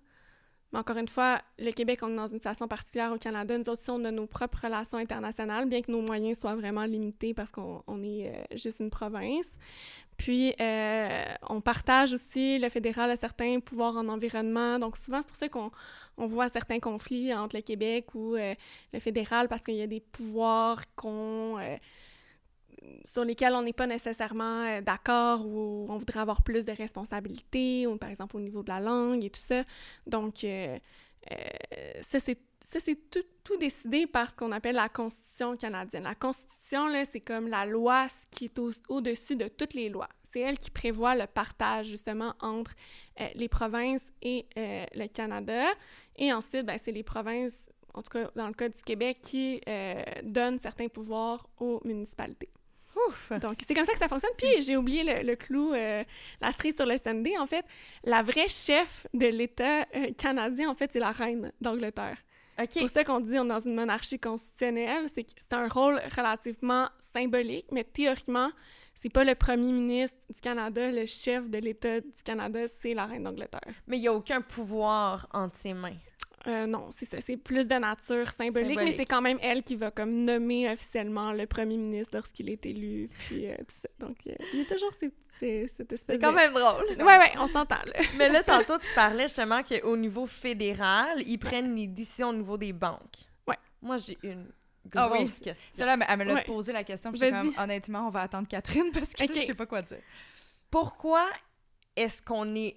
Mais 0.75 0.81
encore 0.81 0.97
une 0.97 1.07
fois, 1.07 1.41
le 1.61 1.70
Québec, 1.70 2.01
on 2.03 2.11
est 2.12 2.16
dans 2.16 2.27
une 2.27 2.39
situation 2.39 2.66
particulière 2.66 3.12
au 3.12 3.16
Canada. 3.16 3.57
Nous 3.57 3.68
autres, 3.68 3.81
on 3.91 4.05
a 4.05 4.11
nos 4.11 4.27
propres 4.27 4.59
relations 4.64 4.99
internationales, 4.99 5.68
bien 5.68 5.83
que 5.83 5.93
nos 5.93 6.03
moyens 6.03 6.41
soient 6.41 6.57
vraiment 6.57 6.83
limités 6.83 7.33
parce 7.33 7.49
qu'on 7.53 8.03
est 8.03 8.27
euh, 8.27 8.57
juste 8.57 8.81
une 8.81 8.91
province. 8.91 9.47
Puis, 10.16 10.53
euh, 10.61 11.25
on 11.49 11.61
partage 11.61 12.12
aussi, 12.12 12.59
le 12.59 12.68
fédéral 12.70 13.09
a 13.09 13.14
certains 13.14 13.61
pouvoirs 13.61 13.97
en 13.97 14.09
environnement. 14.09 14.81
Donc, 14.81 14.97
souvent, 14.97 15.20
c'est 15.22 15.29
pour 15.29 15.37
ça 15.37 15.49
qu'on 15.49 15.70
on 16.16 16.27
voit 16.27 16.49
certains 16.49 16.81
conflits 16.81 17.33
entre 17.33 17.55
le 17.55 17.62
Québec 17.62 18.12
ou 18.16 18.35
euh, 18.35 18.57
le 18.93 18.99
fédéral 18.99 19.47
parce 19.47 19.62
qu'il 19.62 19.77
y 19.77 19.83
a 19.83 19.87
des 19.87 20.01
pouvoirs 20.01 20.83
qu'on 20.97 21.57
sur 23.05 23.24
lesquels 23.24 23.55
on 23.55 23.62
n'est 23.62 23.72
pas 23.72 23.87
nécessairement 23.87 24.62
euh, 24.64 24.80
d'accord 24.80 25.47
ou 25.47 25.87
on 25.89 25.97
voudrait 25.97 26.20
avoir 26.20 26.43
plus 26.43 26.64
de 26.64 26.72
responsabilités, 26.72 27.87
ou 27.87 27.97
par 27.97 28.11
exemple 28.11 28.37
au 28.37 28.41
niveau 28.41 28.62
de 28.62 28.68
la 28.68 28.80
langue 28.80 29.24
et 29.24 29.30
tout 29.30 29.43
ça. 29.43 29.62
Donc, 30.07 30.45
euh, 30.45 30.78
euh, 31.32 31.37
ça, 32.03 32.18
c'est 32.20 33.11
tout, 33.11 33.24
tout, 33.45 33.57
décidé 33.57 34.07
par 34.07 34.30
ce 34.30 34.35
qu'on 34.35 34.53
appelle 34.53 34.76
la 34.76 34.89
Constitution 34.89 35.57
canadienne. 35.57 36.05
La 36.05 36.14
Constitution, 36.14 36.87
là, 36.87 37.05
c'est 37.05 37.20
comme 37.20 37.49
la 37.49 37.66
loi 37.66 38.07
qui 38.30 38.47
est 38.47 38.59
au-dessus 38.89 39.37
de 39.37 39.49
toutes 39.49 39.74
les 39.74 39.89
lois. 39.89 40.09
C'est 40.32 40.41
elle 40.41 40.59
qui 40.59 40.70
prévoit 40.70 41.14
le 41.14 41.26
partage, 41.26 41.87
justement, 41.87 42.35
entre 42.41 42.72
les 43.37 43.49
provinces 43.49 44.05
et 44.20 44.47
le 44.57 45.07
Canada. 45.07 45.62
Et 46.16 46.32
ensuite, 46.32 46.66
ben, 46.66 46.76
c'est 46.82 46.91
les 46.91 47.05
provinces, 47.05 47.55
en 47.95 48.03
tout 48.03 48.11
cas 48.11 48.30
dans 48.35 48.49
le 48.49 48.55
cas 48.55 48.68
du 48.68 48.82
Québec, 48.82 49.18
qui 49.22 49.61
donnent 50.24 50.59
certains 50.59 50.89
pouvoirs 50.89 51.49
aux 51.61 51.80
municipalités. 51.85 52.51
Donc, 53.40 53.59
c'est 53.66 53.74
comme 53.74 53.84
ça 53.84 53.92
que 53.92 53.99
ça 53.99 54.09
fonctionne. 54.09 54.32
Puis, 54.36 54.62
j'ai 54.62 54.76
oublié 54.76 55.22
le, 55.22 55.34
clou, 55.36 55.72
euh, 55.72 56.05
la 56.40 56.53
cerise 56.53 56.74
sur 56.76 56.86
le 56.86 56.97
Sunday. 56.97 57.36
En 57.38 57.47
fait, 57.47 57.64
la 58.05 58.22
vraie 58.22 58.49
chef 58.49 59.07
de 59.14 59.26
l'État 59.26 59.82
euh, 59.95 60.12
canadien, 60.16 60.70
en 60.70 60.74
fait, 60.74 60.92
c'est 60.92 61.01
la 61.01 61.11
reine 61.11 61.53
d'Angleterre. 61.61 62.18
C'est 62.57 62.80
pour 62.80 62.90
ça 62.90 63.03
qu'on 63.03 63.18
dit 63.18 63.36
on 63.36 63.45
est 63.47 63.49
dans 63.49 63.61
une 63.61 63.74
monarchie 63.74 64.18
constitutionnelle. 64.18 65.07
C'est 65.12 65.26
c'est 65.28 65.55
un 65.55 65.68
rôle 65.68 66.01
relativement 66.16 66.88
symbolique, 67.12 67.66
mais 67.72 67.82
théoriquement, 67.82 68.51
c'est 69.05 69.09
pas 69.09 69.24
le 69.24 69.34
premier 69.34 69.72
ministre 69.72 70.16
du 70.32 70.40
Canada, 70.40 70.90
le 70.90 71.05
chef 71.07 71.49
de 71.51 71.59
l'État 71.59 72.01
du 72.01 72.22
Canada, 72.24 72.61
c'est 72.80 72.95
la 72.95 73.07
reine 73.07 73.24
d'Angleterre. 73.24 73.74
Mais 73.86 73.99
il 73.99 74.01
n'y 74.01 74.09
a 74.09 74.14
aucun 74.14 74.40
pouvoir 74.40 75.28
entre 75.32 75.57
ses 75.59 75.74
mains. 75.74 75.97
Euh, 76.47 76.66
non, 76.66 76.88
c'est 76.90 77.11
ça. 77.11 77.18
C'est 77.20 77.36
plus 77.36 77.66
de 77.66 77.74
nature 77.74 78.30
symbolique, 78.36 78.76
mais 78.76 78.92
c'est 78.92 79.07
quand 79.07 79.22
même 79.22 79.38
elle 79.40 79.62
qui 79.62 79.76
va 79.76 79.90
comme 79.90 80.24
nommer 80.24 80.70
officiellement 80.70 81.32
le 81.32 81.47
premier 81.47 81.76
ministre 81.76 82.16
lorsqu'il 82.16 82.51
est 82.51 82.64
élu, 82.66 83.09
puis 83.26 83.47
euh, 83.47 83.57
tout 83.59 83.74
ça. 83.80 83.88
Donc, 83.99 84.16
euh, 84.26 84.34
il 84.53 84.61
y 84.61 84.62
a 84.62 84.64
toujours 84.66 84.92
ces, 84.95 85.11
cette 85.40 85.92
espèce 85.92 86.16
C'est 86.16 86.18
quand 86.18 86.32
même 86.32 86.53
drôle. 86.53 86.84
Ouais, 86.99 87.18
ouais, 87.18 87.32
on 87.38 87.49
s'entend, 87.49 87.76
là. 87.86 88.01
mais 88.18 88.28
là, 88.28 88.42
tantôt, 88.42 88.78
tu 88.78 88.86
parlais 88.95 89.24
justement 89.24 89.62
qu'au 89.62 89.97
niveau 89.97 90.26
fédéral, 90.26 91.22
ils 91.26 91.38
prennent 91.38 91.74
les 91.74 91.86
décisions 91.86 92.28
au 92.28 92.34
niveau 92.34 92.57
des 92.57 92.72
banques. 92.72 93.18
Ouais. 93.47 93.59
Moi, 93.80 93.99
j'ai 93.99 94.18
une 94.22 94.47
ah 94.95 95.09
grosse 95.09 95.38
oui. 95.38 95.45
question. 95.45 95.86
Là, 95.86 95.97
elle 96.09 96.18
me 96.18 96.24
l'a 96.24 96.42
posé 96.42 96.72
la 96.72 96.84
question, 96.84 97.11
puis 97.11 97.20
comme, 97.30 97.55
honnêtement, 97.59 98.07
on 98.07 98.11
va 98.11 98.22
attendre 98.22 98.49
Catherine 98.49 98.90
parce 98.92 99.12
que 99.14 99.24
je 99.26 99.38
sais 99.40 99.55
pas 99.55 99.66
quoi 99.66 99.82
dire. 99.82 100.03
Pourquoi 100.70 101.26
est-ce 101.97 102.22
qu'on 102.22 102.55
est 102.55 102.76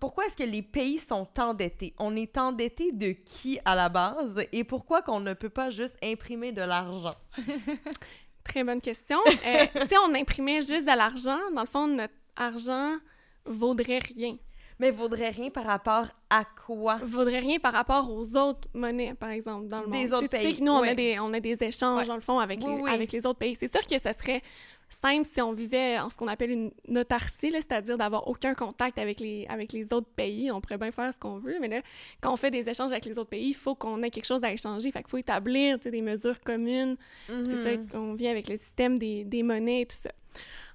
pourquoi 0.00 0.26
est-ce 0.26 0.36
que 0.36 0.42
les 0.42 0.62
pays 0.62 0.98
sont 0.98 1.28
endettés? 1.38 1.94
On 1.98 2.16
est 2.16 2.36
endetté 2.36 2.92
de 2.92 3.12
qui 3.12 3.58
à 3.64 3.74
la 3.74 3.88
base 3.88 4.40
et 4.52 4.64
pourquoi 4.64 5.02
qu'on 5.02 5.20
ne 5.20 5.34
peut 5.34 5.50
pas 5.50 5.70
juste 5.70 5.96
imprimer 6.02 6.52
de 6.52 6.62
l'argent? 6.62 7.14
Très 8.44 8.64
bonne 8.64 8.80
question. 8.80 9.18
Euh, 9.26 9.66
si 9.88 9.96
on 10.04 10.14
imprimait 10.14 10.62
juste 10.62 10.82
de 10.82 10.96
l'argent, 10.96 11.38
dans 11.54 11.62
le 11.62 11.66
fond 11.66 11.86
notre 11.86 12.14
argent 12.36 12.96
vaudrait 13.44 13.98
rien. 13.98 14.36
Mais 14.78 14.90
vaudrait 14.90 15.30
rien 15.30 15.48
par 15.48 15.64
rapport 15.64 16.06
à 16.28 16.44
quoi? 16.44 16.98
Vaudrait 17.02 17.38
rien 17.38 17.58
par 17.58 17.72
rapport 17.72 18.10
aux 18.10 18.36
autres 18.36 18.68
monnaies, 18.74 19.14
par 19.14 19.30
exemple, 19.30 19.68
dans 19.68 19.80
le 19.80 19.90
des 19.90 20.04
monde. 20.04 20.12
Autres 20.12 20.28
pays. 20.28 20.60
nous, 20.60 20.72
on, 20.72 20.82
a 20.82 20.94
des, 20.94 21.18
on 21.18 21.32
a 21.32 21.40
des 21.40 21.56
échanges, 21.62 22.06
dans 22.06 22.14
le 22.14 22.20
fond, 22.20 22.38
avec, 22.38 22.62
les, 22.62 22.82
avec 22.86 23.10
les 23.10 23.24
autres 23.24 23.38
pays. 23.38 23.56
C'est 23.58 23.74
sûr 23.74 23.86
que 23.86 23.98
ça 23.98 24.12
serait 24.12 24.42
simple 24.88 25.28
si 25.32 25.40
on 25.40 25.52
vivait 25.52 25.98
en 25.98 26.10
ce 26.10 26.16
qu'on 26.16 26.28
appelle 26.28 26.50
une 26.50 26.98
autarcie, 26.98 27.50
c'est-à-dire 27.50 27.98
d'avoir 27.98 28.28
aucun 28.28 28.54
contact 28.54 28.98
avec 28.98 29.20
les, 29.20 29.46
avec 29.48 29.72
les 29.72 29.92
autres 29.92 30.08
pays. 30.08 30.50
On 30.50 30.60
pourrait 30.60 30.78
bien 30.78 30.92
faire 30.92 31.12
ce 31.12 31.18
qu'on 31.18 31.38
veut, 31.38 31.56
mais 31.60 31.68
là, 31.68 31.82
quand 32.20 32.32
on 32.32 32.36
fait 32.36 32.50
des 32.50 32.68
échanges 32.68 32.92
avec 32.92 33.04
les 33.04 33.18
autres 33.18 33.30
pays, 33.30 33.48
il 33.48 33.54
faut 33.54 33.74
qu'on 33.74 34.02
ait 34.02 34.10
quelque 34.10 34.26
chose 34.26 34.44
à 34.44 34.52
échanger. 34.52 34.90
Fait 34.90 35.00
qu'il 35.00 35.10
faut 35.10 35.18
établir 35.18 35.78
des 35.78 36.02
mesures 36.02 36.40
communes. 36.40 36.96
C'est 37.26 37.62
ça 37.62 37.74
mm-hmm. 37.74 37.88
qu'on 37.88 38.14
vient 38.14 38.30
avec 38.30 38.48
le 38.48 38.56
système 38.56 38.98
des, 38.98 39.24
des, 39.24 39.42
monnaies 39.42 39.82
et 39.82 39.86
tout 39.86 39.96
ça. 39.96 40.10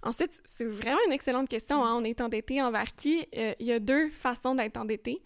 Ensuite, 0.04 0.42
c'est 0.46 0.66
vraiment 0.66 1.00
une 1.06 1.14
excellente 1.14 1.48
question. 1.48 1.84
Hein. 1.86 1.96
On 1.96 2.04
est 2.04 2.22
endetté 2.22 2.62
envers 2.62 2.96
qui? 2.96 3.28
Euh, 3.38 3.54
il 3.60 3.68
y 3.68 3.72
a 3.72 3.80
deux 3.80 4.10
façons 4.10 4.56
d'être 4.56 4.78
endetté. 4.78 5.20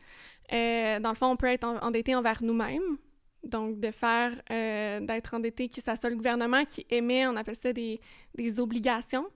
Euh, 0.54 1.00
dans 1.00 1.10
le 1.10 1.16
fond, 1.16 1.28
on 1.28 1.38
peut 1.38 1.48
être 1.48 1.66
endetté 1.66 2.14
envers 2.16 2.44
nous-mêmes, 2.44 2.98
donc, 3.46 3.80
de 3.80 3.92
faire, 3.92 4.34
euh, 4.52 5.00
d'être 5.00 5.34
endetté, 5.34 5.70
que 5.70 5.76
ce 5.76 5.82
soit 5.82 6.10
le 6.10 6.16
gouvernement 6.16 6.66
qui 6.66 6.86
émet, 6.90 7.28
on 7.28 7.36
appelle 7.36 7.56
ça 7.56 7.72
des, 7.72 8.00
des 8.36 8.60
obligations. 8.60 9.28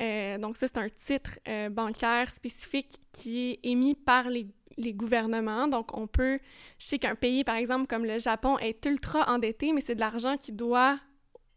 Euh, 0.00 0.38
donc, 0.38 0.56
ça, 0.56 0.66
c'est 0.68 0.78
un 0.78 0.88
titre 0.88 1.38
euh, 1.48 1.68
bancaire 1.68 2.30
spécifique 2.30 2.98
qui 3.12 3.50
est 3.50 3.60
émis 3.64 3.94
par 3.94 4.30
les, 4.30 4.46
les, 4.76 4.94
gouvernements. 4.94 5.66
Donc, 5.66 5.96
on 5.96 6.06
peut, 6.06 6.38
je 6.78 6.86
sais 6.86 6.98
qu'un 6.98 7.16
pays, 7.16 7.42
par 7.42 7.56
exemple, 7.56 7.86
comme 7.88 8.04
le 8.04 8.18
Japon, 8.18 8.58
est 8.58 8.84
ultra 8.86 9.28
endetté, 9.28 9.72
mais 9.72 9.80
c'est 9.80 9.96
de 9.96 10.00
l'argent 10.00 10.36
qui 10.36 10.52
doit 10.52 10.98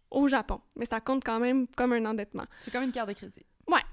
au 0.09 0.27
Japon. 0.27 0.59
Mais 0.75 0.85
ça 0.85 0.99
compte 0.99 1.23
quand 1.23 1.39
même 1.39 1.67
comme 1.67 1.93
un 1.93 2.05
endettement. 2.05 2.45
C'est 2.63 2.71
comme 2.71 2.83
une 2.83 2.91
carte 2.91 3.09
de 3.09 3.13
crédit. 3.13 3.45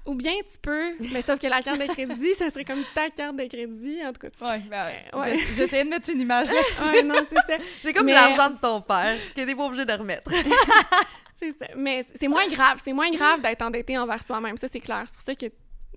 Ou 0.09 0.15
bien 0.15 0.33
tu 0.51 0.57
peux, 0.59 0.95
mais 1.13 1.21
sauf 1.21 1.39
que 1.39 1.45
la 1.45 1.61
carte 1.61 1.79
de 1.79 1.85
crédit, 1.85 2.33
ça 2.33 2.49
serait 2.49 2.65
comme 2.65 2.83
ta 2.95 3.11
carte 3.11 3.35
de 3.35 3.45
crédit, 3.45 4.03
en 4.03 4.11
tout 4.11 4.27
cas. 4.27 4.29
Ouais, 4.41 4.59
ben, 4.67 4.87
ouais. 5.13 5.37
j'essayais 5.53 5.83
de 5.83 5.89
mettre 5.89 6.09
une 6.09 6.21
image 6.21 6.47
là-dessus. 6.51 6.89
ouais, 6.89 7.03
non, 7.03 7.23
c'est 7.29 7.35
ça. 7.35 7.63
C'est 7.83 7.93
comme 7.93 8.07
l'argent 8.07 8.49
de 8.49 8.57
ton 8.57 8.81
père, 8.81 9.19
que 9.35 9.45
t'es 9.45 9.53
pas 9.53 9.65
obligé 9.65 9.85
de 9.85 9.93
remettre. 9.93 10.31
c'est 11.39 11.51
ça. 11.51 11.67
Mais 11.75 12.07
c'est 12.19 12.27
moins 12.27 12.47
grave, 12.47 12.81
c'est 12.83 12.91
moins 12.91 13.11
grave 13.11 13.43
d'être 13.43 13.61
endetté 13.61 13.99
envers 13.99 14.23
soi-même, 14.23 14.57
ça 14.57 14.67
c'est 14.67 14.79
clair. 14.79 15.03
C'est 15.05 15.13
pour 15.13 15.21
ça 15.21 15.35
que, 15.35 15.45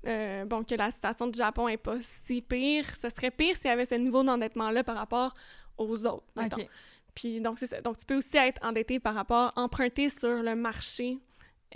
euh, 0.06 0.44
bon, 0.44 0.62
que 0.62 0.74
la 0.74 0.90
situation 0.90 1.26
du 1.28 1.38
Japon 1.38 1.68
est 1.68 1.78
pas 1.78 1.96
si 2.26 2.42
pire. 2.42 2.84
Ce 3.00 3.08
serait 3.08 3.30
pire 3.30 3.56
s'il 3.56 3.68
y 3.68 3.70
avait 3.70 3.86
ce 3.86 3.94
niveau 3.94 4.22
d'endettement-là 4.22 4.84
par 4.84 4.96
rapport 4.96 5.32
aux 5.78 6.04
autres, 6.04 6.26
mettons. 6.36 6.68
Puis 7.14 7.40
donc, 7.40 7.58
c'est 7.58 7.66
ça. 7.66 7.80
Donc, 7.80 7.96
tu 7.96 8.04
peux 8.04 8.16
aussi 8.16 8.36
être 8.36 8.62
endetté 8.62 9.00
par 9.00 9.14
rapport, 9.14 9.52
emprunté 9.56 10.10
sur 10.10 10.42
le 10.42 10.54
marché 10.54 11.16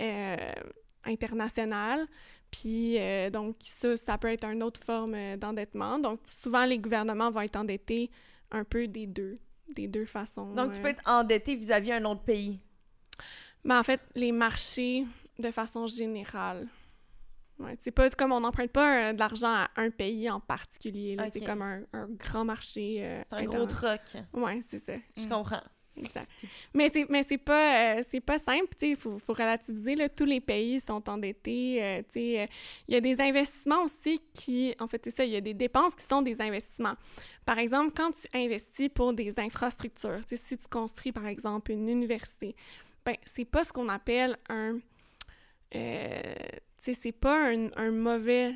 euh, 0.01 0.37
international. 1.07 2.07
Puis, 2.51 2.97
euh, 2.99 3.29
donc, 3.29 3.57
ça, 3.61 3.97
ça 3.97 4.17
peut 4.17 4.31
être 4.31 4.45
une 4.45 4.63
autre 4.63 4.81
forme 4.83 5.15
euh, 5.15 5.37
d'endettement. 5.37 5.99
Donc, 5.99 6.19
souvent, 6.27 6.65
les 6.65 6.79
gouvernements 6.79 7.29
vont 7.29 7.41
être 7.41 7.57
endettés 7.57 8.09
un 8.51 8.63
peu 8.63 8.87
des 8.87 9.07
deux, 9.07 9.35
des 9.75 9.87
deux 9.87 10.05
façons. 10.05 10.53
Donc, 10.53 10.73
tu 10.73 10.81
peux 10.81 10.89
être 10.89 11.03
endetté 11.05 11.55
vis-à-vis 11.55 11.89
d'un 11.89 12.05
autre 12.05 12.21
pays? 12.21 12.59
Ben, 13.65 13.79
en 13.79 13.83
fait, 13.83 14.01
les 14.15 14.31
marchés, 14.31 15.05
de 15.39 15.51
façon 15.51 15.87
générale. 15.87 16.67
Ouais, 17.59 17.75
c'est 17.81 17.91
pas 17.91 18.09
comme 18.11 18.31
on 18.31 18.39
n'emprunte 18.39 18.71
pas 18.71 19.13
de 19.13 19.19
l'argent 19.19 19.51
à 19.51 19.69
un 19.77 19.89
pays 19.89 20.29
en 20.29 20.39
particulier. 20.39 21.17
C'est 21.33 21.41
comme 21.41 21.63
un, 21.63 21.83
grand 22.11 22.45
marché. 22.45 23.23
un 23.31 23.43
gros 23.43 23.65
truc. 23.65 24.01
Oui, 24.33 24.63
c'est 24.69 24.79
ça. 24.79 24.93
Je 25.17 25.27
comprends. 25.27 25.63
Mais 26.73 26.89
c'est 26.93 27.09
mais 27.09 27.25
c'est 27.27 27.37
pas 27.37 27.97
euh, 27.97 28.03
c'est 28.09 28.19
pas 28.19 28.37
simple, 28.37 28.67
tu 28.71 28.79
sais, 28.79 28.89
il 28.89 28.95
faut, 28.95 29.17
faut, 29.19 29.33
relativiser 29.33 29.95
là, 29.95 30.09
tous 30.09 30.25
les 30.25 30.39
pays 30.39 30.79
sont 30.79 31.07
endettés, 31.09 31.83
euh, 31.83 32.01
tu 32.13 32.19
sais, 32.19 32.41
euh, 32.41 32.47
il 32.87 32.93
y 32.93 32.97
a 32.97 33.01
des 33.01 33.19
investissements 33.19 33.83
aussi 33.83 34.21
qui 34.33 34.75
en 34.79 34.87
fait 34.87 35.01
c'est 35.03 35.15
ça, 35.15 35.25
il 35.25 35.31
y 35.31 35.35
a 35.35 35.41
des 35.41 35.53
dépenses 35.53 35.95
qui 35.95 36.05
sont 36.05 36.21
des 36.21 36.39
investissements. 36.41 36.95
Par 37.45 37.59
exemple, 37.59 37.93
quand 37.95 38.11
tu 38.11 38.27
investis 38.37 38.89
pour 38.89 39.13
des 39.13 39.33
infrastructures, 39.37 40.25
tu 40.25 40.35
sais 40.35 40.43
si 40.43 40.57
tu 40.57 40.67
construis 40.67 41.11
par 41.11 41.27
exemple 41.27 41.71
une 41.71 41.87
université, 41.87 42.55
ben 43.05 43.15
c'est 43.25 43.45
pas 43.45 43.63
ce 43.63 43.71
qu'on 43.71 43.89
appelle 43.89 44.37
un 44.49 44.79
tu 45.69 45.77
sais 46.79 46.97
c'est 47.01 47.11
pas 47.11 47.49
un, 47.49 47.69
un, 47.75 47.91
mauvais 47.91 48.55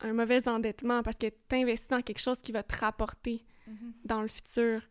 un 0.00 0.12
mauvais 0.12 0.46
endettement 0.46 1.02
parce 1.02 1.16
que 1.16 1.26
tu 1.26 1.56
investis 1.56 1.88
dans 1.88 2.02
quelque 2.02 2.20
chose 2.20 2.40
qui 2.40 2.52
va 2.52 2.62
te 2.62 2.76
rapporter 2.78 3.44
mm-hmm. 3.68 3.92
dans 4.04 4.22
le 4.22 4.28
futur. 4.28 4.82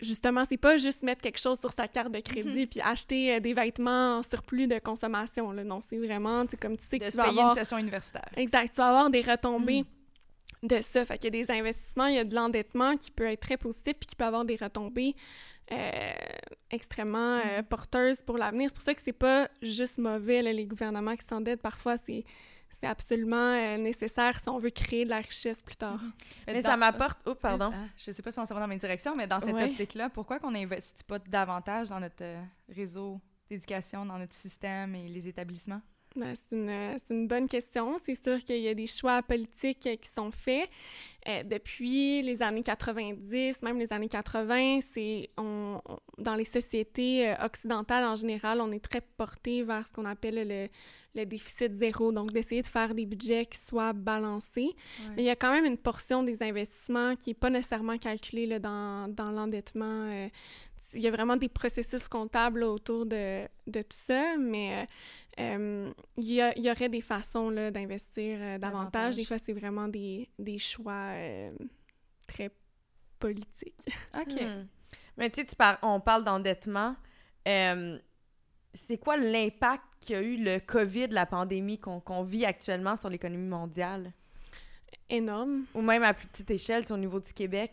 Justement, 0.00 0.44
c'est 0.48 0.56
pas 0.56 0.76
juste 0.76 1.02
mettre 1.02 1.22
quelque 1.22 1.40
chose 1.40 1.58
sur 1.58 1.72
sa 1.72 1.88
carte 1.88 2.12
de 2.12 2.20
crédit 2.20 2.60
mhm. 2.60 2.66
puis 2.66 2.80
acheter 2.80 3.34
euh, 3.34 3.40
des 3.40 3.54
vêtements 3.54 4.18
en 4.18 4.22
surplus 4.22 4.66
de 4.66 4.78
consommation. 4.78 5.52
Là. 5.52 5.64
Non, 5.64 5.80
c'est 5.88 5.98
vraiment, 5.98 6.44
comme 6.60 6.76
tu 6.76 6.84
sais 6.84 6.98
que 6.98 7.10
tu 7.10 7.16
vas 7.16 7.28
avoir... 7.28 7.50
une 7.50 7.58
session 7.58 7.78
universitaire. 7.78 8.28
Exact. 8.36 8.74
Tu 8.74 8.76
vas 8.76 8.88
avoir 8.88 9.10
des 9.10 9.22
retombées 9.22 9.84
mhm. 10.62 10.68
de 10.68 10.82
ça. 10.82 11.04
Fait 11.06 11.18
qu'il 11.18 11.34
y 11.34 11.40
a 11.40 11.44
des 11.44 11.50
investissements, 11.50 12.06
il 12.06 12.16
y 12.16 12.18
a 12.18 12.24
de 12.24 12.34
l'endettement 12.34 12.96
qui 12.96 13.10
peut 13.10 13.24
être 13.24 13.40
très 13.40 13.56
positif 13.56 13.94
puis 13.98 14.06
qui 14.06 14.16
peut 14.16 14.24
avoir 14.24 14.44
des 14.44 14.56
retombées 14.56 15.14
euh, 15.72 16.12
extrêmement 16.70 17.38
euh, 17.38 17.62
Mm. 17.62 17.64
porteuses 17.64 18.22
pour 18.22 18.38
l'avenir. 18.38 18.68
C'est 18.68 18.74
pour 18.74 18.84
ça 18.84 18.94
que 18.94 19.02
c'est 19.04 19.12
pas 19.12 19.48
juste 19.62 19.98
mauvais, 19.98 20.42
là, 20.42 20.52
les 20.52 20.66
gouvernements 20.66 21.16
qui 21.16 21.26
s'endettent. 21.26 21.62
Parfois, 21.62 21.96
c'est 21.96 22.24
c'est 22.80 22.86
absolument 22.86 23.36
euh, 23.54 23.76
nécessaire 23.78 24.38
si 24.40 24.48
on 24.48 24.58
veut 24.58 24.70
créer 24.70 25.04
de 25.04 25.10
la 25.10 25.18
richesse 25.18 25.62
plus 25.62 25.76
tard. 25.76 26.00
Mais 26.46 26.62
dans- 26.62 26.68
ça 26.70 26.76
m'apporte... 26.76 27.20
Oh, 27.26 27.34
pardon. 27.40 27.70
Ah, 27.74 27.86
je 27.96 28.10
sais 28.10 28.22
pas 28.22 28.30
si 28.30 28.38
on 28.38 28.46
s'en 28.46 28.54
va 28.54 28.60
dans 28.60 28.66
la 28.66 28.68
même 28.68 28.78
direction, 28.78 29.14
mais 29.16 29.26
dans 29.26 29.40
cette 29.40 29.54
Ouais. 29.54 29.64
optique-là, 29.70 30.10
pourquoi 30.10 30.38
qu'on 30.40 30.50
n'investit 30.50 31.04
pas 31.04 31.18
davantage 31.18 31.88
dans 31.88 32.00
notre 32.00 32.22
euh, 32.22 32.42
réseau 32.68 33.20
d'éducation, 33.48 34.04
dans 34.04 34.18
notre 34.18 34.34
système 34.34 34.94
et 34.94 35.08
les 35.08 35.28
établissements? 35.28 35.80
Ben, 36.16 36.34
c'est 36.34 36.56
une, 36.56 36.96
c'est 36.98 37.14
une 37.14 37.28
bonne 37.28 37.46
question. 37.48 37.98
C'est 38.04 38.20
sûr 38.22 38.38
qu'il 38.44 38.60
y 38.60 38.68
a 38.68 38.74
des 38.74 38.86
choix 38.86 39.22
politiques 39.22 39.86
euh, 39.86 39.96
qui 39.96 40.10
sont 40.16 40.30
faits. 40.30 40.68
Euh, 41.28 41.42
depuis 41.42 42.22
les 42.22 42.40
années 42.42 42.62
90, 42.62 43.60
même 43.62 43.78
les 43.78 43.92
années 43.92 44.08
80, 44.08 44.80
c'est 44.94 45.28
on, 45.36 45.80
on- 45.86 45.98
dans 46.18 46.34
les 46.34 46.44
sociétés 46.46 47.28
euh, 47.28 47.34
occidentales 47.44 48.04
en 48.04 48.16
général, 48.16 48.60
on 48.60 48.72
est 48.72 48.80
très 48.82 49.02
porté 49.16 49.62
vers 49.62 49.86
ce 49.86 49.92
qu'on 49.92 50.04
appelle 50.06 50.46
le, 50.48 50.68
le 51.14 51.26
déficit 51.26 51.72
zéro, 51.74 52.12
donc 52.12 52.32
d'essayer 52.32 52.62
de 52.62 52.66
faire 52.66 52.94
des 52.94 53.04
budgets 53.06 53.44
qui 53.46 53.58
soient 53.58 53.92
balancés. 53.92 54.70
Mais 55.16 55.22
il 55.22 55.26
y 55.26 55.30
a 55.30 55.36
quand 55.36 55.52
même 55.52 55.64
une 55.66 55.76
portion 55.78 56.22
des 56.22 56.42
investissements 56.42 57.14
qui 57.16 57.30
n'est 57.30 57.34
pas 57.34 57.50
nécessairement 57.50 57.98
calculée 57.98 58.46
là, 58.46 58.58
dans, 58.58 59.08
dans 59.12 59.30
l'endettement. 59.30 60.08
euh, 60.10 60.28
il 60.94 61.00
y 61.02 61.08
a 61.08 61.10
vraiment 61.10 61.36
des 61.36 61.48
processus 61.48 62.08
comptables 62.08 62.60
là, 62.60 62.68
autour 62.70 63.06
de, 63.06 63.46
de 63.66 63.82
tout 63.82 63.96
ça, 63.96 64.36
mais 64.38 64.86
euh, 65.38 65.40
euh, 65.40 65.92
il, 66.16 66.32
y 66.32 66.40
a- 66.40 66.56
il 66.56 66.64
y 66.64 66.70
aurait 66.70 66.88
des 66.88 67.00
façons 67.00 67.50
là, 67.50 67.70
d'investir 67.70 68.38
euh, 68.40 68.58
davantage. 68.58 68.60
Davantage. 68.60 69.16
Des 69.16 69.24
fois, 69.24 69.36
c'est 69.38 69.52
vraiment 69.52 69.88
des, 69.88 70.28
des 70.38 70.58
choix 70.58 71.10
euh, 71.12 71.50
très 72.26 72.50
politiques. 73.18 73.86
OK. 74.14 74.40
Hmm. 74.40 74.66
Mais 75.16 75.30
tu 75.30 75.40
sais, 75.40 75.46
tu 75.46 75.56
par- 75.56 75.78
on 75.82 76.00
parle 76.00 76.24
d'endettement. 76.24 76.94
Euh, 77.48 77.98
c'est 78.74 78.98
quoi 78.98 79.16
l'impact 79.16 79.82
qu'a 80.06 80.20
eu 80.20 80.36
le 80.36 80.58
COVID, 80.60 81.08
la 81.08 81.24
pandémie 81.26 81.78
qu'on 81.78 82.00
qu'on 82.00 82.22
vit 82.22 82.44
actuellement 82.44 82.96
sur 82.96 83.08
l'économie 83.08 83.48
mondiale? 83.48 84.12
Énorme. 85.08 85.64
Ou 85.74 85.82
même 85.82 86.02
à 86.02 86.14
plus 86.14 86.26
petite 86.26 86.50
échelle, 86.50 86.84
au 86.90 86.96
niveau 86.96 87.20
du 87.20 87.32
Québec? 87.32 87.72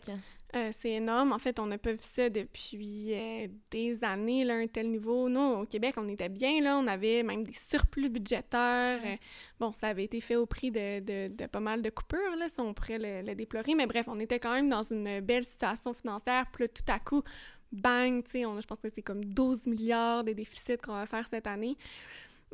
Euh, 0.54 0.70
c'est 0.80 0.92
énorme. 0.92 1.32
En 1.32 1.38
fait, 1.40 1.58
on 1.58 1.66
n'a 1.66 1.78
pas 1.78 1.92
vu 1.92 1.98
ça 2.00 2.30
depuis 2.30 3.12
euh, 3.12 3.48
des 3.72 4.04
années, 4.04 4.44
là, 4.44 4.54
un 4.54 4.68
tel 4.68 4.88
niveau. 4.88 5.28
Nous, 5.28 5.40
au 5.40 5.66
Québec, 5.66 5.94
on 5.96 6.08
était 6.08 6.28
bien, 6.28 6.60
là. 6.60 6.78
On 6.78 6.86
avait 6.86 7.24
même 7.24 7.42
des 7.42 7.56
surplus 7.68 8.08
budgétaires. 8.08 9.02
Ouais. 9.02 9.14
Euh, 9.14 9.16
bon, 9.58 9.72
ça 9.72 9.88
avait 9.88 10.04
été 10.04 10.20
fait 10.20 10.36
au 10.36 10.46
prix 10.46 10.70
de, 10.70 11.00
de, 11.00 11.34
de 11.34 11.46
pas 11.46 11.58
mal 11.58 11.82
de 11.82 11.90
coupures, 11.90 12.36
là, 12.38 12.48
si 12.48 12.54
on 12.60 12.72
pourrait 12.72 12.98
le, 12.98 13.26
le 13.26 13.34
déplorer. 13.34 13.74
Mais 13.74 13.86
bref, 13.86 14.06
on 14.06 14.20
était 14.20 14.38
quand 14.38 14.52
même 14.52 14.68
dans 14.68 14.84
une 14.84 15.18
belle 15.20 15.44
situation 15.44 15.92
financière. 15.92 16.46
Puis 16.52 16.64
là, 16.64 16.68
tout 16.68 16.92
à 16.92 17.00
coup, 17.00 17.24
bang, 17.72 18.22
tu 18.22 18.30
sais, 18.30 18.42
je 18.42 18.66
pense 18.66 18.78
que 18.78 18.88
c'est 18.94 19.02
comme 19.02 19.24
12 19.24 19.66
milliards 19.66 20.22
de 20.22 20.32
déficit 20.32 20.80
qu'on 20.80 20.94
va 20.94 21.06
faire 21.06 21.26
cette 21.28 21.48
année. 21.48 21.76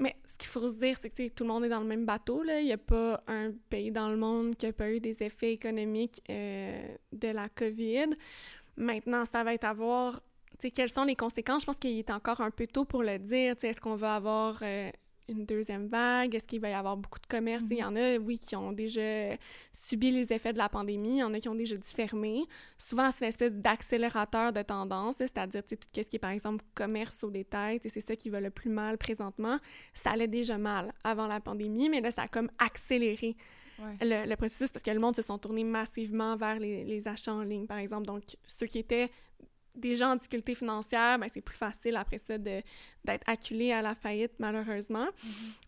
Mais 0.01 0.17
ce 0.25 0.39
qu'il 0.39 0.49
faut 0.49 0.67
se 0.67 0.79
dire, 0.79 0.97
c'est 1.01 1.11
que 1.11 1.29
tout 1.29 1.45
le 1.45 1.49
monde 1.49 1.65
est 1.65 1.69
dans 1.69 1.81
le 1.81 1.87
même 1.87 2.07
bateau. 2.07 2.43
Là. 2.43 2.61
Il 2.61 2.67
n'y 2.67 2.73
a 2.73 2.79
pas 2.79 3.23
un 3.29 3.53
pays 3.69 3.93
dans 3.93 4.09
le 4.09 4.17
monde 4.17 4.57
qui 4.57 4.67
n'a 4.67 4.73
pas 4.73 4.91
eu 4.91 4.99
des 4.99 5.23
effets 5.23 5.53
économiques 5.53 6.23
euh, 6.31 6.89
de 7.13 7.29
la 7.29 7.49
COVID. 7.51 8.17
Maintenant, 8.77 9.25
ça 9.27 9.45
va 9.45 9.55
être 9.55 9.65
à 9.65 9.75
voir 9.75 10.23
quelles 10.75 10.91
sont 10.91 11.05
les 11.05 11.17
conséquences. 11.17 11.63
Je 11.63 11.67
pense 11.67 11.77
qu'il 11.77 11.99
est 11.99 12.11
encore 12.11 12.41
un 12.41 12.51
peu 12.51 12.67
tôt 12.67 12.85
pour 12.85 13.03
le 13.03 13.19
dire. 13.19 13.55
Est-ce 13.63 13.81
qu'on 13.81 13.97
va 13.97 14.17
avoir 14.17 14.59
euh, 14.63 14.91
une 15.31 15.47
deuxième 15.47 15.87
vague? 15.87 16.35
Est-ce 16.35 16.47
qu'il 16.47 16.61
va 16.61 16.69
y 16.71 16.73
avoir 16.75 16.97
beaucoup 16.97 17.19
de 17.19 17.27
commerces? 17.27 17.65
Il 17.71 17.79
y 17.79 17.85
en 17.85 17.97
a, 17.97 18.17
oui, 18.19 18.39
qui 18.39 18.57
ont 18.57 18.73
déjà 18.73 19.37
subi 19.73 20.11
les 20.11 20.33
effets 20.33 20.53
de 20.53 20.59
la 20.59 20.69
pandémie. 20.69 21.17
Il 21.17 21.19
y 21.19 21.23
en 21.23 21.33
a 21.35 21.41
qui 21.41 21.49
ont 21.49 21.55
déjà 21.55 21.77
dû 21.77 21.89
fermer. 21.89 22.43
Souvent, 22.79 23.11
c'est 23.11 23.25
une 23.25 23.29
espèce 23.29 23.55
d'accélérateur 23.55 24.53
de 24.53 24.63
tendance, 24.63 25.17
c'est-à-dire 25.19 25.63
tu 25.63 25.71
sais, 25.71 25.77
tout 25.77 25.89
ce 25.95 26.01
qui 26.03 26.17
est, 26.17 26.19
par 26.19 26.31
exemple, 26.31 26.65
commerce 26.75 27.23
au 27.25 27.31
détail. 27.31 27.81
C'est 27.83 28.01
ça 28.01 28.17
qui 28.17 28.31
va 28.31 28.41
le 28.41 28.51
plus 28.51 28.71
mal 28.71 28.99
présentement. 28.99 29.59
Ça 29.95 30.11
allait 30.11 30.29
déjà 30.29 30.59
mal 30.59 30.93
avant 31.05 31.27
la 31.27 31.41
pandémie, 31.41 31.89
mais 31.89 32.01
là, 32.01 32.11
ça 32.11 32.23
a 32.23 32.29
comme 32.29 32.51
accéléré 32.59 33.37
Ouais. 33.83 33.97
le, 34.03 34.29
le 34.29 34.37
processus 34.37 34.71
parce 34.71 34.83
que 34.83 34.91
le 34.91 35.01
monde 35.01 35.17
se 35.17 35.23
sont 35.23 35.39
tournés 35.39 35.65
massivement 35.65 36.37
vers 36.37 36.59
les, 36.59 36.85
les 36.85 37.09
achats 37.09 37.33
en 37.33 37.41
ligne, 37.41 37.67
par 37.67 37.79
exemple. 37.79 38.05
Donc, 38.05 38.37
ceux 38.47 38.67
qui 38.67 38.79
étaient 38.79 39.09
déjà 39.75 40.09
en 40.11 40.17
difficulté 40.17 40.55
financière, 40.55 41.19
ben, 41.19 41.29
c'est 41.33 41.41
plus 41.41 41.57
facile 41.57 41.97
après 41.97 42.19
ça 42.19 42.37
d'être 42.39 42.75
acculé 43.27 43.73
à 43.73 43.83
la 43.83 43.95
faillite, 43.95 44.33
malheureusement. 44.39 45.07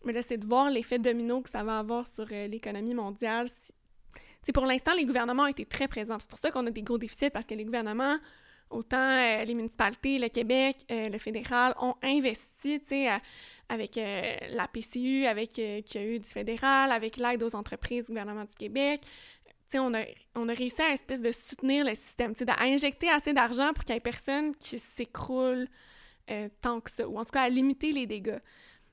Mais 0.05 0.13
là, 0.13 0.21
c'est 0.21 0.37
de 0.37 0.45
voir 0.45 0.69
l'effet 0.69 0.99
domino 0.99 1.41
que 1.41 1.49
ça 1.49 1.63
va 1.63 1.79
avoir 1.79 2.05
sur 2.07 2.25
euh, 2.31 2.47
l'économie 2.47 2.93
mondiale. 2.93 3.47
Si- 3.49 4.51
pour 4.51 4.65
l'instant, 4.65 4.93
les 4.93 5.05
gouvernements 5.05 5.43
ont 5.43 5.47
été 5.47 5.65
très 5.65 5.87
présents. 5.87 6.17
C'est 6.19 6.29
pour 6.29 6.39
ça 6.39 6.51
qu'on 6.51 6.65
a 6.67 6.71
des 6.71 6.81
gros 6.81 6.97
déficits, 6.97 7.29
parce 7.29 7.45
que 7.45 7.53
les 7.55 7.63
gouvernements, 7.63 8.17
autant 8.69 8.97
euh, 8.99 9.45
les 9.45 9.53
municipalités, 9.55 10.19
le 10.19 10.27
Québec, 10.27 10.77
euh, 10.91 11.07
le 11.09 11.17
fédéral, 11.17 11.73
ont 11.79 11.95
investi, 12.03 12.79
tu 12.81 12.87
sais, 12.87 13.09
avec 13.69 13.95
la 13.95 14.67
PCU, 14.67 15.25
avec 15.25 15.51
qu'il 15.51 15.83
y 15.95 15.97
a 15.97 16.05
eu 16.05 16.19
du 16.19 16.27
fédéral, 16.27 16.91
avec 16.91 17.17
l'aide 17.17 17.41
aux 17.41 17.55
entreprises 17.55 18.05
du 18.05 18.11
gouvernement 18.11 18.43
du 18.43 18.55
Québec. 18.59 19.01
On 19.79 19.93
a, 19.93 20.03
on 20.35 20.49
a 20.49 20.53
réussi 20.53 20.81
à 20.81 20.91
espèce 20.91 21.21
de 21.21 21.31
soutenir 21.31 21.85
le 21.85 21.95
système, 21.95 22.33
à 22.47 22.63
injecter 22.63 23.09
assez 23.09 23.33
d'argent 23.33 23.73
pour 23.73 23.83
qu'il 23.83 23.95
y 23.95 23.97
ait 23.97 24.01
personne 24.01 24.55
qui 24.55 24.79
s'écroule 24.79 25.67
euh, 26.29 26.49
tant 26.61 26.79
que 26.79 26.91
ça, 26.91 27.07
ou 27.07 27.17
en 27.17 27.25
tout 27.25 27.31
cas 27.31 27.43
à 27.43 27.49
limiter 27.49 27.91
les 27.91 28.05
dégâts. 28.05 28.39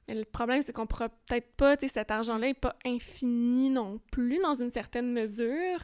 Mais 0.09 0.14
le 0.14 0.24
problème, 0.24 0.62
c'est 0.62 0.72
qu'on 0.72 0.87
pourra 0.87 1.09
peut-être 1.09 1.53
pas, 1.57 1.76
cet 1.76 2.11
argent-là 2.11 2.49
n'est 2.49 2.55
pas 2.55 2.76
infini 2.85 3.70
non 3.70 4.01
plus 4.11 4.39
dans 4.39 4.55
une 4.55 4.70
certaine 4.70 5.12
mesure. 5.12 5.78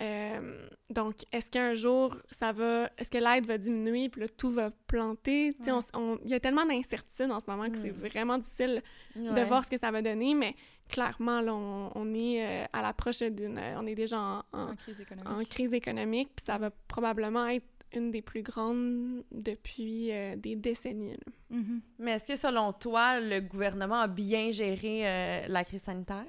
Euh, 0.00 0.66
donc, 0.90 1.16
est-ce 1.32 1.50
qu'un 1.50 1.74
jour, 1.74 2.16
ça 2.30 2.52
va... 2.52 2.90
Est-ce 2.98 3.10
que 3.10 3.18
l'aide 3.18 3.46
va 3.46 3.58
diminuer, 3.58 4.08
puis 4.08 4.22
là, 4.22 4.26
tout 4.28 4.50
va 4.50 4.70
planter? 4.86 5.54
Tu 5.58 5.64
sais, 5.64 5.72
Ouais. 5.72 5.78
on- 5.94 6.00
on- 6.14 6.18
il 6.24 6.30
y 6.30 6.34
a 6.34 6.40
tellement 6.40 6.64
d'incertitudes 6.66 7.30
en 7.30 7.40
ce 7.40 7.46
moment 7.48 7.70
que 7.70 7.78
c'est 7.78 7.90
Mm. 7.92 8.08
vraiment 8.08 8.38
difficile 8.38 8.82
de 9.16 9.40
voir 9.42 9.64
ce 9.64 9.70
que 9.70 9.78
ça 9.78 9.90
va 9.90 10.00
donner, 10.02 10.34
mais 10.34 10.54
clairement, 10.88 11.40
là, 11.40 11.54
on, 11.54 11.90
on 11.94 12.14
est 12.14 12.44
euh, 12.44 12.64
à 12.72 12.82
l'approche 12.82 13.20
d'une... 13.22 13.58
on 13.76 13.86
est 13.86 13.94
déjà 13.94 14.18
en, 14.18 14.42
en- 14.52 14.70
En 14.70 14.76
crise 14.76 15.00
économique. 15.00 15.28
en 15.30 15.44
crise 15.44 15.74
économique, 15.74 16.28
puis 16.36 16.44
ça 16.46 16.58
va 16.58 16.70
probablement 16.88 17.46
être 17.48 17.66
une 17.94 18.10
des 18.10 18.22
plus 18.22 18.42
grandes 18.42 19.22
depuis 19.30 20.10
euh, 20.12 20.34
des 20.36 20.56
décennies. 20.56 21.14
Mhm. 21.50 21.82
Mais 21.98 22.12
est-ce 22.12 22.26
que 22.26 22.36
selon 22.36 22.72
toi, 22.72 23.20
le 23.20 23.40
gouvernement 23.40 24.00
a 24.00 24.08
bien 24.08 24.50
géré 24.50 25.06
euh, 25.06 25.46
la 25.48 25.62
crise 25.62 25.82
sanitaire? 25.82 26.24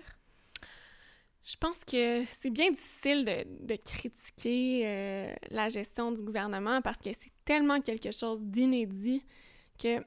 Je 1.46 1.58
pense 1.58 1.78
que 1.86 2.24
c'est 2.40 2.50
bien 2.50 2.72
difficile 2.72 3.26
de, 3.26 3.66
de 3.68 3.76
critiquer 3.76 4.84
euh, 4.86 5.34
la 5.50 5.68
gestion 5.70 6.12
du 6.12 6.22
gouvernement 6.24 6.82
parce 6.82 6.98
que 6.98 7.10
c'est 7.10 7.32
tellement 7.44 7.82
quelque 7.82 8.12
chose 8.12 8.42
d'inédit 8.42 9.26
que 9.78 10.02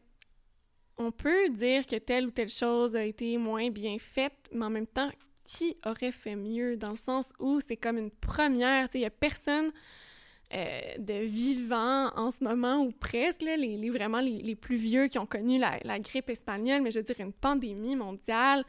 on 0.98 1.10
peut 1.12 1.50
dire 1.50 1.86
que 1.86 1.96
telle 1.96 2.26
ou 2.26 2.30
telle 2.30 2.48
chose 2.48 2.96
a 2.96 3.04
été 3.04 3.36
moins 3.36 3.68
bien 3.68 3.98
faite, 3.98 4.32
mais 4.50 4.64
en 4.64 4.70
même 4.70 4.86
temps, 4.86 5.10
qui 5.44 5.76
aurait 5.84 6.10
fait 6.10 6.36
mieux 6.36 6.78
dans 6.78 6.90
le 6.92 6.96
sens 6.96 7.26
où 7.38 7.60
c'est 7.60 7.76
comme 7.76 7.98
une 7.98 8.10
première, 8.10 8.88
il 8.94 9.02
y 9.02 9.04
a 9.04 9.10
personne 9.10 9.72
euh, 10.54 10.80
de 10.98 11.24
vivant 11.24 12.10
en 12.16 12.30
ce 12.30 12.42
moment 12.42 12.78
ou 12.78 12.92
presque, 12.92 13.42
les- 13.42 13.90
vraiment 13.90 14.20
les, 14.20 14.40
les 14.40 14.54
plus 14.56 14.76
vieux 14.76 15.08
qui 15.08 15.18
ont 15.18 15.26
connu 15.26 15.58
la, 15.58 15.78
la 15.84 15.98
grippe 15.98 16.30
espagnole, 16.30 16.80
mais 16.80 16.90
je 16.90 17.00
veux 17.00 17.04
dire 17.04 17.20
une 17.20 17.32
pandémie 17.32 17.94
mondiale. 17.96 18.64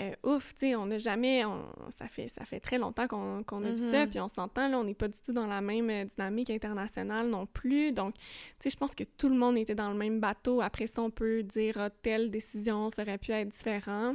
Euh, 0.00 0.14
ouf, 0.22 0.54
tu 0.54 0.60
sais, 0.60 0.74
on 0.76 0.86
n'a 0.86 0.98
jamais, 0.98 1.44
on- 1.44 1.64
ça, 1.98 2.06
fait, 2.06 2.28
ça 2.28 2.44
fait 2.44 2.60
très 2.60 2.78
longtemps 2.78 3.08
qu'on 3.08 3.42
qu'on 3.42 3.64
a 3.64 3.72
vu 3.72 3.82
Mhm. 3.82 3.90
ça, 3.90 4.06
puis 4.06 4.20
on 4.20 4.28
s'entend, 4.28 4.68
là, 4.68 4.78
on 4.78 4.84
n'est 4.84 4.94
pas 4.94 5.08
du 5.08 5.18
tout 5.20 5.32
dans 5.32 5.46
la 5.48 5.60
même 5.60 5.90
euh, 5.90 6.04
dynamique 6.04 6.50
internationale 6.50 7.28
non 7.28 7.46
plus, 7.46 7.90
donc, 7.92 8.14
tu 8.14 8.22
sais, 8.60 8.70
je 8.70 8.76
pense 8.76 8.94
que 8.94 9.02
tout 9.02 9.28
le 9.28 9.34
monde 9.34 9.58
était 9.58 9.74
dans 9.74 9.90
le 9.90 9.96
même 9.96 10.20
bateau. 10.20 10.60
Après 10.60 10.86
ça, 10.86 11.02
on 11.02 11.10
peut 11.10 11.42
dire, 11.42 11.78
ah, 11.80 11.90
telle 11.90 12.30
décision, 12.30 12.90
ça 12.90 13.02
aurait 13.02 13.18
pu 13.18 13.32
être 13.32 13.48
différent. 13.48 14.14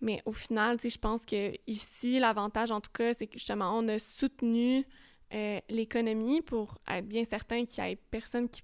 Mais 0.00 0.20
au 0.26 0.32
final, 0.32 0.76
tu 0.76 0.82
sais, 0.82 0.90
je 0.90 0.98
pense 0.98 1.24
que 1.24 1.52
ici, 1.66 2.18
l'avantage, 2.18 2.70
en 2.70 2.80
tout 2.80 2.90
cas, 2.92 3.14
c'est 3.14 3.26
que 3.28 3.38
justement, 3.38 3.78
on 3.78 3.86
a 3.88 3.98
soutenu 3.98 4.84
euh, 5.32 5.60
l'économie 5.70 6.42
pour 6.42 6.76
être 6.88 7.06
bien 7.06 7.24
certain 7.24 7.64
qu'il 7.64 7.82
n'y 7.84 7.90
ait 7.92 7.96
personne 8.10 8.48
qui 8.48 8.62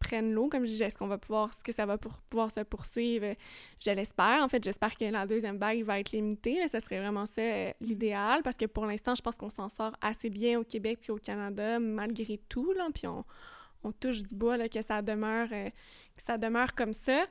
prenne 0.00 0.32
l'eau. 0.32 0.48
Comme 0.48 0.64
je 0.64 0.70
disais, 0.70 0.86
est-ce 0.86 0.96
qu'on 0.96 1.06
va 1.06 1.18
pouvoir, 1.18 1.50
est-ce 1.50 1.62
que 1.62 1.72
ça 1.72 1.86
va 1.86 1.98
pouvoir 1.98 2.50
se 2.50 2.60
poursuivre? 2.60 3.34
Je 3.78 3.90
l'espère. 3.90 4.42
En 4.42 4.48
fait, 4.48 4.64
j'espère 4.64 4.96
que 4.96 5.04
la 5.04 5.26
deuxième 5.26 5.58
vague 5.58 5.84
va 5.84 6.00
être 6.00 6.10
limitée. 6.10 6.66
Ça 6.66 6.80
serait 6.80 6.98
vraiment 6.98 7.26
ça 7.26 7.40
euh, 7.40 7.70
l'idéal 7.80 8.42
parce 8.42 8.56
que 8.56 8.66
pour 8.66 8.86
l'instant, 8.86 9.14
je 9.14 9.22
pense 9.22 9.36
qu'on 9.36 9.50
s'en 9.50 9.68
sort 9.68 9.92
assez 10.00 10.30
bien 10.30 10.58
au 10.58 10.64
Québec 10.64 10.98
puis 11.00 11.12
au 11.12 11.18
Canada 11.18 11.78
malgré 11.78 12.38
tout. 12.48 12.72
Là. 12.72 12.88
Puis 12.92 13.06
on, 13.06 13.24
on 13.84 13.92
touche 13.92 14.22
du 14.22 14.34
bois 14.34 14.56
là, 14.56 14.68
que 14.68 14.82
ça 14.82 15.02
demeure, 15.02 15.48
euh, 15.52 15.70
que 16.16 16.22
ça 16.26 16.38
demeure 16.38 16.74
comme 16.74 16.92
ça. 16.92 17.26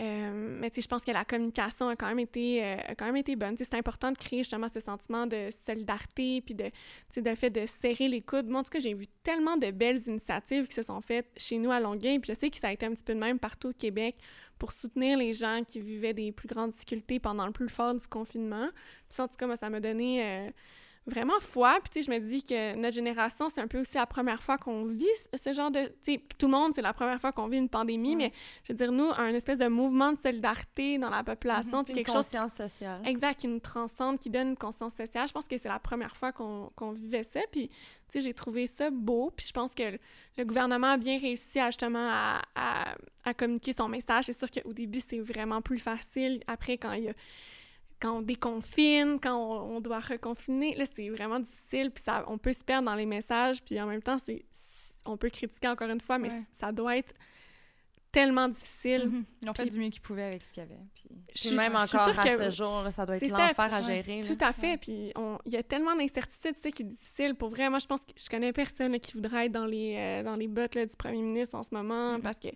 Euh, 0.00 0.58
mais 0.60 0.72
je 0.74 0.86
pense 0.88 1.02
que 1.02 1.12
la 1.12 1.24
communication 1.24 1.88
a 1.88 1.94
quand 1.94 2.08
même 2.08 2.18
été, 2.18 2.64
euh, 2.64 2.76
quand 2.98 3.06
même 3.06 3.16
été 3.16 3.36
bonne. 3.36 3.56
C'est 3.56 3.74
important 3.74 4.10
de 4.10 4.18
créer 4.18 4.40
justement 4.40 4.66
ce 4.72 4.80
sentiment 4.80 5.26
de 5.26 5.50
solidarité, 5.66 6.40
puis 6.40 6.54
de, 6.54 6.70
de 7.16 7.34
fait 7.36 7.50
de 7.50 7.64
serrer 7.66 8.08
les 8.08 8.20
coudes. 8.20 8.48
Moi, 8.48 8.60
en 8.60 8.64
tout 8.64 8.70
cas, 8.70 8.80
j'ai 8.80 8.94
vu 8.94 9.06
tellement 9.22 9.56
de 9.56 9.70
belles 9.70 10.00
initiatives 10.08 10.66
qui 10.66 10.74
se 10.74 10.82
sont 10.82 11.00
faites 11.00 11.28
chez 11.36 11.58
nous 11.58 11.70
à 11.70 11.78
Longueuil, 11.78 12.18
puis 12.18 12.32
je 12.34 12.38
sais 12.38 12.50
que 12.50 12.56
ça 12.56 12.68
a 12.68 12.72
été 12.72 12.86
un 12.86 12.94
petit 12.94 13.04
peu 13.04 13.14
de 13.14 13.20
même 13.20 13.38
partout 13.38 13.68
au 13.68 13.72
Québec 13.72 14.16
pour 14.58 14.72
soutenir 14.72 15.16
les 15.16 15.32
gens 15.32 15.62
qui 15.66 15.80
vivaient 15.80 16.14
des 16.14 16.32
plus 16.32 16.48
grandes 16.48 16.72
difficultés 16.72 17.20
pendant 17.20 17.46
le 17.46 17.52
plus 17.52 17.68
fort 17.68 17.94
du 17.94 18.06
confinement. 18.06 18.68
Puis 18.72 19.16
ça, 19.16 19.24
en 19.24 19.28
tout 19.28 19.36
cas, 19.36 19.46
moi, 19.46 19.56
ça 19.56 19.70
m'a 19.70 19.80
donné 19.80 20.24
euh, 20.24 20.50
vraiment 21.06 21.38
foi. 21.40 21.78
Puis, 21.82 21.90
tu 21.90 22.02
sais, 22.02 22.06
je 22.06 22.10
me 22.10 22.18
dis 22.18 22.42
que 22.42 22.74
notre 22.76 22.94
génération, 22.94 23.48
c'est 23.50 23.60
un 23.60 23.68
peu 23.68 23.80
aussi 23.80 23.96
la 23.96 24.06
première 24.06 24.42
fois 24.42 24.56
qu'on 24.58 24.86
vit 24.86 25.06
ce 25.34 25.52
genre 25.52 25.70
de... 25.70 25.86
Tu 26.02 26.14
sais, 26.14 26.22
tout 26.38 26.46
le 26.46 26.52
monde, 26.52 26.72
c'est 26.74 26.82
la 26.82 26.92
première 26.92 27.20
fois 27.20 27.32
qu'on 27.32 27.48
vit 27.48 27.58
une 27.58 27.68
pandémie, 27.68 28.16
mais 28.16 28.32
je 28.64 28.72
veux 28.72 28.76
dire, 28.76 28.90
nous, 28.90 29.10
un 29.16 29.34
espèce 29.34 29.58
de 29.58 29.68
mouvement 29.68 30.12
de 30.12 30.18
solidarité 30.18 30.98
dans 30.98 31.10
la 31.10 31.22
population, 31.22 31.84
c'est 31.86 31.92
quelque 31.92 32.10
chose... 32.10 32.26
conscience 32.26 32.54
sociale. 32.54 33.02
Exact, 33.04 33.38
qui 33.40 33.48
nous 33.48 33.60
transcende, 33.60 34.18
qui 34.18 34.30
donne 34.30 34.48
une 34.48 34.56
conscience 34.56 34.94
sociale. 34.94 35.28
Je 35.28 35.32
pense 35.32 35.46
que 35.46 35.58
c'est 35.58 35.68
la 35.68 35.78
première 35.78 36.16
fois 36.16 36.32
qu'on 36.32 36.92
vivait 36.92 37.24
ça, 37.24 37.40
puis, 37.52 37.68
tu 37.68 37.74
sais, 38.08 38.20
j'ai 38.20 38.34
trouvé 38.34 38.66
ça 38.66 38.90
beau, 38.90 39.30
puis 39.34 39.46
je 39.46 39.52
pense 39.52 39.74
que 39.74 39.98
le 40.36 40.44
gouvernement 40.44 40.92
a 40.92 40.96
bien 40.96 41.18
réussi 41.18 41.60
à, 41.60 41.66
justement, 41.66 42.08
à, 42.10 42.42
à, 42.54 42.94
à 43.24 43.34
communiquer 43.34 43.72
son 43.72 43.88
message. 43.88 44.24
C'est 44.24 44.38
sûr 44.38 44.50
qu'au 44.50 44.72
début, 44.72 45.00
c'est 45.00 45.20
vraiment 45.20 45.60
plus 45.60 45.78
facile. 45.78 46.42
Après, 46.46 46.78
quand 46.78 46.92
il 46.92 47.04
y 47.04 47.08
a 47.08 47.14
quand 48.04 48.18
on 48.18 48.22
déconfine, 48.22 49.18
quand 49.18 49.34
on, 49.34 49.80
doit 49.80 50.00
reconfiner, 50.00 50.74
là, 50.74 50.84
c'est 50.94 51.08
vraiment 51.08 51.40
difficile, 51.40 51.90
puis 51.90 52.04
ça, 52.04 52.22
on 52.28 52.36
peut 52.36 52.52
se 52.52 52.62
perdre 52.62 52.84
dans 52.84 52.94
les 52.94 53.06
messages, 53.06 53.62
puis 53.62 53.80
en 53.80 53.86
même 53.86 54.02
temps, 54.02 54.18
c'est, 54.26 54.44
on 55.06 55.16
peut 55.16 55.30
critiquer 55.30 55.68
encore 55.68 55.88
une 55.88 56.02
fois, 56.02 56.18
mais 56.18 56.28
ça 56.52 56.70
doit 56.70 56.98
être 56.98 57.14
tellement 58.12 58.46
difficile. 58.46 59.06
Mm-hmm. 59.06 59.24
Ils 59.42 59.50
ont 59.50 59.54
fait 59.54 59.66
du 59.66 59.78
mieux 59.78 59.88
qu'ils 59.88 60.02
pouvaient 60.02 60.24
avec 60.24 60.44
ce 60.44 60.52
qu'il 60.52 60.62
y 60.62 60.66
avait. 60.66 60.80
Puis, 61.34 61.50
même 61.52 61.76
encore 61.76 62.10
à 62.10 62.22
ce 62.22 62.50
jour, 62.50 62.86
ça 62.94 63.06
doit 63.06 63.16
être 63.16 63.26
l'enfer 63.26 63.74
à 63.74 63.82
gérer. 63.82 64.20
Tout 64.20 64.44
à 64.44 64.52
fait. 64.52 64.76
Puis 64.76 65.12
il 65.46 65.52
y 65.52 65.56
a 65.56 65.62
tellement 65.62 65.96
d'incertitudes, 65.96 66.56
ça, 66.56 66.70
qui 66.70 66.82
est 66.82 66.86
difficile. 66.86 67.34
Pour 67.34 67.48
vrai, 67.48 67.70
moi, 67.70 67.78
je 67.78 67.86
pense 67.86 68.00
que 68.00 68.12
je 68.16 68.28
connais 68.28 68.52
personne 68.52 69.00
qui 69.00 69.14
voudrait 69.14 69.46
être 69.46 69.52
dans 69.52 69.66
les, 69.66 69.96
euh, 69.96 70.22
dans 70.22 70.36
les 70.36 70.46
bottes 70.46 70.76
du 70.76 70.96
premier 70.96 71.22
ministre 71.22 71.56
en 71.56 71.62
ce 71.62 71.74
moment, 71.74 72.18
mm-hmm. 72.18 72.22
parce 72.22 72.38
que 72.38 72.48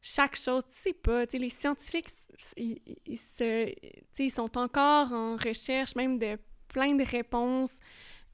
chaque 0.00 0.36
chose, 0.36 0.62
tu 0.66 0.82
sais 0.82 0.94
pas, 0.94 1.26
tu 1.26 1.32
sais, 1.32 1.38
les 1.38 1.50
scientifiques 1.50 2.08
ils, 2.56 2.80
ils, 3.06 4.30
sont 4.30 4.58
encore 4.58 5.12
en 5.12 5.36
recherche 5.36 5.94
même 5.94 6.18
de 6.18 6.38
plein 6.68 6.94
de 6.94 7.04
réponses. 7.04 7.72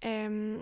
Euh, 0.05 0.59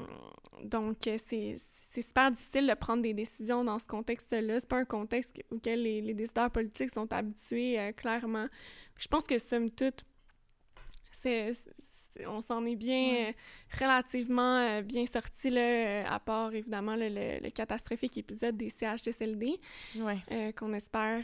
donc, 0.63 0.97
c'est 1.03 1.57
super 2.01 2.31
difficile 2.31 2.67
de 2.67 2.75
prendre 2.75 3.03
des 3.03 3.15
décisions 3.15 3.65
dans 3.65 3.79
ce 3.79 3.87
contexte-là. 3.87 4.61
C'est 4.61 4.69
pas 4.69 4.79
un 4.79 4.85
contexte 4.85 5.43
auquel 5.51 5.83
les, 5.83 6.01
les 6.01 6.15
décideurs 6.15 6.51
politiques 6.51 6.91
sont 6.91 7.13
habitués, 7.13 7.79
euh, 7.79 7.93
clairement. 7.93 8.47
je 8.97 9.09
pense 9.09 9.25
que, 9.25 9.39
somme 9.39 9.71
toute, 9.71 10.05
c'est 11.11 11.53
on 12.27 12.41
s'en 12.41 12.65
est 12.67 12.77
bien, 12.77 13.29
euh, 13.29 13.33
relativement 13.81 14.59
euh, 14.59 14.83
bien 14.83 15.05
sorti, 15.07 15.51
là, 15.51 15.61
euh, 15.61 16.05
à 16.09 16.19
part 16.19 16.53
évidemment 16.55 16.95
le, 16.97 17.49
catastrophique 17.51 18.19
épisode 18.19 18.57
des 18.57 18.71
CHSLD, 18.71 19.59
qu'on 20.57 20.73
espère 20.73 21.23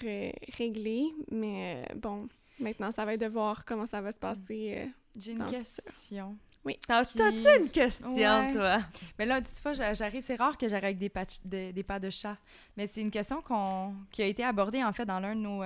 régler. 0.57 1.07
Mais 1.30 1.84
bon, 1.97 2.28
maintenant, 2.59 2.93
ça 2.93 3.05
va 3.05 3.14
être 3.14 3.20
de 3.20 3.26
voir 3.26 3.64
comment 3.64 3.86
ça 3.86 4.01
va 4.01 4.12
se 4.12 4.18
passer. 4.18 4.89
J'ai 5.16 5.32
une 5.32 5.47
question. 5.47 6.36
Oui. 6.64 6.78
T'as-tu 6.86 7.20
une 7.59 7.70
question, 7.70 8.14
toi? 8.14 8.82
Mais 9.18 9.26
là, 9.26 9.41
tu 9.41 9.51
fois, 9.62 9.72
j'arrive, 9.72 10.22
c'est 10.22 10.36
rare 10.36 10.59
que 10.59 10.68
j'arrive 10.68 10.84
avec 10.84 10.99
des, 10.99 11.11
de, 11.45 11.70
des 11.72 11.82
pas 11.82 11.99
de 11.99 12.11
chat. 12.11 12.36
Mais 12.76 12.86
c'est 12.86 13.01
une 13.01 13.11
question 13.11 13.41
qu'on, 13.41 13.95
qui 14.11 14.22
a 14.22 14.26
été 14.26 14.45
abordée, 14.45 14.84
en 14.84 14.93
fait, 14.93 15.07
dans 15.07 15.20
l'un 15.20 15.34
de 15.34 15.41
nos, 15.41 15.62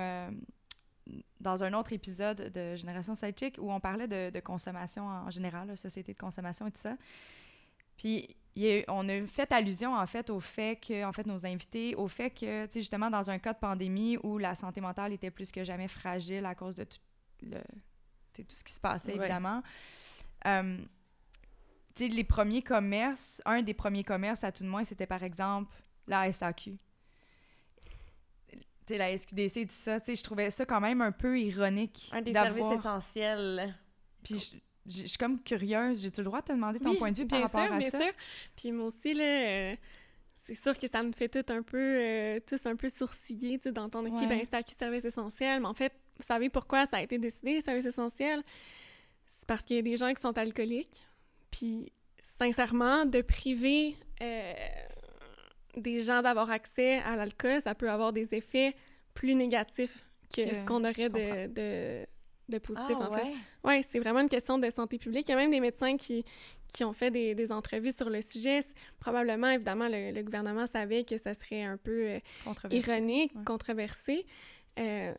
dans 1.39 1.63
un 1.63 1.73
autre 1.73 1.93
épisode 1.93 2.51
de 2.53 2.75
Génération 2.75 3.15
Sidechick 3.15 3.57
où 3.59 3.71
on 3.71 3.79
parlait 3.79 4.07
de, 4.07 4.39
consommation 4.39 5.05
en 5.07 5.29
général, 5.29 5.67
la 5.67 5.75
société 5.75 6.13
de 6.13 6.17
consommation 6.17 6.67
et 6.67 6.71
tout 6.71 6.81
ça. 6.81 6.95
Puis 7.97 8.35
on 8.87 9.09
a 9.09 9.25
fait 9.27 9.51
allusion 9.51 9.95
en 9.95 10.05
fait 10.05 10.29
au 10.29 10.39
fait 10.39 10.79
que, 10.79 11.03
en 11.03 11.11
fait, 11.11 11.25
nos 11.25 11.45
invités, 11.45 11.95
au 11.95 12.07
fait 12.07 12.29
que, 12.29 12.65
tu 12.65 12.73
sais, 12.73 12.79
justement, 12.79 13.09
dans 13.09 13.29
un 13.29 13.39
cas 13.39 13.53
de 13.53 13.59
pandémie 13.59 14.17
où 14.23 14.37
la 14.37 14.55
santé 14.55 14.79
mentale 14.81 15.13
était 15.13 15.31
plus 15.31 15.51
que 15.51 15.63
jamais 15.63 15.87
fragile 15.87 16.45
à 16.45 16.55
cause 16.55 16.75
de 16.75 16.83
tout, 16.83 16.99
le, 17.41 17.59
tout 18.33 18.43
ce 18.47 18.63
qui 18.63 18.73
se 18.73 18.79
passait, 18.79 19.15
évidemment. 19.15 19.63
Euh, 20.45 20.77
tu 21.95 22.07
sais, 22.07 22.09
les 22.09 22.23
premiers 22.23 22.61
commerces, 22.61 23.41
un 23.45 23.61
des 23.61 23.73
premiers 23.73 24.03
commerces 24.03 24.43
à 24.43 24.51
tout 24.51 24.63
de 24.63 24.69
moins, 24.69 24.83
c'était 24.83 25.07
par 25.07 25.23
exemple 25.23 25.73
la 26.07 26.31
SAQ 26.31 26.77
sais, 28.87 28.97
la 28.97 29.17
SQDC 29.17 29.57
et 29.57 29.65
tout 29.65 29.73
ça, 29.73 29.99
tu 29.99 30.07
sais, 30.07 30.15
je 30.15 30.23
trouvais 30.23 30.49
ça 30.49 30.65
quand 30.65 30.81
même 30.81 31.01
un 31.01 31.11
peu 31.11 31.39
ironique. 31.39 32.09
Un 32.11 32.21
des 32.21 32.33
services 32.33 32.79
essentiels. 32.79 33.75
Puis 34.23 34.53
je, 34.85 35.07
suis 35.07 35.17
comme 35.17 35.41
curieuse, 35.41 36.01
j'ai-tu 36.01 36.21
le 36.21 36.25
droit 36.25 36.41
de 36.41 36.47
te 36.47 36.51
demander 36.53 36.79
ton 36.79 36.95
point 36.95 37.11
de 37.11 37.17
vue 37.17 37.27
par 37.27 37.41
rapport 37.41 37.73
à 37.73 37.77
bien 37.77 37.89
ça? 37.89 37.99
Sûr. 37.99 38.11
Puis 38.55 38.71
moi 38.71 38.87
aussi, 38.87 39.13
là, 39.13 39.23
euh, 39.23 39.75
c'est 40.43 40.55
sûr 40.55 40.77
que 40.77 40.87
ça 40.87 41.03
me 41.03 41.11
fait 41.11 41.29
tout 41.29 41.53
un 41.53 41.61
peu, 41.61 41.77
euh, 41.77 42.39
tous 42.45 42.65
un 42.65 42.75
peu 42.75 42.89
sourciller, 42.89 43.57
tu 43.57 43.63
sais, 43.63 43.71
d'entendre 43.71 44.09
qui, 44.17 44.27
ben, 44.27 44.41
c'est 44.49 44.63
qui 44.63 44.75
service 44.75 45.05
essentiel? 45.05 45.61
Mais 45.61 45.67
en 45.67 45.73
fait, 45.73 45.93
vous 46.17 46.25
savez 46.25 46.49
pourquoi 46.49 46.85
ça 46.85 46.97
a 46.97 47.01
été 47.01 47.17
décidé, 47.17 47.61
service 47.61 47.85
essentiel? 47.85 48.43
C'est 49.25 49.47
parce 49.47 49.63
qu'il 49.63 49.77
y 49.77 49.79
a 49.79 49.81
des 49.81 49.95
gens 49.95 50.13
qui 50.13 50.21
sont 50.21 50.37
alcooliques. 50.37 51.05
Puis, 51.49 51.91
sincèrement, 52.39 53.05
de 53.05 53.21
priver 53.21 53.95
euh, 54.21 54.53
des 55.75 56.01
gens 56.01 56.21
d'avoir 56.21 56.49
accès 56.51 56.99
à 56.99 57.15
l'alcool, 57.15 57.61
ça 57.61 57.75
peut 57.75 57.89
avoir 57.89 58.13
des 58.13 58.33
effets 58.33 58.75
plus 59.13 59.35
négatifs 59.35 60.05
que, 60.35 60.53
ce 60.53 60.61
qu'on 60.65 60.83
aurait 60.83 61.09
de, 61.09 61.47
de, 61.47 62.05
de, 62.49 62.57
positif, 62.57 62.95
ah, 62.99 63.09
en 63.09 63.13
fait. 63.13 63.27
Oui, 63.63 63.85
c'est 63.89 63.99
vraiment 63.99 64.21
une 64.21 64.29
question 64.29 64.57
de 64.57 64.69
santé 64.69 64.97
publique. 64.97 65.27
Il 65.27 65.31
y 65.31 65.35
a 65.35 65.37
même 65.37 65.51
des 65.51 65.59
médecins 65.59 65.97
qui, 65.97 66.25
qui 66.67 66.83
ont 66.83 66.93
fait 66.93 67.11
des, 67.11 67.35
des 67.35 67.51
entrevues 67.51 67.91
sur 67.95 68.09
le 68.09 68.21
sujet. 68.21 68.61
Probablement, 68.99 69.49
évidemment, 69.49 69.87
le, 69.89 70.21
gouvernement 70.21 70.65
savait 70.67 71.03
que 71.03 71.17
ça 71.17 71.33
serait 71.35 71.63
un 71.63 71.77
peu 71.77 72.07
euh, 72.07 72.19
ironique, 72.71 73.31
controversé. 73.45 74.25
Euh, 74.79 75.13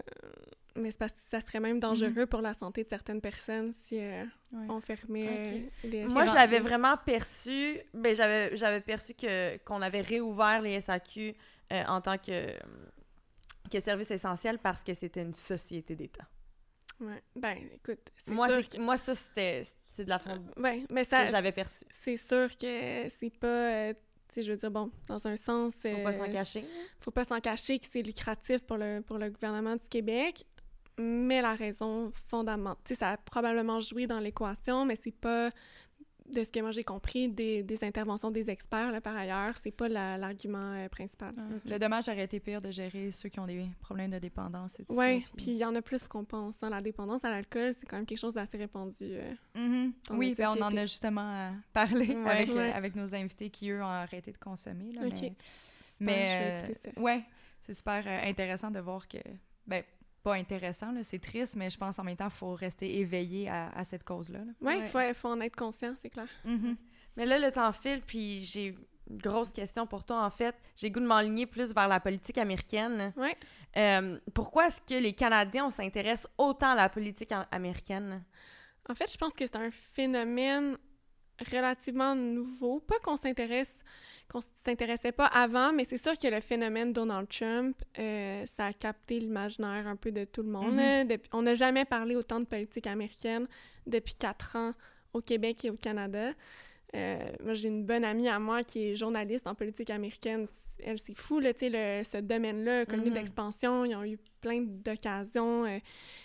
mais 0.77 0.91
c'est 0.91 0.99
parce 0.99 1.13
que 1.13 1.19
ça 1.31 1.41
serait 1.41 1.61
même 1.61 1.79
dangereux 1.79 2.11
mm-hmm. 2.11 2.27
pour 2.27 2.41
la 2.41 2.55
santé 2.55 2.85
de 2.85 2.89
certaines 2.89 3.21
personnes 3.21 3.73
si 3.87 3.99
euh, 3.99 4.25
on 4.69 4.81
fermait 4.81 5.29
euh, 5.29 5.61
les 5.85 6.05
Moi, 6.05 6.27
je 6.27 6.35
l'avais 6.35 6.59
vraiment 6.59 6.97
perçu, 6.97 7.81
ben, 7.93 8.15
j'avais, 8.15 8.57
j'avais 8.57 8.81
perçu 8.81 9.15
que, 9.15 9.57
qu'on 9.59 9.83
avait 9.83 10.01
réouvert 10.01 10.63
les 10.63 10.81
SAQ 10.81 11.35
euh, 11.73 11.85
en 11.87 12.01
tant 12.01 12.19
que, 12.19 12.53
que 13.71 13.81
service 13.81 14.11
essentiel 14.11 14.59
parce 14.59 14.83
que 14.83 14.95
c'était 14.95 15.23
une 15.23 15.35
société 15.35 15.95
d'État. 15.95 16.27
Ouais. 17.01 17.23
Ben, 17.37 17.57
écoute, 17.75 18.11
moi, 18.29 18.49
moi, 18.79 18.97
ça, 18.97 19.15
c'était, 19.15 19.63
c'est 19.87 20.05
de 20.05 20.11
la 20.11 20.19
façon 20.19 20.43
ouais, 20.57 20.85
mais 20.91 21.05
ça, 21.05 21.23
que 21.23 21.29
je 21.29 21.33
l'avais 21.33 21.53
perçu. 21.53 21.85
C'est 22.03 22.17
sûr 22.17 22.57
que 22.57 23.09
c'est 23.21 23.39
pas 23.39 23.93
je 24.37 24.51
veux 24.51 24.57
dire, 24.57 24.71
bon, 24.71 24.91
dans 25.09 25.25
un 25.29 25.37
sens... 25.37 25.75
Faut 25.81 26.03
pas 26.03 26.13
s'en 26.13 26.33
cacher. 26.33 26.65
Faut 27.01 27.11
pas 27.13 27.25
s'en 27.25 27.41
cacher 27.41 27.79
que 27.79 27.87
c'est 27.89 28.03
lucratif 28.03 28.63
pour 28.63 28.77
le, 28.77 29.01
pour 29.01 29.19
le 29.19 29.31
gouvernement 29.31 29.77
du 29.77 29.89
Québec 29.89 30.45
mais 30.99 31.43
la 31.43 31.55
raison 31.55 32.11
fondamentale, 32.29 32.83
tu 32.85 32.95
sais, 32.95 33.01
ça 33.01 33.11
a 33.11 33.17
probablement 33.17 33.81
joué 33.81 34.07
dans 34.07 34.19
l'équation, 34.19 34.85
mais 34.85 34.97
c'est 34.97 35.15
pas, 35.15 35.51
de 36.33 36.43
ce 36.43 36.49
que 36.49 36.61
moi 36.61 36.71
j'ai 36.71 36.85
compris, 36.85 37.29
des, 37.29 37.63
des, 37.63 37.85
interventions 37.85 38.31
des 38.31 38.49
experts, 38.49 38.93
là, 38.93 39.01
par 39.01 39.17
ailleurs, 39.17 39.55
c'est 39.63 39.71
pas 39.71 39.89
l'argument 39.89 40.73
euh, 40.75 40.89
principal. 40.89 41.35
Le 41.69 41.79
dommage 41.79 42.09
aurait 42.09 42.25
été 42.25 42.41
pire 42.41 42.63
de 42.63 42.71
gérer 42.71 43.11
ceux 43.11 43.29
qui 43.29 43.41
ont 43.41 43.47
des 43.47 43.67
problèmes 43.81 44.11
de 44.11 44.19
dépendance 44.19 44.81
et 44.81 44.85
tout 44.85 44.95
ouais, 44.95 45.21
ça. 45.21 45.27
Oui, 45.33 45.37
puis 45.37 45.47
il 45.53 45.57
y 45.57 45.65
en 45.65 45.75
a 45.75 45.83
plus 45.83 46.07
qu'on 46.09 46.25
pense. 46.25 46.63
Hein. 46.63 46.71
La 46.71 46.81
dépendance 46.81 47.25
à 47.25 47.31
l'alcool, 47.31 47.73
c'est 47.75 47.87
quand 47.87 47.97
même 47.97 48.07
quelque 48.07 48.19
chose 48.19 48.35
d'assez 48.35 48.57
répandu. 48.57 48.97
Euh, 49.03 49.35
mm-hmm. 49.57 49.93
Oui, 50.13 50.35
ben, 50.37 50.55
on 50.57 50.63
en 50.63 50.77
a 50.77 50.87
justement 50.87 51.31
euh, 51.31 51.51
parlé 51.73 52.15
avec, 52.27 52.51
avec 52.51 52.97
nos 52.97 53.15
invités 53.15 53.51
qui, 53.51 53.71
eux, 53.71 53.83
ont 53.83 53.87
arrêté 53.87 54.33
de 54.33 54.39
consommer. 54.39 54.93
Là, 54.93 55.03
Mais, 56.01 56.59
mais 56.97 57.01
ouais, 57.03 57.23
c'est 57.61 57.75
super 57.75 58.07
intéressant 58.07 58.71
de 58.71 58.81
voir 58.81 59.07
que 59.09 59.19
ben, 59.67 59.83
pas 60.25 60.35
intéressant, 60.35 60.93
c'est 61.03 61.21
triste, 61.21 61.55
mais 61.55 61.69
je 61.69 61.77
pense 61.77 61.99
en 61.99 62.03
même 62.03 62.17
temps 62.17 62.29
qu'il 62.29 62.39
faut 62.39 62.55
rester 62.55 62.99
éveillé 62.99 63.49
à, 63.51 63.85
cette 63.85 64.05
cause-là. 64.05 64.41
Oui, 64.63 64.81
il 64.81 65.15
faut, 65.15 65.29
en 65.29 65.41
être 65.43 65.55
conscient, 65.55 65.95
c'est 66.01 66.09
clair. 66.09 66.27
Mm-hmm. 66.47 66.77
Mais 67.17 67.27
là, 67.27 67.39
le 67.39 67.53
temps 67.53 67.71
file, 67.73 68.01
puis 68.01 68.41
j'ai 68.41 68.75
une 69.11 69.19
grosse 69.19 69.51
question 69.51 69.87
pour 69.87 70.03
toi, 70.03 70.25
en 70.25 70.31
fait. 70.31 70.57
J'ai 70.77 70.91
goût 70.91 71.01
de 71.01 71.07
m'enligner 71.07 71.45
plus 71.45 71.75
vers 71.75 71.89
la 71.89 72.01
politique 72.01 72.39
américaine. 72.39 73.13
Oui. 73.19 73.33
Euh, 73.77 74.19
pourquoi 74.33 74.69
est-ce 74.69 74.81
que 74.81 74.99
les 74.99 75.13
Canadiens, 75.13 75.71
s'intéressent 75.71 76.31
autant 76.39 76.71
à 76.71 76.75
la 76.75 76.89
politique 76.89 77.33
américaine? 77.51 78.25
En 78.89 78.95
fait, 78.95 79.13
je 79.13 79.19
pense 79.19 79.33
que 79.35 79.45
c'est 79.47 79.57
un 79.57 79.71
phénomène 79.71 80.79
relativement 81.53 82.15
nouveau. 82.15 82.81
Pas 82.81 82.99
qu'on 83.01 83.17
s'intéresse 83.17 83.77
qu'on 84.35 84.47
s'intéressait 84.65 85.13
pas 85.13 85.27
avant, 85.27 85.73
mais 85.73 85.85
c'est 85.85 86.03
sûr 86.03 86.19
que 86.19 86.27
le 86.27 86.41
phénomène 86.41 86.93
Donald 86.93 87.29
Trump, 87.29 87.77
euh, 87.99 88.45
ça 88.47 88.67
a 88.67 88.73
capté 88.73 89.21
l'imaginaire 89.21 89.87
un 89.87 89.97
peu 89.97 90.11
de 90.11 90.25
tout 90.25 90.43
le 90.43 90.49
monde. 90.49 90.75
Mm-hmm. 90.77 91.21
on 91.33 91.43
n'a 91.43 91.55
jamais 91.55 91.85
parlé 91.85 92.17
autant 92.17 92.41
de 92.41 92.45
politique 92.45 92.87
américaine 92.87 93.47
depuis 93.87 94.15
quatre 94.15 94.57
ans 94.57 94.73
au 95.13 95.21
Québec 95.21 95.65
et 95.65 95.71
au 95.71 95.77
Canada. 95.77 96.33
Euh, 96.97 97.19
moi, 97.45 97.55
j'ai 97.55 97.69
une 97.69 97.85
bonne 97.85 98.05
amie 98.05 98.29
à 98.29 98.39
moi 98.41 98.65
qui 98.65 98.91
est 98.91 98.97
journaliste 98.97 99.47
en 99.47 99.55
politique 99.55 99.91
américaine. 99.91 100.49
Elle, 100.83 100.99
c'est 100.99 101.17
fou, 101.17 101.39
là, 101.39 101.55
tu 101.55 101.71
sais, 101.71 102.03
ce 102.05 102.19
domaine-là, 102.19 102.87
connu 102.87 103.11
mm-hmm. 103.11 103.13
d'expansion. 103.13 103.85
Ils 103.85 103.95
ont 103.95 104.05
eu 104.05 104.19
plein 104.41 104.61
d'occasions 104.63 105.65
euh, 105.65 105.79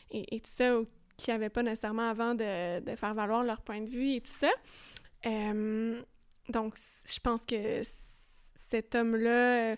et, 0.10 0.40
tout 0.40 0.52
ça 0.56 0.80
qui 1.16 1.30
n'avaient 1.30 1.50
pas 1.50 1.62
nécessairement 1.62 2.10
avant 2.10 2.34
de, 2.34 2.80
de, 2.80 2.96
faire 2.96 3.14
valoir 3.14 3.44
leur 3.44 3.62
point 3.62 3.82
de 3.82 3.90
vue 3.90 4.14
et 4.16 4.22
tout 4.22 4.32
ça. 4.32 4.50
Donc, 6.50 6.76
je 7.06 7.20
pense 7.20 7.46
que 7.46 7.84
cet 8.70 8.96
homme-là, 8.96 9.30
euh, 9.72 9.76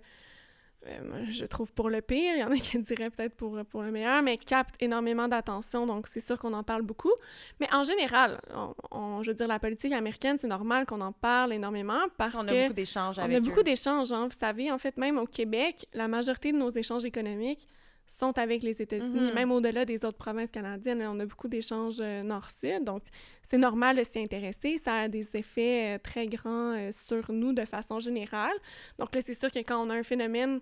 je 1.29 1.45
trouve 1.45 1.71
pour 1.73 1.89
le 1.89 2.01
pire, 2.01 2.33
il 2.35 2.39
y 2.39 2.43
en 2.43 2.51
a 2.51 2.55
qui 2.55 2.79
diraient 2.79 3.11
peut-être 3.11 3.35
pour, 3.35 3.63
pour 3.65 3.83
le 3.83 3.91
meilleur, 3.91 4.23
mais 4.23 4.37
capte 4.37 4.75
énormément 4.79 5.27
d'attention, 5.27 5.85
donc 5.85 6.07
c'est 6.07 6.25
sûr 6.25 6.39
qu'on 6.39 6.53
en 6.53 6.63
parle 6.63 6.81
beaucoup. 6.81 7.13
Mais 7.59 7.71
en 7.71 7.83
général, 7.83 8.41
on, 8.89 9.21
je 9.21 9.29
veux 9.31 9.35
dire, 9.35 9.47
la 9.47 9.59
politique 9.59 9.93
américaine, 9.93 10.37
c'est 10.39 10.47
normal 10.47 10.85
qu'on 10.85 11.01
en 11.01 11.11
parle 11.11 11.53
énormément 11.53 12.01
parce 12.17 12.31
qu'on 12.31 12.47
a 12.47 12.53
beaucoup 12.63 12.73
d'échanges 12.73 13.19
avec 13.19 13.35
On 13.35 13.37
a 13.37 13.47
beaucoup 13.47 13.63
d'échanges, 13.63 14.11
hein. 14.11 14.27
Vous 14.27 14.37
savez, 14.37 14.71
en 14.71 14.79
fait, 14.79 14.97
même 14.97 15.17
au 15.19 15.27
Québec, 15.27 15.85
la 15.93 16.07
majorité 16.07 16.51
de 16.51 16.57
nos 16.57 16.71
échanges 16.71 17.05
économiques 17.05 17.67
sont 18.11 18.37
avec 18.37 18.61
les 18.63 18.81
États-Unis, 18.81 19.31
mm-hmm. 19.31 19.33
même 19.33 19.51
au-delà 19.51 19.85
des 19.85 20.03
autres 20.05 20.17
provinces 20.17 20.51
canadiennes. 20.51 21.01
On 21.03 21.19
a 21.19 21.25
beaucoup 21.25 21.47
d'échanges 21.47 21.99
euh, 21.99 22.23
nord-sud, 22.23 22.83
donc 22.83 23.03
c'est 23.49 23.57
normal 23.57 23.97
de 23.97 24.03
s'y 24.03 24.19
intéresser. 24.19 24.79
Ça 24.83 25.01
a 25.01 25.07
des 25.07 25.27
effets 25.33 25.95
euh, 25.95 25.97
très 25.97 26.27
grands 26.27 26.73
euh, 26.73 26.91
sur 26.91 27.31
nous 27.31 27.53
de 27.53 27.65
façon 27.65 27.99
générale. 27.99 28.55
Donc 28.99 29.15
là, 29.15 29.21
c'est 29.25 29.39
sûr 29.39 29.51
que 29.51 29.59
quand 29.59 29.83
on 29.85 29.89
a 29.89 29.95
un 29.95 30.03
phénomène 30.03 30.59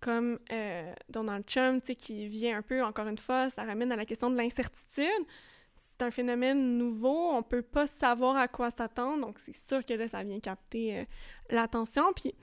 comme 0.00 0.38
Donald 1.10 1.44
Trump, 1.44 1.84
qui 1.98 2.26
vient 2.26 2.56
un 2.56 2.62
peu, 2.62 2.82
encore 2.82 3.06
une 3.06 3.18
fois, 3.18 3.50
ça 3.50 3.64
ramène 3.64 3.92
à 3.92 3.96
la 3.96 4.06
question 4.06 4.30
de 4.30 4.36
l'incertitude. 4.36 5.26
C'est 5.74 6.00
un 6.00 6.10
phénomène 6.10 6.78
nouveau, 6.78 7.32
on 7.32 7.42
peut 7.42 7.60
pas 7.60 7.86
savoir 7.86 8.34
à 8.36 8.48
quoi 8.48 8.70
s'attendre, 8.70 9.20
donc 9.20 9.38
c'est 9.38 9.54
sûr 9.68 9.84
que 9.84 9.92
là, 9.92 10.08
ça 10.08 10.22
vient 10.22 10.40
capter 10.40 11.06
l'attention. 11.50 12.14
Puis 12.14 12.34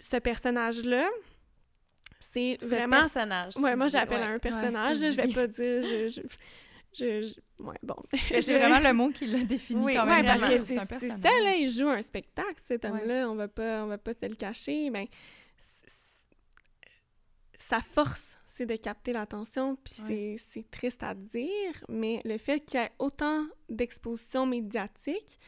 ce 0.00 0.16
personnage-là, 0.16 1.08
c'est 2.32 2.58
vraiment. 2.62 3.00
personnage. 3.00 3.56
Ouais, 3.56 3.76
moi 3.76 3.88
j'appelle 3.88 4.22
un 4.22 4.38
personnage. 4.38 4.98
je 4.98 5.06
vais 5.06 5.28
pas 5.28 5.46
dire. 5.46 5.82
Je, 5.82 6.22
je, 6.94 7.34
ouais, 7.58 7.76
bon. 7.82 7.96
c'est 8.12 8.58
vraiment 8.58 8.78
le 8.78 8.92
mot 8.92 9.10
qui 9.10 9.26
l'a 9.26 9.44
défini 9.44 9.82
oui, 9.82 9.94
quand 9.94 10.06
même. 10.06 10.26
parce 10.26 10.40
que 10.40 10.64
c'est 10.64 10.76
ça, 10.76 11.40
là, 11.42 11.54
il 11.56 11.70
joue 11.70 11.88
un 11.88 12.02
spectacle, 12.02 12.60
cet 12.66 12.84
homme-là, 12.84 13.30
on 13.30 13.34
va 13.34 13.48
pas, 13.48 13.82
on 13.84 13.86
va 13.86 13.98
pas 13.98 14.12
se 14.12 14.26
le 14.26 14.34
cacher, 14.34 14.90
mais 14.90 15.08
sa 17.58 17.80
force, 17.80 18.36
c'est 18.48 18.66
de 18.66 18.76
capter 18.76 19.14
l'attention, 19.14 19.76
puis 19.76 20.38
c'est 20.50 20.70
triste 20.70 21.02
à 21.02 21.14
dire, 21.14 21.84
mais 21.88 22.20
le 22.24 22.36
fait 22.36 22.60
qu'il 22.60 22.80
y 22.80 22.82
ait 22.82 22.92
autant 22.98 23.46
d'exposition 23.70 24.44
médiatique, 24.44 25.38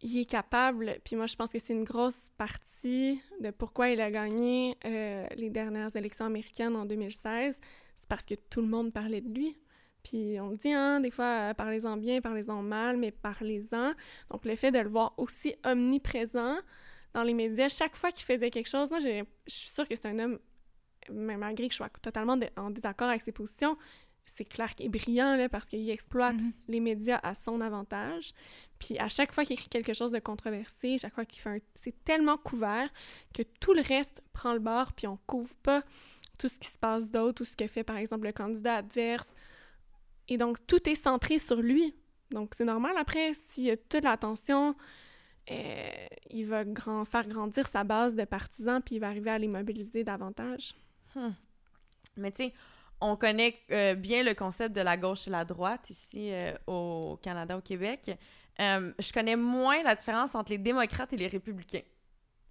il 0.00 0.18
est 0.18 0.24
capable, 0.24 0.98
puis 1.04 1.16
moi 1.16 1.26
je 1.26 1.34
pense 1.34 1.50
que 1.50 1.58
c'est 1.58 1.72
une 1.72 1.84
grosse 1.84 2.30
partie 2.36 3.20
de 3.40 3.50
pourquoi 3.50 3.90
il 3.90 4.00
a 4.00 4.10
gagné 4.10 4.76
euh, 4.84 5.26
les 5.36 5.50
dernières 5.50 5.94
élections 5.96 6.24
américaines 6.24 6.76
en 6.76 6.84
2016, 6.84 7.60
c'est 7.96 8.08
parce 8.08 8.24
que 8.24 8.34
tout 8.34 8.60
le 8.60 8.68
monde 8.68 8.92
parlait 8.92 9.20
de 9.20 9.28
lui. 9.28 9.56
Puis 10.04 10.38
on 10.40 10.52
dit, 10.52 10.72
hein, 10.72 11.00
des 11.00 11.10
fois, 11.10 11.50
euh, 11.50 11.54
parlez-en 11.54 11.96
bien, 11.96 12.20
parlez-en 12.20 12.62
mal, 12.62 12.96
mais 12.96 13.10
parlez-en. 13.10 13.92
Donc 14.30 14.44
le 14.44 14.54
fait 14.54 14.70
de 14.70 14.78
le 14.78 14.88
voir 14.88 15.12
aussi 15.16 15.54
omniprésent 15.64 16.56
dans 17.14 17.22
les 17.22 17.34
médias, 17.34 17.68
chaque 17.68 17.96
fois 17.96 18.12
qu'il 18.12 18.24
faisait 18.24 18.50
quelque 18.50 18.68
chose, 18.68 18.90
moi 18.90 19.00
je 19.00 19.24
suis 19.46 19.70
sûre 19.70 19.88
que 19.88 19.96
c'est 19.96 20.06
un 20.06 20.18
homme, 20.18 20.38
malgré 21.10 21.66
que 21.66 21.72
je 21.72 21.78
sois 21.78 21.88
totalement 22.02 22.38
en 22.56 22.70
désaccord 22.70 23.08
avec 23.08 23.22
ses 23.22 23.32
positions, 23.32 23.76
c'est 24.34 24.44
qu'il 24.44 24.64
est 24.86 24.88
brillant 24.88 25.36
là, 25.36 25.48
parce 25.48 25.66
qu'il 25.66 25.88
exploite 25.90 26.40
mhm. 26.40 26.52
les 26.68 26.80
médias 26.80 27.20
à 27.22 27.34
son 27.34 27.60
avantage. 27.60 28.32
Puis 28.78 28.98
à 28.98 29.08
chaque 29.08 29.32
fois 29.32 29.44
qu'il 29.44 29.54
écrit 29.54 29.68
quelque 29.68 29.94
chose 29.94 30.12
de 30.12 30.18
controversé, 30.18 30.98
chaque 30.98 31.14
fois 31.14 31.24
qu'il 31.24 31.42
fait 31.42 31.50
un... 31.50 31.58
C'est 31.80 32.04
tellement 32.04 32.36
couvert 32.36 32.88
que 33.34 33.42
tout 33.60 33.74
le 33.74 33.82
reste 33.82 34.22
prend 34.32 34.52
le 34.52 34.60
bord, 34.60 34.92
puis 34.92 35.06
on 35.06 35.18
couvre 35.26 35.54
pas 35.62 35.82
tout 36.38 36.48
ce 36.48 36.58
qui 36.58 36.68
se 36.68 36.78
passe 36.78 37.10
d'autre, 37.10 37.34
tout 37.34 37.44
ce 37.44 37.56
que 37.56 37.66
fait 37.66 37.84
par 37.84 37.96
exemple 37.96 38.26
le 38.26 38.32
candidat 38.32 38.76
adverse. 38.76 39.34
Et 40.28 40.38
donc 40.38 40.64
tout 40.66 40.88
est 40.88 40.94
centré 40.94 41.38
sur 41.38 41.60
lui. 41.60 41.94
Donc 42.30 42.54
c'est 42.54 42.64
normal 42.64 42.96
après, 42.98 43.34
s'il 43.34 43.64
y 43.64 43.70
a 43.70 43.76
toute 43.76 44.04
l'attention, 44.04 44.76
euh, 45.50 46.06
il 46.30 46.46
va 46.46 46.64
grand... 46.64 47.04
faire 47.04 47.26
grandir 47.26 47.66
sa 47.68 47.84
base 47.84 48.14
de 48.14 48.24
partisans, 48.24 48.82
puis 48.82 48.96
il 48.96 48.98
va 48.98 49.08
arriver 49.08 49.30
à 49.30 49.38
les 49.38 49.48
mobiliser 49.48 50.04
davantage. 50.04 50.74
Hmm. 51.14 51.30
Mais 52.16 52.32
tu 52.32 52.44
sais, 52.44 52.54
on 53.00 53.16
connaît 53.16 53.54
euh, 53.70 53.94
bien 53.94 54.22
le 54.22 54.34
concept 54.34 54.74
de 54.74 54.80
la 54.80 54.96
gauche 54.96 55.26
et 55.26 55.30
la 55.30 55.44
droite 55.44 55.88
ici 55.90 56.32
euh, 56.32 56.52
au 56.66 57.18
Canada, 57.22 57.56
au 57.56 57.60
Québec. 57.60 58.10
Euh, 58.60 58.92
je 58.98 59.12
connais 59.12 59.36
moins 59.36 59.82
la 59.82 59.94
différence 59.94 60.34
entre 60.34 60.50
les 60.50 60.58
démocrates 60.58 61.12
et 61.12 61.16
les 61.16 61.28
républicains. 61.28 61.82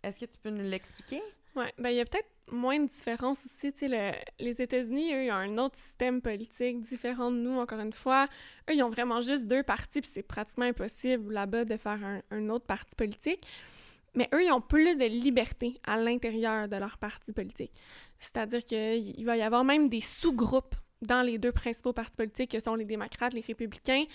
Est-ce 0.04 0.18
que 0.18 0.26
tu 0.26 0.38
peux 0.38 0.50
nous 0.50 0.64
l'expliquer? 0.64 1.22
Oui, 1.56 1.66
ben 1.78 1.90
il 1.90 1.96
y 1.96 2.00
a 2.00 2.06
peut-être 2.06 2.30
moins 2.52 2.80
de 2.80 2.88
différence 2.88 3.40
aussi. 3.46 3.74
Sais, 3.78 4.22
les 4.40 4.62
États-Unis, 4.62 5.14
eux, 5.14 5.26
ils 5.26 5.32
ont 5.32 5.36
un 5.36 5.58
autre 5.58 5.76
système 5.78 6.22
politique 6.22 6.82
différent 6.84 7.32
de 7.32 7.38
nous, 7.38 7.58
encore 7.58 7.80
une 7.80 7.94
fois. 7.94 8.28
Eux, 8.70 8.76
ils 8.76 8.84
ont 8.84 8.90
vraiment 8.90 9.22
juste 9.22 9.48
deux 9.48 9.64
partis, 9.64 10.02
puis 10.02 10.10
c'est 10.14 10.24
pratiquement 10.24 10.66
impossible 10.66 11.34
là-bas 11.34 11.66
de 11.66 11.76
faire 11.78 12.00
un, 12.32 12.50
autre 12.50 12.66
parti 12.66 12.96
politique. 12.96 13.46
Mais 14.18 14.28
eux, 14.34 14.44
ils 14.44 14.52
ont 14.52 14.62
plus 14.62 14.98
de 14.98 15.06
liberté 15.06 15.80
à 15.86 15.96
l'intérieur 15.96 16.68
de 16.68 16.76
leur 16.76 16.98
parti 16.98 17.32
politique. 17.32 17.72
C'est-à-dire 18.18 18.66
qu'il 18.66 19.24
va 19.26 19.38
y 19.38 19.44
avoir 19.44 19.64
même 19.64 19.90
des 19.90 20.02
sous-groupes 20.02 20.74
dans 21.04 21.22
les 21.22 21.38
deux 21.38 21.52
principaux 21.52 21.94
partis 21.94 22.18
politiques 22.18 22.50
que 22.50 22.60
sont 22.60 22.74
les 22.74 22.84
démocrates, 22.86 23.34
les 23.36 23.42
républicains. 23.42 24.06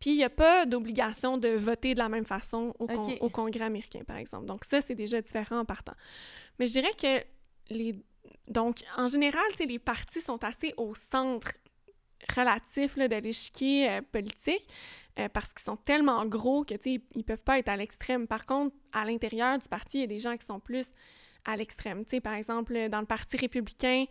Puis 0.00 0.10
il 0.10 0.16
n'y 0.16 0.24
a 0.24 0.30
pas 0.30 0.66
d'obligation 0.66 1.38
de 1.38 1.50
voter 1.50 1.94
de 1.94 2.00
la 2.00 2.08
même 2.08 2.24
façon 2.24 2.74
au, 2.80 2.88
au, 3.20 3.30
Congrès 3.30 3.64
américain, 3.66 4.02
par 4.04 4.16
exemple. 4.16 4.46
Donc 4.46 4.64
ça, 4.64 4.80
c'est 4.80 4.96
déjà 4.96 5.22
différent 5.22 5.60
en 5.60 5.64
partant. 5.64 5.94
Mais 6.58 6.66
je 6.66 6.72
dirais 6.72 6.92
que 7.00 7.24
les... 7.72 7.94
Donc, 8.48 8.78
en 8.96 9.06
général, 9.06 9.44
les 9.60 9.78
partis 9.78 10.20
sont 10.20 10.42
assez 10.42 10.74
au 10.76 10.94
centre 11.12 11.52
relatif 12.36 12.96
de 12.96 13.16
l'échiquier 13.16 13.88
euh, 13.88 14.00
politique 14.10 14.66
euh, 15.18 15.28
parce 15.28 15.52
qu'ils 15.52 15.64
sont 15.64 15.76
tellement 15.76 16.24
gros 16.26 16.64
que, 16.64 16.74
ils 16.84 17.02
ne 17.14 17.22
peuvent 17.22 17.42
pas 17.42 17.58
être 17.58 17.68
à 17.68 17.76
l'extrême. 17.76 18.26
Par 18.26 18.46
contre, 18.46 18.74
à 18.92 19.04
l'intérieur 19.04 19.58
du 19.58 19.68
parti, 19.68 19.98
il 19.98 20.00
y 20.02 20.04
a 20.04 20.06
des 20.06 20.20
gens 20.20 20.36
qui 20.36 20.46
sont 20.46 20.60
plus 20.60 20.86
à 21.44 21.56
l'extrême. 21.56 22.04
Tu 22.04 22.16
sais, 22.16 22.20
par 22.20 22.34
exemple, 22.34 22.88
dans 22.88 23.00
le 23.00 23.06
Parti 23.06 23.36
républicain, 23.36 24.04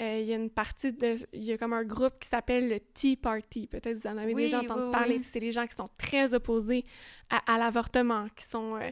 euh, 0.00 0.20
il 0.20 0.26
y 0.26 0.32
a 0.32 0.36
une 0.36 0.50
partie 0.50 0.92
de... 0.92 1.16
Il 1.32 1.44
y 1.44 1.52
a 1.52 1.58
comme 1.58 1.72
un 1.72 1.84
groupe 1.84 2.18
qui 2.20 2.28
s'appelle 2.28 2.68
le 2.68 2.80
Tea 2.80 3.16
Party. 3.16 3.66
Peut-être 3.66 3.98
vous 3.98 4.08
en 4.08 4.16
avez 4.16 4.34
déjà 4.34 4.60
entendu 4.60 4.90
parler. 4.90 5.20
C'est 5.22 5.40
les 5.40 5.52
gens 5.52 5.66
qui 5.66 5.76
sont 5.76 5.90
très 5.98 6.32
opposés 6.34 6.84
à, 7.30 7.58
l'avortement, 7.58 8.26
qui 8.36 8.46
sont... 8.46 8.76
Euh, 8.76 8.90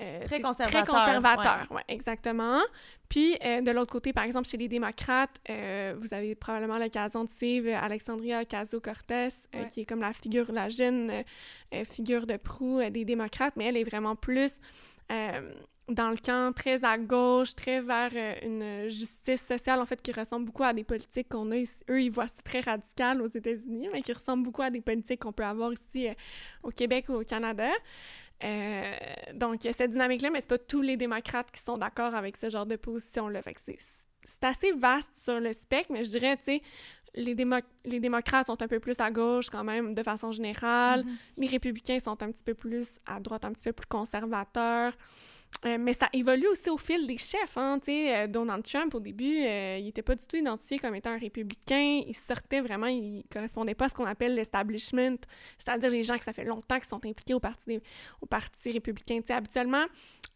euh, 0.00 0.24
très 0.24 0.40
conservateurs. 0.40 0.84
Très 0.84 0.92
conservateurs, 0.92 1.66
ouais. 1.70 1.82
exactement. 1.88 2.60
Puis, 3.08 3.34
de 3.34 3.70
l'autre 3.70 3.92
côté, 3.92 4.12
par 4.12 4.24
exemple, 4.24 4.48
chez 4.48 4.56
les 4.56 4.68
démocrates, 4.68 5.38
vous 5.48 6.14
avez 6.14 6.34
probablement 6.34 6.78
l'occasion 6.78 7.24
de 7.24 7.30
suivre 7.30 7.74
Alexandria 7.74 8.40
Ocasio-Cortez, 8.42 9.28
qui 9.70 9.82
est 9.82 9.84
comme 9.84 10.00
la 10.00 10.14
figure, 10.14 10.50
la 10.50 10.70
jeune 10.70 11.22
figure 11.84 12.26
de 12.26 12.38
proue 12.38 12.80
des 12.90 13.04
démocrates, 13.04 13.54
mais 13.56 13.66
elle 13.66 13.76
est 13.76 13.84
vraiment 13.84 14.16
plus 14.16 14.54
dans 15.94 16.10
le 16.10 16.16
camp 16.16 16.54
très 16.54 16.84
à 16.84 16.98
gauche, 16.98 17.54
très 17.54 17.80
vers 17.80 18.10
euh, 18.14 18.34
une 18.42 18.88
justice 18.88 19.44
sociale, 19.46 19.80
en 19.80 19.86
fait, 19.86 20.00
qui 20.00 20.12
ressemble 20.12 20.46
beaucoup 20.46 20.64
à 20.64 20.72
des 20.72 20.84
politiques 20.84 21.28
qu'on 21.28 21.50
a 21.50 21.56
ici. 21.56 21.74
Eux, 21.88 22.02
ils 22.02 22.10
voient 22.10 22.28
c'est 22.28 22.42
très 22.42 22.60
radical 22.60 23.20
aux 23.22 23.28
États-Unis, 23.28 23.88
mais 23.92 24.02
qui 24.02 24.12
ressemble 24.12 24.44
beaucoup 24.44 24.62
à 24.62 24.70
des 24.70 24.80
politiques 24.80 25.20
qu'on 25.20 25.32
peut 25.32 25.44
avoir 25.44 25.72
ici 25.72 26.08
euh, 26.08 26.14
au 26.62 26.70
Québec 26.70 27.06
ou 27.08 27.14
au 27.14 27.24
Canada. 27.24 27.70
Euh, 28.44 28.92
donc, 29.34 29.64
il 29.64 29.68
y 29.68 29.70
a 29.70 29.72
cette 29.72 29.92
dynamique-là, 29.92 30.30
mais 30.30 30.40
c'est 30.40 30.48
pas 30.48 30.58
tous 30.58 30.82
les 30.82 30.96
démocrates 30.96 31.50
qui 31.50 31.62
sont 31.62 31.78
d'accord 31.78 32.14
avec 32.14 32.36
ce 32.36 32.48
genre 32.48 32.66
de 32.66 32.76
position-là. 32.76 33.42
Fait 33.42 33.54
que 33.54 33.60
c'est 33.64 34.44
assez 34.44 34.72
vaste 34.72 35.10
sur 35.22 35.38
le 35.38 35.52
spectre, 35.52 35.92
mais 35.92 36.04
je 36.04 36.10
dirais, 36.10 36.36
tu 36.38 36.44
sais, 36.44 36.62
les, 37.14 37.36
les, 37.84 38.00
démocrates 38.00 38.46
sont 38.46 38.60
un 38.62 38.68
peu 38.68 38.80
plus 38.80 38.98
à 38.98 39.10
gauche 39.10 39.50
quand 39.50 39.64
même, 39.64 39.94
de 39.94 40.02
façon 40.02 40.32
générale. 40.32 41.02
Mm-hmm. 41.02 41.16
Les 41.36 41.46
républicains 41.46 41.98
sont 41.98 42.22
un 42.22 42.32
petit 42.32 42.42
peu 42.42 42.54
plus 42.54 42.98
à 43.06 43.20
droite, 43.20 43.44
un 43.44 43.52
petit 43.52 43.64
peu 43.64 43.72
plus 43.72 43.86
conservateurs. 43.86 44.94
Euh, 45.64 45.76
mais 45.78 45.92
ça 45.92 46.08
évolue 46.12 46.48
aussi 46.48 46.68
au 46.70 46.78
fil 46.78 47.06
des 47.06 47.18
chefs. 47.18 47.56
Hein, 47.56 47.78
euh, 47.88 48.26
Donald 48.26 48.64
Trump, 48.64 48.94
au 48.94 49.00
début, 49.00 49.44
euh, 49.44 49.76
il 49.78 49.84
n'était 49.84 50.02
pas 50.02 50.16
du 50.16 50.26
tout 50.26 50.36
identifié 50.36 50.78
comme 50.78 50.94
étant 50.94 51.10
un 51.10 51.18
républicain. 51.18 52.02
Il 52.06 52.16
sortait 52.16 52.60
vraiment, 52.60 52.88
il 52.88 53.18
ne 53.18 53.22
correspondait 53.32 53.74
pas 53.74 53.84
à 53.84 53.88
ce 53.88 53.94
qu'on 53.94 54.06
appelle 54.06 54.34
l'establishment, 54.34 55.18
c'est-à-dire 55.58 55.90
les 55.90 56.02
gens 56.02 56.18
que 56.18 56.24
ça 56.24 56.32
fait 56.32 56.44
longtemps 56.44 56.80
qui 56.80 56.88
sont 56.88 57.04
impliqués 57.04 57.34
au 57.34 57.40
Parti, 57.40 57.80
au 58.20 58.26
parti 58.26 58.72
républicain. 58.72 59.20
habituellement, 59.28 59.84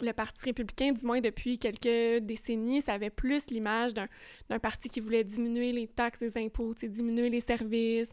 le 0.01 0.13
Parti 0.13 0.45
républicain, 0.45 0.93
du 0.93 1.05
moins 1.05 1.21
depuis 1.21 1.59
quelques 1.59 2.23
décennies, 2.23 2.83
ça 2.83 2.93
avait 2.93 3.11
plus 3.11 3.47
l'image 3.49 3.95
d'un 3.95 4.59
parti 4.61 4.89
qui 4.89 5.01
voulait 5.01 5.25
diminuer 5.25 5.73
les 5.73 5.89
taxes, 5.89 6.21
les 6.21 6.37
impôts, 6.39 6.75
diminuer 6.75 7.31
les 7.31 7.41
services. 7.41 8.13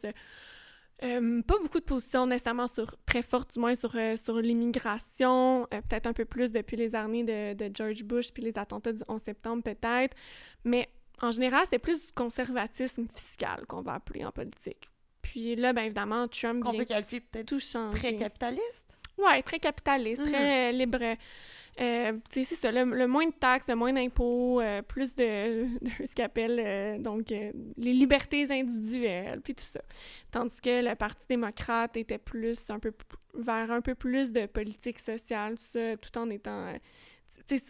Euh, 1.04 1.42
pas 1.42 1.56
beaucoup 1.62 1.80
de 1.80 1.86
positions 1.86 2.26
nécessairement 2.26 2.68
sur, 2.68 2.96
très 3.06 3.22
fortes, 3.22 3.54
du 3.54 3.60
moins 3.60 3.76
sur, 3.76 3.92
euh, 3.96 4.16
sur 4.16 4.40
l'immigration, 4.40 5.64
euh, 5.74 5.82
peut-être 5.82 6.08
un 6.08 6.14
peu 6.14 6.24
plus 6.24 6.52
depuis 6.52 6.78
les 6.78 6.96
années 6.96 7.24
de, 7.24 7.54
de, 7.54 7.70
George 7.74 8.04
Bush 8.04 8.32
puis 8.32 8.42
les 8.42 8.58
attentats 8.58 8.94
du 8.94 9.04
11 9.10 9.22
septembre 9.22 9.64
peut-être, 9.64 10.16
mais 10.64 10.90
en 11.22 11.32
général, 11.32 11.66
c'est 11.70 11.80
plus 11.80 12.06
du 12.06 12.12
conservatisme 12.14 13.06
fiscal 13.14 13.66
qu'on 13.68 13.82
va 13.82 13.96
appeler 13.96 14.24
en 14.24 14.32
politique. 14.32 14.90
Puis 15.22 15.56
là, 15.56 15.74
bien 15.74 15.86
évidemment, 15.86 16.28
Trump 16.28 16.64
vient 16.70 16.84
peut-être 16.84 17.46
tout 17.46 17.60
changer. 17.60 17.98
Très 17.98 18.16
capitaliste? 18.16 18.98
Ouais, 19.18 19.42
très 19.44 19.60
capitaliste, 19.60 20.22
mm-hmm. 20.22 20.32
très 20.32 20.72
libre 20.72 21.18
euh, 21.82 22.20
c'est 22.30 22.44
ça, 22.44 22.72
le, 22.72 23.08
moins 23.08 23.26
de 23.26 23.34
taxes, 23.34 23.68
le 23.68 23.76
moins 23.76 23.94
d'impôts, 23.94 24.62
euh, 24.62 24.82
plus 24.82 25.16
de, 25.16 25.68
ce 26.06 26.14
qu'appelle 26.14 26.62
euh, 26.64 26.98
donc 27.00 27.30
les 27.30 27.94
libertés 27.94 28.46
individuelles, 28.52 29.42
puis 29.42 29.56
tout 29.56 29.66
ça. 29.66 29.82
Tandis 30.32 30.62
que 30.62 30.88
le 30.88 30.96
Parti 30.96 31.26
démocrate 31.28 31.98
était 31.98 32.20
plus 32.20 32.70
un 32.70 32.80
peu 32.80 32.94
vers 33.34 33.72
un 33.72 33.82
peu 33.82 33.96
plus 33.96 34.32
de 34.32 34.46
politique 34.46 35.00
sociale, 35.00 35.56
tout 35.56 35.64
ça, 35.64 35.98
tout 35.98 36.16
en 36.18 36.30
étant. 36.30 36.74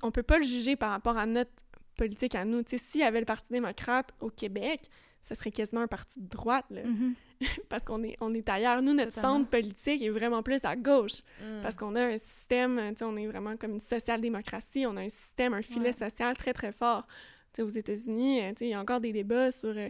on 0.01 0.11
peut 0.11 0.23
pas 0.23 0.37
le 0.37 0.43
juger 0.43 0.75
par 0.75 0.91
rapport 0.91 1.17
à 1.17 1.25
notre 1.25 1.51
politique 1.95 2.35
à 2.35 2.43
nous. 2.43 2.61
Sais, 2.67 2.77
s'il 2.77 3.01
y 3.01 3.03
avait 3.05 3.19
le 3.19 3.25
Parti 3.25 3.47
démocrate 3.51 4.13
au 4.19 4.29
Québec, 4.29 4.89
ça 5.23 5.35
serait 5.35 5.51
quasiment 5.51 5.81
un 5.81 5.87
parti 5.87 6.19
de 6.19 6.27
droite, 6.27 6.65
là. 6.69 6.83
Mhm. 6.83 7.15
parce 7.69 7.83
qu'on 7.83 8.03
est, 8.03 8.15
on 8.21 8.33
est 8.33 8.47
ailleurs. 8.49 8.81
Nous, 8.81 8.93
notre 8.93 9.09
Totalement. 9.13 9.37
centre 9.39 9.49
politique 9.49 10.01
est 10.01 10.09
vraiment 10.09 10.43
plus 10.43 10.59
à 10.63 10.75
gauche. 10.75 11.21
Mm. 11.41 11.61
Parce 11.61 11.75
qu'on 11.75 11.95
a 11.95 12.01
un 12.05 12.17
système, 12.17 12.79
tu 12.91 12.97
sais, 12.99 13.03
on 13.05 13.17
est 13.17 13.27
vraiment 13.27 13.57
comme 13.57 13.71
une 13.71 13.81
social-démocratie, 13.81 14.85
on 14.87 14.95
a 14.97 15.01
un 15.01 15.09
système, 15.09 15.53
un 15.53 15.61
filet 15.61 15.87
Ouais. 15.99 16.07
social 16.07 16.35
très, 16.37 16.53
très 16.53 16.71
fort. 16.71 17.05
Tu 17.53 17.57
sais, 17.57 17.61
aux 17.63 17.67
États-Unis, 17.69 18.41
euh, 18.43 18.49
tu 18.51 18.59
sais, 18.59 18.65
il 18.65 18.69
y 18.71 18.73
a 18.73 18.79
encore 18.79 18.99
des 19.01 19.11
débats 19.11 19.51
sur 19.51 19.69
euh, 19.75 19.89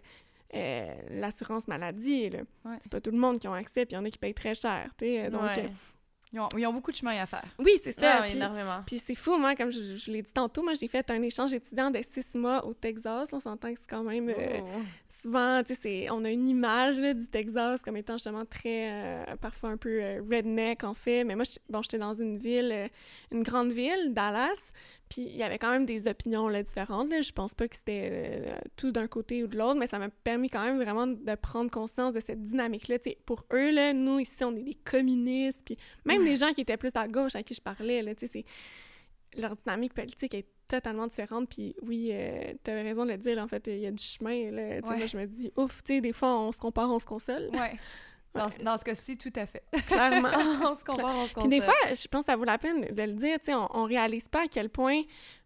euh, 0.55 0.93
l'assurance 1.09 1.67
maladie. 1.67 2.29
là. 2.29 2.39
Ouais. 2.65 2.77
C'est 2.81 2.91
pas 2.91 3.01
tout 3.01 3.11
le 3.11 3.17
monde 3.17 3.39
qui 3.39 3.47
a 3.47 3.53
accès, 3.53 3.85
puis 3.85 3.93
il 3.93 3.97
y 3.97 3.99
en 3.99 4.05
a 4.05 4.09
qui 4.09 4.17
payent 4.17 4.33
très 4.33 4.55
cher. 4.55 4.89
tu 4.97 5.05
sais, 5.05 5.29
donc, 5.29 5.41
Ouais. 5.43 5.65
euh, 5.65 5.67
Ils, 6.33 6.39
ont, 6.39 6.49
ils 6.57 6.65
ont 6.65 6.73
beaucoup 6.73 6.91
de 6.91 6.95
chemin 6.97 7.15
à 7.21 7.27
faire. 7.27 7.45
oui, 7.59 7.73
c'est 7.83 7.91
ça. 7.99 8.17
Ah, 8.17 8.21
puis- 8.23 8.35
énormément. 8.35 8.81
puis 8.87 8.97
c'est 9.05 9.13
fou, 9.13 9.37
moi, 9.37 9.55
comme 9.55 9.71
je, 9.71 9.95
je 9.97 10.11
l'ai 10.11 10.23
dit 10.23 10.31
tantôt, 10.33 10.63
moi 10.63 10.73
j'ai 10.73 10.87
fait 10.87 11.09
un 11.11 11.21
échange 11.21 11.53
étudiant 11.53 11.91
de 11.91 12.01
six 12.01 12.33
mois 12.35 12.65
au 12.65 12.73
Texas. 12.73 13.29
On 13.33 13.39
s'entend 13.39 13.71
que 13.71 13.79
c'est 13.79 13.87
quand 13.89 14.01
même 14.03 14.29
euh, 14.29 14.59
Oh. 14.61 14.79
Souvent, 15.23 15.63
tu 15.63 15.73
sais, 15.73 15.79
c'est- 15.81 16.09
on 16.11 16.23
a 16.25 16.29
une 16.29 16.47
image 16.47 16.99
là, 16.99 17.13
du 17.13 17.27
Texas 17.27 17.81
comme 17.81 17.97
étant 17.97 18.13
justement 18.15 18.45
très, 18.45 18.91
euh, 18.91 19.35
parfois 19.41 19.69
un 19.69 19.77
peu 19.77 20.01
euh, 20.03 20.21
redneck 20.29 20.83
en 20.83 20.93
fait. 20.93 21.23
Mais 21.23 21.35
moi, 21.35 21.45
bon, 21.69 21.81
j'étais 21.81 21.97
dans 21.97 22.13
une 22.13 22.37
ville, 22.37 22.71
euh, 22.71 22.87
une 23.31 23.41
grande 23.41 23.71
ville, 23.71 24.13
Dallas, 24.13 24.59
puis 25.09 25.21
il 25.23 25.35
y 25.35 25.43
avait 25.43 25.57
quand 25.57 25.71
même 25.71 25.85
des 25.85 26.07
opinions 26.07 26.47
là, 26.47 26.61
différentes. 26.61 27.09
Là. 27.09 27.21
Je 27.21 27.31
pense 27.31 27.53
pas 27.55 27.67
que 27.67 27.75
c'était 27.75 28.43
tout 28.75 28.91
d'un 28.91 29.07
côté 29.07 29.43
ou 29.43 29.47
de 29.47 29.57
l'autre, 29.57 29.79
mais 29.79 29.87
ça 29.87 29.97
m'a 29.97 30.09
permis 30.09 30.49
quand 30.49 30.63
même 30.63 30.77
vraiment 30.77 31.07
de 31.07 31.35
prendre 31.35 31.71
conscience 31.71 32.13
de 32.13 32.19
cette 32.19 32.43
dynamique-là. 32.43 32.97
Pour 33.25 33.45
eux, 33.53 33.71
là, 33.71 33.93
nous, 33.93 34.19
ici, 34.19 34.43
on 34.43 34.55
est 34.55 34.63
des 34.63 34.75
communistes, 34.85 35.61
puis 35.65 35.77
même 36.05 36.23
les 36.23 36.35
gens 36.35 36.53
qui 36.53 36.61
étaient 36.61 36.77
plus 36.77 36.91
à 36.95 37.07
gauche 37.07 37.35
à 37.35 37.43
qui 37.43 37.53
je 37.53 37.61
parlais, 37.61 38.01
là, 38.01 38.11
leur 39.35 39.55
dynamique 39.55 39.93
politique 39.93 40.33
est 40.35 40.47
totalement 40.67 41.07
différente. 41.07 41.49
Puis 41.49 41.75
oui, 41.81 42.09
euh, 42.11 42.53
tu 42.63 42.71
avais 42.71 42.81
raison 42.83 43.05
de 43.05 43.11
le 43.11 43.17
dire, 43.17 43.35
là, 43.35 43.43
en 43.43 43.47
fait, 43.47 43.65
il 43.67 43.79
y 43.79 43.85
a 43.87 43.91
du 43.91 44.03
chemin. 44.03 44.51
Là, 44.51 44.61
Ouais. 44.61 44.81
Moi, 44.97 45.07
je 45.07 45.17
me 45.17 45.25
dis, 45.25 45.51
ouf, 45.57 45.83
tu 45.83 45.95
sais, 45.95 46.01
des 46.01 46.13
fois, 46.13 46.37
on 46.39 46.51
se 46.51 46.59
compare, 46.59 46.89
on 46.91 46.99
se 46.99 47.05
console. 47.05 47.49
Ouais. 47.53 47.77
Dans, 48.33 48.47
dans 48.63 48.77
ce 48.77 48.83
cas-ci, 48.83 49.15
tout 49.15 49.31
à 49.35 49.45
fait. 49.45 49.63
Clairement. 49.87 50.29
on 50.71 50.75
se 50.75 50.83
compare, 50.83 51.15
on 51.15 51.27
se 51.27 51.33
Puis 51.35 51.47
des 51.49 51.59
console. 51.59 51.73
fois, 51.83 51.93
je 51.93 52.07
pense 52.07 52.21
que 52.21 52.31
ça 52.31 52.35
vaut 52.35 52.45
la 52.45 52.57
peine 52.57 52.81
de 52.81 53.03
le 53.03 53.13
dire, 53.13 53.37
tu 53.39 53.45
sais, 53.45 53.53
on, 53.53 53.67
on 53.77 53.83
réalise 53.85 54.27
pas 54.27 54.45
à 54.45 54.47
quel 54.47 54.69
point, 54.69 55.01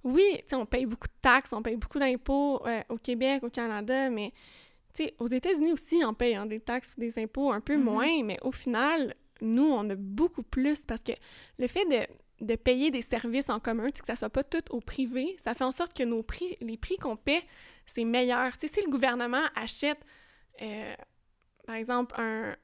oui, 0.05 0.23
tu 0.37 0.43
sais, 0.47 0.55
on 0.55 0.65
paye 0.65 0.85
beaucoup 0.85 1.07
de 1.07 1.13
taxes, 1.21 1.51
on 1.51 1.61
paye 1.61 1.75
beaucoup 1.75 1.99
d'impôts 1.99 2.65
euh, 2.65 2.81
au 2.87 2.97
Québec, 2.97 3.43
au 3.43 3.49
Canada, 3.49 4.09
mais, 4.09 4.31
tu 4.93 5.03
sais, 5.03 5.15
aux 5.19 5.27
États-Unis 5.27 5.73
aussi, 5.73 6.01
on 6.05 6.13
paye 6.13 6.35
hein, 6.35 6.45
des 6.45 6.61
taxes, 6.61 6.93
des 6.97 7.19
impôts 7.19 7.51
un 7.51 7.59
peu 7.59 7.75
Mhm. 7.75 7.83
moins, 7.83 8.23
mais 8.23 8.37
au 8.41 8.53
final, 8.53 9.13
nous, 9.41 9.67
on 9.67 9.89
a 9.89 9.95
beaucoup 9.95 10.43
plus 10.43 10.79
parce 10.81 11.01
que 11.01 11.11
le 11.59 11.67
fait 11.67 11.83
de, 11.85 12.07
de 12.41 12.55
payer 12.55 12.91
des 12.91 13.01
services 13.01 13.49
en 13.49 13.59
commun, 13.59 13.89
que 13.89 14.05
ça 14.05 14.15
soit 14.15 14.29
pas 14.29 14.43
tout 14.43 14.63
au 14.69 14.79
privé, 14.79 15.35
ça 15.43 15.53
fait 15.53 15.63
en 15.63 15.71
sorte 15.71 15.93
que 15.93 16.03
nos 16.03 16.21
prix, 16.23 16.57
les 16.61 16.77
prix 16.77 16.97
qu'on 16.97 17.15
paie, 17.15 17.43
c'est 17.85 18.03
meilleur. 18.03 18.53
Si 18.59 18.67
le 18.81 18.91
gouvernement 18.91 19.43
achète, 19.55 19.99
euh, 20.61 20.93
par 21.65 21.75
exemple, 21.75 22.13
un 22.19 22.55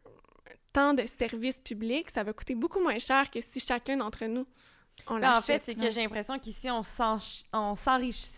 temps 0.73 0.93
de 0.93 1.05
service 1.07 1.59
public, 1.61 2.09
ça 2.09 2.23
va 2.23 2.33
coûter 2.33 2.55
beaucoup 2.55 2.79
moins 2.81 2.99
cher 2.99 3.29
que 3.31 3.41
si 3.41 3.59
chacun 3.59 3.97
d'entre 3.97 4.25
nous, 4.25 4.45
on 5.07 5.15
Mais 5.15 5.25
en 5.27 5.33
l'achète. 5.33 5.63
fait, 5.63 5.73
c'est 5.73 5.75
que 5.75 5.89
j'ai 5.89 6.01
l'impression 6.01 6.37
qu'ici, 6.39 6.69
on 6.69 6.83
s'enrichit 7.75 8.31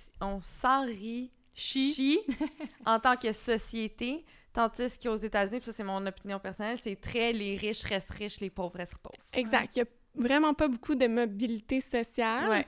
en 2.85 2.99
tant 2.99 3.17
que 3.17 3.31
société, 3.33 4.25
tandis 4.53 4.97
qu'aux 5.01 5.15
États-Unis, 5.15 5.59
puis 5.59 5.65
ça, 5.67 5.73
c'est 5.75 5.83
mon 5.83 6.05
opinion 6.05 6.39
personnelle, 6.39 6.77
c'est 6.77 6.95
très 6.95 7.33
les 7.33 7.57
riches 7.57 7.83
restent 7.83 8.11
riches, 8.11 8.39
les 8.39 8.49
pauvres 8.49 8.77
restent 8.77 8.97
pauvres. 8.97 9.21
Exact. 9.33 9.75
Il 9.75 9.79
y 9.79 9.81
a 9.81 9.85
vraiment 10.15 10.53
pas 10.53 10.67
beaucoup 10.67 10.95
de 10.95 11.07
mobilité 11.07 11.81
sociale. 11.81 12.49
Ouais. 12.49 12.65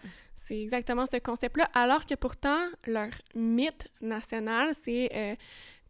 C'est 0.48 0.60
exactement 0.62 1.06
ce 1.12 1.18
concept-là. 1.18 1.70
Alors 1.74 2.06
que 2.06 2.16
pourtant, 2.16 2.58
leur 2.86 3.10
mythe 3.36 3.88
national, 4.02 4.72
c'est 4.84 5.10
euh, 5.14 5.36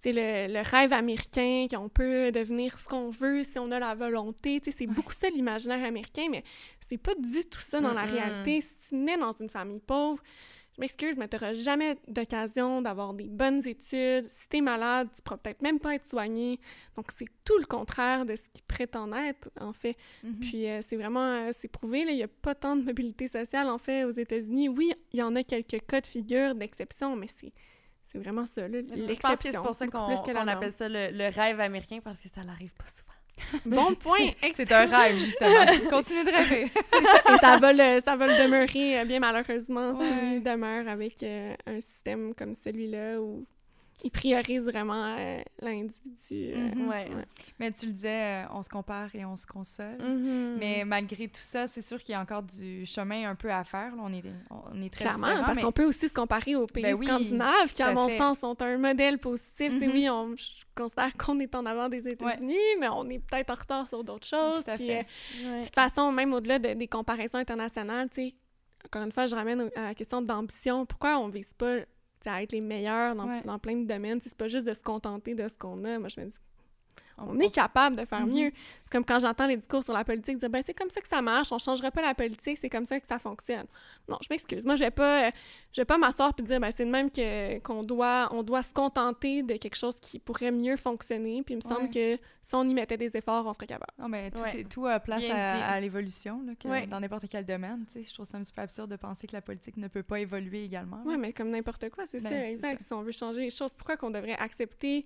le, 0.05 0.53
le 0.53 0.61
rêve 0.69 0.93
américain, 0.93 1.67
qu'on 1.69 1.89
peut 1.89 2.31
devenir 2.31 2.79
ce 2.79 2.85
qu'on 2.87 3.09
veut 3.11 3.43
si 3.43 3.59
on 3.59 3.69
a 3.71 3.79
la 3.79 3.93
volonté. 3.93 4.59
C'est 4.63 4.79
Ouais. 4.81 4.87
beaucoup 4.87 5.13
ça 5.13 5.29
l'imaginaire 5.29 5.85
américain, 5.85 6.27
mais 6.31 6.43
c'est 6.89 6.97
pas 6.97 7.13
du 7.15 7.43
tout 7.45 7.59
ça 7.59 7.81
dans 7.81 7.93
la 7.93 8.03
réalité. 8.03 8.61
Si 8.61 8.75
tu 8.89 8.95
nais 8.95 9.17
dans 9.17 9.33
une 9.33 9.49
famille 9.49 9.81
pauvre, 9.81 10.23
je 10.77 10.81
m'excuse, 10.81 11.17
mais 11.17 11.27
tu 11.27 11.35
n'auras 11.35 11.53
jamais 11.53 11.97
d'occasion 12.07 12.81
d'avoir 12.83 13.13
des 13.13 13.27
bonnes 13.27 13.65
études. 13.67 14.29
Si 14.29 14.47
tu 14.49 14.57
es 14.57 14.61
malade, 14.61 15.09
tu 15.15 15.21
pourras 15.23 15.37
peut-être 15.37 15.61
même 15.63 15.79
pas 15.79 15.95
être 15.95 16.05
soigné. 16.07 16.59
Donc, 16.95 17.07
c'est 17.17 17.25
tout 17.43 17.57
le 17.57 17.65
contraire 17.65 18.25
de 18.27 18.35
ce 18.35 18.43
qu'ils 18.53 18.63
prétendent 18.63 19.15
être, 19.15 19.49
en 19.59 19.73
fait. 19.73 19.97
Mhm. 20.23 20.39
Puis 20.39 20.69
euh, 20.69 20.81
c'est 20.87 20.95
vraiment, 20.95 21.25
euh, 21.47 21.49
c'est 21.51 21.67
prouvé, 21.67 22.01
il 22.07 22.15
n'y 22.15 22.21
a 22.23 22.27
pas 22.27 22.53
tant 22.53 22.75
de 22.75 22.83
mobilité 22.83 23.27
sociale, 23.27 23.67
en 23.69 23.79
fait, 23.79 24.03
aux 24.03 24.11
États-Unis. 24.11 24.69
Oui, 24.69 24.93
il 25.13 25.19
y 25.19 25.23
en 25.23 25.35
a 25.35 25.43
quelques 25.43 25.83
cas 25.87 25.99
de 25.99 26.07
figure, 26.07 26.53
d'exception, 26.53 27.15
mais 27.15 27.27
c'est, 27.39 27.51
c'est 28.05 28.19
vraiment 28.19 28.45
ça, 28.45 28.67
Mais 28.67 28.83
je 28.83 28.85
pense 28.85 28.91
que 28.91 28.97
c'est 28.97 29.07
l'exception. 29.07 29.63
pour 29.63 29.73
ça 29.75 29.87
qu'on 29.87 30.47
appelle 30.47 30.71
ça 30.73 30.87
le, 30.87 31.09
le 31.11 31.33
rêve 31.35 31.59
américain, 31.59 31.99
parce 32.03 32.19
que 32.19 32.29
ça 32.29 32.43
n'arrive 32.43 32.73
pas 32.75 32.85
souvent. 32.85 33.16
Bon 33.65 33.93
point! 33.95 34.31
C'est 34.53 34.71
un 34.71 34.85
rêve, 34.85 35.17
justement. 35.17 35.65
Continue 35.89 36.23
de 36.23 36.31
rêver. 36.31 36.63
Et 37.33 37.37
ça 37.39 37.57
va 37.57 37.71
le, 37.71 38.01
ça 38.03 38.15
va 38.15 38.27
le 38.27 38.43
demeurer, 38.43 38.99
euh, 38.99 39.05
bien 39.05 39.19
malheureusement, 39.19 39.91
Ouais. 39.93 40.05
s'il 40.07 40.43
demeure 40.43 40.87
avec 40.87 41.21
euh, 41.23 41.53
un 41.65 41.79
système 41.81 42.33
comme 42.33 42.53
celui-là 42.55 43.21
où 43.21 43.45
il 44.07 44.11
priorise 44.11 44.63
vraiment 44.63 45.15
euh, 45.17 45.39
l'individu. 45.61 46.51
euh, 46.53 46.69
Mhm. 46.75 46.87
Ouais. 46.87 47.05
Mais 47.59 47.71
tu 47.71 47.85
le 47.87 47.91
disais, 47.91 48.43
euh, 48.45 48.47
on 48.53 48.63
se 48.63 48.69
compare 48.69 49.13
et 49.15 49.25
on 49.25 49.35
se 49.35 49.45
console. 49.45 49.97
Mm. 49.99 50.57
Mais 50.59 50.83
malgré 50.85 51.27
tout 51.27 51.41
ça, 51.41 51.67
c'est 51.67 51.81
sûr 51.81 51.99
qu'il 52.01 52.13
y 52.13 52.15
a 52.15 52.21
encore 52.21 52.43
du 52.43 52.85
chemin 52.85 53.29
un 53.29 53.35
peu 53.35 53.51
à 53.51 53.63
faire. 53.63 53.95
là. 53.95 54.01
On, 54.03 54.13
est, 54.13 54.23
on 54.49 54.81
est 54.81 54.89
très 54.89 55.05
Clairement, 55.05 55.43
parce 55.43 55.55
mais- 55.57 55.61
qu'on 55.61 55.71
peut 55.71 55.85
aussi 55.85 56.07
se 56.07 56.13
comparer 56.13 56.55
aux 56.55 56.67
pays 56.67 56.83
Ben 56.83 56.95
oui, 56.95 57.05
scandinaves, 57.05 57.73
qui, 57.73 57.83
à 57.83 57.87
à 57.87 57.93
mon 57.93 58.07
fait. 58.07 58.17
sens, 58.17 58.39
sont 58.39 58.61
un 58.61 58.77
modèle 58.77 59.17
positif. 59.19 59.77
Sais, 59.77 59.87
Mhm. 59.87 59.91
Oui, 59.93 60.09
on, 60.09 60.35
je 60.35 60.45
considère 60.75 61.13
qu'on 61.17 61.39
est 61.39 61.53
en 61.55 61.65
avant 61.65 61.89
des 61.89 62.07
États-Unis, 62.07 62.55
mais 62.79 62.87
on 62.89 63.09
est 63.09 63.19
peut-être 63.19 63.49
en 63.51 63.55
retard 63.55 63.87
sur 63.87 64.03
d'autres 64.03 64.27
choses. 64.27 64.63
Tout 64.63 64.71
à 64.71 64.75
Puis, 64.75 64.87
fait. 64.87 65.05
euh, 65.43 65.51
Ouais. 65.51 65.59
de 65.59 65.65
toute 65.65 65.75
façon, 65.75 66.11
même 66.11 66.33
au-delà 66.33 66.59
de- 66.59 66.73
des 66.73 66.87
comparaisons 66.87 67.37
internationales, 67.37 68.09
tu 68.09 68.29
sais, 68.29 68.35
encore 68.85 69.03
une 69.03 69.11
fois, 69.11 69.27
je 69.27 69.35
ramène 69.35 69.69
à 69.75 69.81
la 69.83 69.93
question 69.95 70.21
d'ambition. 70.21 70.85
Pourquoi 70.85 71.17
on 71.19 71.27
vise 71.27 71.51
pas 71.57 71.77
à 72.25 72.41
être 72.43 72.51
les 72.51 72.61
meilleurs 72.61 73.15
dans, 73.15 73.27
Ouais. 73.27 73.41
dans 73.45 73.59
plein 73.59 73.75
de 73.77 73.85
domaines? 73.85 74.19
C'est 74.23 74.35
pas 74.35 74.47
juste 74.47 74.65
de 74.67 74.73
se 74.73 74.81
contenter 74.81 75.35
de 75.35 75.47
ce 75.47 75.53
qu'on 75.53 75.83
a. 75.85 75.99
Moi, 75.99 76.09
je 76.09 76.19
me 76.19 76.25
dis, 76.27 76.35
On- 77.17 77.39
est 77.39 77.53
capable 77.53 77.95
de 77.95 78.05
faire 78.05 78.25
Mhm. 78.25 78.33
mieux. 78.33 78.51
C'est 78.83 78.91
comme 78.91 79.03
quand 79.05 79.19
j'entends 79.19 79.47
les 79.47 79.57
discours 79.57 79.83
sur 79.83 79.93
la 79.93 80.03
politique 80.03 80.37
dire 80.37 80.49
ben 80.49 80.61
c'est 80.65 80.73
comme 80.73 80.89
ça 80.89 81.01
que 81.01 81.07
ça 81.07 81.21
marche, 81.21 81.51
on 81.51 81.59
changera 81.59 81.91
pas 81.91 82.01
la 82.01 82.13
politique, 82.13 82.57
c'est 82.57 82.69
comme 82.69 82.85
ça 82.85 82.99
que 82.99 83.07
ça 83.07 83.19
fonctionne. 83.19 83.65
Non, 84.07 84.17
je 84.21 84.27
m'excuse. 84.29 84.65
Moi, 84.65 84.75
je 84.75 84.83
vais 84.85 84.91
pas 84.91 85.27
euh, 85.27 85.31
je 85.73 85.81
vais 85.81 85.85
pas 85.85 85.97
m'asseoir 85.97 86.33
puis 86.33 86.45
dire 86.45 86.59
ben 86.59 86.69
c'est 86.75 86.85
de 86.85 86.89
même 86.91 87.09
que 87.11 87.59
qu'on 87.59 87.83
doit 87.83 88.29
on 88.31 88.43
doit 88.43 88.63
se 88.63 88.73
contenter 88.73 89.43
de 89.43 89.55
quelque 89.57 89.75
chose 89.75 89.95
qui 89.99 90.19
pourrait 90.19 90.51
mieux 90.51 90.77
fonctionner, 90.77 91.41
puis 91.43 91.53
il 91.53 91.57
me 91.57 91.61
semble 91.61 91.89
que 91.89 92.17
si 92.41 92.55
on 92.55 92.63
y 92.63 92.73
mettait 92.73 92.95
des 92.97 93.15
efforts, 93.17 93.45
on 93.45 93.53
serait 93.53 93.67
capable. 93.67 93.91
Non, 93.99 94.07
mais 94.07 94.31
tout, 94.31 94.39
Ouais. 94.39 94.61
est- 94.61 94.63
tout 94.69 94.85
a 94.85 94.99
place 95.01 95.25
à, 95.29 95.67
à 95.67 95.79
l'évolution, 95.81 96.41
Ouais. 96.63 96.87
dans 96.87 96.99
n'importe 97.01 97.27
quel 97.29 97.45
domaine. 97.45 97.85
tu 97.87 97.93
sais. 97.99 98.03
Je 98.07 98.13
trouve 98.13 98.25
ça 98.25 98.37
un 98.37 98.41
petit 98.41 98.53
peu 98.53 98.61
absurde 98.61 98.89
de 98.89 98.95
penser 98.95 99.27
que 99.27 99.33
la 99.33 99.41
politique 99.41 99.75
ne 99.77 99.87
peut 99.89 100.03
pas 100.03 100.19
évoluer 100.21 100.63
également. 100.63 101.03
Ouais, 101.03 101.17
mais 101.17 101.33
comme 101.33 101.49
n'importe 101.49 101.89
quoi, 101.89 102.05
c'est 102.05 102.19
Ben, 102.21 102.29
ça, 102.29 102.35
c'est 102.35 102.51
exact. 102.51 102.79
ça. 102.81 102.85
Si 102.87 102.93
on 102.93 103.01
veut 103.01 103.11
changer 103.11 103.41
les 103.41 103.49
choses, 103.49 103.73
pourquoi 103.73 103.97
qu'on 103.97 104.11
devrait 104.11 104.37
accepter 104.37 105.05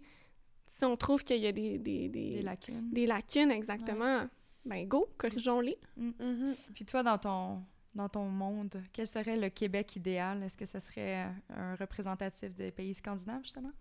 si 0.81 0.85
on 0.85 0.97
trouve 0.97 1.23
qu'il 1.23 1.37
y 1.41 1.47
a 1.47 1.51
des 1.51 1.77
des, 1.77 2.09
des, 2.09 2.29
Des 2.37 2.41
lacunes. 2.41 2.89
des 2.91 3.05
lacunes 3.05 3.51
exactement, 3.51 4.27
ben 4.65 4.87
go, 4.87 5.07
corrigeons-les. 5.17 5.77
Mhm. 5.95 6.55
Puis 6.73 6.85
toi, 6.85 7.03
dans 7.03 7.17
ton, 7.19 7.63
dans 7.93 8.09
ton 8.09 8.25
monde, 8.25 8.81
quel 8.91 9.05
serait 9.05 9.37
le 9.37 9.49
Québec 9.49 9.95
idéal? 9.95 10.41
Est-ce 10.43 10.57
que 10.57 10.65
ce 10.65 10.79
serait 10.79 11.25
euh, 11.25 11.29
un 11.55 11.75
représentatif 11.75 12.49
des 12.55 12.71
pays 12.71 12.93
scandinaves, 12.95 13.43
justement? 13.43 13.71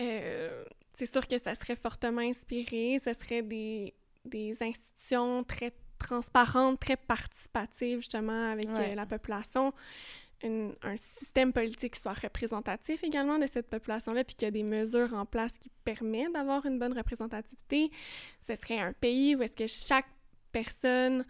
Euh, 0.00 0.64
c'est 0.94 1.10
sûr 1.12 1.26
que 1.26 1.38
ça 1.38 1.54
serait 1.54 1.76
fortement 1.76 2.20
inspiré, 2.22 3.00
ce 3.04 3.12
serait 3.14 3.42
des, 3.42 3.94
des 4.24 4.56
institutions 4.62 5.44
très 5.44 5.72
transparentes, 5.98 6.78
très 6.80 6.96
participatives 6.96 7.98
justement 8.00 8.50
avec 8.52 8.66
Ouais. 8.68 8.92
euh, 8.92 8.94
la 8.94 9.06
population, 9.06 9.72
Une- 10.42 10.74
un 10.82 10.96
système 10.96 11.52
politique 11.52 11.94
qui 11.94 12.00
soit 12.00 12.12
représentatif 12.12 13.02
également 13.02 13.38
de 13.38 13.46
cette 13.46 13.68
population-là, 13.68 14.22
puis 14.22 14.34
qu'il 14.34 14.46
y 14.46 14.48
a 14.48 14.50
des 14.50 14.62
mesures 14.62 15.14
en 15.14 15.24
place 15.24 15.52
qui 15.58 15.70
permettent 15.84 16.32
d'avoir 16.34 16.66
une 16.66 16.78
bonne 16.78 16.92
représentativité. 16.92 17.88
Ce 18.46 18.54
serait 18.54 18.78
un 18.78 18.92
pays 18.92 19.34
où 19.34 19.42
est-ce 19.42 19.56
que 19.56 19.66
chaque 19.66 20.06
personne 20.52 21.24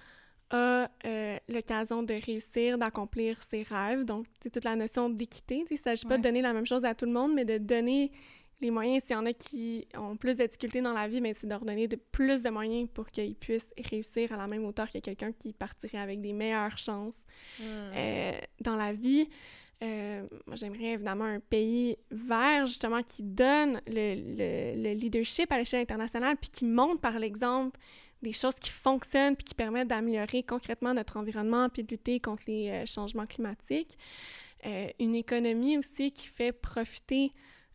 a 0.51 0.89
euh, 1.05 1.39
l'occasion 1.49 2.03
de 2.03 2.15
réussir, 2.15 2.79
d'accomplir 2.79 3.41
ses 3.51 3.63
rêves. 3.63 4.05
Donc, 4.05 4.27
c'est 4.43 4.51
toute 4.51 4.65
la 4.65 4.77
notion 4.77 5.09
d'équité. 5.09 5.65
Il 5.71 5.75
ne 5.75 5.79
s'agit 5.79 6.07
pas 6.07 6.19
de 6.19 6.23
donner 6.23 6.41
la 6.43 6.53
même 6.53 6.67
chose 6.67 6.85
à 6.85 6.95
tout 6.95 7.05
le 7.07 7.13
monde, 7.13 7.35
mais 7.35 7.45
de 7.45 7.59
donner 7.59 8.13
les 8.61 8.71
moyens. 8.71 9.03
S'il 9.05 9.13
y 9.13 9.19
en 9.19 9.27
a 9.27 9.33
qui 9.33 9.87
ont 9.97 10.17
plus 10.17 10.37
de 10.37 10.45
difficultés 10.47 10.81
dans 10.81 10.93
la 10.93 11.09
vie, 11.09 11.21
mais 11.21 11.35
c'est 11.35 11.47
de 11.47 11.53
leur 11.53 11.65
donner 11.65 11.89
de 11.89 11.97
plus 11.97 12.43
de 12.43 12.51
moyens 12.51 12.89
pour 12.93 13.07
qu'ils 13.11 13.35
puissent 13.35 13.73
réussir 13.91 14.33
à 14.33 14.37
la 14.37 14.47
même 14.47 14.65
hauteur 14.65 14.91
que 14.91 14.99
quelqu'un 14.99 15.33
qui 15.33 15.53
partirait 15.53 15.99
avec 15.99 16.21
des 16.21 16.33
meilleures 16.33 16.79
chances 16.79 17.19
Mhm. 17.61 17.67
euh, 17.97 18.33
dans 18.61 18.77
la 18.77 18.93
vie. 18.93 19.29
Euh, 19.83 20.27
moi, 20.47 20.57
j'aimerais 20.57 20.93
évidemment 20.95 21.25
un 21.27 21.39
pays 21.41 21.99
vert, 22.11 22.67
justement, 22.67 23.03
qui 23.03 23.23
donne 23.23 23.83
le, 23.87 24.15
le- 24.15 24.83
le 24.83 24.95
leadership 24.95 25.53
à 25.53 25.59
l'échelle 25.59 25.83
internationale, 25.83 26.37
puis 26.41 26.49
qui 26.49 26.65
montre 26.65 27.01
par 27.03 27.19
l'exemple 27.19 27.79
des 28.23 28.33
choses 28.33 28.55
qui 28.55 28.71
fonctionnent, 28.71 29.37
puis 29.37 29.45
qui 29.45 29.55
permettent 29.55 29.89
d'améliorer 29.89 30.43
concrètement 30.43 30.95
notre 30.95 31.19
environnement, 31.19 31.69
puis 31.69 31.83
de 31.85 31.91
lutter 31.91 32.21
contre 32.21 32.45
les 32.47 32.71
euh, 32.71 32.87
changements 32.87 33.27
climatiques. 33.27 33.99
euh, 34.65 34.89
une 34.99 35.15
économie 35.15 35.77
aussi 35.77 36.11
qui 36.11 36.27
fait 36.29 36.51
profiter 36.53 37.31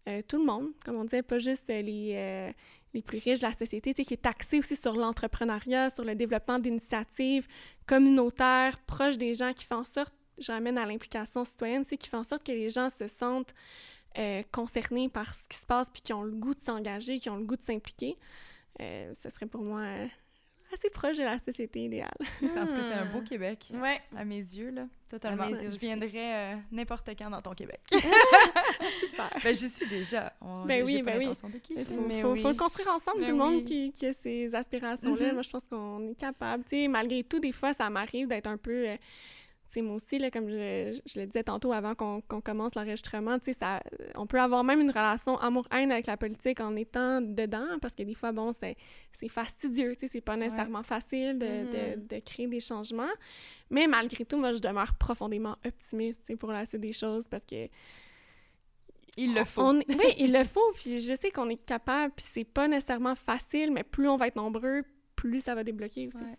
euh, 0.07 0.21
tout 0.27 0.37
le 0.37 0.45
monde, 0.45 0.69
comme 0.83 0.95
on 0.95 1.03
disait, 1.03 1.21
pas 1.21 1.39
juste 1.39 1.67
les, 1.67 2.13
euh, 2.15 2.51
les 2.93 3.01
plus 3.01 3.19
riches 3.19 3.39
de 3.39 3.45
la 3.45 3.53
société, 3.53 3.93
qui 3.93 4.13
est 4.13 4.25
axée 4.25 4.59
aussi 4.59 4.75
sur 4.75 4.93
l'entrepreneuriat, 4.93 5.89
sur 5.91 6.03
le 6.03 6.15
développement 6.15 6.59
d'initiatives 6.59 7.47
communautaires, 7.85 8.79
proches 8.87 9.17
des 9.17 9.35
gens, 9.35 9.53
qui 9.53 9.65
font 9.65 9.77
en 9.77 9.83
sorte, 9.83 10.13
je 10.37 10.51
ramène 10.51 10.77
à 10.77 10.85
l'implication 10.85 11.45
citoyenne, 11.45 11.83
c'est 11.83 11.97
qui 11.97 12.09
fait 12.09 12.17
en 12.17 12.23
sorte 12.23 12.43
que 12.43 12.51
les 12.51 12.69
gens 12.69 12.89
se 12.89 13.07
sentent 13.07 13.53
concernés 14.51 15.07
par 15.07 15.33
ce 15.33 15.47
qui 15.47 15.57
se 15.57 15.65
passe, 15.65 15.89
puis 15.89 16.01
qui 16.01 16.11
ont 16.11 16.23
le 16.23 16.33
goût 16.33 16.53
de 16.53 16.59
s'engager, 16.59 17.17
qui 17.17 17.29
ont 17.29 17.37
le 17.37 17.45
goût 17.45 17.55
de 17.55 17.61
s'impliquer. 17.61 18.17
ce 18.79 19.29
serait 19.29 19.45
pour 19.45 19.61
moi 19.61 19.83
assez 20.73 20.89
proche 20.89 21.17
de 21.17 21.23
la 21.23 21.39
société 21.39 21.85
idéale. 21.85 22.09
en 22.19 22.47
tout 22.47 22.75
cas, 22.75 22.83
c'est 22.83 22.93
un 22.93 23.05
beau 23.05 23.21
Québec. 23.29 23.71
Ouais. 23.73 23.99
À 24.15 24.25
mes 24.25 24.39
yeux, 24.39 24.71
là. 24.71 24.87
Totalement. 25.09 25.49
Je 25.49 25.77
viendrais 25.77 26.53
euh, 26.53 26.55
n'importe 26.71 27.09
quand 27.17 27.29
dans 27.29 27.41
ton 27.41 27.53
Québec. 27.53 27.81
Super. 27.91 29.29
ben, 29.43 29.53
j'y 29.55 29.69
suis 29.69 29.87
déjà. 29.87 30.31
ben 30.65 30.83
oui, 30.85 31.01
ben 31.01 31.17
oui. 31.17 31.27
Il 31.69 31.85
faut, 31.85 32.35
faut, 32.37 32.49
le 32.49 32.55
construire 32.55 32.87
ensemble, 32.89 33.19
ben 33.19 33.25
tout 33.25 33.31
le 33.31 33.37
monde 33.37 33.63
qui, 33.65 33.91
qui, 33.91 34.05
a 34.05 34.13
ces 34.13 34.55
aspirations-là. 34.55 35.31
Mm-hmm. 35.31 35.33
Moi, 35.33 35.41
je 35.41 35.49
pense 35.49 35.63
qu'on 35.69 36.09
est 36.09 36.15
capable. 36.15 36.63
Tu 36.63 36.83
sais, 36.83 36.87
malgré 36.87 37.23
tout, 37.23 37.39
des 37.39 37.51
fois, 37.51 37.73
ça 37.73 37.89
m'arrive 37.89 38.27
d'être 38.27 38.47
un 38.47 38.57
peu... 38.57 38.89
Euh, 38.89 38.97
c'est 39.71 39.81
moi 39.81 39.95
aussi, 39.95 40.19
là, 40.19 40.29
comme 40.29 40.49
je, 40.49 40.99
je, 41.05 41.19
le 41.19 41.25
disais 41.25 41.43
tantôt 41.43 41.71
avant 41.71 41.95
qu'on 41.95 42.41
commence 42.41 42.75
l'enregistrement, 42.75 43.37
on 44.15 44.27
peut 44.27 44.39
avoir 44.39 44.65
même 44.65 44.81
une 44.81 44.89
relation 44.89 45.37
amour-haine 45.39 45.91
avec 45.91 46.07
la 46.07 46.17
politique 46.17 46.59
en 46.59 46.75
étant 46.75 47.21
dedans, 47.21 47.79
parce 47.81 47.93
que 47.93 48.03
des 48.03 48.13
fois, 48.13 48.33
bon, 48.33 48.51
c'est 48.53 48.75
fastidieux, 49.29 49.95
c'est 49.97 50.19
pas 50.19 50.35
nécessairement 50.35 50.83
facile 50.83 51.39
de, 51.39 51.45
de, 51.45 51.51
mm-hmm. 52.01 52.07
de, 52.07 52.19
créer 52.19 52.47
des 52.47 52.59
changements. 52.59 53.13
Mais 53.69 53.87
malgré 53.87 54.25
tout, 54.25 54.37
moi, 54.37 54.51
je 54.51 54.59
demeure 54.59 54.93
profondément 54.95 55.55
optimiste 55.65 56.35
pour 56.37 56.51
la 56.51 56.65
suite 56.65 56.81
des 56.81 56.93
choses, 56.93 57.27
parce 57.29 57.45
que 57.45 57.69
il 59.17 59.33
le 59.33 59.45
faut. 59.45 59.73
oui, 59.73 59.83
il 60.17 60.33
le 60.33 60.43
faut, 60.43 60.71
puis 60.73 60.99
je 60.99 61.15
sais 61.15 61.31
qu'on 61.31 61.49
est 61.49 61.65
capable, 61.65 62.13
puis 62.13 62.25
c'est 62.29 62.43
pas 62.43 62.67
nécessairement 62.67 63.15
facile, 63.15 63.71
mais 63.71 63.83
plus 63.83 64.09
on 64.09 64.17
va 64.17 64.27
être 64.27 64.35
nombreux, 64.35 64.83
plus 65.15 65.41
ça 65.41 65.55
va 65.55 65.63
débloquer 65.63 66.07
aussi. 66.07 66.17
Ouais. 66.17 66.37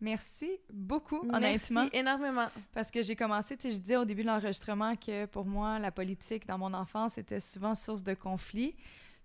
Merci 0.00 0.50
beaucoup, 0.72 1.20
honnêtement. 1.32 1.82
Merci 1.82 1.96
énormément. 1.96 2.48
Parce 2.72 2.90
que 2.90 3.02
j'ai 3.02 3.16
commencé, 3.16 3.56
tu 3.56 3.68
sais, 3.68 3.76
je 3.76 3.80
disais 3.80 3.96
au 3.96 4.04
début 4.04 4.22
de 4.22 4.28
l'enregistrement 4.28 4.96
que 4.96 5.26
pour 5.26 5.44
moi, 5.44 5.78
la 5.78 5.90
politique 5.90 6.46
dans 6.46 6.58
mon 6.58 6.74
enfance 6.74 7.18
était 7.18 7.40
souvent 7.40 7.74
source 7.74 8.02
de 8.02 8.14
conflits. 8.14 8.74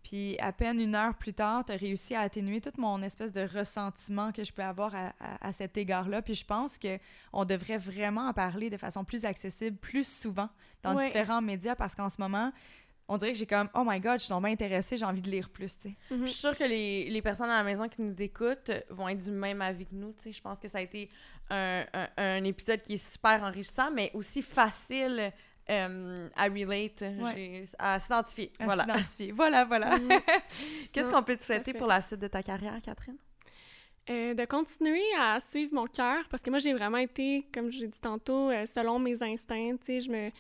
Puis 0.04 0.38
à 0.40 0.54
peine 0.54 0.80
une 0.80 0.96
heure 0.96 1.16
plus 1.16 1.34
tard, 1.34 1.66
tu 1.66 1.74
as 1.74 1.76
réussi 1.76 2.16
à 2.16 2.22
atténuer 2.22 2.62
toute 2.62 2.78
mon 2.78 3.02
espèce 3.02 3.34
de 3.34 3.42
ressentiment 3.42 4.32
que 4.32 4.44
je 4.44 4.54
peux 4.54 4.64
avoir 4.64 4.96
à, 4.96 5.14
à, 5.42 5.52
cet 5.52 5.76
égard-là. 5.76 6.22
Puis 6.22 6.36
je 6.36 6.46
pense 6.46 6.80
qu'on 6.80 7.46
devrait 7.46 7.78
vraiment 7.78 8.28
en 8.28 8.34
parler 8.34 8.70
de 8.70 8.78
façon 8.78 9.04
plus 9.04 9.26
accessible, 9.26 9.76
plus 9.78 10.08
souvent 10.08 10.50
dans 10.82 10.96
différents 10.96 11.42
médias 11.42 11.76
parce 11.76 11.94
qu'en 11.94 12.10
ce 12.10 12.22
moment, 12.22 12.54
on 13.08 13.18
dirait 13.18 13.32
que 13.32 13.38
j'ai 13.38 13.46
comme 13.46 13.70
oh 13.74 13.84
my 13.86 14.00
god, 14.00 14.20
je 14.20 14.26
suis 14.26 14.30
tombée 14.30 14.52
intéressée, 14.52 14.98
j'ai 14.98 15.06
envie 15.06 15.22
de 15.22 15.30
lire 15.30 15.50
plus, 15.50 15.78
tu 15.78 15.90
sais. 15.90 15.96
Je 16.12 16.26
suis 16.26 16.40
sûre 16.40 16.58
que 16.58 16.64
les, 16.64 17.10
les, 17.10 17.22
personnes 17.22 17.50
à 17.50 17.58
la 17.58 17.64
maison 17.64 17.88
qui 17.88 18.02
nous 18.02 18.22
écoutent 18.22 18.72
vont 18.90 19.08
être 19.08 19.24
du 19.24 19.32
même 19.32 19.62
avis 19.62 19.86
que 19.86 19.96
nous, 19.96 20.14
tu 20.14 20.24
sais. 20.24 20.32
Je 20.32 20.42
pense 20.42 20.60
que 20.60 20.68
ça 20.68 20.80
a 20.80 20.82
été 20.82 21.10
un, 21.50 21.86
un, 22.18 22.44
épisode 22.44 22.82
qui 22.82 22.96
est 22.96 23.12
super 23.12 23.44
enrichissant, 23.44 23.92
mais 23.92 24.12
aussi 24.14 24.42
facile 24.42 25.32
euh, 25.70 26.30
à 26.36 26.44
relate, 26.46 27.04
à 27.78 28.00
s'identifier. 28.00 28.52
Voilà. 28.60 28.84
s'identifier. 28.84 29.32
Voilà, 29.32 29.66
voilà. 29.66 29.98
Mhm. 29.98 30.10
Qu'est-ce 30.92 31.10
qu'on 31.10 31.24
peut 31.24 31.36
te 31.36 31.44
souhaiter 31.44 31.74
pour 31.74 31.88
la 31.88 32.02
suite 32.02 32.20
de 32.20 32.28
ta 32.28 32.44
carrière, 32.44 32.80
Catherine? 32.82 33.18
Euh, 34.10 34.34
de 34.34 34.46
continuer 34.46 35.04
à 35.20 35.38
suivre 35.42 35.74
mon 35.74 35.86
cœur 35.86 36.24
parce 36.30 36.42
que 36.42 36.50
moi 36.50 36.60
j'ai 36.60 36.72
vraiment 36.74 36.98
été 36.98 37.46
comme 37.54 37.70
j'ai 37.70 37.88
dit 37.88 38.00
tantôt 38.00 38.50
euh, 38.50 38.66
selon 38.66 39.00
mes 39.00 39.22
instincts 39.22 39.76
tu 39.82 39.86
sais 39.86 40.00
je 40.00 40.10
me 40.10 40.32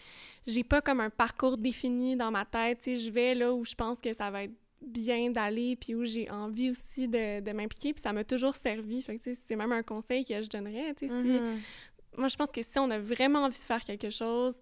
j'ai 0.45 0.63
pas 0.63 0.79
comme 0.79 1.01
un 1.01 1.09
parcours 1.09 1.57
défini 1.57 2.15
dans 2.15 2.31
ma 2.31 2.45
tête 2.45 2.79
tu 2.79 2.95
sais 2.95 2.95
je 2.95 3.11
vais 3.11 3.35
là 3.35 3.53
où 3.53 3.65
je 3.65 3.75
pense 3.75 3.99
que 3.99 4.13
ça 4.13 4.31
va 4.31 4.43
être 4.43 4.53
bien 4.81 5.31
d'aller 5.31 5.75
puis 5.75 5.95
où 5.95 6.05
j'ai 6.05 6.29
envie 6.31 6.71
aussi 6.71 7.09
de, 7.09 7.41
de 7.41 7.51
m'impliquer 7.51 7.91
puis 7.91 8.01
ça 8.01 8.13
m'a 8.13 8.23
toujours 8.23 8.55
servi. 8.55 9.01
Fait 9.01 9.17
que 9.17 9.33
c'est 9.33 9.55
même 9.57 9.73
un 9.73 9.83
conseil 9.83 10.23
que 10.23 10.41
je 10.41 10.47
donnerais 10.47 10.93
tu 10.93 11.09
sais 11.09 11.13
mm-hmm. 11.13 11.57
moi 12.19 12.29
je 12.29 12.37
pense 12.37 12.49
que 12.49 12.61
si 12.63 12.79
on 12.79 12.89
a 12.89 12.99
vraiment 12.99 13.39
envie 13.39 13.59
de 13.59 13.63
faire 13.63 13.83
quelque 13.83 14.11
chose 14.11 14.57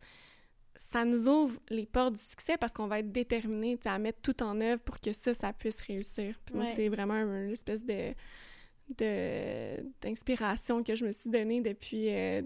ça 0.77 1.05
nous 1.05 1.27
ouvre 1.27 1.59
les 1.69 1.85
portes 1.85 2.13
du 2.13 2.21
succès 2.21 2.57
parce 2.57 2.71
qu'on 2.71 2.87
va 2.87 3.01
être 3.01 3.11
déterminé 3.11 3.77
à 3.85 3.99
mettre 3.99 4.21
tout 4.23 4.41
en 4.41 4.59
œuvre 4.61 4.81
pour 4.81 4.99
que 4.99 5.13
ça 5.13 5.35
ça 5.35 5.53
puisse 5.53 5.79
réussir. 5.81 6.39
Puis 6.43 6.55
moi 6.55 6.65
c'est 6.65 6.89
vraiment 6.89 7.15
une 7.15 7.51
espèce 7.51 7.83
de 7.83 8.15
d'inspiration 8.89 10.83
que 10.83 10.95
je 10.95 11.05
me 11.05 11.11
suis 11.11 11.29
donnée 11.29 11.61
depuis, 11.61 12.09
euh, 12.09 12.41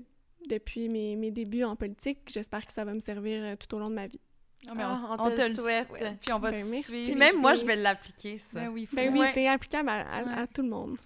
depuis 0.50 0.90
mes, 0.90 1.16
mes, 1.16 1.32
débuts 1.32 1.64
en 1.64 1.76
politique. 1.76 2.20
J'espère 2.28 2.66
que 2.66 2.74
ça 2.74 2.86
va 2.86 2.94
me 2.94 3.00
servir 3.00 3.44
euh, 3.44 3.56
tout 3.56 3.76
au 3.76 3.80
long 3.80 3.90
de 3.90 3.96
ma 3.96 4.08
vie. 4.08 4.20
Ah, 4.68 4.74
ah, 4.78 5.16
on, 5.20 5.30
te, 5.30 5.50
le 5.50 5.56
souhaite. 5.56 5.88
Puis 6.22 6.34
on 6.34 6.40
va 6.40 6.52
ben, 6.52 6.60
te 6.60 6.66
suivre. 6.66 7.18
même 7.18 7.38
moi, 7.38 7.54
je 7.54 7.66
vais 7.66 7.78
l'appliquer, 7.78 8.38
ça. 8.38 8.60
Ben 8.60 8.68
oui, 8.70 8.90
ben 8.92 9.14
oui 9.14 9.26
c'est 9.34 9.48
applicable 9.48 9.90
à, 9.90 10.42
à, 10.42 10.48
tout 10.48 10.64
le 10.64 10.70
monde. 10.70 10.98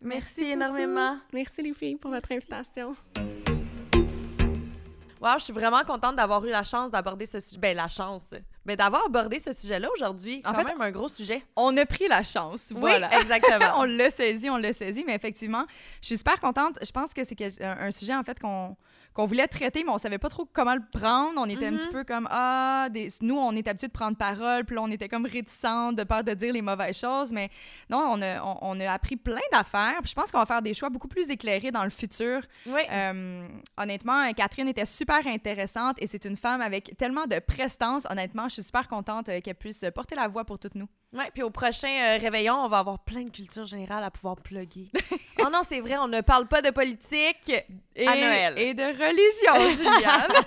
Merci, 0.00 0.44
énormément. 0.44 1.18
Merci 1.32 1.62
les 1.62 1.74
filles 1.74 1.96
pour 1.96 2.10
votre 2.10 2.30
invitation. 2.30 2.94
Wow, 5.24 5.38
je 5.38 5.44
suis 5.44 5.52
vraiment 5.54 5.82
contente 5.84 6.16
d'avoir 6.16 6.44
eu 6.44 6.50
la 6.50 6.64
chance 6.64 6.90
d'aborder 6.90 7.24
ce 7.24 7.40
sujet. 7.40 7.58
Ben, 7.58 7.74
la 7.74 7.88
chance. 7.88 8.34
Mais 8.66 8.76
d'avoir 8.76 9.06
abordé 9.06 9.38
ce 9.38 9.54
sujet-là 9.54 9.88
aujourd'hui, 9.96 10.42
en 10.44 10.52
fait, 10.52 10.64
même 10.64 10.82
un 10.82 10.90
gros 10.90 11.08
sujet. 11.08 11.42
On 11.56 11.74
a 11.78 11.86
pris 11.86 12.08
la 12.08 12.22
chance, 12.22 12.72
voilà. 12.76 13.08
Oui, 13.10 13.16
exactement. 13.22 13.78
on 13.78 13.84
l'a 13.84 14.10
saisi, 14.10 14.50
on 14.50 14.58
l'a 14.58 14.74
saisi, 14.74 15.02
mais 15.06 15.14
effectivement, 15.14 15.64
je 16.02 16.08
suis 16.08 16.18
super 16.18 16.38
contente. 16.40 16.78
Je 16.82 16.90
pense 16.90 17.14
que 17.14 17.24
c'est 17.24 17.62
un 17.62 17.90
sujet, 17.90 18.14
en 18.14 18.22
fait, 18.22 18.38
qu'on 18.38 18.76
qu'on 19.14 19.26
voulait 19.26 19.46
traiter, 19.46 19.84
mais 19.84 19.90
on 19.90 19.98
savait 19.98 20.18
pas 20.18 20.28
trop 20.28 20.44
comment 20.44 20.74
le 20.74 20.82
prendre. 20.92 21.32
On 21.36 21.48
était 21.48 21.66
un 21.66 21.76
petit 21.76 21.88
mm-hmm. 21.88 21.92
peu 21.92 22.04
comme 22.04 22.28
ah, 22.30 22.88
des... 22.90 23.08
nous 23.22 23.36
on 23.36 23.52
est 23.52 23.66
habitué 23.66 23.86
de 23.86 23.92
prendre 23.92 24.16
parole, 24.16 24.64
puis 24.64 24.74
là, 24.74 24.82
on 24.82 24.90
était 24.90 25.08
comme 25.08 25.24
réticents 25.24 25.92
de 25.92 26.02
peur 26.02 26.24
de 26.24 26.34
dire 26.34 26.52
les 26.52 26.62
mauvaises 26.62 26.98
choses, 26.98 27.30
mais 27.30 27.48
non, 27.88 28.04
on 28.10 28.22
a, 28.22 28.42
on, 28.42 28.80
a 28.80 28.92
appris 28.92 29.16
plein 29.16 29.40
d'affaires. 29.52 30.00
je 30.04 30.12
pense 30.14 30.32
qu'on 30.32 30.38
va 30.38 30.46
faire 30.46 30.62
des 30.62 30.74
choix 30.74 30.90
beaucoup 30.90 31.08
plus 31.08 31.30
éclairés 31.30 31.70
dans 31.70 31.84
le 31.84 31.90
futur. 31.90 32.42
Oui. 32.66 32.80
Euh, 32.90 33.46
honnêtement, 33.76 34.32
Catherine 34.32 34.68
était 34.68 34.84
super 34.84 35.26
intéressante 35.26 35.96
et 36.00 36.06
c'est 36.06 36.24
une 36.24 36.36
femme 36.36 36.60
avec 36.60 36.96
tellement 36.96 37.26
de 37.26 37.38
prestance. 37.38 38.06
Honnêtement, 38.10 38.48
je 38.48 38.54
suis 38.54 38.62
super 38.64 38.88
contente 38.88 39.28
euh, 39.28 39.40
qu'elle 39.40 39.54
puisse 39.54 39.84
porter 39.94 40.16
la 40.16 40.26
voix 40.26 40.44
pour 40.44 40.58
toutes 40.58 40.74
nous. 40.74 40.88
Oui, 41.14 41.22
puis 41.32 41.44
au 41.44 41.50
prochain 41.50 41.88
euh, 41.88 42.18
réveillon, 42.18 42.54
on 42.56 42.68
va 42.68 42.78
avoir 42.78 42.98
plein 42.98 43.22
de 43.22 43.30
culture 43.30 43.66
générale 43.66 44.02
à 44.02 44.10
pouvoir 44.10 44.34
plugger. 44.34 44.90
oh 45.40 45.48
non, 45.52 45.60
c'est 45.66 45.78
vrai, 45.78 45.96
on 45.96 46.08
ne 46.08 46.20
parle 46.22 46.48
pas 46.48 46.60
de 46.60 46.70
politique 46.70 47.52
et, 47.94 48.08
à 48.08 48.16
Noël. 48.16 48.58
Et 48.58 48.74
de 48.74 48.82
religion, 48.82 49.76
Juliane. 49.76 50.44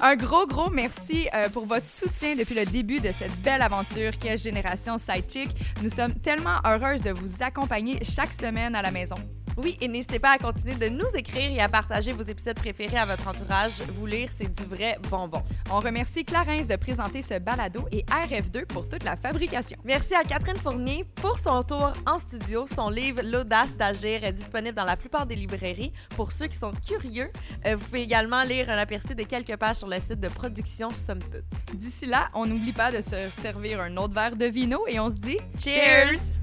Un 0.00 0.14
gros, 0.14 0.46
gros 0.46 0.70
merci 0.70 1.28
euh, 1.34 1.48
pour 1.48 1.66
votre 1.66 1.86
soutien 1.86 2.36
depuis 2.36 2.54
le 2.54 2.66
début 2.66 3.00
de 3.00 3.10
cette 3.10 3.34
belle 3.40 3.62
aventure 3.62 4.16
qu'est 4.16 4.36
Génération 4.36 4.96
Sidechick. 4.96 5.50
Nous 5.82 5.90
sommes 5.90 6.14
tellement 6.14 6.60
heureuses 6.64 7.02
de 7.02 7.10
vous 7.10 7.42
accompagner 7.42 7.98
chaque 8.04 8.32
semaine 8.32 8.76
à 8.76 8.82
la 8.82 8.92
maison. 8.92 9.16
Oui, 9.56 9.76
et 9.80 9.88
n'hésitez 9.88 10.18
pas 10.18 10.32
à 10.32 10.38
continuer 10.38 10.74
de 10.74 10.88
nous 10.88 11.08
écrire 11.14 11.50
et 11.50 11.60
à 11.60 11.68
partager 11.68 12.12
vos 12.12 12.22
épisodes 12.22 12.56
préférés 12.56 12.98
à 12.98 13.06
votre 13.06 13.26
entourage. 13.26 13.72
Vous 13.94 14.06
lire, 14.06 14.28
c'est 14.36 14.50
du 14.50 14.64
vrai 14.64 14.98
bonbon. 15.10 15.42
On 15.70 15.80
remercie 15.80 16.24
Clarence 16.24 16.66
de 16.66 16.76
présenter 16.76 17.22
ce 17.22 17.38
balado 17.38 17.86
et 17.90 18.04
RF2 18.04 18.66
pour 18.66 18.88
toute 18.88 19.02
la 19.02 19.16
fabrication. 19.16 19.78
Merci 19.84 20.14
à 20.14 20.24
Catherine 20.24 20.58
Fournier 20.58 21.04
pour 21.14 21.38
son 21.38 21.62
tour 21.62 21.92
en 22.06 22.18
studio. 22.18 22.66
Son 22.74 22.90
livre 22.90 23.22
L'audace 23.22 23.74
d'agir 23.76 24.24
est 24.24 24.32
disponible 24.32 24.74
dans 24.74 24.84
la 24.84 24.96
plupart 24.96 25.26
des 25.26 25.36
librairies. 25.36 25.92
Pour 26.10 26.32
ceux 26.32 26.48
qui 26.48 26.58
sont 26.58 26.72
curieux, 26.86 27.30
euh, 27.66 27.76
vous 27.76 27.84
pouvez 27.86 28.02
également 28.02 28.42
lire 28.42 28.68
un 28.68 28.78
aperçu 28.78 29.14
de 29.14 29.22
quelques 29.22 29.56
pages 29.56 29.76
sur 29.76 29.88
le 29.88 30.00
site 30.00 30.20
de 30.20 30.28
production 30.28 30.90
Somme 30.90 31.20
Toute. 31.20 31.44
D'ici 31.74 32.06
là, 32.06 32.28
on 32.34 32.46
n'oublie 32.46 32.72
pas 32.72 32.92
de 32.92 33.00
se 33.00 33.30
servir 33.40 33.80
un 33.80 33.96
autre 33.96 34.14
verre 34.14 34.36
de 34.36 34.46
vino 34.46 34.84
et 34.86 35.00
on 35.00 35.08
se 35.08 35.16
dit 35.16 35.38
Cheers! 35.58 36.36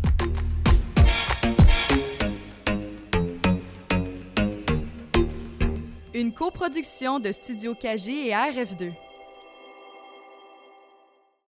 Une 6.16 6.32
coproduction 6.32 7.20
de 7.20 7.32
Studio 7.32 7.74
KG 7.74 8.28
et 8.28 8.32
RF2. 8.34 8.92